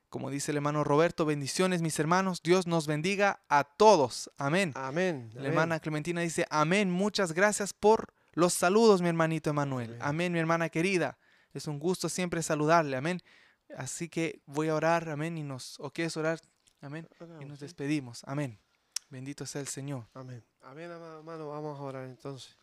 Como 0.08 0.30
dice 0.30 0.52
el 0.52 0.58
hermano 0.58 0.84
Roberto, 0.84 1.24
bendiciones 1.24 1.82
mis 1.82 1.98
hermanos, 1.98 2.40
Dios 2.42 2.66
nos 2.66 2.86
bendiga 2.86 3.42
a 3.48 3.64
todos. 3.64 4.30
Amén. 4.38 4.72
Amén. 4.76 5.30
La 5.34 5.48
hermana 5.48 5.80
Clementina 5.80 6.20
dice, 6.20 6.46
amén, 6.50 6.90
muchas 6.90 7.32
gracias 7.32 7.72
por 7.72 8.14
los 8.32 8.54
saludos, 8.54 9.02
mi 9.02 9.08
hermanito 9.08 9.50
Emanuel. 9.50 9.96
Amén. 10.00 10.32
mi 10.32 10.38
hermana 10.38 10.68
querida. 10.68 11.18
Es 11.52 11.66
un 11.66 11.78
gusto 11.78 12.08
siempre 12.08 12.42
saludarle. 12.42 12.96
Amén. 12.96 13.20
Así 13.76 14.08
que 14.08 14.40
voy 14.46 14.68
a 14.68 14.74
orar, 14.74 15.08
amén, 15.08 15.36
y 15.38 15.42
nos, 15.42 15.78
o 15.80 15.90
quieres 15.90 16.16
orar, 16.16 16.40
amén, 16.80 17.08
y 17.40 17.44
nos 17.44 17.60
despedimos. 17.60 18.22
Amén. 18.24 18.60
Bendito 19.08 19.46
sea 19.46 19.60
el 19.60 19.68
Señor. 19.68 20.06
Amén. 20.14 20.44
Amén, 20.66 20.90
hermano, 20.90 21.48
vamos 21.48 21.78
a 21.78 21.82
orar 21.82 22.06
entonces. 22.06 22.56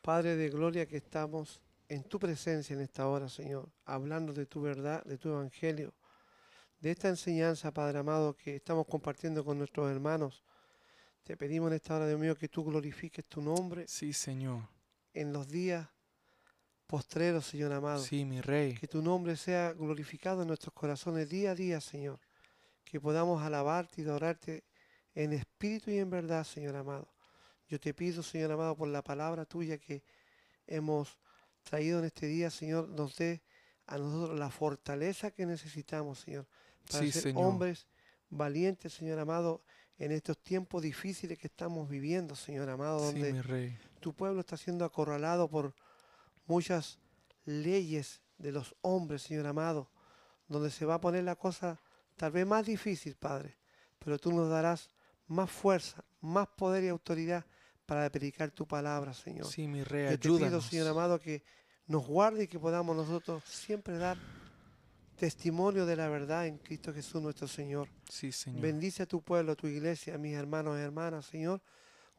Padre 0.00 0.34
de 0.34 0.48
gloria, 0.48 0.86
que 0.86 0.96
estamos 0.96 1.60
en 1.88 2.02
tu 2.04 2.18
presencia 2.18 2.72
en 2.72 2.80
esta 2.80 3.06
hora, 3.06 3.28
Señor, 3.28 3.68
hablando 3.84 4.32
de 4.32 4.46
tu 4.46 4.62
verdad, 4.62 5.04
de 5.04 5.18
tu 5.18 5.28
evangelio, 5.28 5.92
de 6.80 6.92
esta 6.92 7.08
enseñanza, 7.08 7.70
Padre 7.70 7.98
amado, 7.98 8.34
que 8.34 8.56
estamos 8.56 8.86
compartiendo 8.86 9.44
con 9.44 9.58
nuestros 9.58 9.90
hermanos. 9.90 10.42
Te 11.22 11.36
pedimos 11.36 11.68
en 11.68 11.74
esta 11.74 11.96
hora, 11.96 12.08
Dios 12.08 12.18
mío, 12.18 12.34
que 12.34 12.48
tú 12.48 12.64
glorifiques 12.64 13.26
tu 13.26 13.42
nombre. 13.42 13.84
Sí, 13.86 14.14
Señor. 14.14 14.62
En 15.12 15.34
los 15.34 15.46
días 15.48 15.86
postreros, 16.86 17.44
Señor 17.44 17.72
amado. 17.72 18.02
Sí, 18.02 18.24
mi 18.24 18.40
Rey. 18.40 18.74
Que 18.74 18.88
tu 18.88 19.02
nombre 19.02 19.36
sea 19.36 19.74
glorificado 19.74 20.42
en 20.42 20.48
nuestros 20.48 20.72
corazones 20.72 21.28
día 21.28 21.50
a 21.50 21.54
día, 21.54 21.78
Señor. 21.80 22.18
Que 22.84 23.00
podamos 23.00 23.42
alabarte 23.42 24.00
y 24.00 24.04
adorarte 24.04 24.64
en 25.16 25.32
espíritu 25.32 25.90
y 25.90 25.98
en 25.98 26.10
verdad, 26.10 26.44
Señor 26.44 26.76
amado. 26.76 27.08
Yo 27.68 27.80
te 27.80 27.92
pido, 27.94 28.22
Señor 28.22 28.52
amado, 28.52 28.76
por 28.76 28.86
la 28.86 29.02
palabra 29.02 29.44
tuya 29.46 29.78
que 29.78 30.04
hemos 30.66 31.18
traído 31.64 31.98
en 31.98 32.04
este 32.04 32.26
día, 32.26 32.50
Señor, 32.50 32.88
nos 32.88 33.16
dé 33.16 33.42
a 33.86 33.98
nosotros 33.98 34.38
la 34.38 34.50
fortaleza 34.50 35.30
que 35.30 35.46
necesitamos, 35.46 36.20
Señor, 36.20 36.46
para 36.90 37.10
ser 37.10 37.34
hombres 37.34 37.86
valientes, 38.28 38.92
Señor 38.92 39.18
amado, 39.18 39.62
en 39.98 40.12
estos 40.12 40.38
tiempos 40.38 40.82
difíciles 40.82 41.38
que 41.38 41.46
estamos 41.46 41.88
viviendo, 41.88 42.36
Señor 42.36 42.68
amado, 42.68 43.00
donde 43.00 43.74
tu 44.00 44.12
pueblo 44.12 44.40
está 44.40 44.58
siendo 44.58 44.84
acorralado 44.84 45.48
por 45.48 45.74
muchas 46.46 46.98
leyes 47.46 48.20
de 48.36 48.52
los 48.52 48.76
hombres, 48.82 49.22
Señor 49.22 49.46
amado, 49.46 49.90
donde 50.46 50.70
se 50.70 50.84
va 50.84 50.96
a 50.96 51.00
poner 51.00 51.24
la 51.24 51.36
cosa 51.36 51.80
tal 52.16 52.32
vez 52.32 52.46
más 52.46 52.66
difícil, 52.66 53.16
Padre, 53.16 53.56
pero 53.98 54.18
tú 54.18 54.30
nos 54.32 54.50
darás 54.50 54.90
más 55.26 55.50
fuerza, 55.50 56.04
más 56.20 56.48
poder 56.48 56.84
y 56.84 56.88
autoridad 56.88 57.44
para 57.84 58.10
predicar 58.10 58.50
tu 58.50 58.66
palabra, 58.66 59.14
Señor. 59.14 59.46
Sí, 59.46 59.66
mi 59.68 59.82
rey, 59.82 60.10
Yo 60.10 60.18
te 60.18 60.44
pido, 60.44 60.60
Señor 60.60 60.88
amado, 60.88 61.18
que 61.18 61.42
nos 61.86 62.06
guarde 62.06 62.44
y 62.44 62.48
que 62.48 62.58
podamos 62.58 62.96
nosotros 62.96 63.44
siempre 63.44 63.96
dar 63.96 64.18
testimonio 65.16 65.86
de 65.86 65.96
la 65.96 66.08
verdad 66.08 66.46
en 66.46 66.58
Cristo 66.58 66.92
Jesús 66.92 67.22
nuestro 67.22 67.48
Señor. 67.48 67.88
Sí, 68.08 68.32
Señor. 68.32 68.60
Bendice 68.60 69.04
a 69.04 69.06
tu 69.06 69.22
pueblo, 69.22 69.52
a 69.52 69.56
tu 69.56 69.66
iglesia, 69.66 70.14
a 70.14 70.18
mis 70.18 70.34
hermanos 70.34 70.76
y 70.78 70.82
hermanas, 70.82 71.26
Señor. 71.26 71.62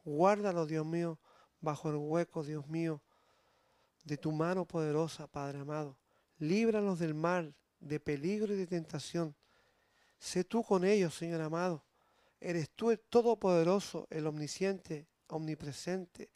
Guárdalo, 0.04 0.66
Dios 0.66 0.86
mío, 0.86 1.18
bajo 1.60 1.90
el 1.90 1.96
hueco, 1.96 2.42
Dios 2.42 2.66
mío, 2.66 3.02
de 4.04 4.16
tu 4.16 4.32
mano 4.32 4.64
poderosa, 4.64 5.26
Padre 5.26 5.60
amado. 5.60 5.98
Líbralos 6.38 6.98
del 6.98 7.14
mal, 7.14 7.54
de 7.78 8.00
peligro 8.00 8.54
y 8.54 8.56
de 8.56 8.66
tentación. 8.66 9.34
Sé 10.18 10.44
tú 10.44 10.62
con 10.62 10.84
ellos, 10.84 11.14
Señor 11.14 11.40
amado. 11.40 11.84
Eres 12.40 12.70
tú 12.70 12.90
el 12.90 13.00
Todopoderoso, 13.00 14.06
el 14.10 14.26
Omnisciente, 14.26 15.08
omnipresente. 15.28 16.30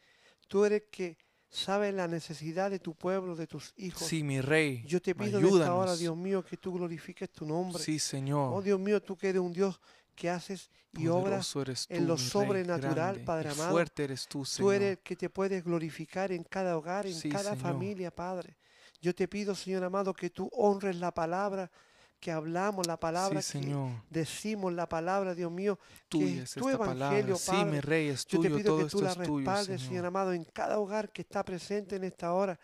Tú 0.48 0.64
eres 0.64 0.84
que 0.90 1.16
sabe 1.48 1.92
la 1.92 2.08
necesidad 2.08 2.70
de 2.70 2.78
tu 2.78 2.94
pueblo, 2.94 3.36
de 3.36 3.46
tus 3.46 3.72
hijos. 3.76 4.06
Sí, 4.06 4.22
mi 4.22 4.40
rey. 4.40 4.82
Yo 4.86 5.00
te 5.00 5.14
pido 5.14 5.38
en 5.38 5.46
esta 5.46 5.74
hora, 5.74 5.94
Dios 5.96 6.16
mío, 6.16 6.44
que 6.44 6.56
tú 6.56 6.72
glorifiques 6.72 7.30
tu 7.30 7.46
nombre. 7.46 7.82
Sí, 7.82 7.98
Señor. 7.98 8.52
Oh, 8.52 8.62
Dios 8.62 8.80
mío, 8.80 9.02
tú 9.02 9.16
que 9.16 9.28
eres 9.28 9.40
un 9.40 9.52
Dios 9.52 9.80
que 10.14 10.28
haces 10.28 10.70
y 10.92 11.08
obras 11.08 11.54
en 11.88 12.06
lo 12.06 12.18
sobrenatural, 12.18 13.22
Padre 13.24 13.50
amado. 13.50 13.70
Fuerte 13.70 14.04
eres 14.04 14.26
tú, 14.26 14.44
Señor. 14.44 14.66
Tú 14.66 14.72
eres 14.72 14.90
el 14.90 14.98
que 14.98 15.16
te 15.16 15.30
puedes 15.30 15.64
glorificar 15.64 16.32
en 16.32 16.44
cada 16.44 16.76
hogar, 16.76 17.06
en 17.06 17.30
cada 17.30 17.56
familia, 17.56 18.10
Padre. 18.10 18.56
Yo 19.00 19.14
te 19.14 19.26
pido, 19.26 19.54
Señor 19.54 19.84
amado, 19.84 20.12
que 20.12 20.30
tú 20.30 20.48
honres 20.52 20.96
la 20.96 21.12
palabra 21.12 21.70
que 22.22 22.30
hablamos, 22.30 22.86
la 22.86 22.96
palabra 22.96 23.42
que 23.42 23.76
decimos, 24.08 24.72
la 24.72 24.88
palabra, 24.88 25.34
Dios 25.34 25.50
mío, 25.50 25.76
que 26.08 26.42
es 26.42 26.52
tu 26.52 26.68
evangelio, 26.68 27.36
Padre. 27.36 27.58
Sí, 27.58 27.64
mi 27.64 27.80
rey, 27.80 28.08
es 28.10 28.24
tuyo, 28.24 28.44
Yo 28.44 28.56
te 28.56 28.62
pido 28.62 28.78
que 28.78 28.84
tú 28.84 29.02
la 29.02 29.12
respaldes, 29.12 29.82
Señor. 29.82 30.06
amado, 30.06 30.32
en 30.32 30.44
cada 30.44 30.78
hogar 30.78 31.10
que 31.10 31.22
está 31.22 31.44
presente 31.44 31.96
en 31.96 32.04
esta 32.04 32.32
hora, 32.32 32.60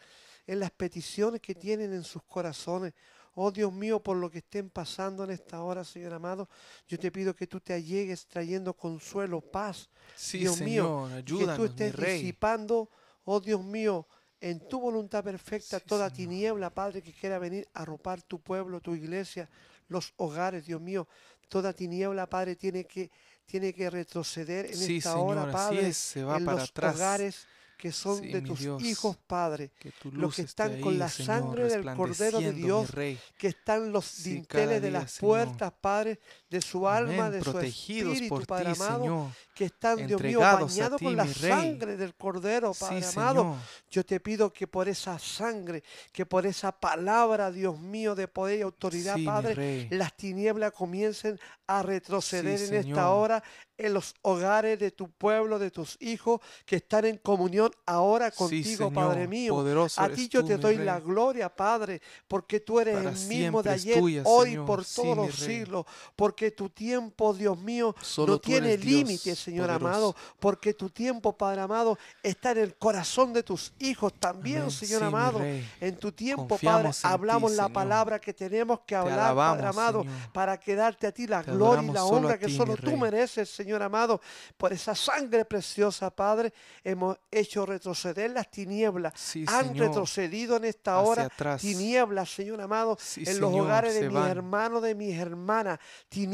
en 0.46 0.60
las 0.60 0.70
peticiones 0.70 1.40
que 1.40 1.56
tienen 1.56 1.92
en 1.92 2.04
sus 2.04 2.22
corazones. 2.22 2.94
Oh 3.34 3.50
Dios 3.50 3.72
mío, 3.72 4.00
por 4.00 4.16
lo 4.16 4.30
que 4.30 4.38
estén 4.38 4.70
pasando 4.70 5.24
en 5.24 5.30
esta 5.30 5.60
hora, 5.60 5.82
Señor 5.82 6.14
amado, 6.14 6.48
yo 6.86 6.96
te 6.96 7.10
pido 7.10 7.34
que 7.34 7.48
tú 7.48 7.58
te 7.58 7.72
allegues 7.72 8.28
trayendo 8.28 8.72
consuelo, 8.74 9.40
paz. 9.40 9.90
Sí, 10.14 10.38
Dios 10.38 10.60
mío, 10.60 11.06
ayúdanos, 11.06 11.56
que 11.56 11.56
tú 11.56 11.64
estés 11.64 11.96
disipando, 11.96 12.88
oh 13.24 13.40
Dios 13.40 13.64
mío, 13.64 14.06
en 14.40 14.68
tu 14.68 14.80
voluntad 14.80 15.24
perfecta 15.24 15.80
toda 15.80 16.10
tiniebla, 16.10 16.70
Padre, 16.70 17.02
que 17.02 17.12
quiera 17.12 17.38
venir 17.38 17.66
a 17.74 17.84
ropar 17.84 18.22
tu 18.22 18.40
pueblo, 18.40 18.80
tu 18.80 18.94
iglesia. 18.94 19.48
los 19.88 20.12
hogares, 20.16 20.66
Dios 20.66 20.80
mío. 20.80 21.08
Toda 21.48 21.72
tiniebla, 21.72 22.28
Padre, 22.28 22.56
tiene 22.56 22.84
que, 22.84 23.10
tiene 23.46 23.72
que 23.72 23.88
retroceder 23.88 24.66
en 24.66 24.76
Sí, 24.76 24.98
esta 24.98 25.12
Señor, 25.12 25.38
hora, 25.38 25.50
Padre, 25.52 25.88
es, 25.88 25.96
se 25.96 26.22
va 26.24 26.36
en 26.36 26.44
para 26.44 26.58
los 26.60 26.70
atrás. 26.70 26.94
hogares 26.96 27.46
que 27.78 27.90
son 27.92 28.18
Sí, 28.20 28.26
de 28.32 28.42
tus 28.42 28.58
Dios. 28.58 28.82
hijos, 28.82 29.16
Padre, 29.16 29.70
los 30.12 30.34
que 30.34 30.42
están 30.42 30.80
con 30.80 30.98
la 30.98 31.08
Señor, 31.08 31.26
sangre 31.26 31.64
del 31.70 31.84
Cordero 31.94 32.38
de 32.40 32.52
Dios, 32.52 32.90
Rey. 32.90 33.18
que 33.38 33.46
están 33.48 33.92
los 33.92 34.22
dinteles 34.24 34.82
de 34.82 34.90
las 34.90 35.18
puertas, 35.18 35.72
Padre, 35.80 36.18
de 36.50 36.60
su 36.62 36.88
alma, 36.88 37.26
Amén, 37.26 37.32
de 37.40 37.44
su 37.44 37.58
espíritu, 37.58 38.28
por 38.28 38.46
Padre 38.46 38.72
ti, 38.72 38.80
amado, 38.80 39.00
Señor. 39.02 39.26
que 39.54 39.64
están, 39.66 40.06
Dios 40.06 40.20
mío, 40.22 40.40
bañados 40.40 41.00
con 41.02 41.14
la 41.16 41.26
sangre 41.26 41.96
del 41.96 42.14
Cordero, 42.14 42.72
Sí, 42.72 42.80
Padre 42.80 43.04
amado. 43.06 43.40
Señor. 43.42 43.56
Yo 43.90 44.04
te 44.06 44.20
pido 44.20 44.52
que 44.52 44.66
por 44.66 44.88
esa 44.88 45.18
sangre, 45.18 45.82
que 46.12 46.24
por 46.24 46.46
esa 46.46 46.72
palabra, 46.72 47.50
Dios 47.50 47.78
mío, 47.78 48.14
de 48.14 48.28
poder 48.28 48.60
y 48.60 48.62
autoridad, 48.62 49.16
Sí, 49.16 49.24
Padre, 49.24 49.88
las 49.90 50.16
tinieblas 50.16 50.72
comiencen 50.72 51.38
a 51.66 51.82
retroceder 51.82 52.58
Sí, 52.58 52.66
en 52.68 52.74
esta 52.76 53.10
hora 53.10 53.42
en 53.76 53.92
los 53.94 54.12
hogares 54.22 54.76
de 54.80 54.90
tu 54.90 55.08
pueblo, 55.10 55.56
de 55.58 55.70
tus 55.70 55.96
hijos 56.00 56.40
que 56.66 56.76
están 56.76 57.04
en 57.04 57.18
comunión 57.18 57.70
ahora 57.86 58.30
contigo, 58.32 58.90
Padre 58.92 59.28
mío. 59.28 59.54
poderoso 59.54 60.00
A 60.00 60.08
ti 60.08 60.28
yo 60.28 60.40
tú, 60.40 60.48
te 60.48 60.56
doy 60.56 60.76
Rey. 60.78 60.84
la 60.86 60.98
gloria, 60.98 61.54
Padre, 61.54 62.00
porque 62.26 62.58
tú 62.58 62.80
eres 62.80 62.96
Para 62.96 63.10
el 63.10 63.26
mismo 63.28 63.62
de 63.62 63.70
ayer, 63.70 63.98
tuya, 64.00 64.22
hoy 64.24 64.48
Señor. 64.50 64.66
por 64.66 64.84
todos 64.84 65.16
los 65.16 65.34
siglos, 65.36 65.84
porque 66.16 66.37
tu 66.52 66.70
tiempo, 66.70 67.34
Dios 67.34 67.58
mío, 67.58 67.94
Solo 68.00 68.34
no 68.34 68.38
tiene 68.38 68.76
límite, 68.78 69.34
Señor 69.36 69.66
poderoso. 69.66 69.86
amado, 69.86 70.16
porque 70.40 70.72
tu 70.74 70.88
tiempo, 70.90 71.36
Padre 71.36 71.60
amado, 71.60 71.98
está 72.22 72.52
en 72.52 72.58
el 72.58 72.76
corazón 72.76 73.32
de 73.32 73.42
tus 73.42 73.72
hijos 73.78 74.12
también, 74.18 74.58
Amén. 74.58 74.70
Señor 74.70 75.00
Sí, 75.00 75.04
amado. 75.06 75.40
En 75.80 75.96
tu 75.96 76.12
tiempo, 76.12 76.46
Confiamos 76.48 76.80
Padre, 76.82 76.92
ti, 76.92 76.98
hablamos 77.02 77.50
la 77.52 77.64
Señor. 77.64 77.72
palabra 77.72 78.18
que 78.20 78.32
tenemos 78.32 78.80
que 78.86 78.94
hablar, 78.94 79.34
Padre 79.34 79.66
amado, 79.66 80.02
Señor. 80.02 80.32
para 80.32 80.56
que 80.58 80.74
darte 80.74 81.06
a 81.06 81.12
ti 81.12 81.26
la 81.26 81.42
Te 81.42 81.52
gloria 81.52 81.88
y 81.88 81.92
la 81.92 82.04
honra 82.04 82.38
que 82.38 82.46
ti, 82.46 82.56
solo 82.56 82.76
tú 82.76 82.96
mereces, 82.96 83.48
Señor 83.50 83.82
amado. 83.82 84.20
Por 84.56 84.72
esa 84.72 84.94
sangre 84.94 85.44
preciosa, 85.44 86.10
Padre, 86.10 86.52
hemos 86.84 87.16
hecho 87.30 87.66
retroceder 87.66 88.30
las 88.30 88.50
tinieblas. 88.50 89.12
Sí, 89.16 89.44
Han 89.48 89.68
Señor. 89.68 89.86
retrocedido 89.88 90.56
en 90.56 90.64
esta 90.64 91.00
hora 91.00 91.24
atrás. 91.24 91.60
tinieblas, 91.60 92.30
Señor 92.30 92.60
amado, 92.60 92.96
Sí, 93.00 93.24
en 93.26 93.40
los 93.40 93.52
hogares 93.52 93.94
de 93.94 94.00
se 94.00 94.06
mis 94.06 94.14
van. 94.14 94.30
hermanos, 94.30 94.82
de 94.82 94.94
mis 94.94 95.16
hermanas. 95.18 95.78
Tinieblas 96.08 96.27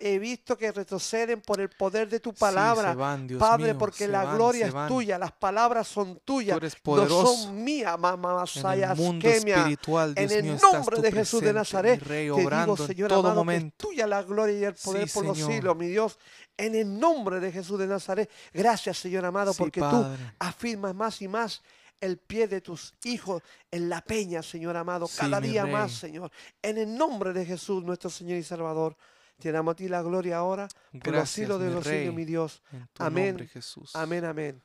he 0.00 0.18
visto 0.18 0.56
que 0.56 0.72
retroceden 0.72 1.40
por 1.40 1.60
el 1.60 1.68
poder 1.70 2.08
de 2.08 2.20
tu 2.20 2.32
palabra. 2.34 2.94
van, 2.94 3.28
Padre, 3.38 3.72
mío, 3.72 3.78
porque 3.78 4.06
la 4.08 4.24
van, 4.24 4.36
gloria 4.36 4.66
es 4.66 4.74
tuya, 4.88 5.18
las 5.18 5.32
palabras 5.32 5.88
son 5.88 6.20
tuyas, 6.24 6.58
no 6.84 7.26
son 7.26 7.62
mías, 7.64 7.98
mamá 7.98 8.44
En 8.54 8.82
el 8.82 8.96
mundo 8.96 9.28
Kemia. 9.28 9.56
espiritual, 9.56 10.14
Dios 10.14 10.32
En 10.32 10.46
el 10.46 10.56
nombre 10.60 11.00
de 11.00 11.12
Jesús 11.12 11.40
de 11.40 11.52
Nazaret, 11.52 12.02
Rey, 12.02 12.28
te 12.28 12.40
digo, 12.40 12.76
Señor 12.76 13.08
todo 13.08 13.28
amado, 13.30 13.44
que 13.44 13.56
es 13.56 13.72
tuya 13.76 14.06
la 14.06 14.22
gloria 14.22 14.58
y 14.58 14.64
el 14.64 14.74
poder 14.74 15.08
Sí, 15.08 15.14
por 15.14 15.24
los 15.26 15.38
siglos, 15.38 15.76
mi 15.76 15.88
Dios. 15.88 16.18
En 16.56 16.74
el 16.74 16.98
nombre 16.98 17.40
de 17.40 17.52
Jesús 17.52 17.78
de 17.78 17.86
Nazaret, 17.86 18.30
gracias, 18.52 18.98
Señor 18.98 19.24
amado, 19.24 19.52
Sí, 19.52 19.58
porque 19.58 19.80
Padre. 19.80 20.16
tú 20.16 20.22
afirmas 20.40 20.94
más 20.94 21.22
y 21.22 21.28
más 21.28 21.62
el 22.00 22.18
pie 22.18 22.46
de 22.46 22.60
tus 22.60 22.94
hijos 23.04 23.42
en 23.70 23.88
la 23.88 24.00
peña, 24.00 24.42
Señor 24.42 24.76
amado, 24.76 25.06
Sí, 25.06 25.16
cada 25.18 25.40
día 25.40 25.66
más. 25.66 25.92
Señor. 25.92 26.30
En 26.62 26.78
el 26.78 26.96
nombre 26.96 27.32
de 27.32 27.44
Jesús, 27.44 27.82
nuestro 27.82 28.10
Señor 28.10 28.38
y 28.38 28.42
Salvador, 28.42 28.96
te 29.38 29.52
damos 29.52 29.72
a 29.72 29.76
ti 29.76 29.88
la 29.88 30.02
gloria 30.02 30.38
ahora, 30.38 30.68
por 31.02 31.14
los 31.14 31.28
siglos 31.30 31.60
de 31.60 31.70
los 31.70 31.84
siglos, 31.84 32.14
mi 32.14 32.24
Dios. 32.24 32.62
Amén. 32.98 33.28
nombre, 33.28 33.46
Jesús. 33.46 33.94
Amén, 33.94 34.24
amén. 34.24 34.62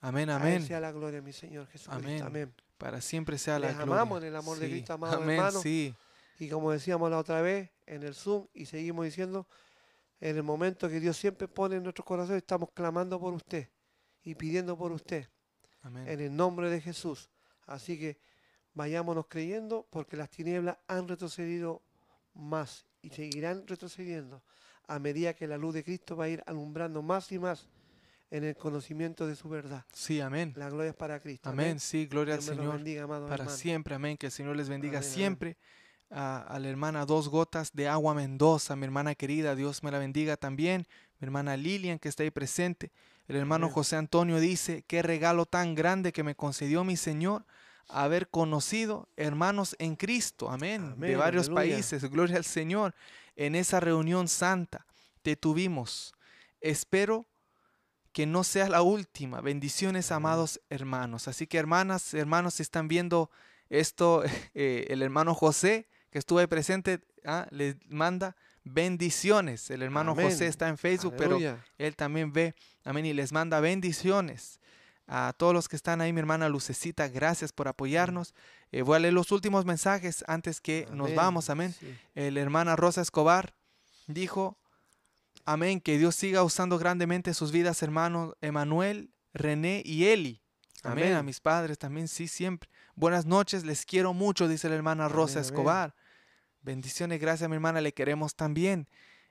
Amén, 0.00 0.28
A 0.30 0.36
amén. 0.36 0.66
sea 0.66 0.80
la 0.80 0.92
gloria, 0.92 1.22
mi 1.22 1.32
Señor 1.32 1.66
Jesucristo. 1.68 1.92
Amén. 2.06 2.22
Amén. 2.22 2.54
Para 2.78 3.00
siempre 3.00 3.38
sea 3.38 3.58
la 3.58 3.68
Les 3.68 3.76
gloria. 3.76 3.92
amamos 3.92 4.22
en 4.22 4.28
el 4.28 4.36
amor 4.36 4.58
de. 4.58 4.68
Cristo, 4.68 4.92
amado 4.94 5.16
Amén, 5.16 5.36
hermano. 5.36 5.60
sí. 5.60 5.94
Y 6.38 6.48
como 6.48 6.72
decíamos 6.72 7.10
la 7.10 7.18
otra 7.18 7.40
vez 7.42 7.70
en 7.86 8.02
el 8.02 8.14
Zoom 8.14 8.48
y 8.52 8.66
seguimos 8.66 9.04
diciendo, 9.04 9.46
en 10.20 10.36
el 10.36 10.42
momento 10.42 10.88
que 10.88 10.98
Dios 11.00 11.16
siempre 11.16 11.46
pone 11.48 11.76
en 11.76 11.82
nuestro 11.82 12.04
corazón, 12.04 12.36
estamos 12.36 12.70
clamando 12.74 13.20
por 13.20 13.32
usted 13.34 13.68
y 14.22 14.34
pidiendo 14.34 14.76
por 14.76 14.90
usted 14.90 15.28
Amén. 15.82 16.08
en 16.08 16.20
el 16.20 16.34
nombre 16.34 16.70
de 16.70 16.80
Jesús. 16.80 17.30
Así 17.66 17.98
que 17.98 18.18
vayámonos 18.72 19.26
creyendo 19.28 19.86
porque 19.90 20.16
las 20.16 20.28
tinieblas 20.28 20.76
han 20.88 21.06
retrocedido 21.08 21.82
más 22.34 22.84
y 23.04 23.10
seguirán 23.10 23.66
retrocediendo 23.66 24.42
a 24.86 24.98
medida 24.98 25.34
que 25.34 25.46
la 25.46 25.56
luz 25.56 25.74
de 25.74 25.84
Cristo 25.84 26.16
va 26.16 26.24
a 26.24 26.28
ir 26.28 26.42
alumbrando 26.46 27.02
más 27.02 27.30
y 27.32 27.38
más 27.38 27.68
en 28.30 28.44
el 28.44 28.56
conocimiento 28.56 29.26
de 29.26 29.36
su 29.36 29.48
verdad. 29.48 29.84
Sí, 29.92 30.20
amén. 30.20 30.52
La 30.56 30.68
gloria 30.68 30.90
es 30.90 30.96
para 30.96 31.20
Cristo. 31.20 31.48
Amén, 31.48 31.78
sí, 31.78 32.06
gloria 32.06 32.34
al 32.34 32.40
Dios 32.40 32.56
Señor. 32.56 32.74
bendiga, 32.74 33.04
amado 33.04 33.26
Para 33.28 33.48
siempre, 33.48 33.94
amén. 33.94 34.16
Que 34.16 34.26
el 34.26 34.32
Señor 34.32 34.56
les 34.56 34.68
bendiga 34.68 34.98
Amén, 34.98 35.06
amén. 35.08 35.14
siempre. 35.14 35.56
A, 36.10 36.42
a 36.42 36.58
la 36.58 36.68
hermana 36.68 37.06
Dos 37.06 37.28
Gotas 37.28 37.72
de 37.72 37.88
Agua 37.88 38.14
Mendoza, 38.14 38.76
mi 38.76 38.84
hermana 38.84 39.14
querida, 39.14 39.54
Dios 39.56 39.82
me 39.82 39.90
la 39.90 39.98
bendiga 39.98 40.36
también. 40.36 40.86
Mi 41.18 41.26
hermana 41.26 41.56
Lilian, 41.56 41.98
que 41.98 42.08
está 42.08 42.22
ahí 42.22 42.30
presente. 42.30 42.90
El 43.26 43.36
hermano. 43.36 43.70
José 43.70 43.96
Antonio 43.96 44.38
dice, 44.38 44.84
qué 44.86 45.02
regalo 45.02 45.46
tan 45.46 45.74
grande 45.74 46.12
que 46.12 46.22
me 46.22 46.34
concedió 46.34 46.84
mi 46.84 46.96
Señor 46.96 47.44
haber 47.88 48.28
conocido 48.28 49.08
hermanos 49.16 49.76
en 49.78 49.96
Cristo, 49.96 50.50
amén, 50.50 50.98
de 50.98 51.16
varios 51.16 51.48
aleluya. 51.48 51.74
países, 51.74 52.10
gloria 52.10 52.36
al 52.36 52.44
Señor, 52.44 52.94
en 53.36 53.54
esa 53.54 53.80
reunión 53.80 54.28
santa 54.28 54.86
te 55.22 55.36
tuvimos. 55.36 56.14
Espero 56.60 57.26
que 58.12 58.26
no 58.26 58.44
sea 58.44 58.68
la 58.68 58.82
última. 58.82 59.40
Bendiciones, 59.40 60.12
Amén. 60.12 60.26
amados 60.26 60.60
hermanos. 60.70 61.26
Así 61.26 61.46
que 61.46 61.58
hermanas, 61.58 62.14
hermanos, 62.14 62.54
si 62.54 62.62
están 62.62 62.86
viendo 62.86 63.30
esto, 63.68 64.22
eh, 64.54 64.86
el 64.88 65.02
hermano 65.02 65.34
José, 65.34 65.88
que 66.10 66.18
estuvo 66.18 66.38
ahí 66.38 66.46
presente, 66.46 67.00
ah, 67.24 67.48
les 67.50 67.76
manda 67.88 68.36
bendiciones. 68.62 69.68
El 69.70 69.82
hermano 69.82 70.12
Amén. 70.12 70.30
José 70.30 70.46
está 70.46 70.68
en 70.68 70.78
Facebook, 70.78 71.14
pero 71.18 71.38
él 71.76 71.96
también 71.96 72.32
ve, 72.32 72.54
amén, 72.84 73.04
y 73.06 73.12
les 73.12 73.32
manda 73.32 73.60
bendiciones. 73.60 74.60
A 75.06 75.34
todos 75.36 75.52
los 75.52 75.68
que 75.68 75.76
están 75.76 76.00
ahí, 76.00 76.12
mi 76.12 76.20
hermana 76.20 76.48
Lucecita, 76.48 77.08
gracias 77.08 77.52
por 77.52 77.68
apoyarnos. 77.68 78.34
Eh, 78.72 78.82
voy 78.82 78.96
a 78.96 78.98
leer 79.00 79.12
los 79.12 79.32
últimos 79.32 79.66
mensajes 79.66 80.24
antes 80.26 80.60
que 80.60 80.88
nos 80.92 81.14
vamos, 81.14 81.50
amén. 81.50 81.74
Sí. 81.78 81.94
El 82.14 82.38
hermana 82.38 82.74
Rosa 82.74 83.02
Escobar 83.02 83.54
dijo, 84.06 84.58
amén, 85.44 85.80
que 85.80 85.98
Dios 85.98 86.14
siga 86.14 86.42
usando 86.42 86.78
grandemente 86.78 87.34
sus 87.34 87.52
vidas, 87.52 87.82
hermanos 87.82 88.34
Emanuel, 88.40 89.12
René 89.34 89.82
y 89.84 90.06
Eli. 90.06 90.40
Amén. 90.82 91.14
A 91.14 91.22
mis 91.22 91.40
padres 91.40 91.78
también, 91.78 92.08
sí, 92.08 92.26
siempre. 92.26 92.70
Buenas 92.94 93.26
noches, 93.26 93.64
les 93.64 93.84
quiero 93.84 94.14
mucho, 94.14 94.48
dice 94.48 94.68
la 94.68 94.74
hermana 94.74 95.08
Rosa 95.08 95.40
amén. 95.40 95.44
Escobar. 95.44 95.94
Bendiciones, 96.62 97.20
gracias, 97.20 97.48
mi 97.50 97.56
hermana, 97.56 97.82
le 97.82 97.92
queremos 97.92 98.36
también. 98.36 98.88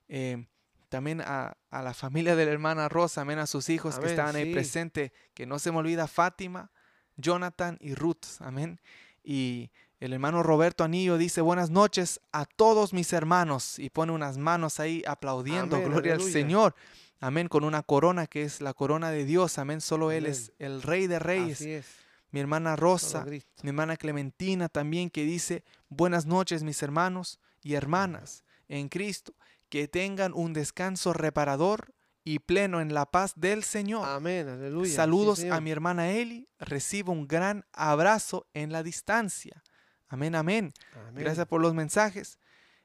Eh, 0.08 0.46
también 0.94 1.22
a, 1.22 1.58
a 1.72 1.82
la 1.82 1.96
familia 1.96 2.36
de 2.36 2.46
la 2.46 2.52
hermana 2.52 2.88
Rosa, 2.88 3.22
amén, 3.22 3.40
a 3.40 3.48
sus 3.48 3.68
hijos 3.70 3.98
que 3.98 4.06
estaban 4.06 4.36
ahí 4.36 4.54
presentes, 4.54 5.12
que 5.34 5.48
no 5.48 5.58
se 5.58 5.72
me 5.72 5.80
olvida 5.80 6.06
Fátima, 6.06 6.70
Jonathan 7.18 7.80
y 7.82 7.96
Ruth, 7.96 8.26
amén. 8.42 8.80
Y 9.24 9.72
el 10.00 10.14
hermano 10.14 10.44
Roberto 10.44 10.84
Anillo 10.84 11.18
dice, 11.18 11.42
buenas 11.42 11.72
noches 11.72 12.22
a 12.32 12.46
todos 12.46 12.94
mis 12.94 13.12
hermanos, 13.12 13.80
y 13.80 13.90
pone 13.90 14.12
unas 14.12 14.38
manos 14.38 14.80
ahí 14.80 15.02
aplaudiendo, 15.08 15.78
Amén, 15.78 15.90
gloria 15.90 16.14
al. 16.14 16.22
Señor, 16.22 16.76
amén, 17.20 17.48
con 17.48 17.64
una 17.64 17.82
corona 17.82 18.28
que 18.28 18.44
es 18.44 18.62
la 18.62 18.76
corona 18.76 19.10
de 19.10 19.26
Dios, 19.26 19.58
amén, 19.58 19.82
solo 19.82 20.12
Él 20.12 20.28
es 20.28 20.52
el 20.60 20.84
Rey 20.84 21.08
de 21.08 21.18
Reyes. 21.18 21.60
Así 21.60 21.72
es. 21.72 21.88
Mi 22.30 22.40
hermana 22.40 22.76
Rosa, 22.76 23.26
mi 23.26 23.70
hermana 23.70 23.98
Clementina 23.98 24.70
también 24.70 25.10
que 25.10 25.24
dice, 25.24 25.64
buenas 25.90 26.28
noches 26.28 26.62
mis 26.62 26.84
hermanos 26.84 27.40
y 27.64 27.74
hermanas 27.74 28.44
en 28.68 28.90
Cristo, 28.90 29.34
que 29.74 29.88
tengan 29.88 30.34
un 30.36 30.54
descanso 30.54 31.14
reparador 31.14 31.96
y 32.24 32.38
pleno 32.38 32.80
en 32.80 32.94
la 32.94 33.08
paz 33.08 33.34
del 33.36 33.64
Señor. 33.64 34.08
Amén, 34.08 34.48
aleluya. 34.48 34.88
sí, 34.88 34.96
Saludos 34.96 35.44
a 35.46 35.60
mi 35.62 35.72
hermana 35.72 36.12
Eli, 36.12 36.48
recibo 36.60 37.12
un 37.12 37.28
gran 37.28 37.66
abrazo 37.74 38.46
en 38.54 38.72
la 38.72 38.84
distancia. 38.84 39.64
Amén, 40.08 40.36
amén. 40.36 40.72
Amén. 40.94 41.24
Gracias 41.24 41.48
por 41.48 41.60
los 41.60 41.74
mensajes. 41.74 42.38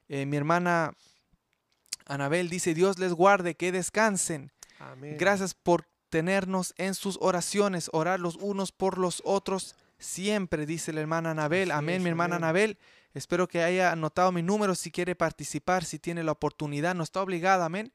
Eh, 0.08 0.24
mi 0.24 0.38
hermana 0.38 0.94
Anabel 2.06 2.48
dice, 2.48 2.72
Dios 2.72 2.98
les 2.98 3.12
guarde, 3.12 3.54
que 3.54 3.70
descansen. 3.70 4.50
Amén. 4.78 5.18
Gracias 5.18 5.52
por 5.52 5.84
tenernos 6.08 6.72
en 6.78 6.94
sus 6.94 7.18
oraciones, 7.20 7.90
orar 7.92 8.18
los 8.18 8.36
unos 8.36 8.72
por 8.72 8.96
los 8.96 9.20
otros 9.26 9.76
siempre, 9.98 10.64
dice 10.64 10.94
la 10.94 11.02
hermana 11.02 11.32
Anabel. 11.32 11.70
Amén, 11.70 12.02
mi 12.02 12.08
hermana 12.08 12.36
amén. 12.36 12.44
Anabel. 12.44 12.78
Espero 13.14 13.48
que 13.48 13.62
haya 13.62 13.92
anotado 13.92 14.32
mi 14.32 14.42
número 14.42 14.74
si 14.74 14.90
quiere 14.90 15.14
participar, 15.14 15.84
si 15.84 15.98
tiene 15.98 16.22
la 16.22 16.32
oportunidad. 16.32 16.94
No 16.94 17.02
está 17.02 17.22
obligada, 17.22 17.64
amén. 17.64 17.92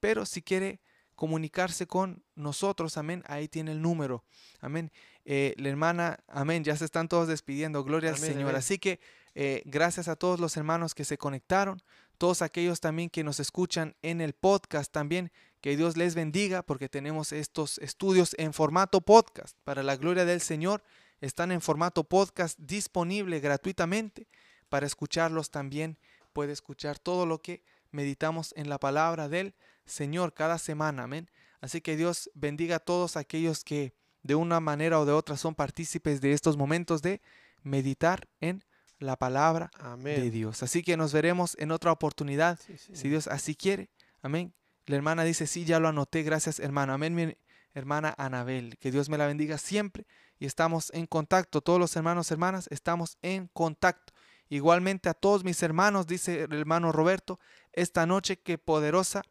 Pero 0.00 0.26
si 0.26 0.42
quiere 0.42 0.80
comunicarse 1.14 1.86
con 1.86 2.22
nosotros, 2.34 2.98
amén, 2.98 3.24
ahí 3.26 3.48
tiene 3.48 3.72
el 3.72 3.80
número. 3.80 4.24
Amén. 4.60 4.92
Eh, 5.24 5.54
la 5.56 5.70
hermana, 5.70 6.18
amén, 6.28 6.62
ya 6.62 6.76
se 6.76 6.84
están 6.84 7.08
todos 7.08 7.26
despidiendo. 7.26 7.82
Gloria 7.82 8.10
al 8.10 8.18
Señor. 8.18 8.42
amén. 8.42 8.56
Así 8.56 8.78
que 8.78 9.00
eh, 9.34 9.62
gracias 9.64 10.08
a 10.08 10.16
todos 10.16 10.38
los 10.38 10.56
hermanos 10.56 10.94
que 10.94 11.04
se 11.04 11.18
conectaron, 11.18 11.82
todos 12.18 12.42
aquellos 12.42 12.80
también 12.80 13.10
que 13.10 13.24
nos 13.24 13.40
escuchan 13.40 13.96
en 14.02 14.20
el 14.20 14.34
podcast 14.34 14.92
también. 14.92 15.32
Que 15.60 15.76
Dios 15.76 15.96
les 15.96 16.14
bendiga 16.14 16.62
porque 16.62 16.88
tenemos 16.88 17.32
estos 17.32 17.78
estudios 17.78 18.34
en 18.38 18.52
formato 18.52 19.00
podcast. 19.00 19.56
Para 19.64 19.82
la 19.82 19.96
gloria 19.96 20.24
del 20.24 20.40
Señor, 20.40 20.84
están 21.20 21.50
en 21.50 21.60
formato 21.60 22.04
podcast 22.04 22.58
disponible 22.58 23.40
gratuitamente 23.40 24.28
para 24.68 24.86
escucharlos 24.86 25.50
también 25.50 25.98
puede 26.32 26.52
escuchar 26.52 26.98
todo 26.98 27.26
lo 27.26 27.40
que 27.40 27.62
meditamos 27.90 28.52
en 28.56 28.68
la 28.68 28.78
palabra 28.78 29.28
del 29.28 29.54
Señor 29.86 30.34
cada 30.34 30.58
semana. 30.58 31.04
Amén. 31.04 31.30
Así 31.60 31.80
que 31.80 31.96
Dios 31.96 32.30
bendiga 32.34 32.76
a 32.76 32.80
todos 32.80 33.16
aquellos 33.16 33.64
que 33.64 33.94
de 34.22 34.34
una 34.34 34.60
manera 34.60 35.00
o 35.00 35.06
de 35.06 35.12
otra 35.12 35.36
son 35.36 35.54
partícipes 35.54 36.20
de 36.20 36.32
estos 36.32 36.56
momentos 36.56 37.00
de 37.00 37.20
meditar 37.62 38.28
en 38.40 38.64
la 38.98 39.16
palabra 39.16 39.70
de 39.78 39.84
Amén. 39.88 40.30
Dios. 40.30 40.62
Así 40.62 40.82
que 40.82 40.96
nos 40.96 41.12
veremos 41.12 41.56
en 41.58 41.70
otra 41.70 41.92
oportunidad, 41.92 42.58
Sí, 42.66 42.76
sí. 42.78 42.96
si 42.96 43.08
Dios 43.08 43.28
así 43.28 43.54
quiere. 43.54 43.90
Amén. 44.22 44.52
La 44.86 44.96
hermana 44.96 45.24
dice, 45.24 45.46
sí, 45.46 45.64
ya 45.64 45.80
lo 45.80 45.88
anoté. 45.88 46.22
Gracias, 46.22 46.60
hermano. 46.60 46.92
Amén, 46.92 47.14
mi 47.14 47.36
hermana 47.74 48.14
Anabel. 48.18 48.78
Que 48.78 48.90
Dios 48.90 49.08
me 49.08 49.18
la 49.18 49.26
bendiga 49.26 49.58
siempre. 49.58 50.06
Y 50.38 50.46
estamos 50.46 50.90
en 50.94 51.06
contacto. 51.06 51.60
Todos 51.60 51.78
los 51.80 51.94
hermanos, 51.96 52.30
hermanas, 52.30 52.68
estamos 52.70 53.18
en 53.22 53.48
contacto. 53.52 54.12
Igualmente 54.48 55.08
a 55.08 55.14
todos 55.14 55.44
mis 55.44 55.62
hermanos, 55.62 56.06
dice 56.06 56.44
el 56.44 56.52
hermano 56.52 56.92
Roberto, 56.92 57.40
esta 57.72 58.06
noche 58.06 58.38
qué 58.38 58.58
poderosa 58.58 59.22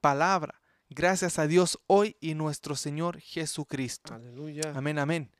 palabra. 0.00 0.60
Gracias 0.88 1.38
a 1.38 1.46
Dios 1.46 1.78
hoy 1.86 2.16
y 2.20 2.34
nuestro 2.34 2.76
Señor 2.76 3.18
Jesucristo. 3.20 4.14
Aleluya. 4.14 4.72
Amén, 4.74 4.98
amén. 4.98 5.30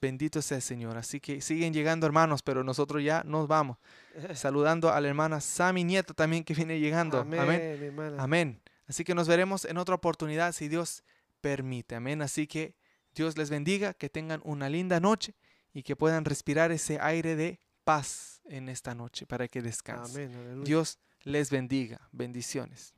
Bendito 0.00 0.42
sea 0.42 0.58
el 0.58 0.62
Señor. 0.62 0.96
Así 0.96 1.20
que 1.20 1.40
siguen 1.40 1.72
llegando 1.72 2.06
hermanos, 2.06 2.42
pero 2.42 2.62
nosotros 2.62 3.02
ya 3.02 3.22
nos 3.24 3.48
vamos. 3.48 3.78
Saludando 4.34 4.90
a 4.90 5.00
la 5.00 5.08
hermana 5.08 5.40
Sami 5.40 5.84
Nieto 5.84 6.14
también 6.14 6.44
que 6.44 6.54
viene 6.54 6.78
llegando. 6.78 7.20
Amén, 7.20 7.40
Amén. 7.40 8.16
Amén. 8.18 8.62
Así 8.86 9.02
que 9.04 9.14
nos 9.14 9.28
veremos 9.28 9.64
en 9.64 9.78
otra 9.78 9.94
oportunidad 9.94 10.52
si 10.52 10.68
Dios 10.68 11.02
permite. 11.40 11.94
Amén. 11.94 12.22
Así 12.22 12.46
que 12.46 12.76
Dios 13.14 13.36
les 13.36 13.50
bendiga, 13.50 13.94
que 13.94 14.08
tengan 14.08 14.40
una 14.44 14.68
linda 14.68 15.00
noche 15.00 15.34
y 15.72 15.82
que 15.82 15.96
puedan 15.96 16.24
respirar 16.24 16.70
ese 16.70 16.98
aire 17.00 17.34
de 17.34 17.60
paz 17.86 18.42
en 18.46 18.68
esta 18.68 18.96
noche 18.96 19.26
para 19.26 19.46
que 19.46 19.62
descansen. 19.62 20.64
Dios 20.64 20.98
les 21.22 21.50
bendiga. 21.50 22.08
Bendiciones. 22.10 22.94